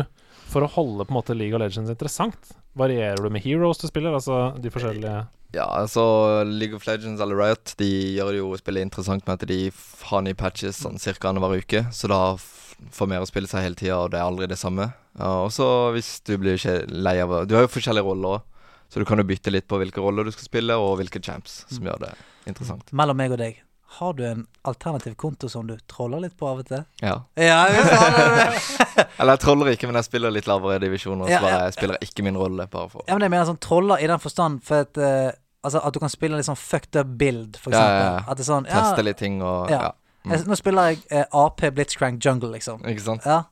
for 0.51 0.65
å 0.66 0.71
holde 0.71 1.07
på 1.07 1.15
en 1.15 1.19
måte 1.19 1.37
League 1.37 1.57
of 1.57 1.62
Legends 1.62 1.93
interessant? 1.93 2.53
Varierer 2.79 3.23
du 3.23 3.31
med 3.31 3.45
heroes 3.45 3.79
du 3.81 3.87
spiller? 3.89 4.15
Altså 4.16 4.53
de 4.61 4.73
forskjellige 4.75 5.15
Ja, 5.55 5.69
altså 5.69 6.43
League 6.49 6.75
of 6.75 6.87
Legends 6.89 7.23
eller 7.23 7.39
Riot 7.39 7.77
De 7.79 7.91
gjør 8.16 8.35
jo 8.41 8.49
spillet 8.59 8.83
interessant 8.83 9.27
med 9.29 9.39
at 9.39 9.47
de 9.49 9.61
har 10.11 10.25
nye 10.27 10.35
patches 10.39 10.81
sånn 10.83 10.99
cirka 10.99 11.31
annenhver 11.31 11.62
uke. 11.62 11.85
Så 11.95 12.11
da 12.11 12.35
får 12.91 13.11
mer 13.11 13.23
å 13.23 13.29
spille 13.31 13.49
seg 13.51 13.62
hele 13.65 13.79
tida, 13.79 14.01
og 14.03 14.11
det 14.12 14.19
er 14.19 14.27
aldri 14.27 14.49
det 14.51 14.59
samme. 14.61 14.91
Og 15.23 15.53
så 15.55 15.69
hvis 15.95 16.16
du 16.27 16.35
blir 16.43 16.59
ikke 16.59 16.81
lei 16.91 17.21
av 17.23 17.37
Du 17.47 17.55
har 17.55 17.69
jo 17.69 17.71
forskjellige 17.71 18.07
roller 18.07 18.39
òg, 18.39 18.66
så 18.91 19.03
du 19.03 19.07
kan 19.09 19.19
jo 19.23 19.27
bytte 19.27 19.53
litt 19.55 19.69
på 19.71 19.79
hvilke 19.81 20.03
roller 20.03 20.27
du 20.27 20.35
skal 20.35 20.49
spille, 20.49 20.75
og 20.79 20.99
hvilke 21.01 21.23
champs, 21.23 21.62
som 21.71 21.87
gjør 21.87 22.03
det 22.03 22.12
interessant. 22.51 22.91
Mellom 22.93 23.16
meg 23.19 23.33
og 23.35 23.41
deg, 23.41 23.62
har 23.99 24.12
du 24.19 24.23
en 24.27 24.47
alternativ 24.66 25.15
konto 25.21 25.49
som 25.49 25.66
du 25.69 25.77
troller 25.91 26.21
litt 26.25 26.37
på 26.41 26.47
av 26.49 26.61
og 26.62 26.66
til? 26.69 26.85
Ja. 27.03 27.16
Ja. 27.41 27.61
Eller 29.19 29.35
jeg 29.37 29.41
troller 29.45 29.71
ikke, 29.75 29.87
men 29.91 29.99
jeg 30.01 30.07
spiller 30.09 30.33
litt 30.35 30.49
lavere 30.51 30.81
divisjoner, 30.83 31.29
Ja, 31.31 31.41
ja, 31.45 31.59
jeg 31.69 31.77
spiller 31.77 32.01
ikke 32.05 32.25
min 32.27 32.39
rolle, 32.39 32.66
bare 32.71 32.91
for 32.93 33.05
Ja, 33.09 33.15
men 33.16 33.27
jeg 33.27 33.33
mener 33.35 33.49
sånn 33.49 33.61
troller 33.62 34.03
i 34.03 34.09
den 34.11 34.23
forstand 34.23 34.62
for 34.66 34.85
at 34.87 34.99
uh, 35.01 35.31
Altså 35.65 35.81
at 35.81 35.95
du 35.97 36.01
kan 36.03 36.11
spille 36.12 36.37
litt 36.37 36.45
sånn 36.49 36.59
fucked 36.61 36.99
up 37.01 37.15
build, 37.21 37.57
for 37.57 37.73
eksempel. 37.73 38.03
ja, 38.05 38.12
ja. 38.19 38.25
At 38.29 38.37
det 38.37 38.45
er 38.45 38.51
sånn 38.51 38.66
ja, 38.69 38.83
teste 38.85 39.05
litt 39.07 39.16
ting 39.23 39.39
og 39.43 39.71
Ja. 39.73 39.79
ja. 39.87 39.93
jeg, 40.35 40.45
Nå 40.51 40.59
spiller 40.61 40.91
jeg 40.93 41.01
uh, 41.09 41.25
AP 41.47 41.65
Blitzcrank 41.77 42.21
Jungle, 42.25 42.51
liksom. 42.53 42.83
Ikke 42.85 43.01
sant? 43.07 43.25
Ja. 43.25 43.43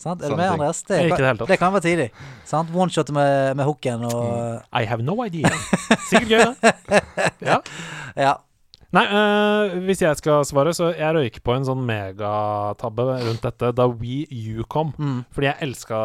Sant? 0.00 0.22
Er 0.24 0.32
du 0.32 0.36
med. 0.40 0.48
Andreas? 0.54 0.78
Det, 0.88 0.96
det 1.12 1.18
hele 1.20 1.44
det 1.50 1.58
kan 1.60 1.74
være 1.74 1.84
tidlig. 1.84 2.06
Sant? 2.48 2.70
One-shot 2.72 3.10
med, 3.12 3.56
med 3.60 3.66
hooken 3.68 4.06
og 4.08 4.22
Mm. 4.30 4.62
I 4.80 4.86
have 4.88 5.04
no 5.04 5.18
idea. 5.26 5.50
Sikkert 6.08 6.30
gøy, 6.32 6.46
det. 6.48 7.02
Ja. 7.50 7.58
Ja. 8.16 8.32
Nei, 8.92 9.04
øh, 9.06 9.76
hvis 9.86 10.00
jeg 10.02 10.16
skal 10.18 10.42
svare, 10.48 10.72
så 10.74 10.88
jeg 10.98 11.14
røyker 11.14 11.42
på 11.46 11.54
en 11.54 11.64
sånn 11.68 11.84
megatabbe 11.86 13.04
rundt 13.22 13.44
dette 13.46 13.70
da 13.78 13.86
Wii 13.86 14.26
U 14.58 14.64
kom. 14.70 14.90
Mm. 14.98 15.20
Fordi 15.30 15.46
jeg 15.46 15.56
elska 15.68 16.00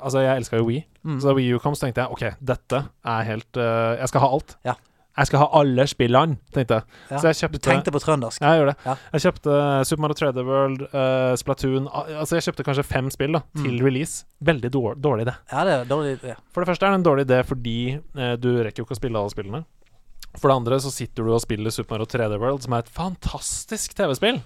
Altså, 0.00 0.24
jeg 0.24 0.42
elska 0.42 0.58
jo 0.60 0.66
Wii. 0.66 0.82
Mm. 1.06 1.20
Så 1.22 1.30
da 1.30 1.36
Wii 1.38 1.54
U 1.54 1.60
kom, 1.62 1.74
så 1.78 1.86
tenkte 1.86 2.02
jeg 2.02 2.10
OK, 2.16 2.26
dette 2.42 2.82
er 3.06 3.22
helt 3.30 3.56
øh, 3.62 3.94
Jeg 4.00 4.08
skal 4.10 4.20
ha 4.26 4.32
alt. 4.38 4.56
Ja. 4.66 4.74
Jeg 5.16 5.30
skal 5.30 5.40
ha 5.40 5.46
alle 5.56 5.86
spillene, 5.88 6.36
tenkte 6.52 6.74
jeg. 6.76 6.82
Ja. 7.10 7.18
Så 7.22 7.30
jeg 7.30 7.36
kjøpte 7.38 7.56
Du 7.56 7.64
tenkte 7.70 7.92
på 7.94 8.00
trøndersk. 8.02 8.42
Ja, 8.42 8.50
jeg 8.52 8.60
gjør 8.60 8.68
det. 8.68 8.76
Ja. 8.84 8.94
Jeg 9.14 9.22
kjøpte 9.24 9.54
Super 9.88 10.02
Mario 10.04 10.18
3D 10.18 10.42
World, 10.44 10.82
uh, 10.92 11.32
Splatoon 11.40 11.86
Altså, 11.94 12.36
jeg 12.36 12.44
kjøpte 12.50 12.66
kanskje 12.68 12.84
fem 12.84 13.08
spill 13.14 13.32
da 13.38 13.40
til 13.56 13.78
Mm. 13.78 13.84
release. 13.86 14.26
Veldig 14.44 14.70
dårlig, 14.74 15.00
dårlig 15.00 15.24
idé. 15.28 15.34
Ja, 15.54 15.64
det 15.64 15.72
er 15.72 15.84
dårlig 15.88 16.18
ja. 16.26 16.34
For 16.52 16.60
det 16.60 16.68
første 16.68 16.84
er 16.84 16.90
det 16.92 16.98
en 17.00 17.06
dårlig 17.08 17.24
idé 17.30 17.38
fordi 17.48 17.78
uh, 17.96 18.34
du 18.36 18.50
rekker 18.66 18.82
jo 18.82 18.84
ikke 18.90 18.98
å 18.98 19.00
spille 19.00 19.16
alle 19.22 19.32
spillene. 19.32 19.64
For 20.36 20.48
det 20.52 20.56
andre 20.56 20.78
så 20.84 20.90
sitter 20.92 21.24
du 21.24 21.32
og 21.34 21.40
spiller 21.42 21.72
Super 21.72 21.96
Mario 21.96 22.06
3D 22.12 22.38
World, 22.40 22.62
som 22.66 22.72
er 22.76 22.84
et 22.84 22.92
fantastisk 22.92 23.94
TV-spill. 23.96 24.42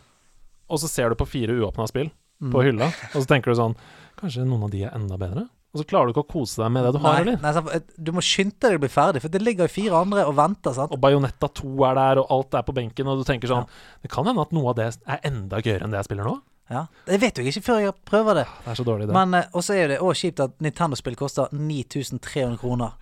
Og 0.70 0.78
så 0.78 0.88
ser 0.88 1.10
du 1.10 1.16
på 1.18 1.26
fire 1.28 1.56
uåpna 1.60 1.86
spill 1.90 2.10
Mm. 2.40 2.52
på 2.54 2.62
hylla, 2.64 2.86
og 3.12 3.18
så 3.20 3.26
tenker 3.28 3.52
du 3.52 3.58
sånn 3.58 3.74
Kanskje 4.16 4.46
noen 4.48 4.62
av 4.64 4.70
de 4.72 4.78
er 4.86 4.94
enda 4.96 5.18
bedre? 5.20 5.42
Og 5.74 5.82
så 5.82 5.84
klarer 5.86 6.08
du 6.08 6.14
ikke 6.14 6.22
å 6.24 6.30
kose 6.32 6.56
deg 6.62 6.70
med 6.72 6.86
det 6.86 6.92
du 6.94 6.98
har, 7.04 7.18
Nei, 7.18 7.20
eller? 7.20 7.36
nei, 7.44 7.74
eh, 7.76 7.80
du 8.00 8.12
må 8.16 8.22
skynde 8.24 8.56
deg 8.64 8.78
å 8.78 8.80
bli 8.80 8.88
ferdig, 8.88 9.20
for 9.20 9.28
det 9.28 9.42
ligger 9.42 9.68
jo 9.68 9.74
fire 9.74 9.98
andre 10.00 10.24
og 10.24 10.34
venter. 10.38 10.72
Sant? 10.72 10.90
Og 10.90 10.98
Bajonetta 11.02 11.50
2 11.52 11.84
er 11.90 11.94
der, 12.00 12.20
og 12.22 12.30
alt 12.32 12.54
er 12.56 12.62
på 12.64 12.72
benken, 12.74 13.06
og 13.12 13.20
du 13.20 13.24
tenker 13.28 13.46
sånn 13.52 13.68
Det 14.02 14.10
kan 14.10 14.24
hende 14.24 14.40
at 14.40 14.52
noe 14.56 14.70
av 14.72 14.76
det 14.80 14.88
er 15.06 15.20
enda 15.28 15.60
gøyere 15.60 15.84
enn 15.84 15.90
det 15.92 16.00
jeg 16.00 16.08
spiller 16.08 16.24
nå. 16.24 16.40
Ja. 16.70 16.86
Det 17.04 17.20
vet 17.20 17.34
jo 17.36 17.44
ikke 17.44 17.62
før 17.62 17.80
jeg 17.84 17.94
prøver 18.08 18.34
det. 18.40 18.46
Det 18.64 18.72
er 18.72 18.74
så 18.80 18.84
dårlig, 18.88 19.06
det. 19.06 19.14
Men 19.14 19.34
Og 19.34 19.60
også 19.60 19.74
er 19.76 19.88
det 19.88 20.00
òg 20.00 20.14
kjipt 20.16 20.40
at 20.40 20.56
Nintendo-spill 20.64 21.16
koster 21.20 21.48
9300 21.52 22.56
kroner. 22.58 22.92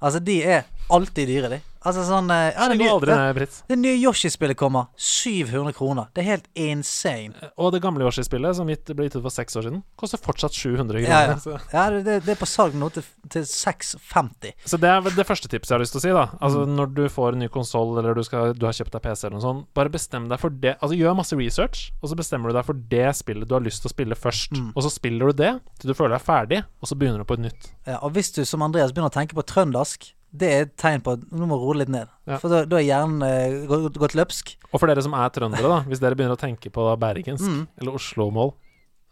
Altså, 0.00 0.22
de 0.22 0.38
er 0.44 0.64
alltid 0.92 1.28
dyre, 1.28 1.52
de. 1.56 1.60
Altså 1.84 2.00
sånn 2.08 2.30
eh, 2.32 2.46
ja, 2.54 2.66
det 2.70 2.78
nye, 2.80 2.92
aldri 2.94 3.12
det, 3.12 3.46
det 3.68 3.76
nye 3.76 3.96
Yoshi-spillet 4.00 4.56
kommer. 4.56 4.86
700 4.96 5.74
kroner. 5.76 6.08
Det 6.16 6.22
er 6.22 6.28
helt 6.30 6.46
insane. 6.56 7.50
Og 7.60 7.74
det 7.74 7.82
gamle 7.84 8.06
Yoshi-spillet, 8.06 8.56
som 8.56 8.70
gitt, 8.72 8.88
ble 8.96 9.08
gitt 9.08 9.18
ut 9.18 9.24
for 9.26 9.34
seks 9.34 9.58
år 9.60 9.66
siden, 9.66 9.82
koster 10.00 10.20
fortsatt 10.20 10.56
700 10.56 11.04
kroner. 11.04 11.12
Ja, 11.12 11.36
ja. 11.36 11.58
Ja, 11.74 11.84
det, 11.92 12.22
det, 12.24 12.32
er 12.32 12.40
på 12.40 12.48
salg 12.48 12.76
nå 12.80 12.88
til, 12.94 13.04
til 13.32 13.44
650. 13.50 14.56
Så 14.64 14.80
det 14.80 14.94
er 14.94 15.04
det 15.04 15.28
første 15.28 15.50
tipset 15.52 15.74
jeg 15.74 15.76
har 15.76 15.84
lyst 15.84 15.96
til 15.96 16.00
å 16.00 16.06
si. 16.06 16.14
da 16.16 16.24
Altså 16.40 16.64
Når 16.72 16.96
du 16.96 17.04
får 17.12 17.36
en 17.36 17.44
ny 17.44 17.50
konsoll, 17.52 17.92
eller 18.00 18.16
du, 18.16 18.24
skal, 18.24 18.56
du 18.56 18.64
har 18.64 18.76
kjøpt 18.80 18.96
deg 18.96 19.04
PC, 19.04 19.26
eller 19.26 19.36
noe 19.36 19.44
sånt, 19.44 19.68
bare 19.76 19.92
bestem 19.92 20.32
deg 20.32 20.40
for 20.40 20.56
det. 20.64 20.78
Altså 20.80 20.96
Gjør 20.96 21.20
masse 21.20 21.36
research, 21.36 21.86
og 22.00 22.14
så 22.14 22.16
bestemmer 22.16 22.48
du 22.48 22.56
deg 22.56 22.64
for 22.64 22.80
det 22.96 23.06
spillet 23.20 23.50
du 23.50 23.56
har 23.58 23.64
lyst 23.64 23.84
til 23.84 23.92
å 23.92 23.96
spille 23.98 24.16
først. 24.16 24.56
Mm. 24.56 24.72
Og 24.72 24.88
så 24.88 24.96
spiller 24.96 25.34
du 25.34 25.44
det 25.44 25.54
til 25.76 25.92
du 25.92 25.98
føler 25.98 26.16
deg 26.16 26.24
ferdig, 26.24 26.64
og 26.80 26.88
så 26.88 26.96
begynner 26.96 27.20
du 27.20 27.28
på 27.28 27.36
et 27.36 27.48
nytt. 27.50 27.72
Ja, 27.84 28.00
og 28.00 28.16
hvis 28.16 28.32
du 28.32 28.40
som 28.48 28.64
Andreas 28.64 28.94
begynner 28.94 29.12
å 29.12 29.18
tenke 29.20 29.36
på 29.36 29.44
trøndersk, 29.52 30.14
det 30.34 30.48
er 30.50 30.64
et 30.66 30.72
tegn 30.80 31.02
på 31.06 31.12
at 31.14 31.22
nå 31.30 31.46
må 31.46 31.54
roe 31.60 31.76
litt 31.78 31.90
ned. 31.94 32.08
Ja. 32.26 32.40
For 32.42 32.50
da, 32.50 32.64
da 32.66 32.80
er 32.80 32.86
hjernen 32.88 33.22
eh, 33.22 33.66
gått, 33.70 33.94
gått 34.02 34.16
løpsk. 34.18 34.54
Og 34.72 34.80
for 34.82 34.90
dere 34.90 35.04
som 35.06 35.14
er 35.14 35.30
trøndere, 35.30 35.68
da 35.70 35.76
hvis 35.86 36.00
dere 36.02 36.18
begynner 36.18 36.34
å 36.34 36.40
tenke 36.40 36.72
på 36.74 36.86
da 36.88 36.96
bergensk 36.98 37.46
Mm. 37.46 37.66
eller 37.78 37.94
Oslo-mål 38.00 38.50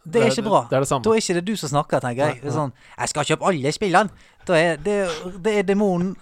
Det 0.05 0.19
er 0.24 0.32
ikke 0.32 0.43
bra. 0.49 0.65
Det 0.66 0.74
er 0.77 0.82
det 0.82 0.89
samme. 0.90 1.05
Da 1.07 1.12
er 1.15 1.20
ikke 1.23 1.36
det 1.39 1.44
du 1.47 1.55
som 1.57 1.70
snakker, 1.70 2.01
tenker 2.03 2.27
jeg. 2.32 2.40
Er 2.43 2.51
sånn 2.51 2.73
'Jeg 2.99 3.09
skal 3.12 3.24
kjøpe 3.28 3.47
alle 3.47 3.70
spillene'. 3.73 4.11
Da 4.47 4.55
er 4.59 4.77
det, 4.77 4.97
det 5.44 5.53
er 5.59 5.62
demonen 5.62 6.16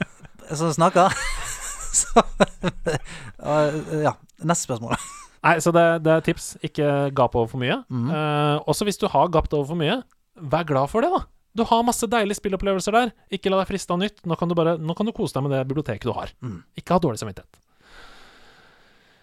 som 0.53 0.69
snakker. 0.73 1.09
Så 2.01 2.23
Ja. 4.05 4.13
Neste 4.45 4.69
spørsmål. 4.69 4.97
Nei, 5.41 5.57
så 5.65 5.73
det, 5.73 5.85
det 6.05 6.13
er 6.13 6.21
tips. 6.21 6.57
Ikke 6.63 7.11
gap 7.17 7.35
over 7.35 7.49
for 7.49 7.59
mye. 7.63 7.81
Mm. 7.89 8.11
Uh, 8.13 8.61
også 8.69 8.85
hvis 8.85 8.99
du 9.01 9.07
har 9.09 9.29
gapt 9.33 9.53
over 9.57 9.65
for 9.73 9.81
mye, 9.81 10.03
vær 10.37 10.67
glad 10.69 10.91
for 10.93 11.01
det, 11.01 11.11
da. 11.15 11.23
Du 11.57 11.65
har 11.67 11.87
masse 11.87 12.07
deilige 12.07 12.39
spillopplevelser 12.39 12.95
der. 12.95 13.11
Ikke 13.35 13.51
la 13.51 13.63
deg 13.63 13.73
friste 13.73 13.95
av 13.95 13.99
nytt. 14.03 14.23
Nå 14.29 14.39
kan 14.39 14.51
du 14.51 14.55
bare 14.59 14.77
Nå 14.79 14.95
kan 14.99 15.09
du 15.09 15.15
kose 15.17 15.35
deg 15.37 15.47
med 15.47 15.57
det 15.57 15.65
biblioteket 15.67 16.07
du 16.07 16.15
har. 16.15 16.31
Mm. 16.45 16.63
Ikke 16.79 16.95
ha 16.95 17.03
dårlig 17.03 17.23
samvittighet. 17.23 17.59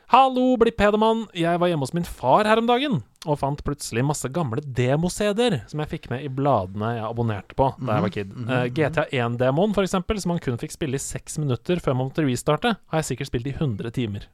Hallo, 0.07 0.53
bli 0.55 0.71
pedoman. 0.71 1.25
Jeg 1.35 1.59
var 1.59 1.67
hjemme 1.67 1.83
hos 1.83 1.91
min 1.91 2.05
far 2.07 2.47
her 2.47 2.61
om 2.61 2.67
dagen 2.69 3.01
og 3.27 3.39
fant 3.41 3.59
plutselig 3.65 4.05
masse 4.07 4.29
gamle 4.31 4.61
demo-CD-er 4.63 5.57
som 5.67 5.81
jeg 5.83 5.91
fikk 5.91 6.05
med 6.13 6.23
i 6.23 6.29
bladene 6.31 6.93
jeg 6.95 7.03
abonnerte 7.09 7.57
på 7.59 7.67
da 7.75 7.97
jeg 7.97 8.05
var 8.05 8.13
kid. 8.15 8.31
Mhm, 8.31 8.47
uh, 8.47 8.61
GTA 8.71 9.03
1-demoen, 9.11 9.75
for 9.75 9.83
eksempel, 9.83 10.21
som 10.23 10.31
man 10.31 10.39
kun 10.39 10.55
fikk 10.61 10.77
spille 10.77 10.95
i 10.95 11.03
seks 11.03 11.35
minutter 11.43 11.83
før 11.83 11.97
man 11.97 12.07
måtte 12.07 12.23
restarte, 12.23 12.77
har 12.79 13.03
jeg 13.03 13.09
sikkert 13.09 13.33
spilt 13.33 13.51
i 13.51 13.55
100 13.57 13.91
timer. 13.99 14.29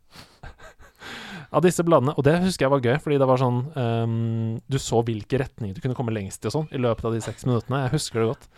Av 1.54 1.62
disse 1.66 1.84
bladene, 1.86 2.14
og 2.18 2.24
det 2.26 2.38
husker 2.44 2.66
jeg 2.66 2.74
var 2.74 2.82
gøy, 2.82 2.98
fordi 3.04 3.20
det 3.22 3.28
var 3.30 3.38
sånn 3.38 3.60
um, 3.78 4.62
Du 4.70 4.80
så 4.82 5.04
hvilke 5.06 5.40
retninger 5.44 5.76
du 5.78 5.82
kunne 5.84 5.96
komme 5.98 6.14
lengst 6.16 6.44
i 6.46 6.50
og 6.50 6.56
sånn 6.58 6.68
i 6.74 6.82
løpet 6.82 7.06
av 7.06 7.14
de 7.14 7.22
seks 7.22 7.46
minuttene. 7.46 7.84
Jeg 7.86 7.94
husker 7.98 8.20
det 8.24 8.32
godt. 8.34 8.50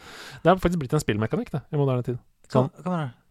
Det 0.44 0.50
har 0.52 0.58
faktisk 0.64 0.80
blitt 0.86 0.94
en 0.96 1.04
spillmekanikk, 1.04 1.52
det, 1.52 1.62
i 1.72 1.78
moderne 1.82 2.04
tid. 2.08 2.18
Sånn 2.46 2.68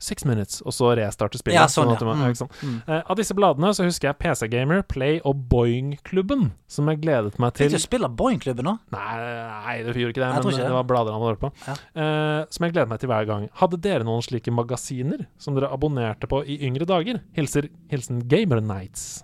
six 0.02 0.24
minutes, 0.26 0.58
og 0.66 0.74
så 0.74 0.88
restarte 0.98 1.38
spillet. 1.38 1.54
Ja, 1.54 1.68
sånn, 1.70 1.86
du 1.96 2.02
ja. 2.02 2.08
må- 2.08 2.16
Mm. 2.18 2.34
sånn. 2.34 2.50
Mm. 2.66 2.80
uh, 2.88 3.02
av 3.08 3.16
disse 3.16 3.32
bladene 3.32 3.70
så 3.72 3.84
husker 3.86 4.08
jeg 4.10 4.18
PC 4.18 4.48
Gamer, 4.50 4.82
Play 4.82 5.20
og 5.24 5.36
Boing-klubben, 5.48 6.50
som 6.66 6.88
jeg 6.90 7.00
gledet 7.00 7.38
meg 7.38 7.54
til 7.54 7.68
Fikk 7.70 7.78
du 7.78 7.78
spille 7.84 8.08
Boing-klubben 8.10 8.66
nå? 8.66 8.74
Nei, 8.90 9.14
nei, 9.22 9.76
det 9.86 9.94
gjorde 9.94 10.10
ikke 10.16 10.22
det, 10.24 10.28
Jeg 10.28 10.34
men 10.34 10.50
ikke 10.50 10.56
det 10.58 10.66
det. 10.66 10.72
var 10.74 10.88
blader 10.90 11.12
han 11.14 11.22
hadde 11.22 11.36
hørt 11.36 11.44
på. 11.44 11.52
Ja. 11.68 11.76
Uh, 11.94 12.46
som 12.50 12.66
jeg 12.66 12.74
gledet 12.74 12.88
meg 12.90 13.00
til 13.04 13.08
hver 13.08 13.26
gang. 13.30 13.48
Hadde 13.62 13.80
dere 13.80 14.04
noen 14.04 14.20
slike 14.26 14.50
magasiner 14.52 15.26
som 15.38 15.54
dere 15.54 15.70
abonnerte 15.72 16.26
på 16.26 16.42
i 16.44 16.58
yngre 16.66 16.84
dager? 16.90 17.22
Hilser, 17.38 17.70
hilsen 17.94 18.26
Gamer 18.28 18.60
Nights. 18.60 19.22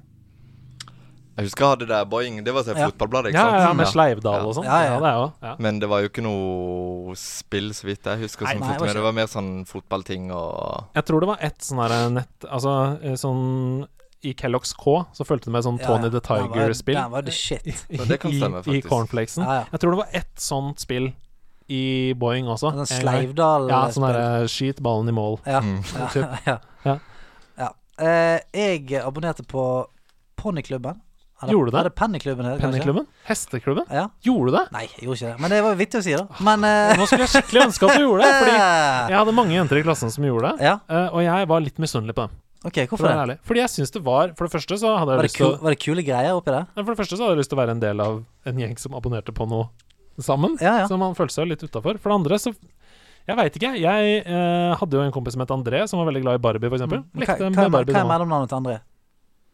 Jeg 1.41 1.49
husker 1.49 1.65
jeg 1.65 1.71
hadde 1.73 1.87
det 1.87 1.93
der 1.95 2.05
boing. 2.13 2.39
Det 2.45 2.53
var 2.55 2.63
sånn 2.67 2.77
Ja. 2.77 2.89
fotballbladet, 2.91 3.31
ikke 3.33 3.41
Ja, 3.41 3.51
sant? 3.51 3.63
ja, 3.65 3.73
med 3.73 3.87
Ja. 3.87 3.91
Sleivdal 3.95 4.47
og 4.47 4.55
sånn. 4.59 4.65
Ja, 4.69 4.79
ja. 4.85 4.99
det 5.01 5.09
er 5.09 5.17
jo 5.17 5.33
ja. 5.43 5.55
Men 5.59 5.79
det 5.81 5.89
var 5.89 6.01
jo 6.05 6.09
ikke 6.11 6.23
noe 6.27 7.15
spill, 7.17 7.71
så 7.73 7.85
vidt 7.89 8.05
jeg 8.05 8.19
husker. 8.27 8.45
Nei, 8.45 8.53
Som 8.53 8.61
nei, 8.67 8.73
det 8.77 8.81
var 8.87 8.95
Det 8.95 9.03
var 9.03 9.13
mer 9.17 9.27
sånn 9.33 9.65
fotballting 9.67 10.31
og 10.37 10.85
Jeg 10.95 11.05
tror 11.09 11.21
det 11.21 11.29
var 11.33 11.39
ett 11.41 11.59
sånn 11.65 11.81
her 11.81 12.11
nett 12.11 12.45
Altså 12.51 12.75
eh, 13.03 13.17
sånn 13.17 13.87
I 14.23 14.35
Kellogg's 14.35 14.75
K 14.77 15.07
så 15.17 15.25
fulgte 15.25 15.49
det 15.49 15.53
med 15.57 15.65
sånn 15.65 15.79
Tony 15.81 16.11
the 16.11 16.21
Tiger-spill. 16.21 16.95
Den 16.95 17.11
var 17.11 17.23
det 17.23 17.33
shit. 17.33 17.65
Ja, 17.89 18.05
det 18.05 18.21
kan 18.21 18.31
stemme, 18.37 18.61
I, 18.69 18.77
I 18.77 18.83
cornflakesen. 18.85 19.43
Ja, 19.47 19.55
ja. 19.61 19.65
Jeg 19.73 19.81
tror 19.81 19.91
det 19.97 20.01
var 20.03 20.09
ett 20.13 20.37
sånt 20.37 20.79
spill 20.79 21.15
i 21.71 22.13
Boeing 22.19 22.45
også. 22.47 22.69
Sånn. 22.75 22.85
Sleivdal 23.01 23.71
Ja, 23.71 23.87
sånn 23.89 24.05
derre 24.13 24.45
skyt 24.47 24.83
ballen 24.85 25.09
i 25.09 25.13
mål. 25.17 25.39
Ja. 25.47 25.61
Mm. 25.65 25.81
ja, 26.15 26.37
ja. 26.47 26.59
Ja. 26.85 26.99
ja. 27.57 27.71
Eh, 27.97 28.41
jeg 28.53 28.93
abonnerte 29.01 29.47
på 29.49 29.87
Eller- 31.43 31.53
Gjorde 31.55 31.71
du 31.71 31.73
det? 31.77 31.81
Er 31.81 31.89
det 31.89 31.95
Pennyklubben? 31.97 32.45
kanskje? 32.47 32.61
Pennyklubben? 32.67 33.07
Hesteklubben? 33.25 33.85
Ja. 33.91 34.05
Gjorde 34.23 34.51
du 34.51 34.57
det? 34.59 34.65
Nei, 34.75 34.83
jeg 34.93 35.07
gjorde 35.07 35.17
ikke 35.21 35.31
det. 35.33 35.41
Men 35.41 35.51
det 35.55 35.61
var 35.65 35.75
vittig 35.81 36.01
å 36.01 36.05
si, 36.05 36.13
da. 36.19 36.27
Men 36.45 36.65
uh... 36.69 36.93
Nå 37.01 37.07
skulle 37.09 37.25
jeg 37.25 37.33
skikkelig 37.33 37.63
ønske 37.69 37.89
at 37.89 37.97
du 37.97 38.05
gjorde 38.05 38.27
det. 38.29 38.35
Fordi 38.43 38.57
jeg 39.15 39.17
hadde 39.21 39.35
mange 39.39 39.55
jenter 39.57 39.81
i 39.81 39.83
klassen 39.87 40.13
som 40.13 40.25
gjorde 40.29 40.51
det. 40.53 40.69
Ja, 40.69 40.75
eh, 40.91 41.09
Og 41.15 41.23
jeg 41.25 41.49
var 41.49 41.61
litt 41.65 41.79
misunnelig 41.81 42.15
på 42.19 42.27
dem. 42.29 42.37
ok, 42.69 42.77
hvorfor 42.91 43.07
for 43.09 43.27
det? 43.33 43.39
Fordi 43.49 43.61
jeg 43.63 43.71
syns 43.73 43.91
det 43.97 44.03
var 44.05 44.35
For 44.37 44.45
det 44.45 44.53
første 44.53 44.77
så 44.83 44.91
hadde 45.01 45.15
jeg 45.17 45.25
lyst 45.31 45.39
til 45.41 45.55
var 45.65 45.73
det 45.73 45.81
kule 45.81 46.03
greier 46.05 46.37
oppi 46.37 46.53
det? 46.53 46.65
For 46.77 46.93
det 46.93 46.99
første 47.01 47.17
så 47.17 47.25
hadde 47.25 47.33
jeg 47.39 47.41
lyst 47.41 47.51
til 47.55 47.57
å 47.57 47.63
være 47.63 47.73
en 47.79 47.81
del 47.81 48.01
av 48.05 48.19
en 48.53 48.61
gjeng 48.61 48.77
som 48.83 48.93
abonnerte 48.99 49.33
på 49.33 49.47
noe 49.49 49.71
sammen. 50.21 50.59
Ja, 50.61 50.83
ja. 50.83 50.87
Så 50.91 50.99
man 51.01 51.17
følte 51.17 51.39
seg 51.39 51.49
litt 51.49 51.65
utafor. 51.65 51.97
For 51.97 52.13
det 52.13 52.19
andre 52.21 52.37
så 52.43 52.53
Jeg 53.31 53.37
veit 53.37 53.57
ikke. 53.57 53.73
Jeg 53.81 54.21
eh, 54.27 54.75
hadde 54.81 54.97
jo 54.97 55.03
en 55.07 55.13
kompis 55.15 55.33
som 55.37 55.41
het 55.45 55.51
André, 55.55 55.87
som 55.89 56.01
var 56.01 56.09
veldig 56.09 56.23
glad 56.25 56.37
i 56.37 56.43
Barbie, 56.45 56.69
eksempel. 56.73 57.01
Mm. 57.05 57.11
Hva, 57.15 57.21
Lekte 57.25 57.37
hva, 57.45 57.51
med 57.51 57.65
er- 57.65 57.75
Barbie 57.79 57.95
hva 57.95 58.01
er 58.05 58.09
mellomnavnet 58.13 58.49
til 58.53 58.59
André? 58.61 58.77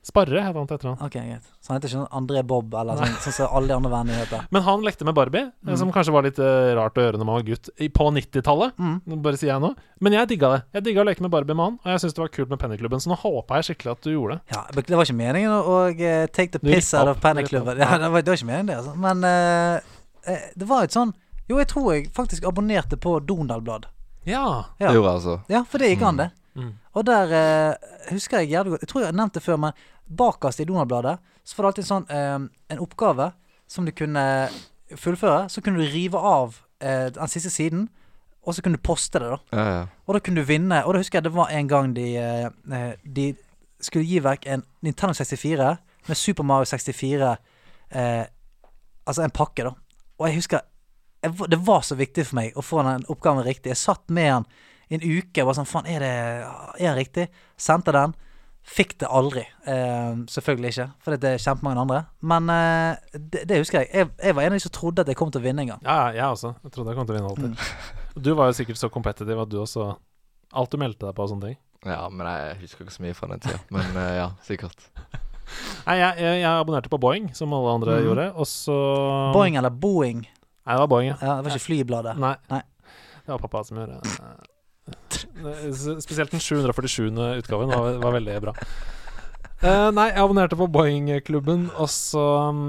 Sparre 0.07 0.39
het 0.39 0.55
han 0.55 0.69
til 0.70 0.77
etternavn. 0.77 1.01
Ok, 1.03 1.16
greit. 1.19 1.47
Så 1.59 1.73
han 1.73 1.81
heter 1.81 1.91
ikke 1.91 1.99
sånn 1.99 2.12
André 2.15 2.43
Bob, 2.47 2.74
eller 2.78 2.95
sånn, 3.01 3.15
sånn 3.24 3.35
som 3.35 3.49
alle 3.59 3.66
de 3.73 3.74
andre 3.74 3.91
vennene 3.91 4.19
heter. 4.20 4.45
Men 4.55 4.62
han 4.62 4.85
lekte 4.87 5.05
med 5.09 5.16
Barbie, 5.19 5.41
eh, 5.49 5.66
Mm. 5.66 5.78
som 5.81 5.91
kanskje 5.91 6.12
var 6.15 6.23
litt 6.23 6.39
uh, 6.39 6.74
rart 6.78 6.95
å 6.95 7.03
gjøre 7.03 7.19
når 7.19 7.27
man 7.27 7.35
var 7.41 7.43
gutt 7.43 7.70
i- 7.83 7.89
på 7.89 8.07
90-tallet. 8.15 8.77
Mm. 8.78 9.19
Bare 9.24 9.37
sier 9.41 9.51
jeg 9.51 9.61
nå. 9.65 9.74
Men 10.01 10.12
jeg 10.12 10.28
digga 10.28 10.53
det. 10.55 10.62
Jeg 10.78 10.85
digga 10.85 11.03
å 11.03 11.07
leke 11.09 11.20
med 11.27 11.31
Barbie 11.35 11.55
med 11.59 11.65
han, 11.65 11.78
og 11.83 11.91
jeg 11.91 11.99
syns 12.05 12.15
det 12.15 12.23
var 12.23 12.28
kult 12.28 12.49
med 12.55 12.59
Pennyklubben, 12.62 13.03
så 13.03 13.11
nå 13.11 13.19
håpa 13.19 13.59
jeg 13.59 13.77
skikkelig 13.77 13.91
at 13.97 14.01
du 14.07 14.11
gjorde 14.15 14.39
det. 14.39 14.55
Ja, 14.55 14.62
det 14.70 14.95
var 14.97 15.05
ikke 15.05 15.19
meningen 15.19 15.51
å, 15.51 15.91
eh, 15.91 16.27
take 16.28 16.53
the 16.53 16.61
piss 16.61 16.95
out 16.95 17.09
of 17.09 17.16
rippet 17.19 17.61
opp. 17.66 17.77
Ja, 17.77 17.99
det 17.99 18.11
var, 18.12 18.23
det 18.23 18.31
var 18.31 18.37
ikke 18.39 18.47
meningen, 18.53 18.66
det. 18.66 18.77
Altså. 18.78 18.95
Men 18.97 19.24
eh, 19.24 19.81
eh, 20.31 20.39
det 20.57 20.69
var 20.69 20.85
et 20.85 20.91
sånn 20.95 21.12
Jo, 21.49 21.59
jeg 21.59 21.69
tror 21.69 21.93
jeg 21.95 22.09
faktisk 22.12 22.43
abonnerte 22.47 22.97
på 22.97 23.19
Donald-blad. 23.27 23.87
Ja. 24.24 24.65
Ja. 24.81 24.93
jeg 24.93 25.03
altså. 25.03 25.41
Ja, 25.49 25.62
for 25.65 25.78
det 25.78 25.91
gikk 25.97 26.03
an, 26.03 26.16
det. 26.16 26.31
Mm. 26.57 26.73
Og 26.97 27.05
der 27.05 27.32
eh, 27.36 27.90
husker 28.10 28.40
jeg 28.40 28.55
jævlig 28.55 28.73
godt 28.73 28.85
Jeg 28.86 28.89
tror 28.89 29.02
jeg 29.02 29.10
har 29.10 29.18
nevnt 29.18 29.36
det 29.36 29.44
før, 29.44 29.59
men 29.60 29.82
bakerst 30.06 30.62
i 30.62 30.68
Donald-bladet 30.68 31.18
så 31.47 31.56
var 31.56 31.66
det 31.66 31.73
alltid 31.73 31.89
sånn 31.89 32.06
eh, 32.10 32.39
en 32.73 32.82
oppgave 32.82 33.31
som 33.70 33.86
du 33.86 33.93
kunne 33.94 34.23
fullføre. 34.98 35.47
Så 35.52 35.62
kunne 35.62 35.82
du 35.82 35.90
rive 35.93 36.18
av 36.18 36.56
eh, 36.81 37.09
den 37.14 37.31
siste 37.31 37.52
siden, 37.52 37.89
og 38.47 38.55
så 38.55 38.62
kunne 38.62 38.78
du 38.78 38.82
poste 38.86 39.20
det, 39.23 39.28
da. 39.31 39.39
Ja, 39.59 39.66
ja. 39.74 39.82
Og 40.06 40.16
da 40.16 40.23
kunne 40.23 40.43
du 40.43 40.48
vinne. 40.48 40.81
Og 40.86 40.94
da 40.94 41.02
husker 41.02 41.18
jeg 41.18 41.27
det 41.27 41.35
var 41.35 41.51
en 41.55 41.68
gang 41.70 41.93
de, 41.97 42.06
eh, 42.18 42.47
eh, 42.78 42.93
de 43.02 43.27
skulle 43.82 44.06
gi 44.06 44.23
vekk 44.23 44.47
en 44.55 44.62
Nintendo 44.86 45.14
64 45.18 45.73
med 46.06 46.16
Super 46.18 46.47
Mario 46.47 46.64
64 46.70 47.35
eh, 47.90 48.24
Altså 49.06 49.23
en 49.23 49.31
pakke, 49.31 49.62
da. 49.62 49.70
Og 50.18 50.27
jeg 50.27 50.40
husker 50.40 50.64
jeg, 51.23 51.51
Det 51.51 51.59
var 51.66 51.82
så 51.86 51.94
viktig 51.94 52.24
for 52.27 52.39
meg 52.39 52.56
å 52.59 52.62
få 52.62 52.82
den 52.82 53.06
oppgaven 53.10 53.47
riktig. 53.47 53.70
Jeg 53.70 53.82
satt 53.82 54.10
med 54.10 54.32
den 54.32 54.47
en 54.94 55.02
uke 55.02 55.40
bare 55.40 55.48
var 55.48 55.58
sånn 55.58 55.68
Faen, 55.68 55.88
er 55.90 56.04
det 56.04 56.14
Er 56.78 56.94
det 56.94 56.96
riktig? 57.00 57.26
Sendte 57.58 57.94
den. 57.96 58.14
Fikk 58.66 58.96
det 58.98 59.06
aldri. 59.06 59.44
Eh, 59.70 60.22
selvfølgelig 60.30 60.72
ikke, 60.72 60.86
for 61.02 61.14
det 61.14 61.28
er 61.36 61.42
kjempemange 61.42 61.82
andre. 61.84 62.00
Men 62.26 62.50
eh, 62.50 62.96
det, 63.14 63.44
det 63.46 63.60
husker 63.60 63.84
jeg. 63.84 63.90
jeg. 63.94 64.08
Jeg 64.18 64.34
var 64.34 64.42
en 64.42 64.56
av 64.56 64.58
de 64.58 64.64
som 64.64 64.74
trodde 64.74 65.04
at 65.04 65.10
jeg 65.10 65.18
kom 65.18 65.30
til 65.30 65.42
å 65.42 65.44
vinne 65.44 65.62
en 65.62 65.70
gang. 65.70 65.84
Ja, 65.86 65.98
jeg 66.16 66.26
også. 66.26 66.50
Jeg 66.64 66.74
trodde 66.74 66.90
jeg 66.90 66.98
kom 66.98 67.06
til 67.06 67.14
å 67.14 67.18
vinne 67.20 67.30
alltid. 67.30 67.94
Du 68.26 68.32
var 68.34 68.50
jo 68.50 68.56
sikkert 68.56 68.80
så 68.80 68.90
competitive 68.90 69.42
at 69.44 69.50
du 69.52 69.58
også 69.60 69.90
Alt 70.56 70.72
du 70.72 70.78
meldte 70.80 71.04
deg 71.04 71.12
på 71.12 71.24
og 71.24 71.28
sånne 71.28 71.50
ting. 71.50 71.56
ja, 71.90 72.06
men 72.08 72.26
jeg 72.30 72.54
husker 72.62 72.86
ikke 72.86 72.94
så 72.94 73.02
mye 73.04 73.16
fra 73.18 73.28
den 73.32 73.42
tida. 73.44 73.58
Men 73.74 73.98
eh, 74.00 74.12
ja, 74.16 74.28
sikkert. 74.46 74.86
Nei, 75.86 75.96
jeg, 75.98 76.14
jeg, 76.22 76.38
jeg 76.40 76.48
abonnerte 76.48 76.90
på 76.90 77.00
Boeing, 77.02 77.28
som 77.36 77.52
alle 77.54 77.74
andre 77.76 77.98
mm. 77.98 78.06
gjorde, 78.06 78.26
og 78.34 78.48
så 78.50 78.76
Boeing 79.34 79.58
eller 79.60 79.74
Boeing? 79.74 80.24
Nei, 80.24 80.72
det 80.72 80.80
var 80.80 80.90
Boeing, 80.90 81.10
ja. 81.12 81.18
Ja, 81.20 81.34
det 81.36 81.46
var 81.46 81.58
ikke 81.58 81.66
Flybladet. 81.66 82.16
Nei. 82.22 82.32
Nei. 82.50 82.62
Det 83.26 83.34
var 83.34 83.42
pappa 83.42 83.62
som 83.66 83.82
gjorde 83.82 84.00
det. 84.00 84.30
S- 85.70 86.02
Spesielt 86.04 86.30
den 86.32 86.40
747. 86.42 87.10
utgaven 87.42 87.72
var, 87.72 87.98
var 88.02 88.16
veldig 88.18 88.38
bra. 88.46 88.54
Uh, 89.62 89.88
nei, 89.96 90.10
jeg 90.12 90.20
abonnerte 90.20 90.56
på 90.60 90.66
Boeing-klubben, 90.68 91.70
og 91.80 91.88
så 91.92 92.24
um, 92.52 92.64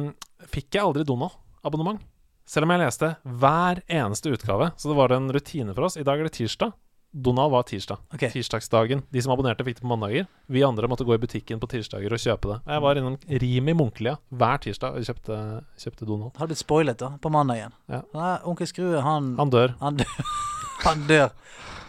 fikk 0.47 0.77
jeg 0.77 0.85
aldri 0.85 1.03
Donald-abonnement. 1.07 1.99
Selv 2.47 2.63
om 2.63 2.71
jeg 2.71 2.79
leste 2.85 3.09
hver 3.27 3.81
eneste 3.91 4.31
utgave. 4.31 4.69
Så 4.79 4.87
det 4.87 4.95
var 4.95 5.11
en 5.11 5.27
rutine 5.35 5.73
for 5.75 5.89
oss. 5.89 5.97
I 5.99 6.05
dag 6.07 6.19
er 6.21 6.29
det 6.29 6.37
tirsdag. 6.37 6.71
Donald 7.11 7.51
var 7.51 7.63
tirsdag. 7.67 7.99
Okay. 8.13 8.29
Tirsdagsdagen. 8.31 9.01
De 9.11 9.21
som 9.23 9.33
abonnerte, 9.33 9.65
fikk 9.67 9.79
det 9.79 9.83
på 9.83 9.89
mandager. 9.91 10.27
Vi 10.51 10.63
andre 10.63 10.87
måtte 10.91 11.03
gå 11.07 11.15
i 11.15 11.19
butikken 11.19 11.59
på 11.59 11.67
tirsdager 11.71 12.13
og 12.15 12.21
kjøpe 12.23 12.53
det. 12.53 12.57
Jeg 12.71 12.83
var 12.83 12.99
innom 12.99 13.15
Rimi 13.43 13.75
Munkelia 13.75 14.15
hver 14.31 14.61
tirsdag 14.63 14.95
og 14.95 15.07
kjøpte, 15.07 15.37
kjøpte 15.83 16.07
Donald. 16.07 16.35
Har 16.39 16.47
blitt 16.51 16.61
spoilet 16.61 16.99
da, 17.03 17.13
på 17.19 17.31
mandagen. 17.33 17.75
Ja. 17.91 18.03
Onkel 18.47 18.69
Skrue, 18.69 19.01
han, 19.03 19.33
Han 19.39 19.51
dør. 19.51 19.75
han 19.81 19.99
dør. 19.99 20.31
han 20.87 21.03
dør 21.09 21.33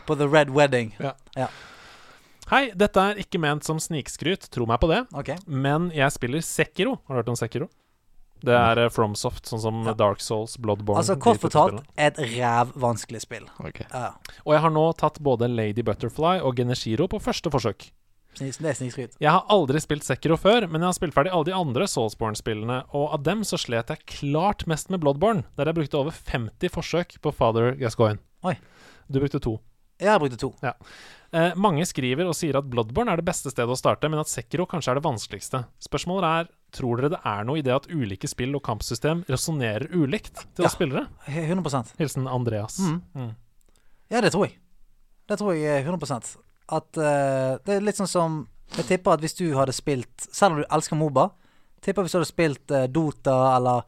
på 0.08 0.16
The 0.18 0.28
Red 0.28 0.52
Wedding. 0.56 0.94
Hei, 2.48 2.62
dette 2.80 3.02
er 3.10 3.18
ikke 3.20 3.40
ment 3.42 3.66
som 3.68 3.80
snikskryt, 3.82 4.48
tro 4.54 4.64
meg 4.68 4.80
på 4.80 4.88
det. 4.88 5.02
okay. 5.12 5.36
Men 5.44 5.90
jeg 5.92 6.14
spiller 6.14 6.40
Sekiro. 6.44 6.96
Har 7.04 7.18
du 7.18 7.20
hørt 7.20 7.28
om 7.34 7.36
Sekiro? 7.36 7.68
Det 8.38 8.54
er 8.54 8.78
eh, 8.84 8.88
FromSoft, 8.94 9.48
sånn 9.50 9.60
som 9.60 9.80
Ja. 9.84 9.92
Dark 9.98 10.20
Souls, 10.22 10.54
Bloodborne 10.62 11.02
Altså 11.02 11.16
kort 11.18 11.40
fortalt 11.42 11.82
et 11.98 12.18
rævvanskelig 12.22 13.20
spill. 13.24 13.48
Okay. 13.58 13.86
Ja. 13.92 14.12
Og 14.46 14.54
jeg 14.54 14.62
har 14.62 14.70
nå 14.70 14.84
tatt 14.96 15.18
både 15.20 15.48
Lady 15.50 15.82
Butterfly 15.82 16.38
og 16.40 16.56
Geneshiro 16.56 17.08
på 17.10 17.20
første 17.20 17.50
forsøk. 17.50 17.90
Jeg 19.18 19.32
har 19.34 19.44
aldri 19.50 19.80
spilt 19.82 20.06
Sekiro 20.06 20.36
før, 20.38 20.68
men 20.70 20.80
jeg 20.80 20.86
har 20.92 20.94
spilt 20.94 21.16
ferdig 21.16 21.32
alle 21.34 21.48
de 21.48 21.56
andre 21.58 21.88
Soulsborne-spillene, 21.90 22.84
og 22.94 23.16
av 23.16 23.24
dem 23.26 23.42
så 23.42 23.58
slet 23.58 23.90
jeg 23.90 24.06
klart 24.06 24.62
mest 24.70 24.92
med 24.94 25.02
Bloodborne, 25.02 25.42
der 25.58 25.66
jeg 25.66 25.74
brukte 25.80 25.98
over 25.98 26.14
50 26.14 26.70
forsøk 26.70 27.16
på 27.24 27.34
Father 27.34 27.74
Gascoigne. 27.80 28.22
Oi. 28.46 28.54
Du 29.10 29.18
brukte 29.18 29.40
to. 29.42 29.58
Jeg 29.98 30.10
har 30.12 30.20
brukt 30.22 30.38
to. 30.38 30.52
Eh, 31.30 31.54
mange 31.60 31.84
skriver 31.84 32.24
og 32.30 32.36
sier 32.38 32.56
at 32.56 32.68
Bloodborne 32.70 33.12
er 33.12 33.20
det 33.20 33.26
beste 33.28 33.50
stedet 33.52 33.68
å 33.68 33.76
starte, 33.76 34.08
men 34.08 34.20
at 34.22 34.30
Sekiro 34.30 34.64
kanskje 34.70 34.94
er 34.94 35.00
det 35.00 35.04
vanskeligste. 35.04 35.64
Spørsmålet 35.84 36.28
er 36.28 36.48
tror 36.72 37.00
dere 37.00 37.10
det 37.16 37.20
er 37.24 37.44
noe 37.48 37.58
i 37.60 37.64
det 37.64 37.74
at 37.74 37.88
ulike 37.90 38.28
spill 38.28 38.54
og 38.56 38.62
kampsystem 38.64 39.24
resonnerer 39.28 39.88
ulikt 39.92 40.44
til 40.54 40.64
Ja. 40.64 40.68
oss 40.68 40.76
spillere? 40.76 41.08
100% 41.26 41.94
Hilsen 41.98 42.28
Andreas. 42.28 42.78
Mm. 42.78 43.02
Mm. 43.14 43.34
Ja, 44.10 44.20
det 44.20 44.32
tror 44.32 44.46
jeg. 44.46 44.56
Det 45.28 45.38
tror 45.38 45.52
jeg 45.52 45.64
er 45.82 45.84
100% 45.84 46.36
At 46.70 46.96
uh, 46.96 47.58
Det 47.64 47.74
er 47.76 47.80
litt 47.84 47.96
sånn 47.96 48.08
som 48.08 48.48
Jeg 48.76 48.86
tipper 48.86 49.12
at 49.12 49.20
hvis 49.20 49.34
du 49.36 49.54
hadde 49.56 49.72
spilt 49.76 50.08
Selv 50.32 50.54
om 50.54 50.60
du 50.62 50.64
elsker 50.70 50.96
Moba, 50.96 51.26
tipper 51.84 52.02
hvis 52.06 52.12
du 52.12 52.18
hadde 52.18 52.30
spilt 52.30 52.72
uh, 52.72 52.86
Dota 52.88 53.56
eller, 53.56 53.84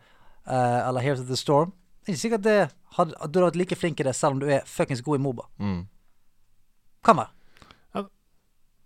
uh, 0.47 0.89
eller 0.89 1.01
Heroes 1.01 1.20
of 1.24 1.28
the 1.28 1.37
Storm 1.41 1.73
Det 2.05 2.12
er 2.12 2.12
ikke 2.12 2.20
sikkert 2.27 2.45
det 2.45 2.59
hadde, 2.97 3.15
at 3.16 3.32
du 3.32 3.39
hadde 3.41 3.47
vært 3.53 3.57
like 3.57 3.77
flink 3.81 4.01
i 4.01 4.05
det 4.05 4.15
selv 4.16 4.37
om 4.37 4.41
du 4.41 4.49
er 4.53 4.61
fuckings 4.69 5.01
god 5.01 5.16
i 5.16 5.23
Moba. 5.23 5.45
Mm. 5.61 5.87
Kan 7.06 7.16
være. 7.20 7.31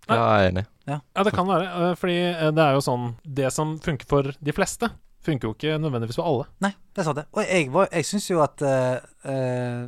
Ja, 0.05 0.13
jeg 0.13 0.45
er 0.45 0.51
enig. 0.51 0.63
Ja, 0.85 0.99
det 1.25 1.31
kan 1.33 1.47
være, 1.49 1.65
eh, 1.89 1.95
fordi 1.97 2.15
eh, 2.29 2.51
det 2.53 2.61
er 2.61 2.75
jo 2.77 2.81
sånn 2.85 3.07
Det 3.25 3.47
som 3.53 3.71
funker 3.81 4.05
for 4.05 4.27
de 4.37 4.53
fleste, 4.53 4.91
funker 5.25 5.49
jo 5.49 5.55
ikke 5.55 5.79
nødvendigvis 5.81 6.19
for 6.19 6.29
alle. 6.29 6.45
Nei, 6.61 6.69
det 6.93 7.01
er 7.01 7.07
sant, 7.07 7.17
det. 7.17 7.25
Og 7.33 7.41
jeg, 7.41 7.71
var- 7.73 7.89
jeg 7.89 8.05
syns 8.05 8.27
jo 8.29 8.43
at 8.45 8.61
uh, 8.61 8.99
eh, 9.25 9.87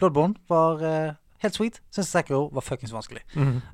Bloodborne 0.00 0.38
var 0.48 0.80
uh, 0.80 1.10
helt 1.44 1.58
sweet. 1.58 1.82
Syns 1.92 2.08
Sekiro 2.08 2.46
var 2.56 2.64
fuckings 2.64 2.94
vanskelig. 2.96 3.20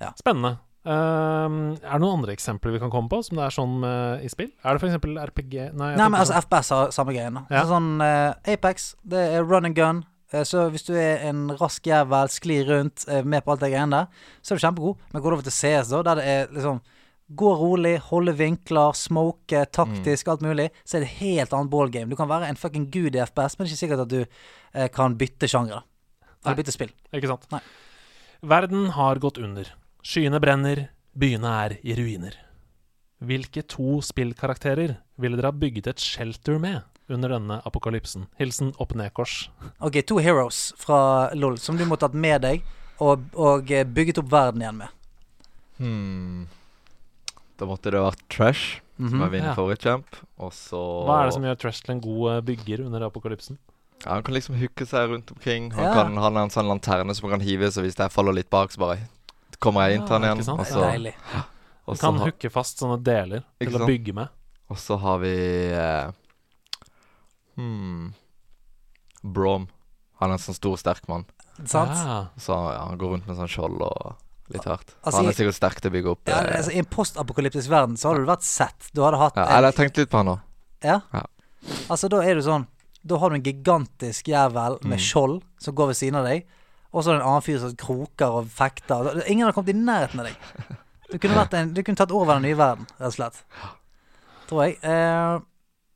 Ja. 0.03 0.11
Spennende. 0.19 0.57
Um, 0.85 1.79
er 1.79 1.95
det 1.95 2.01
noen 2.03 2.19
andre 2.19 2.35
eksempler 2.35 2.75
vi 2.75 2.81
kan 2.83 2.91
komme 2.93 3.09
på 3.09 3.23
som 3.25 3.39
det 3.39 3.45
er 3.47 3.55
sånn 3.55 3.79
uh, 3.87 4.19
i 4.21 4.29
spill? 4.29 4.51
Er 4.67 4.75
det 4.77 4.83
f.eks. 4.83 4.99
RPG 5.31 5.55
Nei, 5.79 5.93
Nei, 5.95 6.09
men 6.11 6.19
altså 6.19 6.35
FPS 6.43 6.75
har 6.75 6.91
samme 6.93 7.15
greiene. 7.15 7.47
Ja. 7.55 7.63
Sånn 7.71 7.95
uh, 8.03 8.35
Apex, 8.51 8.91
det 9.07 9.23
er 9.39 9.47
run 9.47 9.71
and 9.71 9.79
gun. 9.79 10.03
Eh, 10.35 10.43
Så 10.45 10.67
hvis 10.75 10.85
du 10.89 10.93
er 10.99 11.23
en 11.31 11.47
rask 11.61 11.87
jævel, 11.87 12.29
sklir 12.33 12.67
rundt, 12.69 13.07
er 13.09 13.23
med 13.25 13.45
på 13.47 13.55
alt 13.55 13.63
det 13.65 13.71
greiene 13.73 14.03
der, 14.03 14.27
så 14.43 14.53
er 14.55 14.59
du 14.61 14.65
kjempegod. 14.67 14.97
Men 15.13 15.23
går 15.23 15.31
du 15.31 15.37
over 15.39 15.47
til 15.47 15.55
CS, 15.55 15.93
da, 15.95 16.03
der 16.11 16.21
det 16.21 16.27
er 16.35 16.53
liksom 16.59 16.83
Gå 17.35 17.55
rolig, 17.57 17.95
holde 18.11 18.35
vinkler, 18.37 18.93
smoke, 18.93 19.63
taktisk, 19.73 20.29
alt 20.29 20.43
mulig, 20.45 20.67
så 20.85 20.99
er 20.99 21.01
det 21.01 21.09
et 21.09 21.21
helt 21.23 21.55
annet 21.57 21.71
ballgame. 21.73 22.11
Du 22.13 22.17
kan 22.21 22.29
være 22.29 22.51
en 22.51 22.59
fucking 22.61 22.91
gud 22.93 23.17
i 23.17 23.23
FPS, 23.25 23.57
men 23.57 23.65
det 23.65 23.71
er 23.71 23.73
ikke 23.73 23.81
sikkert 23.81 24.03
at 24.05 24.11
du 24.13 24.19
eh, 24.75 24.89
kan 24.93 25.17
bytte 25.17 25.49
sjanger. 25.49 25.87
Eller 26.45 26.59
bytte 26.61 26.75
spill. 26.77 26.93
Ikke 27.17 27.31
sant? 27.33 27.47
Nei. 27.51 27.63
Verden 28.45 28.91
har 28.93 29.17
gått 29.25 29.41
under. 29.41 29.71
Skyene 30.05 30.37
brenner, 30.45 30.91
byene 31.17 31.55
er 31.65 31.79
i 31.81 31.97
ruiner. 31.97 32.37
Hvilke 33.25 33.65
to 33.73 34.03
spillkarakterer 34.05 34.99
ville 35.17 35.41
dere 35.41 35.49
ha 35.49 35.57
bygget 35.57 35.87
et 35.95 36.05
shelter 36.05 36.61
med 36.61 36.83
under 37.09 37.29
denne 37.29 37.61
apokalypsen? 37.67 38.27
Hilsen 38.39 38.73
opp-ned-kors. 38.81 39.49
Ok, 39.81 40.01
to 40.07 40.19
heroes 40.19 40.73
fra 40.81 41.31
LOL 41.35 41.59
som 41.59 41.77
du 41.77 41.85
måtte 41.85 42.07
hatt 42.09 42.15
med 42.15 42.41
deg 42.43 42.63
og, 43.01 43.25
og 43.35 43.71
eh, 43.71 43.85
bygget 43.85 44.19
opp 44.23 44.31
verden 44.33 44.63
igjen 44.65 44.77
med. 44.77 44.89
Hmm. 45.79 46.47
Da 47.59 47.67
måtte 47.69 47.91
det 47.95 48.01
vært 48.03 48.23
Trash, 48.31 48.81
som 48.97 49.19
Mhm. 49.19 49.23
er 49.23 49.29
vinner 49.31 49.49
Ja. 49.51 49.55
favorittkjemp. 49.55 50.07
Og 50.39 50.53
så 50.53 50.81
Hva 51.07 51.21
er 51.23 51.25
det 51.27 51.35
som 51.35 51.43
gjør 51.43 51.59
Trash 51.59 51.83
til 51.83 51.95
en 51.95 52.01
god 52.01 52.31
eh, 52.37 52.41
bygger 52.41 52.85
under 52.87 53.01
apokalypsen? 53.09 53.59
ja, 54.05 54.15
Han 54.15 54.23
kan 54.23 54.35
liksom 54.35 54.57
hooke 54.59 54.87
seg 54.87 55.09
rundt 55.11 55.31
omkring. 55.33 55.71
Han, 55.73 55.85
Ja. 55.85 55.93
kan, 55.95 56.17
han 56.17 56.35
har 56.37 56.43
en 56.43 56.51
sånn 56.51 56.67
lanterne 56.69 57.15
som 57.15 57.29
han 57.31 57.39
kan 57.41 57.47
hive, 57.49 57.67
så 57.71 57.83
hvis 57.83 57.97
jeg 57.97 58.11
faller 58.11 58.33
litt 58.33 58.51
bak, 58.51 58.71
så 58.71 58.79
bare 58.79 58.99
kommer 59.61 59.89
jeg 59.89 59.99
inn 60.01 60.07
til 60.07 60.19
han 60.19 60.23
igjen. 60.23 60.59
Og 60.59 60.67
så, 60.67 60.81
deilig. 60.93 61.15
og 61.87 61.97
så, 61.97 62.01
Kan 62.01 62.19
ha, 62.19 62.25
hooke 62.27 62.51
fast 62.51 62.79
sånne 62.79 63.03
deler 63.03 63.45
til 63.61 63.73
å 63.73 63.87
bygge 63.87 64.15
med. 64.15 64.29
og 64.71 64.77
så 64.77 64.99
har 64.99 65.19
vi 65.19 65.35
eh, 65.73 66.11
Hmm 67.57 68.13
Brom. 69.25 69.69
Han 70.21 70.31
er 70.31 70.37
en 70.37 70.43
sånn 70.43 70.57
stor, 70.57 70.77
sterk 70.77 71.07
mann. 71.09 71.25
Sant? 71.65 71.95
Ah. 71.97 72.27
Så 72.41 72.53
ja, 72.53 72.83
han 72.89 72.99
går 73.01 73.15
rundt 73.15 73.27
med 73.29 73.39
sånn 73.39 73.49
skjold 73.51 73.81
og 73.87 74.17
litt 74.53 74.67
hardt. 74.69 74.93
Altså, 75.01 75.23
han 75.23 75.31
er 75.31 75.37
sikkert 75.39 75.57
sterk 75.57 75.81
til 75.81 75.89
å 75.91 75.95
bygge 75.95 76.11
opp. 76.13 76.29
Ja, 76.29 76.43
eh, 76.45 76.59
altså, 76.59 76.75
I 76.75 76.83
en 76.83 76.89
postapokalyptisk 76.93 77.71
verden 77.73 77.97
så 77.97 78.11
hadde 78.11 78.25
du 78.27 78.29
vært 78.29 78.45
sett. 78.45 78.91
Du 78.93 79.01
hadde 79.07 79.21
hatt 79.23 79.39
ja, 79.41 79.47
eller 79.57 79.73
jeg 79.73 79.79
tenkte 79.81 80.05
litt 80.05 80.13
på 80.13 80.21
han 80.21 80.29
nå. 80.29 80.35
Ja. 80.85 80.99
Ja. 81.15 81.23
Altså, 81.89 82.11
da 82.13 82.21
er 82.21 82.37
du 82.37 82.43
sånn 82.45 82.67
Da 83.05 83.17
har 83.21 83.33
du 83.33 83.37
en 83.39 83.45
gigantisk 83.45 84.29
jævel 84.29 84.79
med 84.83 84.99
Mm. 84.99 85.05
skjold 85.05 85.43
som 85.61 85.75
går 85.77 85.87
ved 85.93 85.97
siden 85.97 86.17
av 86.21 86.25
deg, 86.25 86.47
og 86.93 87.03
så 87.05 87.11
er 87.11 87.19
det 87.19 87.21
en 87.23 87.29
annen 87.29 87.43
fyr 87.45 87.59
som 87.61 87.75
kroker 87.77 88.37
og 88.39 88.47
fekter. 88.49 89.23
Ingen 89.29 89.45
har 89.45 89.53
kommet 89.53 89.75
i 89.75 89.77
nærheten 89.77 90.21
av 90.21 90.27
deg. 90.27 90.37
Du 91.11 91.19
kunne, 91.19 91.37
vært 91.37 91.53
en, 91.55 91.75
du 91.75 91.83
kunne 91.83 91.97
tatt 92.01 92.11
over 92.17 92.33
den 92.35 92.43
nye 92.49 92.57
verden, 92.57 92.87
rett 92.99 93.11
og 93.11 93.13
slett. 93.13 93.43
Tror 94.49 94.63
jeg. 94.65 94.79
Eh, 94.83 95.41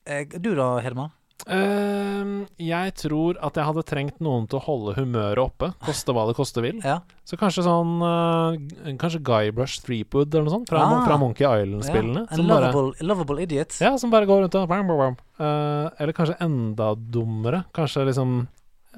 eh, 0.04 0.24
du 0.38 0.54
da, 0.54 0.78
Hedemann? 0.84 1.12
Ehm, 1.46 2.46
jeg 2.60 2.92
tror 2.98 3.38
at 3.46 3.56
jeg 3.56 3.64
hadde 3.68 3.84
trengt 3.86 4.18
noen 4.24 4.48
til 4.50 4.58
å 4.58 4.62
holde 4.64 4.96
humøret 4.98 5.38
oppe, 5.40 5.70
koste 5.86 6.12
hva 6.16 6.24
det 6.28 6.34
koste 6.36 6.62
vil. 6.64 6.80
Ja. 6.84 6.98
Så 7.28 7.38
kanskje 7.40 7.62
sånn 7.66 7.94
uh, 8.02 8.56
Kanskje 8.98 9.20
Guybrush 9.24 9.82
Threepwood 9.86 10.32
eller 10.34 10.48
noe 10.48 10.56
sånt, 10.56 10.68
fra, 10.72 10.82
Ah. 10.82 11.04
fra 11.06 11.18
Monkey 11.20 11.46
Island-spillene. 11.46 12.26
Ja. 12.30 12.40
lovable, 12.42 12.92
lovable 13.06 13.42
idiot. 13.46 13.78
Ja, 13.84 13.94
som 14.00 14.10
bare 14.10 14.26
går 14.28 14.44
rundt 14.46 14.58
og 14.58 14.68
bam, 14.68 14.88
bam, 14.90 14.98
bam. 14.98 15.18
Eh, 15.38 15.90
Eller 16.02 16.12
kanskje 16.16 16.36
enda 16.42 16.94
dummere. 16.96 17.64
Kanskje 17.76 18.06
liksom 18.10 18.40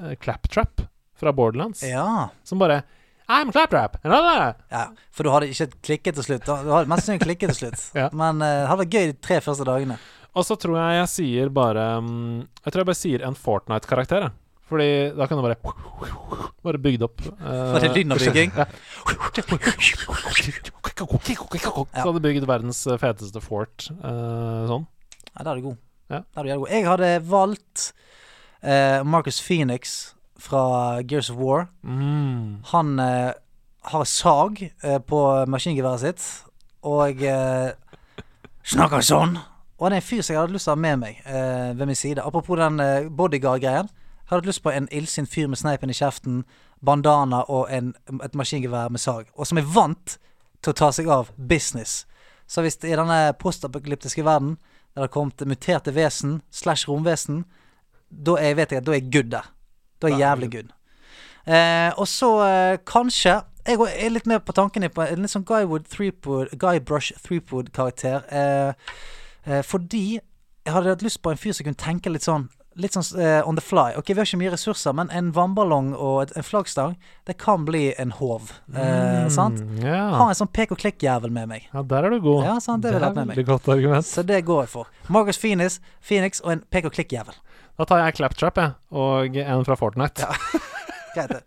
eh, 0.01 0.15
Claptrap 0.17 0.81
fra 1.21 1.33
Borderlands. 1.37 1.83
Ja. 1.85 2.31
Som 2.45 2.59
bare 2.62 2.83
I'm 3.31 3.53
Claptrap! 3.53 3.99
Ja. 4.03 4.87
For 5.15 5.23
du 5.23 5.31
hadde 5.31 5.47
ikke 5.53 5.69
klikket 5.87 6.17
til 6.19 6.25
slutt. 6.27 6.47
Du 6.49 6.73
hadde 6.73 6.89
mest 6.91 7.07
sannsynlig 7.07 7.23
klikket 7.29 7.53
til 7.53 7.59
slutt. 7.69 7.85
Ja. 8.01 8.09
Men 8.17 8.41
uh, 8.43 8.65
hadde 8.67 8.87
vært 8.87 8.97
gøy 8.97 9.12
de 9.12 9.19
tre 9.23 9.39
første 9.45 9.67
dagene. 9.69 9.99
Og 10.36 10.47
så 10.47 10.57
tror 10.61 10.77
jeg 10.78 11.01
jeg 11.01 11.11
sier 11.11 11.51
bare 11.55 11.85
mm, 12.05 12.36
Jeg 12.65 12.73
tror 12.73 12.82
jeg 12.82 12.89
bare 12.90 13.01
sier 13.01 13.24
en 13.27 13.39
Fortnite-karakter, 13.39 14.28
jeg. 14.28 14.36
Fordi 14.70 14.89
da 15.19 15.27
kan 15.27 15.40
du 15.40 15.43
bare 15.43 15.59
Bare 16.62 16.78
bygd 16.78 17.02
opp. 17.09 17.23
Uh, 17.40 17.73
For 17.73 17.82
det 17.82 17.89
er 17.89 17.97
lyden 17.97 18.15
av. 18.15 18.20
Så 18.20 18.31
hadde 22.05 22.23
bygd 22.23 22.47
verdens 22.47 22.86
eh, 22.86 23.01
feteste 23.01 23.40
fort 23.43 23.89
uh, 24.05 24.69
sånn. 24.69 24.85
Ja, 25.32 25.43
da 25.43 25.52
er 25.52 25.61
du 25.61 25.66
god. 25.70 25.78
Ja. 26.12 26.20
Da 26.23 26.43
er 26.43 26.47
du 26.47 26.62
god. 26.62 26.73
Jeg 26.74 26.86
hadde 26.86 27.11
valgt 27.31 27.77
uh, 28.62 29.01
Marcus 29.09 29.40
Phoenix 29.43 30.15
fra 30.40 30.62
Gears 31.09 31.31
of 31.32 31.40
War. 31.40 31.66
Mm. 31.82 32.61
Han 32.74 33.01
uh, 33.01 33.32
har 33.82 34.05
sag 34.05 34.73
eh, 34.82 34.98
på 34.98 35.20
maskingeværet 35.48 36.02
sitt, 36.02 36.24
og 36.85 37.23
eh, 37.24 37.73
snakker 38.66 39.05
sånn. 39.05 39.39
Og 39.81 39.86
han 39.86 39.97
er 39.97 40.02
en 40.02 40.05
fyr 40.05 40.20
som 40.20 40.35
jeg 40.35 40.40
hadde 40.43 40.52
lyst 40.52 40.69
til 40.69 40.74
å 40.74 40.77
ha 40.77 40.81
med 40.85 40.98
meg 41.01 41.20
eh, 41.24 41.70
ved 41.73 41.89
min 41.89 41.97
side. 41.97 42.20
Apropos 42.20 42.61
den 42.61 42.81
eh, 42.85 43.09
bodyguard-greien. 43.09 43.89
Jeg 43.89 44.28
hadde 44.28 44.47
lyst 44.47 44.62
på 44.62 44.70
en 44.70 44.89
illsint 44.93 45.31
fyr 45.32 45.48
med 45.48 45.59
sneipen 45.59 45.90
i 45.90 45.97
kjeften, 45.97 46.43
bandana 46.85 47.40
og 47.48 47.73
en, 47.73 47.94
et 48.23 48.36
maskingevær 48.36 48.93
med 48.93 49.01
sag. 49.01 49.32
Og 49.35 49.48
som 49.48 49.59
er 49.59 49.70
vant 49.73 50.19
til 50.61 50.74
å 50.74 50.77
ta 50.77 50.90
seg 50.93 51.09
av 51.09 51.32
business. 51.36 52.05
Så 52.47 52.61
hvis 52.62 52.77
i 52.85 52.93
denne 52.93 53.32
postapokalyptiske 53.40 54.24
verden 54.27 54.59
der 54.93 55.01
det 55.01 55.07
har 55.07 55.15
kommet 55.15 55.47
muterte 55.48 55.94
vesen 55.94 56.43
slash 56.51 56.89
romvesen, 56.90 57.44
da 58.11 58.36
er, 58.43 58.57
vet 58.59 58.74
jeg 58.74 58.82
at 58.82 58.86
da 58.86 58.93
er 58.93 59.01
jeg 59.01 59.12
good 59.15 59.31
der. 59.32 59.48
Da 60.02 60.09
er 60.09 60.16
jeg 60.16 60.24
jævlig 60.27 60.51
good. 60.52 60.73
Eh, 61.47 61.93
og 61.97 62.09
så 62.09 62.28
eh, 62.44 62.78
kanskje 62.86 63.40
Jeg 63.66 63.78
er 63.81 64.11
litt 64.12 64.27
mer 64.28 64.39
på 64.44 64.52
tankene 64.52 64.89
på 64.93 65.02
en 65.05 65.23
litt 65.23 65.32
sånn 65.32 65.44
Guy 65.47 65.65
Brush 66.81 67.12
Threepwood-karakter. 67.23 68.24
Eh, 68.28 68.73
fordi 69.66 70.05
jeg 70.16 70.72
hadde 70.74 70.93
hatt 70.94 71.02
lyst 71.06 71.22
på 71.24 71.32
en 71.32 71.40
fyr 71.40 71.55
som 71.56 71.66
kunne 71.66 71.81
tenke 71.81 72.12
litt 72.12 72.27
sånn 72.27 72.48
Litt 72.81 72.94
sånn 72.94 73.18
eh, 73.18 73.40
on 73.48 73.56
the 73.59 73.62
fly. 73.64 73.97
Ok, 73.98 74.12
vi 74.14 74.20
har 74.20 74.28
ikke 74.28 74.39
mye 74.39 74.52
ressurser, 74.55 74.94
men 74.94 75.09
en 75.10 75.32
vannballong 75.35 75.89
og 75.98 76.20
et, 76.22 76.31
en 76.39 76.44
flaggstang, 76.47 76.93
det 77.27 77.35
kan 77.43 77.64
bli 77.66 77.89
en 77.98 78.12
håv. 78.14 78.52
Eh, 78.70 79.27
sant? 79.35 79.59
Yeah. 79.82 80.14
Ha 80.14 80.28
en 80.31 80.39
sånn 80.39 80.48
pek 80.55 80.70
og 80.77 80.78
klikk-jævel 80.78 81.35
med 81.35 81.51
meg. 81.51 81.66
ja, 81.74 81.82
der 81.82 82.06
er 82.06 82.14
du 82.14 82.20
god. 82.22 82.47
Ja, 82.47 82.55
sant, 82.62 82.86
det 82.86 82.94
det 82.94 83.10
meg. 83.18 83.35
veldig 83.35 83.44
godt 83.51 83.68
argument. 83.74 84.06
Så 84.06 84.22
det 84.24 84.39
går 84.47 84.62
jeg 84.62 84.72
for. 84.77 84.89
Marcus 85.10 85.36
Phoenix, 85.43 85.81
Phoenix 86.01 86.40
og 86.47 86.55
en 86.55 86.62
pek 86.70 86.86
og 86.89 86.94
klikk-jævel. 86.94 87.35
Da 87.77 87.89
tar 87.90 88.05
jeg 88.05 88.16
Claptrap, 88.20 88.62
jeg, 88.62 88.72
og 88.94 89.36
en 89.43 89.66
fra 89.66 89.77
Fortnite. 89.82 90.31
Det. 91.18 91.43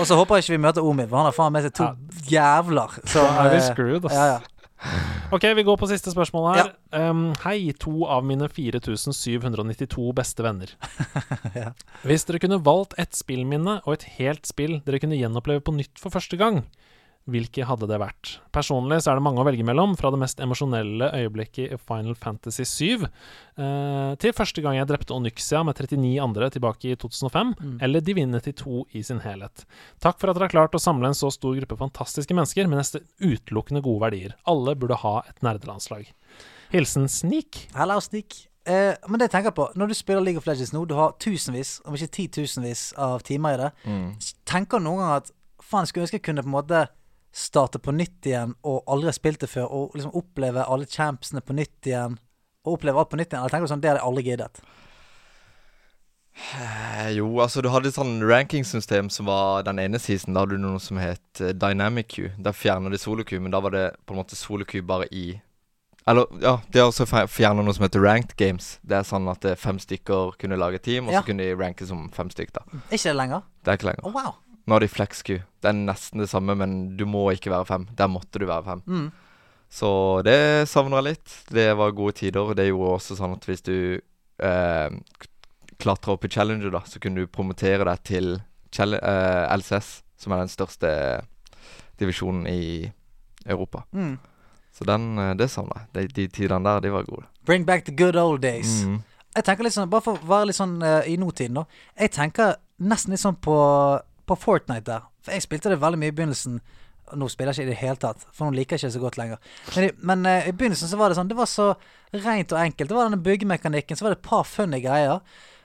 Og 0.00 0.06
så 0.10 0.16
håper 0.18 0.40
jeg 0.40 0.42
ikke 0.48 0.56
vi 0.56 0.62
møter 0.64 0.82
Omid, 0.82 1.06
for 1.06 1.20
han 1.22 1.28
har 1.30 1.34
faen 1.36 1.54
med 1.54 1.62
seg 1.68 1.74
to 1.78 1.86
jævler. 2.26 2.96
Så, 3.06 3.22
Da 3.22 3.44
er 3.46 3.52
vi 3.54 3.60
eh, 3.60 3.66
screwed, 3.68 4.08
ass. 4.10 4.16
Ja, 4.16 4.24
ja. 4.34 4.51
Ok, 5.32 5.46
vi 5.56 5.64
går 5.64 5.78
på 5.80 5.88
siste 5.88 6.12
spørsmål 6.12 6.46
her. 6.52 6.70
Um, 6.92 7.30
hei, 7.44 7.72
to 7.80 8.04
av 8.10 8.24
mine 8.26 8.48
4792 8.52 10.08
beste 10.16 10.44
venner. 10.44 10.74
Ja. 11.52 11.72
Hvis 12.06 12.24
dere 12.24 12.40
kunne 12.40 12.62
valgt 12.64 12.94
et 13.00 13.12
spillminne 13.16 13.78
og 13.82 13.94
et 13.94 14.04
helt 14.16 14.48
spill 14.48 14.78
dere 14.86 15.00
kunne 15.02 15.18
gjenoppleve 15.18 15.60
på 15.64 15.74
nytt 15.76 16.00
for 16.00 16.14
første 16.14 16.38
gang, 16.40 16.62
hvilke 17.30 17.66
hadde 17.66 17.86
det 17.86 17.98
vært? 18.02 18.32
Personlig 18.54 18.98
så 19.02 19.12
er 19.12 19.18
det 19.18 19.24
mange 19.24 19.42
å 19.42 19.46
velge 19.46 19.64
mellom, 19.66 19.94
fra 19.98 20.10
det 20.10 20.18
mest 20.18 20.40
emosjonelle 20.42 21.10
øyeblikket 21.20 21.74
i 21.74 21.78
Final 21.78 22.16
Fantasy 22.18 22.66
7 22.66 23.04
eh, 23.04 24.12
til 24.22 24.34
første 24.34 24.64
gang 24.64 24.76
jeg 24.78 24.88
drepte 24.90 25.14
Onyxia 25.14 25.62
med 25.66 25.78
39 25.78 26.12
andre 26.24 26.50
tilbake 26.54 26.92
i 26.92 26.98
2005, 26.98 27.52
eller 27.86 28.04
Divinity 28.04 28.54
2 28.58 28.84
i 28.98 29.04
sin 29.06 29.22
helhet. 29.22 29.66
Takk 30.02 30.18
for 30.18 30.32
at 30.32 30.38
dere 30.38 30.48
har 30.48 30.54
klart 30.56 30.78
å 30.78 30.82
samle 30.82 31.12
en 31.12 31.18
så 31.18 31.30
stor 31.34 31.54
gruppe 31.60 31.78
fantastiske 31.78 32.34
mennesker 32.34 32.70
med 32.70 32.82
nesten 32.82 33.06
utelukkende 33.22 33.84
gode 33.84 34.02
verdier. 34.06 34.38
Alle 34.50 34.74
burde 34.78 34.98
ha 35.04 35.20
et 35.28 35.44
nerdelandslag. 35.46 36.08
Hilsen 36.72 37.06
Sneak. 37.12 37.68
Hello, 37.76 38.00
Sneak. 38.02 38.48
Uh, 38.62 38.94
men 39.10 39.18
det 39.18 39.26
jeg 39.26 39.36
tenker 39.36 39.54
på, 39.54 39.66
når 39.74 39.90
du 39.90 39.94
spiller 39.98 40.22
League 40.22 40.38
of 40.38 40.46
Legends 40.46 40.70
nå, 40.74 40.84
du 40.86 40.94
har 40.94 41.16
tusenvis, 41.22 41.80
om 41.86 41.94
ikke 41.98 42.14
titusenvis 42.18 42.92
av 42.94 43.22
timer 43.26 43.56
i 43.56 43.62
det, 43.64 43.70
tenker 44.46 44.78
du 44.78 44.86
noen 44.86 45.02
gang 45.02 45.14
at 45.16 45.32
faen, 45.62 45.88
skulle 45.88 46.06
ønske 46.06 46.20
jeg 46.20 46.26
kunne 46.28 46.44
på 46.44 46.50
en 46.50 46.56
måte 46.56 46.84
starte 47.32 47.78
på 47.80 47.92
nytt 47.96 48.26
igjen 48.28 48.54
og 48.68 48.82
aldri 48.86 49.08
ha 49.08 49.16
spilt 49.16 49.40
det 49.40 49.48
før, 49.50 49.70
og 49.72 49.94
liksom 49.96 50.12
oppleve 50.18 50.64
alle 50.68 50.86
champsene 50.86 51.40
på 51.40 51.56
nytt 51.56 51.88
igjen, 51.88 52.18
og 52.66 52.76
oppleve 52.76 52.98
alt 53.00 53.10
på 53.10 53.16
nytt 53.20 53.32
igjen? 53.32 53.40
Eller 53.42 53.50
tenker 53.54 53.66
du 53.66 53.72
sånn, 53.72 53.80
det 53.82 53.88
hadde 53.92 54.02
jeg 54.02 54.08
aldri 54.10 54.24
giddet? 54.28 54.62
Eh, 56.32 57.10
jo, 57.18 57.26
altså 57.44 57.60
du 57.62 57.68
hadde 57.72 57.90
et 57.90 57.96
sånn 57.96 58.22
rankingsystem 58.24 59.10
som 59.12 59.28
var 59.28 59.64
den 59.66 59.80
ene 59.82 59.98
season. 60.00 60.32
Da 60.34 60.44
hadde 60.44 60.56
du 60.56 60.62
noe 60.64 60.80
som 60.80 60.96
het 61.00 61.40
eh, 61.44 61.52
Dynamic 61.52 62.08
Q. 62.14 62.28
Der 62.40 62.56
fjerna 62.56 62.92
de 62.92 63.00
solo 63.00 63.24
queue, 63.28 63.42
men 63.44 63.52
da 63.52 63.60
var 63.64 63.74
det 63.74 63.86
på 64.06 64.14
en 64.16 64.22
måte 64.22 64.38
solo 64.38 64.64
queue 64.68 64.84
bare 64.86 65.08
i 65.12 65.40
Eller 66.08 66.26
ja, 66.42 66.56
de 66.72 66.80
har 66.80 66.88
også 66.90 67.04
fjerna 67.30 67.62
noe 67.62 67.74
som 67.76 67.84
heter 67.86 68.02
ranked 68.02 68.32
games. 68.40 68.72
Det 68.82 68.96
er 68.98 69.04
sånn 69.06 69.28
at 69.30 69.44
eh, 69.46 69.54
fem 69.60 69.78
stykker 69.78 70.32
kunne 70.40 70.56
lage 70.58 70.80
team, 70.82 71.06
og 71.06 71.12
Ja. 71.14 71.20
så 71.20 71.28
kunne 71.28 71.44
de 71.46 71.54
ranke 71.54 71.86
som 71.86 72.08
fem 72.10 72.30
stykker. 72.32 72.52
da 72.58 72.80
ikke 72.90 73.12
lenger? 73.14 73.42
Det 73.62 73.70
er 73.70 73.78
ikke 73.78 73.90
lenger. 73.92 74.04
Oh, 74.08 74.10
wow. 74.16 74.34
Nå 74.64 74.76
har 74.76 74.84
de 74.84 74.90
flex 74.90 75.24
queue. 75.26 75.42
Det 75.62 75.70
er 75.70 75.78
nesten 75.78 76.22
det 76.22 76.30
samme, 76.30 76.54
men 76.58 76.96
du 76.98 77.04
må 77.08 77.24
ikke 77.34 77.50
være 77.52 77.68
fem. 77.68 77.86
Der 77.98 78.10
måtte 78.10 78.38
du 78.38 78.46
være 78.46 78.66
fem. 78.66 78.82
Mm. 78.86 79.10
Så 79.72 79.90
det 80.26 80.68
savner 80.70 81.00
jeg 81.00 81.08
litt. 81.08 81.36
Det 81.50 81.68
var 81.78 81.94
gode 81.96 82.16
tider. 82.20 82.54
Det 82.58 82.68
gjorde 82.68 82.96
også 82.98 83.18
sånn 83.18 83.36
at 83.38 83.46
hvis 83.48 83.64
du 83.66 83.76
eh, 83.98 84.96
klatra 85.82 86.14
opp 86.14 86.26
i 86.26 86.30
Challenger, 86.30 86.70
da, 86.74 86.82
så 86.86 87.00
kunne 87.02 87.24
du 87.24 87.30
promotere 87.30 87.86
deg 87.88 88.02
til 88.06 88.34
eh, 88.98 89.44
LCS, 89.56 89.94
som 90.20 90.34
er 90.34 90.44
den 90.44 90.52
største 90.52 90.90
divisjonen 91.98 92.46
i 92.50 92.90
Europa. 93.46 93.82
Mm. 93.92 94.18
Så 94.72 94.86
den, 94.88 95.18
eh, 95.18 95.34
det 95.40 95.50
savner 95.50 95.82
jeg. 95.82 95.88
De, 95.96 96.06
de 96.20 96.28
tidene 96.28 96.68
der, 96.68 96.84
de 96.84 96.92
var 96.92 97.08
gode. 97.08 97.26
Bring 97.46 97.66
back 97.66 97.84
the 97.84 97.96
good 97.96 98.16
old 98.16 98.42
days. 98.42 98.82
Mm. 98.84 99.00
Jeg 99.32 99.46
tenker 99.48 99.64
litt 99.64 99.74
sånn, 99.74 99.90
Bare 99.90 100.04
for 100.04 100.20
å 100.20 100.28
være 100.28 100.50
litt 100.50 100.58
sånn 100.58 100.76
uh, 100.84 101.00
i 101.08 101.16
nåtiden, 101.16 101.62
da. 101.62 101.64
Jeg 101.96 102.12
tenker 102.12 102.58
nesten 102.84 103.14
litt 103.14 103.22
sånn 103.22 103.38
på, 103.40 103.56
på 104.32 104.38
Fortnite 104.40 104.86
der. 104.88 105.10
For 105.22 105.36
jeg 105.36 105.44
spilte 105.44 105.72
det 105.72 105.80
veldig 105.82 106.00
mye 106.02 106.12
i 106.12 106.16
begynnelsen. 106.16 106.60
Nå 107.18 107.28
spiller 107.28 107.52
jeg 107.52 107.66
ikke 107.66 107.70
i 107.70 107.74
det 107.74 107.82
hele 107.82 108.00
tatt, 108.00 108.22
for 108.32 108.48
nå 108.48 108.56
liker 108.56 108.78
jeg 108.78 108.86
ikke 108.86 108.94
så 108.94 109.02
godt 109.02 109.18
lenger. 109.20 109.40
Men, 109.74 109.90
men 110.10 110.28
uh, 110.28 110.48
i 110.48 110.54
begynnelsen 110.56 110.88
så 110.88 110.98
var 111.00 111.12
det 111.12 111.18
sånn 111.18 111.28
Det 111.28 111.36
var 111.36 111.50
så 111.50 111.72
rent 112.14 112.54
og 112.54 112.62
enkelt. 112.62 112.88
Det 112.88 112.96
var 112.96 113.10
denne 113.10 113.26
byggemekanikken, 113.26 113.98
så 113.98 114.06
var 114.06 114.14
det 114.14 114.20
et 114.22 114.30
par 114.30 114.48
funny 114.48 114.80
greier. 114.84 115.20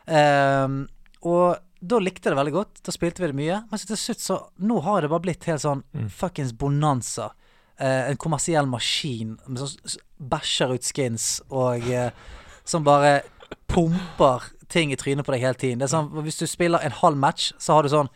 Ehm, 0.08 0.86
og 1.28 1.58
da 1.80 2.00
likte 2.02 2.28
jeg 2.28 2.34
det 2.34 2.40
veldig 2.40 2.56
godt. 2.56 2.82
Da 2.88 2.94
spilte 2.96 3.24
vi 3.24 3.32
det 3.32 3.38
mye. 3.38 3.62
Men 3.70 3.80
så 3.80 3.90
til 3.90 4.00
slutt 4.02 4.24
så 4.24 4.38
Nå 4.64 4.80
har 4.86 5.04
det 5.04 5.12
bare 5.12 5.26
blitt 5.28 5.48
helt 5.50 5.64
sånn 5.64 5.84
fuckings 6.14 6.56
bonanza. 6.58 7.32
Uh, 7.78 8.10
en 8.10 8.20
kommersiell 8.20 8.70
maskin 8.70 9.36
med 9.46 9.62
sånn 9.62 10.00
bæsjer 10.18 10.72
ut 10.74 10.86
skins 10.88 11.36
og 11.54 11.84
eh, 11.94 12.10
som 12.66 12.82
bare 12.82 13.20
pumper 13.70 14.48
ting 14.68 14.90
i 14.90 14.98
trynet 14.98 15.28
på 15.28 15.36
deg 15.36 15.44
hele 15.44 15.60
tiden. 15.62 15.78
Det 15.80 15.86
er 15.86 15.94
sånn, 15.94 16.10
Hvis 16.26 16.40
du 16.42 16.48
spiller 16.50 16.82
en 16.82 16.96
halv 17.04 17.20
match, 17.22 17.52
så 17.62 17.78
har 17.78 17.86
du 17.86 17.92
sånn 17.94 18.10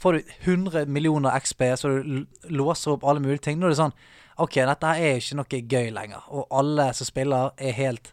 Får 0.00 0.12
du 0.12 0.22
100 0.40 0.86
millioner 0.86 1.38
XP, 1.40 1.62
så 1.76 1.88
du 1.88 2.26
låser 2.48 2.94
opp 2.94 3.04
alle 3.04 3.20
mulige 3.20 3.44
ting. 3.44 3.58
Nå 3.60 3.68
er 3.68 3.74
det 3.74 3.80
sånn 3.82 3.96
OK, 4.40 4.54
dette 4.64 4.88
her 4.88 5.04
er 5.04 5.18
ikke 5.20 5.36
noe 5.36 5.60
gøy 5.68 5.90
lenger. 5.92 6.22
Og 6.32 6.46
alle 6.56 6.86
som 6.96 7.08
spiller, 7.08 7.50
er 7.60 7.76
helt 7.76 8.12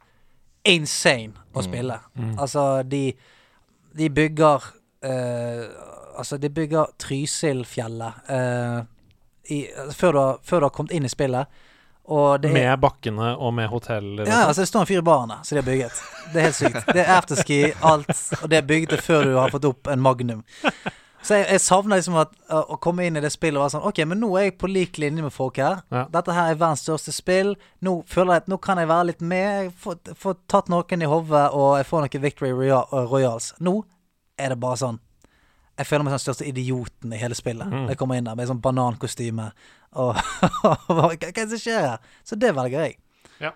insane 0.68 1.40
å 1.56 1.64
spille. 1.64 2.00
Altså, 2.36 2.84
de 2.84 3.14
De 3.98 4.10
bygger 4.10 4.68
uh, 5.06 5.64
Altså, 6.18 6.38
de 6.38 6.50
bygger 6.50 6.92
Trysilfjellet 7.00 8.30
uh, 8.30 8.84
i, 9.50 9.62
før, 9.94 10.12
du 10.12 10.20
har, 10.20 10.40
før 10.44 10.60
du 10.60 10.66
har 10.66 10.74
kommet 10.76 10.92
inn 10.92 11.06
i 11.06 11.12
spillet. 11.12 11.48
Og 12.08 12.42
det 12.42 12.50
er 12.50 12.54
Med 12.56 12.82
bakkene 12.84 13.36
og 13.36 13.54
med 13.54 13.68
hotell? 13.72 14.18
ja, 14.20 14.26
sånn. 14.26 14.48
altså 14.48 14.64
det 14.64 14.68
står 14.72 14.82
en 14.82 14.90
fyr 14.90 15.00
i 15.00 15.06
baren 15.08 15.32
der, 15.32 15.44
så 15.44 15.56
de 15.56 15.62
har 15.62 15.68
bygget. 15.68 16.02
Det 16.34 16.40
er 16.42 16.48
helt 16.48 16.58
sykt. 16.58 16.90
Det 16.96 17.04
er 17.04 17.12
afterski, 17.16 17.60
alt, 17.92 18.12
og 18.42 18.50
det 18.52 18.58
er 18.58 18.68
bygget 18.68 19.04
før 19.06 19.28
du 19.28 19.36
har 19.38 19.54
fått 19.54 19.68
opp 19.70 19.92
en 19.92 20.04
Magnum. 20.04 20.44
Så 21.26 21.38
jeg, 21.40 21.48
jeg 21.50 21.62
savna 21.64 21.98
liksom 21.98 22.18
at, 22.22 22.34
å 22.54 22.78
komme 22.82 23.08
inn 23.08 23.18
i 23.18 23.24
det 23.24 23.32
spillet 23.34 23.58
og 23.58 23.66
være 23.66 23.74
sånn 23.76 23.88
OK, 23.90 24.02
men 24.08 24.22
nå 24.22 24.30
er 24.38 24.48
jeg 24.48 24.58
på 24.62 24.70
lik 24.70 25.00
linje 25.02 25.26
med 25.26 25.34
folk 25.34 25.58
her. 25.62 25.82
Ja. 25.94 26.06
Dette 26.14 26.36
her 26.36 26.52
er 26.52 26.60
verdens 26.60 26.84
største 26.86 27.14
spill. 27.16 27.56
Nå 27.84 27.98
føler 28.10 28.38
jeg 28.38 28.46
at 28.46 28.52
nå 28.54 28.60
kan 28.64 28.80
jeg 28.82 28.90
være 28.92 29.10
litt 29.10 29.24
med. 29.26 29.48
Jeg 29.66 29.74
får, 29.82 29.98
får 30.20 30.38
tatt 30.52 30.72
noen 30.72 31.04
i 31.04 31.10
hodet, 31.10 31.48
og 31.58 31.74
jeg 31.80 31.90
får 31.90 32.06
noen 32.06 32.26
Victory 32.28 32.54
Royals. 32.54 33.52
Nå 33.64 33.80
er 34.38 34.54
det 34.54 34.60
bare 34.62 34.78
sånn 34.78 35.00
Jeg 35.78 35.86
føler 35.90 36.06
meg 36.06 36.14
som 36.14 36.18
den 36.18 36.26
største 36.26 36.46
idioten 36.50 37.12
i 37.14 37.20
hele 37.22 37.38
spillet. 37.38 37.70
Når 37.70 37.92
jeg 37.94 38.00
kommer 38.02 38.18
inn 38.18 38.30
der 38.30 38.38
med 38.38 38.50
sånn 38.50 38.62
banankostyme. 38.62 39.52
Og 39.98 40.18
hva 40.88 41.12
er 41.14 41.34
det 41.34 41.50
som 41.52 41.62
skjer 41.62 41.84
her? 41.92 42.16
Så 42.26 42.38
det 42.40 42.54
velger 42.58 42.88
jeg. 42.88 42.98
Ja. 43.44 43.52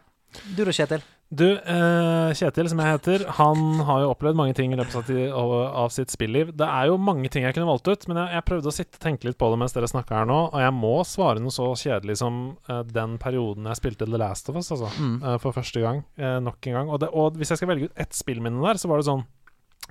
Du 0.56 0.62
da, 0.66 0.74
Kjetil? 0.74 1.02
Du, 1.32 1.46
eh, 1.48 2.34
Kjetil, 2.36 2.68
som 2.68 2.80
jeg 2.84 2.92
heter, 2.92 3.22
han 3.38 3.60
har 3.88 4.02
jo 4.04 4.10
opplevd 4.12 4.36
mange 4.36 4.54
ting 4.58 4.74
i 4.74 4.76
løpet 4.76 4.96
av, 5.00 5.06
sitt- 5.08 5.32
av, 5.32 5.52
av 5.80 5.90
sitt 5.96 6.12
spilliv. 6.12 6.50
Det 6.60 6.68
er 6.68 6.90
jo 6.90 6.98
mange 7.00 7.30
ting 7.32 7.46
jeg 7.46 7.56
kunne 7.56 7.70
valgt 7.70 7.88
ut, 7.88 8.04
men 8.12 8.18
jeg, 8.20 8.34
jeg 8.36 8.46
prøvde 8.50 8.68
å 8.68 8.76
sitte 8.76 9.00
tenke 9.00 9.30
litt 9.30 9.38
på 9.40 9.48
det 9.54 9.60
mens 9.62 9.72
dere 9.72 9.88
snakka 9.88 10.18
her 10.20 10.28
nå, 10.28 10.40
og 10.52 10.60
jeg 10.60 10.74
må 10.76 10.92
svare 11.08 11.40
noe 11.40 11.54
så 11.56 11.70
kjedelig 11.80 12.18
som 12.20 12.42
eh, 12.68 12.82
den 12.84 13.16
perioden 13.22 13.70
jeg 13.72 13.80
spilte 13.80 14.10
The 14.12 14.20
Last 14.20 14.52
of 14.52 14.60
Us, 14.60 14.74
altså. 14.76 14.90
eh, 15.24 15.38
for 15.40 15.56
første 15.56 15.80
gang. 15.86 16.02
eh, 16.20 16.40
nok 16.44 16.68
en 16.68 16.76
gang. 16.82 16.92
Og, 16.92 17.00
det, 17.06 17.10
og 17.16 17.40
hvis 17.40 17.54
jeg 17.56 17.62
skal 17.62 17.72
velge 17.72 17.88
ut 17.88 18.04
ett 18.04 18.12
spillminne 18.20 18.60
der, 18.68 18.82
så 18.84 18.92
var 18.92 19.00
det 19.00 19.08
sånn 19.08 19.24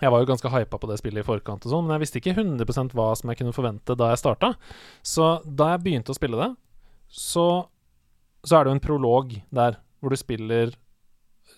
Jeg 0.00 0.12
var 0.12 0.20
jo 0.22 0.28
ganske 0.34 0.52
hypa 0.52 0.78
på 0.80 0.88
det 0.92 0.98
spillet 1.00 1.24
i 1.24 1.26
forkant, 1.26 1.64
og 1.64 1.72
sånn 1.72 1.88
men 1.88 1.96
jeg 1.96 2.04
visste 2.04 2.20
ikke 2.20 2.36
100% 2.36 2.92
hva 2.96 3.08
som 3.18 3.32
jeg 3.32 3.40
kunne 3.40 3.56
forvente 3.56 3.96
da 3.96 4.12
jeg 4.12 4.20
starta. 4.20 4.52
Så 5.02 5.32
da 5.44 5.72
jeg 5.72 5.82
begynte 5.88 6.12
å 6.12 6.16
spille 6.20 6.36
det, 6.36 6.50
så, 7.08 7.48
så 8.44 8.60
er 8.60 8.64
det 8.64 8.70
jo 8.74 8.76
en 8.78 8.84
prolog 8.90 9.34
der 9.50 9.80
hvor 10.00 10.12
du 10.12 10.16
spiller 10.20 10.76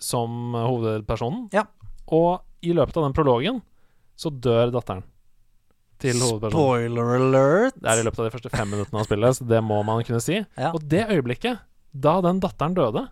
som 0.03 0.57
hovedpersonen. 0.57 1.49
Ja. 1.55 1.67
Og 2.13 2.43
i 2.63 2.75
løpet 2.77 2.99
av 2.99 3.09
den 3.09 3.17
prologen 3.17 3.63
så 4.19 4.31
dør 4.31 4.73
datteren 4.75 5.05
til 6.03 6.19
hovedpersonen. 6.19 6.55
Spoiler 6.55 7.17
alert. 7.17 7.79
Det 7.79 7.91
er 7.91 8.03
i 8.03 8.07
løpet 8.07 8.23
av 8.23 8.29
de 8.29 8.35
første 8.35 8.53
fem 8.53 8.73
minuttene 8.75 9.03
av 9.03 9.09
spillet, 9.09 9.39
så 9.39 9.49
det 9.49 9.61
må 9.65 9.81
man 9.87 10.05
kunne 10.07 10.23
si. 10.23 10.41
Ja. 10.59 10.73
Og 10.73 10.83
det 10.91 11.07
øyeblikket, 11.09 11.63
da 11.93 12.17
den 12.25 12.41
datteren 12.43 12.77
døde, 12.79 13.07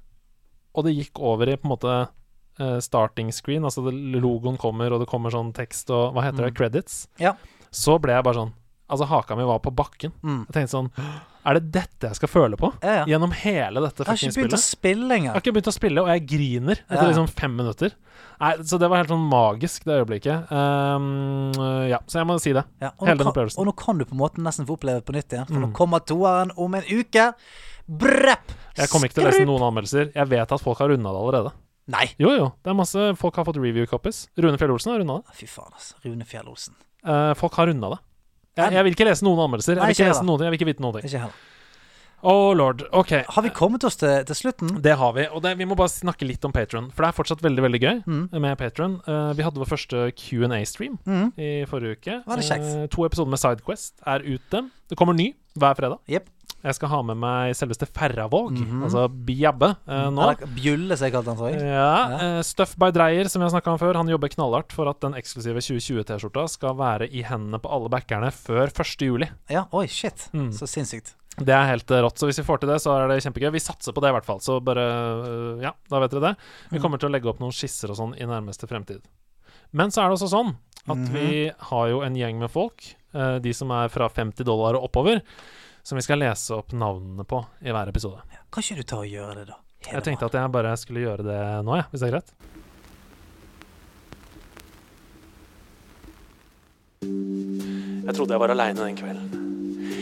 og 0.71 0.87
det 0.87 0.97
gikk 0.97 1.21
over 1.23 1.51
i 1.51 1.57
på 1.59 1.67
en 1.67 1.75
måte 1.75 1.95
eh, 1.99 2.79
starting 2.83 3.33
screen, 3.35 3.67
altså 3.67 3.85
det, 3.87 3.95
logoen 4.23 4.59
kommer, 4.61 4.93
og 4.95 5.03
det 5.03 5.11
kommer 5.11 5.35
sånn 5.35 5.55
tekst 5.57 5.91
og 5.95 6.15
Hva 6.15 6.29
heter 6.29 6.47
det? 6.47 6.53
Mm. 6.55 6.59
Credits. 6.59 7.03
Ja. 7.23 7.35
Så 7.71 7.99
ble 8.03 8.15
jeg 8.17 8.27
bare 8.27 8.43
sånn 8.43 8.55
Altså, 8.91 9.07
haka 9.07 9.37
mi 9.39 9.45
var 9.47 9.61
på 9.63 9.71
bakken. 9.75 10.13
Mm. 10.23 10.41
Jeg 10.49 10.55
tenkte 10.57 10.75
sånn 10.75 10.91
Er 11.47 11.55
det 11.57 11.71
dette 11.73 12.09
jeg 12.11 12.17
skal 12.19 12.29
føle 12.29 12.57
på? 12.61 12.69
Ja, 12.85 12.99
ja. 13.01 13.05
Gjennom 13.09 13.31
hele 13.33 13.81
dette 13.81 14.03
Jeg 14.05 14.11
har 14.11 14.19
ikke 14.21 14.35
begynt 14.43 14.57
å 14.59 14.61
spille 14.61 15.07
lenger. 15.09 15.29
Jeg 15.31 15.33
har 15.33 15.41
ikke 15.41 15.55
begynt 15.57 15.71
å 15.71 15.77
spille, 15.77 16.03
og 16.03 16.09
jeg 16.13 16.27
griner 16.29 16.77
etter 16.83 17.01
Ja. 17.01 17.09
liksom 17.09 17.29
fem 17.33 17.55
minutter. 17.57 17.95
Nei, 18.41 18.51
så 18.69 18.79
det 18.81 18.91
var 18.91 19.01
helt 19.01 19.09
sånn 19.09 19.25
magisk, 19.31 19.85
det 19.89 19.97
øyeblikket. 20.03 20.51
Um, 20.53 21.53
ja, 21.89 21.99
så 22.07 22.21
jeg 22.21 22.27
må 22.29 22.37
si 22.41 22.53
det. 22.53 22.65
Ja, 22.81 22.91
Hele 23.01 23.17
den 23.23 23.31
opplevelsen. 23.33 23.59
og 23.63 23.67
nå 23.71 23.75
kan 23.77 23.97
du 23.99 24.05
på 24.05 24.13
en 24.13 24.21
måte 24.21 24.43
nesten 24.45 24.67
få 24.69 24.77
oppleve 24.77 25.01
det 25.01 25.07
på 25.09 25.17
nytt 25.17 25.33
igjen, 25.33 25.47
for 25.49 25.55
nå 25.61 25.69
Mm. 25.71 25.75
kommer 25.77 26.01
toeren 26.05 26.51
om 26.59 26.75
en 26.75 26.83
uke. 26.85 27.33
Brepp! 27.89 28.53
Jeg 28.77 28.89
kommer 28.89 29.09
ikke 29.09 29.15
til 29.19 29.25
å 29.25 29.31
lese 29.31 29.47
noen 29.47 29.65
anmeldelser. 29.67 30.13
Jeg 30.15 30.29
vet 30.29 30.53
at 30.53 30.61
folk 30.61 30.79
har 30.79 30.89
runda 30.93 31.11
det 31.11 31.21
allerede. 31.25 31.53
Nei. 31.91 32.07
Jo, 32.19 32.31
jo. 32.37 32.53
Det 32.63 32.71
er 32.71 32.75
masse 32.79 33.17
Folk 33.19 33.35
har 33.37 33.45
fått 33.45 33.57
review 33.61 33.87
copies. 33.87 34.29
Rune 34.39 34.57
Fjell 34.61 34.71
Olsen 34.71 34.93
har 34.93 35.01
runda 35.01 35.17
det. 35.25 35.35
Fy 35.41 35.47
faen, 35.47 35.73
altså. 35.75 35.95
Rune 36.05 36.25
Fjell 36.25 36.47
Olsen. 36.47 36.75
Eh, 37.05 37.35
folk 37.35 37.55
har 37.55 37.67
runda 37.67 37.91
det. 37.97 37.99
Jeg, 38.59 38.73
jeg 38.75 38.85
vil 38.85 38.93
ikke 38.97 39.07
lese 39.07 39.25
noen 39.25 39.39
anmeldelser. 39.47 39.77
Jeg 39.79 39.85
vil 39.87 39.95
ikke 39.95 40.09
lese 40.11 40.25
noen 40.27 40.39
ting 40.41 40.47
Jeg 40.49 40.53
vil 40.55 40.59
ikke 40.61 40.71
vite 40.73 40.83
noen 40.85 40.95
ting. 40.99 41.05
Ikke 41.11 41.23
heller. 41.23 41.47
Oh 42.23 42.51
lord. 42.53 42.83
Ok. 42.93 43.13
Har 43.33 43.43
vi 43.47 43.49
kommet 43.57 43.85
oss 43.89 43.97
til, 43.97 44.25
til 44.29 44.37
slutten? 44.37 44.75
Det 44.85 44.93
har 45.01 45.13
vi. 45.17 45.25
Og 45.33 45.41
det, 45.41 45.55
vi 45.57 45.65
må 45.65 45.73
bare 45.79 45.89
snakke 45.89 46.27
litt 46.29 46.45
om 46.45 46.53
Patron. 46.53 46.91
For 46.93 47.01
det 47.07 47.09
er 47.09 47.17
fortsatt 47.17 47.41
veldig 47.47 47.63
veldig 47.65 47.81
gøy 47.81 48.03
Mm. 48.05 48.27
med 48.45 48.59
Patron. 48.61 48.99
vi 49.39 49.43
hadde 49.47 49.57
vår 49.63 49.71
første 49.71 50.03
Q&A-stream 50.19 50.99
Mm. 51.07 51.33
i 51.41 51.65
forrige 51.71 51.97
uke. 51.97 52.19
Var 52.27 52.37
det 52.37 52.45
kjekt? 52.45 52.69
Uh, 52.77 52.87
to 52.93 53.07
episoder 53.09 53.31
med 53.33 53.41
Sidequest 53.41 53.95
er 54.07 54.21
ute. 54.21 54.65
Det 54.91 54.99
kommer 55.01 55.15
ny 55.17 55.31
hver 55.57 55.75
fredag. 55.81 55.99
Jepp. 56.09 56.29
Jeg 56.63 56.75
skal 56.77 56.89
ha 56.93 57.03
med 57.03 57.17
meg 57.17 57.55
selveste 57.57 57.87
Ferravåg, 57.89 58.51
Mhm. 58.59 58.83
altså 58.85 59.09
Bjabbe, 59.09 59.77
eh, 59.89 60.11
nå. 60.11 60.27
Bjulle, 60.55 60.97
som 60.97 61.07
jeg 61.07 61.13
kalte 61.15 61.27
han, 61.33 61.37
tror 61.37 61.51
jeg. 61.53 61.61
Ja, 61.61 62.09
Ja. 62.11 62.19
eh, 62.39 62.43
Stuff 62.43 62.77
by 62.77 62.91
Dreyer, 62.91 63.29
som 63.29 63.41
jeg 63.43 63.51
snakka 63.51 63.69
om 63.73 63.79
før, 63.79 63.95
han 63.97 64.07
jobber 64.09 64.29
knallhardt 64.29 64.73
for 64.73 64.89
at 64.89 65.01
den 65.01 65.15
eksklusive 65.15 65.57
2020-T-skjorta 65.61 66.49
skal 66.49 66.75
være 66.77 67.09
i 67.11 67.23
hendene 67.23 67.59
på 67.61 67.71
alle 67.73 67.89
backerne 67.89 68.31
før 68.31 68.69
1. 68.71 69.01
juli. 69.07 69.29
Ja, 69.49 69.65
oi, 69.73 69.87
shit. 69.87 70.29
Mm. 70.35 70.51
Så 70.53 70.69
sinnssykt. 70.69 71.15
Det 71.39 71.49
er 71.49 71.65
helt 71.71 71.91
eh, 71.91 72.03
rått. 72.03 72.19
Så 72.19 72.27
hvis 72.29 72.37
vi 72.37 72.45
får 72.45 72.61
til 72.61 72.69
det, 72.69 72.81
så 72.83 72.93
er 72.99 73.09
det 73.09 73.23
kjempegøy. 73.25 73.53
Vi 73.53 73.59
satser 73.61 73.93
på 73.95 74.01
det, 74.03 74.11
i 74.11 74.13
hvert 74.19 74.27
fall. 74.27 74.41
Så 74.41 74.61
bare 74.63 74.85
øh, 74.85 75.63
Ja, 75.63 75.73
da 75.89 76.01
vet 76.01 76.11
dere 76.11 76.21
det. 76.21 76.37
Vi 76.71 76.79
Mm. 76.79 76.83
kommer 76.83 76.99
til 76.99 77.09
å 77.09 77.13
legge 77.13 77.29
opp 77.31 77.39
noen 77.41 77.53
skisser 77.53 77.89
og 77.89 77.97
sånn 77.97 78.15
i 78.21 78.27
nærmeste 78.27 78.69
fremtid. 78.69 79.01
Men 79.73 79.89
så 79.91 80.03
er 80.05 80.11
det 80.11 80.19
også 80.19 80.29
sånn 80.35 80.57
at 80.89 80.97
Mhm. 80.99 81.13
vi 81.13 81.53
har 81.59 81.89
jo 81.89 82.01
en 82.03 82.15
gjeng 82.15 82.39
med 82.41 82.51
folk, 82.51 82.83
eh, 83.15 83.39
de 83.39 83.53
som 83.53 83.71
er 83.71 83.89
fra 83.89 84.09
50 84.09 84.45
dollar 84.45 84.75
og 84.75 84.91
oppover, 84.91 85.23
som 85.83 85.99
vi 85.99 86.05
skal 86.05 86.21
lese 86.23 86.55
opp 86.57 86.73
navnene 86.77 87.25
på 87.29 87.43
i 87.65 87.73
hver 87.75 87.91
episode. 87.91 88.23
Kan 88.53 88.65
ikke 88.65 88.81
du 88.81 88.87
ta 88.87 89.03
og 89.03 89.11
gjøre 89.11 89.37
det, 89.41 89.47
da? 89.51 89.61
Jeg 89.91 90.05
tenkte 90.05 90.29
at 90.29 90.37
jeg 90.37 90.53
bare 90.53 90.75
skulle 90.77 91.05
gjøre 91.07 91.25
det 91.25 91.41
nå, 91.65 91.77
jeg, 91.79 91.87
hvis 91.91 92.03
det 92.03 92.09
er 92.11 92.17
greit. 92.19 92.35
Jeg 98.11 98.17
trodde 98.17 98.35
jeg 98.35 98.43
var 98.43 98.53
aleine 98.53 98.83
den 98.83 98.99
kvelden. 98.99 99.47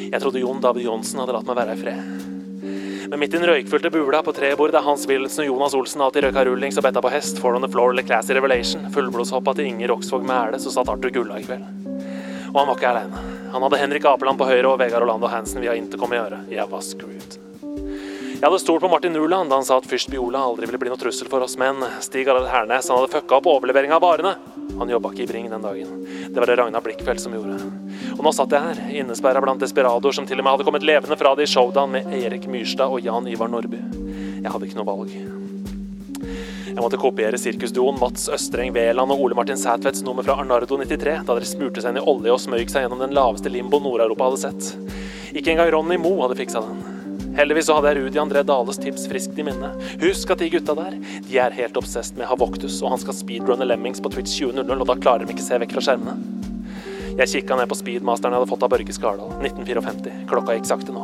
Jeg 0.09 0.21
trodde 0.23 0.41
Jon 0.43 0.61
David 0.65 0.89
Johnsen 0.89 1.21
hadde 1.23 1.37
latt 1.37 1.47
meg 1.47 1.59
være 1.61 1.77
i 1.77 1.81
fred. 1.83 2.29
Men 3.09 3.23
midt 3.23 3.33
i 3.33 3.39
den 3.39 3.47
røykfylte 3.49 3.93
bula 3.93 4.21
på 4.25 4.35
trebordet 4.37 4.77
der 4.77 4.85
Hans 4.85 5.07
Wilhelmsen 5.09 5.47
og 5.47 5.49
Jonas 5.53 5.77
Olsen 5.79 6.03
alltid 6.05 6.27
røyka 6.27 6.45
rullings 6.49 6.81
og 6.81 6.85
betta 6.85 7.01
på 7.05 7.13
hest, 7.13 7.41
four 7.41 7.57
on 7.57 7.65
the 7.65 7.71
floor 7.73 7.95
eller 7.95 8.05
classy 8.05 8.35
revelation, 8.37 8.89
fullblodshoppa 8.93 9.55
til 9.57 9.71
Inger 9.71 9.95
Roksvåg 9.95 10.27
Mæle, 10.29 10.61
så 10.61 10.75
satt 10.75 10.91
Arthur 10.93 11.15
Gulla 11.15 11.39
i 11.41 11.47
kveld. 11.47 11.65
Og 12.51 12.59
han 12.59 12.69
var 12.69 12.75
ikke 12.77 12.91
aleine. 12.93 13.38
Han 13.53 13.63
hadde 13.63 13.81
Henrik 13.81 14.05
Apeland 14.05 14.39
på 14.39 14.47
høyre 14.49 14.69
og 14.69 14.79
Vegard 14.81 15.07
Orlando 15.07 15.29
Hansen 15.33 15.63
via 15.65 15.75
intercom 15.79 16.13
i 16.13 16.21
øret. 16.21 16.51
Jeg 16.53 16.69
var 16.69 16.83
screwed. 16.85 17.39
Jeg 18.39 18.45
hadde 18.47 18.59
stolt 18.63 18.85
på 18.85 18.91
Martin 18.93 19.17
Nuland 19.17 19.51
da 19.51 19.57
han 19.59 19.65
sa 19.67 19.81
at 19.81 19.87
fyrst 19.91 20.13
Biola 20.13 20.45
aldri 20.47 20.69
ville 20.69 20.79
bli 20.79 20.93
noe 20.93 21.01
trussel 21.01 21.27
for 21.27 21.43
oss, 21.43 21.57
men 21.59 21.81
Stig 22.05 22.29
Harald 22.29 22.47
Hernes 22.53 22.87
han 22.87 23.01
hadde 23.01 23.11
fucka 23.17 23.41
opp 23.41 23.49
overleveringa 23.51 23.97
av 23.97 24.05
varene. 24.05 24.37
Han 24.79 24.93
jobba 24.93 25.11
ikke 25.11 25.25
i 25.25 25.31
Bring 25.33 25.49
den 25.51 25.65
dagen. 25.65 26.05
Det 26.29 26.39
var 26.39 26.47
det 26.47 26.59
Ragnar 26.61 26.85
Blikkfeldt 26.85 27.25
som 27.25 27.35
gjorde. 27.35 27.57
Og 28.15 28.23
nå 28.23 28.35
satt 28.37 28.55
jeg 28.55 28.63
her, 28.63 28.85
innesperra 29.01 29.43
blant 29.43 29.65
desperadoer 29.65 30.15
som 30.15 30.29
til 30.29 30.39
og 30.39 30.47
med 30.47 30.55
hadde 30.55 30.69
kommet 30.69 30.87
levende 30.87 31.19
fra 31.19 31.35
det 31.35 31.49
i 31.49 31.51
showdown 31.51 31.97
med 31.97 32.15
Erik 32.21 32.47
Myrstad 32.47 32.95
og 32.95 33.03
Jan 33.03 33.27
Ivar 33.33 33.51
Nordby. 33.51 33.81
Jeg 34.45 34.53
hadde 34.55 34.71
ikke 34.71 34.79
noe 34.79 34.91
valg. 34.93 35.11
Jeg 36.79 36.85
måtte 36.85 36.99
kopiere 37.03 37.39
sirkusduoen 37.43 37.97
Mats 37.99 38.29
Østreng 38.31 38.71
Veland 38.71 39.11
og 39.11 39.25
Ole 39.25 39.35
Martin 39.35 39.59
Sætvedts 39.59 40.05
nummer 40.07 40.23
fra 40.23 40.37
Arnardo 40.39 40.77
93, 40.79 41.25
da 41.27 41.35
dere 41.35 41.49
smurte 41.51 41.83
seg 41.83 41.91
inn 41.91 41.99
i 41.99 42.05
olje 42.13 42.31
og 42.31 42.39
smøyk 42.39 42.71
seg 42.71 42.85
gjennom 42.85 43.03
den 43.03 43.17
laveste 43.19 43.51
limbo 43.51 43.81
Nord-Europa 43.83 44.29
hadde 44.29 44.39
sett. 44.45 44.95
Ikke 45.35 45.57
engang 45.57 45.73
Ronny 45.75 45.99
Moe 45.99 46.23
hadde 46.23 46.39
fiksa 46.39 46.63
den. 46.63 46.79
Heldigvis 47.35 47.67
så 47.67 47.81
hadde 47.81 47.91
jeg 47.91 48.05
Rudi 48.05 48.23
André 48.23 48.47
Dales 48.47 48.79
tips 48.79 49.11
friskt 49.11 49.43
i 49.43 49.51
minne. 49.51 49.75
Husk 50.05 50.31
at 50.31 50.39
de 50.39 50.53
gutta 50.55 50.79
der, 50.79 51.03
de 51.27 51.43
er 51.43 51.59
helt 51.59 51.83
obsessed 51.83 52.15
med 52.15 52.31
Havoktus, 52.31 52.79
og 52.79 52.95
han 52.95 53.03
skal 53.03 53.23
speedrunne 53.25 53.67
Lemmings 53.67 53.99
på 53.99 54.15
Twitch 54.15 54.39
20.00, 54.39 54.63
og 54.79 54.87
da 54.87 55.03
klarer 55.03 55.27
de 55.27 55.35
ikke 55.35 55.51
se 55.51 55.59
vekk 55.59 55.81
fra 55.81 55.89
skjermene. 55.91 56.38
Jeg 57.19 57.31
kikka 57.33 57.57
ned 57.59 57.67
på 57.67 57.75
speedmasteren 57.75 58.31
jeg 58.31 58.39
hadde 58.39 58.51
fått 58.53 58.63
av 58.63 58.71
Børge 58.71 58.95
Skardal. 58.95 59.33
1954. 59.43 60.27
Klokka 60.31 60.55
gikk 60.55 60.69
sakte 60.69 60.95
nå. 60.95 61.03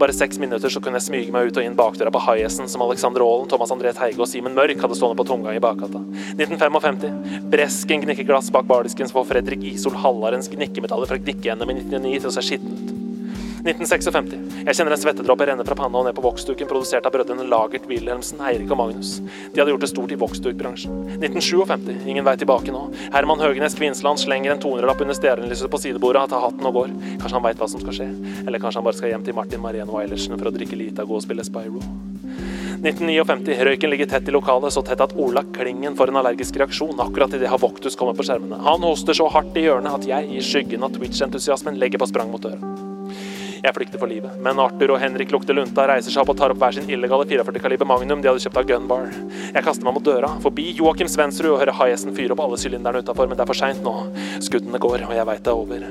Bare 0.00 0.12
seks 0.12 0.36
minutter 0.42 0.68
så 0.68 0.82
kunne 0.84 1.00
jeg 1.00 1.06
smyge 1.06 1.32
meg 1.32 1.48
ut 1.48 1.60
og 1.60 1.64
inn 1.64 1.78
bakdøra 1.78 2.12
på 2.12 2.20
Highesten 2.26 2.68
som 2.68 2.84
Alexander 2.84 3.24
Aalen, 3.24 3.48
Thomas 3.48 3.72
André 3.72 3.94
Teige 3.96 4.20
og 4.20 4.28
Simen 4.28 4.56
Mørk 4.58 4.82
hadde 4.84 4.98
stående 4.98 5.16
på 5.22 5.26
tunga 5.30 5.54
i 5.56 5.62
bakgata. 5.64 6.02
1955. 6.36 7.48
Bresken 7.54 8.04
gnikker 8.04 8.28
glass 8.28 8.52
bak 8.52 8.68
bardisken 8.68 9.08
som 9.08 9.22
får 9.22 9.30
Fredrik 9.32 9.64
Isol 9.72 9.96
Hallarens 10.04 10.52
gnikkemetaller 10.52 11.08
fra 11.08 11.20
gnikkeendem 11.22 11.72
i 11.72 11.78
1999 11.80 12.20
til 12.20 12.32
å 12.32 12.36
se 12.36 12.46
skitten 12.50 12.76
ut. 12.76 13.03
1956. 13.64 14.64
Jeg 14.66 14.76
kjenner 14.76 14.92
en 14.92 15.00
svettedråpe 15.00 15.46
renne 15.48 15.64
fra 15.64 15.76
panna 15.78 16.02
og 16.02 16.04
ned 16.04 16.16
på 16.16 16.24
voksduken 16.26 16.68
produsert 16.68 17.06
av 17.08 17.14
brødrene 17.14 17.46
Lagert 17.48 17.86
Wilhelmsen, 17.88 18.42
Eirik 18.44 18.68
og 18.74 18.76
Magnus. 18.76 19.14
De 19.24 19.62
hadde 19.62 19.72
gjort 19.72 19.86
det 19.86 19.88
stort 19.88 20.12
i 20.12 20.18
voksdukbransjen. 20.20 20.98
1957. 21.16 22.04
Ingen 22.12 22.26
vei 22.28 22.36
tilbake 22.40 22.74
nå. 22.74 22.82
Herman 23.14 23.40
Høgenes 23.40 23.76
Kvinsland 23.78 24.20
slenger 24.20 24.52
en 24.52 24.60
200-lapp 24.60 25.00
under 25.06 25.16
stearinlyset 25.16 25.72
på 25.72 25.80
sidebordet, 25.80 26.26
tar 26.28 26.44
hatten 26.44 26.68
og 26.68 26.76
går. 26.76 26.92
Kanskje 27.22 27.38
han 27.38 27.46
veit 27.46 27.62
hva 27.62 27.70
som 27.72 27.80
skal 27.80 27.96
skje. 27.96 28.10
Eller 28.44 28.60
kanskje 28.60 28.82
han 28.82 28.88
bare 28.90 29.00
skal 29.00 29.14
hjem 29.14 29.24
til 29.24 29.38
Martin 29.40 29.64
Mareno 29.64 29.96
Eilertsen 30.02 30.36
for 30.36 30.52
å 30.52 30.54
drikke 30.54 30.76
Litago 30.76 31.16
og 31.16 31.24
spille 31.24 31.46
Spyro. 31.48 31.80
1959. 32.84 33.64
Røyken 33.64 33.94
ligger 33.94 34.12
tett 34.12 34.28
i 34.28 34.34
lokalet, 34.34 34.76
så 34.76 34.84
tett 34.84 35.00
at 35.00 35.16
Ola 35.16 35.40
Klingen 35.56 35.96
får 35.96 36.12
en 36.12 36.20
allergisk 36.20 36.58
reaksjon 36.60 37.00
akkurat 37.00 37.32
idet 37.32 37.48
Havoktus 37.48 37.96
kommer 37.96 38.12
på 38.18 38.26
skjermene. 38.28 38.60
Han 38.66 38.84
hoster 38.84 39.16
så 39.16 39.30
hardt 39.32 39.56
i 39.56 39.64
hjørnet 39.64 40.02
at 40.02 40.10
jeg, 40.10 40.28
i 40.36 40.44
skyggen 40.44 40.84
av 40.84 40.92
Twitch-entusiasmen, 40.98 41.80
legger 41.80 42.02
på 42.02 42.12
sprang 42.12 42.34
mot 42.34 42.44
døra. 42.44 42.92
Jeg 43.64 43.72
flykter 43.72 43.96
for 43.96 44.12
livet, 44.12 44.34
men 44.44 44.58
Arthur 44.60 44.90
og 44.92 44.98
Henrik 45.00 45.30
lukter 45.32 45.56
lunta, 45.56 45.86
reiser 45.88 46.12
seg 46.12 46.20
opp 46.20 46.34
og 46.34 46.36
tar 46.36 46.52
opp 46.52 46.58
hver 46.60 46.74
sin 46.76 46.90
illegale 46.92 47.24
44 47.24 47.62
kaliber 47.64 47.88
Magnum 47.88 48.20
de 48.20 48.28
hadde 48.28 48.42
kjøpt 48.44 48.58
av 48.60 48.66
Gunbar. 48.68 49.06
Jeg 49.54 49.64
kaster 49.64 49.86
meg 49.86 49.96
mot 49.96 50.04
døra, 50.04 50.28
forbi 50.44 50.66
Joakim 50.76 51.08
Svensrud 51.08 51.54
og 51.54 51.62
hører 51.62 51.78
high-hesten 51.78 52.12
fyre 52.12 52.36
opp 52.36 52.42
alle 52.44 52.58
sylinderne 52.60 53.00
utafor, 53.00 53.30
men 53.30 53.40
det 53.40 53.46
er 53.46 53.48
for 53.48 53.56
seint 53.56 53.80
nå. 53.80 53.94
Skuddene 54.44 54.82
går, 54.84 55.06
og 55.08 55.16
jeg 55.16 55.28
veit 55.30 55.48
det 55.48 55.54
er 55.54 55.62
over. 55.62 55.88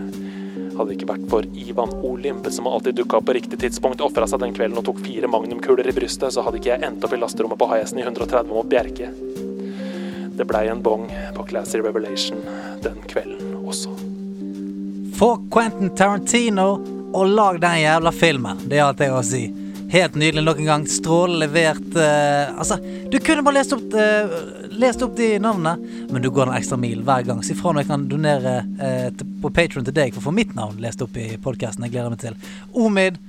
Hadde 0.78 0.88
det 0.92 1.00
ikke 1.00 1.10
vært 1.16 1.26
for 1.34 1.50
Ivan 1.66 1.98
Olimp, 2.06 2.54
som 2.54 2.70
alltid 2.70 3.02
dukka 3.02 3.18
opp 3.18 3.30
på 3.32 3.38
riktig 3.40 3.64
tidspunkt, 3.66 4.06
ofra 4.06 4.30
seg 4.30 4.46
den 4.46 4.54
kvelden 4.54 4.78
og 4.78 4.86
tok 4.92 5.02
fire 5.10 5.34
magnumkuler 5.34 5.90
i 5.90 5.98
brystet, 5.98 6.38
så 6.38 6.46
hadde 6.46 6.62
ikke 6.62 6.76
jeg 6.76 6.86
endt 6.86 7.10
opp 7.10 7.18
i 7.18 7.24
lasterommet 7.26 7.58
på 7.58 7.74
high-hesten 7.74 8.04
i 8.04 8.06
130 8.06 8.54
mot 8.54 8.70
Bjerke. 8.70 9.10
Det 10.38 10.46
blei 10.46 10.68
en 10.70 10.86
bong 10.86 11.10
på 11.34 11.50
Classy 11.50 11.82
Revelation 11.82 12.38
den 12.86 13.02
kvelden 13.10 13.64
også. 13.66 13.98
For 15.18 15.42
Quentin 15.54 15.90
Tarantino 15.98 16.93
og 17.14 17.28
lag 17.28 17.60
den 17.62 17.82
jævla 17.84 18.12
filmen. 18.12 18.66
Det 18.66 18.80
er 18.80 18.88
alt 18.88 19.04
jeg 19.04 19.14
har 19.14 19.22
å 19.22 19.28
si. 19.28 19.44
Helt 19.94 20.16
nydelig 20.18 20.42
nok 20.44 20.60
en 20.60 20.70
gang. 20.72 20.86
Strålende 20.90 21.46
levert. 21.46 21.90
Uh, 21.94 22.58
altså, 22.58 22.80
du 23.12 23.20
kunne 23.22 23.44
bare 23.46 23.60
lest 23.60 23.76
opp, 23.76 23.94
uh, 23.94 24.70
lest 24.74 25.04
opp 25.06 25.14
de 25.20 25.36
navnene, 25.44 25.76
men 26.10 26.24
du 26.24 26.32
går 26.34 26.50
en 26.50 26.58
ekstra 26.58 26.80
mil 26.82 27.04
hver 27.06 27.28
gang. 27.28 27.44
Si 27.46 27.54
fra 27.58 27.76
når 27.76 27.84
jeg 27.84 27.92
kan 27.92 28.08
donere 28.10 28.56
uh, 28.80 29.12
til, 29.14 29.36
på 29.44 29.54
Patron 29.54 29.86
til 29.86 29.96
deg 30.00 30.16
for 30.16 30.24
å 30.24 30.28
få 30.32 30.34
mitt 30.40 30.56
navn 30.58 30.82
lest 30.82 31.04
opp 31.06 31.20
i 31.22 31.36
podkasten. 31.38 31.86
Jeg 31.86 31.94
gleder 31.94 32.16
meg 32.16 32.24
til. 32.24 32.40
Omid, 32.74 33.22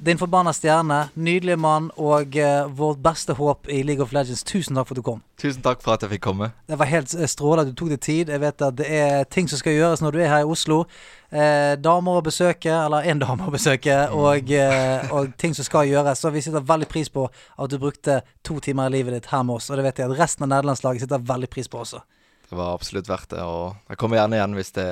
din 0.00 0.18
forbanna 0.18 0.52
stjerne, 0.56 0.98
nydelig 1.14 1.58
mann 1.60 1.90
og 2.00 2.36
uh, 2.40 2.66
vårt 2.72 3.00
beste 3.04 3.34
håp 3.36 3.68
i 3.68 3.82
League 3.84 4.02
of 4.02 4.14
Legends. 4.16 4.42
Tusen 4.48 4.78
takk 4.78 4.88
for 4.88 4.96
at 4.96 5.00
du 5.00 5.04
kom. 5.04 5.20
Tusen 5.40 5.62
takk 5.64 5.82
for 5.84 5.92
at 5.94 6.04
jeg 6.04 6.14
fikk 6.14 6.22
komme. 6.24 6.50
Det 6.68 6.78
var 6.80 6.88
helt 6.88 7.12
eh, 7.14 7.28
strålende 7.28 7.72
du 7.72 7.76
tok 7.76 7.92
deg 7.92 8.00
tid. 8.04 8.32
Jeg 8.32 8.40
vet 8.42 8.64
at 8.64 8.78
det 8.80 8.88
er 8.88 9.24
ting 9.28 9.48
som 9.48 9.60
skal 9.60 9.76
gjøres 9.76 10.02
når 10.04 10.16
du 10.16 10.20
er 10.22 10.32
her 10.32 10.46
i 10.46 10.48
Oslo. 10.48 10.82
Eh, 11.30 11.76
damer 11.80 12.18
å 12.18 12.24
besøke, 12.24 12.72
eller 12.72 13.06
én 13.12 13.20
dame 13.20 13.46
å 13.46 13.52
besøke, 13.52 13.96
og, 14.16 14.50
eh, 14.50 15.12
og 15.12 15.36
ting 15.40 15.54
som 15.56 15.68
skal 15.68 15.88
gjøres. 15.88 16.24
Så 16.24 16.32
vi 16.32 16.42
setter 16.44 16.64
veldig 16.64 16.88
pris 16.90 17.12
på 17.12 17.28
at 17.28 17.70
du 17.70 17.78
brukte 17.80 18.20
to 18.46 18.58
timer 18.64 18.88
i 18.88 18.96
livet 18.98 19.16
ditt 19.16 19.30
her 19.32 19.44
med 19.44 19.60
oss. 19.60 19.70
Og 19.70 19.78
det 19.78 19.86
vet 19.90 20.02
jeg 20.02 20.10
at 20.10 20.18
resten 20.18 20.48
av 20.48 20.54
nederlandslaget 20.56 21.04
setter 21.06 21.24
veldig 21.32 21.52
pris 21.52 21.68
på 21.68 21.84
også. 21.84 22.02
Det 22.50 22.58
var 22.58 22.74
absolutt 22.74 23.08
verdt 23.08 23.36
det. 23.36 23.44
Og 23.44 23.76
jeg 23.92 24.00
kommer 24.00 24.18
gjerne 24.18 24.40
igjen 24.40 24.56
hvis 24.58 24.72
det 24.80 24.90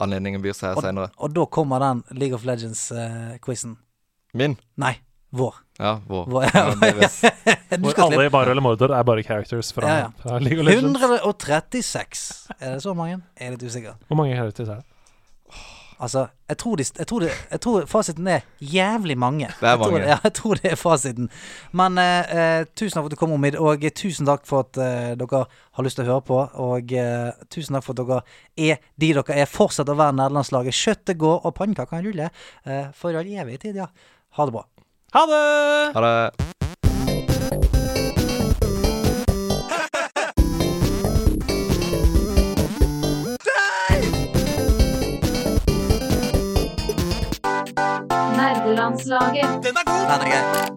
anledningen 0.00 0.42
byr 0.44 0.54
seg 0.54 0.76
Og, 0.78 0.84
senere. 0.84 1.10
og 1.18 1.32
da 1.34 1.46
kommer 1.50 1.82
den 1.82 2.04
League 2.14 2.36
of 2.36 2.44
Legends-quizen. 2.46 3.76
Min? 4.34 4.56
Nei, 4.80 4.94
vår. 5.34 5.54
Ja, 5.80 5.94
vår. 6.06 6.26
vår. 6.30 6.44
Ja, 6.54 6.64
deres. 6.80 7.20
Hvor 7.80 8.00
alle 8.04 8.26
i 8.26 8.30
Bar 8.34 8.50
eller 8.52 8.62
Mordor 8.64 8.92
er 8.94 9.02
bare 9.06 9.22
characters 9.26 9.72
fra, 9.72 9.88
Ja, 9.88 9.98
ja. 10.04 10.10
fra 10.22 10.38
League 10.42 10.60
of 10.60 10.66
Legends. 10.68 11.00
136. 11.00 12.24
Er 12.60 12.74
det 12.76 12.82
så 12.82 12.94
mange? 12.94 13.20
Jeg 13.38 13.46
er 13.46 13.54
litt 13.56 13.62
usikker. 13.66 13.94
Hvor 14.08 14.18
mange 14.20 14.36
characters 14.36 14.68
er 14.68 14.80
det? 14.82 14.86
Altså, 16.00 16.22
jeg 16.48 16.56
tror, 16.56 16.76
de, 16.80 16.84
jeg, 16.98 17.06
tror 17.10 17.20
de, 17.20 17.26
jeg 17.50 17.60
tror 17.60 17.82
fasiten 17.86 18.28
er 18.32 18.44
jævlig 18.64 19.18
mange. 19.20 19.50
Det 19.60 19.66
er 19.68 19.74
Jeg 19.74 19.78
tror, 19.82 19.90
mange. 19.92 20.06
ja, 20.08 20.16
jeg 20.24 20.32
tror 20.38 20.54
det 20.56 20.70
er 20.72 20.78
fasiten. 20.80 21.26
Men 21.76 21.98
eh, 22.00 22.30
eh, 22.40 22.62
tusen 22.72 22.96
takk 22.96 23.02
for 23.04 23.10
at 23.10 23.16
du 23.16 23.20
kom, 23.20 23.34
Omid, 23.36 23.58
og 23.60 23.84
eh, 23.84 23.92
tusen 23.92 24.24
takk 24.30 24.46
for 24.48 24.64
at 24.64 24.80
eh, 24.80 25.10
dere 25.20 25.42
har 25.76 25.84
lyst 25.84 26.00
til 26.00 26.06
å 26.06 26.14
høre 26.14 26.24
på. 26.30 26.38
Og 26.64 26.94
eh, 26.96 27.42
tusen 27.52 27.76
takk 27.76 27.84
for 27.84 27.92
at 27.92 28.00
dere 28.00 28.22
er 28.72 28.80
de 28.96 29.10
dere 29.18 29.36
er. 29.44 29.50
Fortsett 29.52 29.92
å 29.92 29.98
være 30.00 30.16
nederlandslaget. 30.22 30.78
Kjøttet 30.80 31.20
går, 31.20 31.42
og 31.44 31.54
pannekakene 31.60 32.00
ruller. 32.08 32.32
Eh, 32.64 32.88
for 32.96 33.20
all 33.20 33.28
evig 33.44 33.60
tid, 33.66 33.76
ja. 33.84 33.90
Ha 34.40 34.46
det 34.46 34.52
bra. 34.52 34.64
Ha 35.12 35.26
det! 35.26 35.92
Ha 35.94 36.00
det. 36.00 36.30
Nerdelandslaget. 48.36 49.62
Den 49.62 49.76
er 49.76 49.84
grei. 49.84 50.70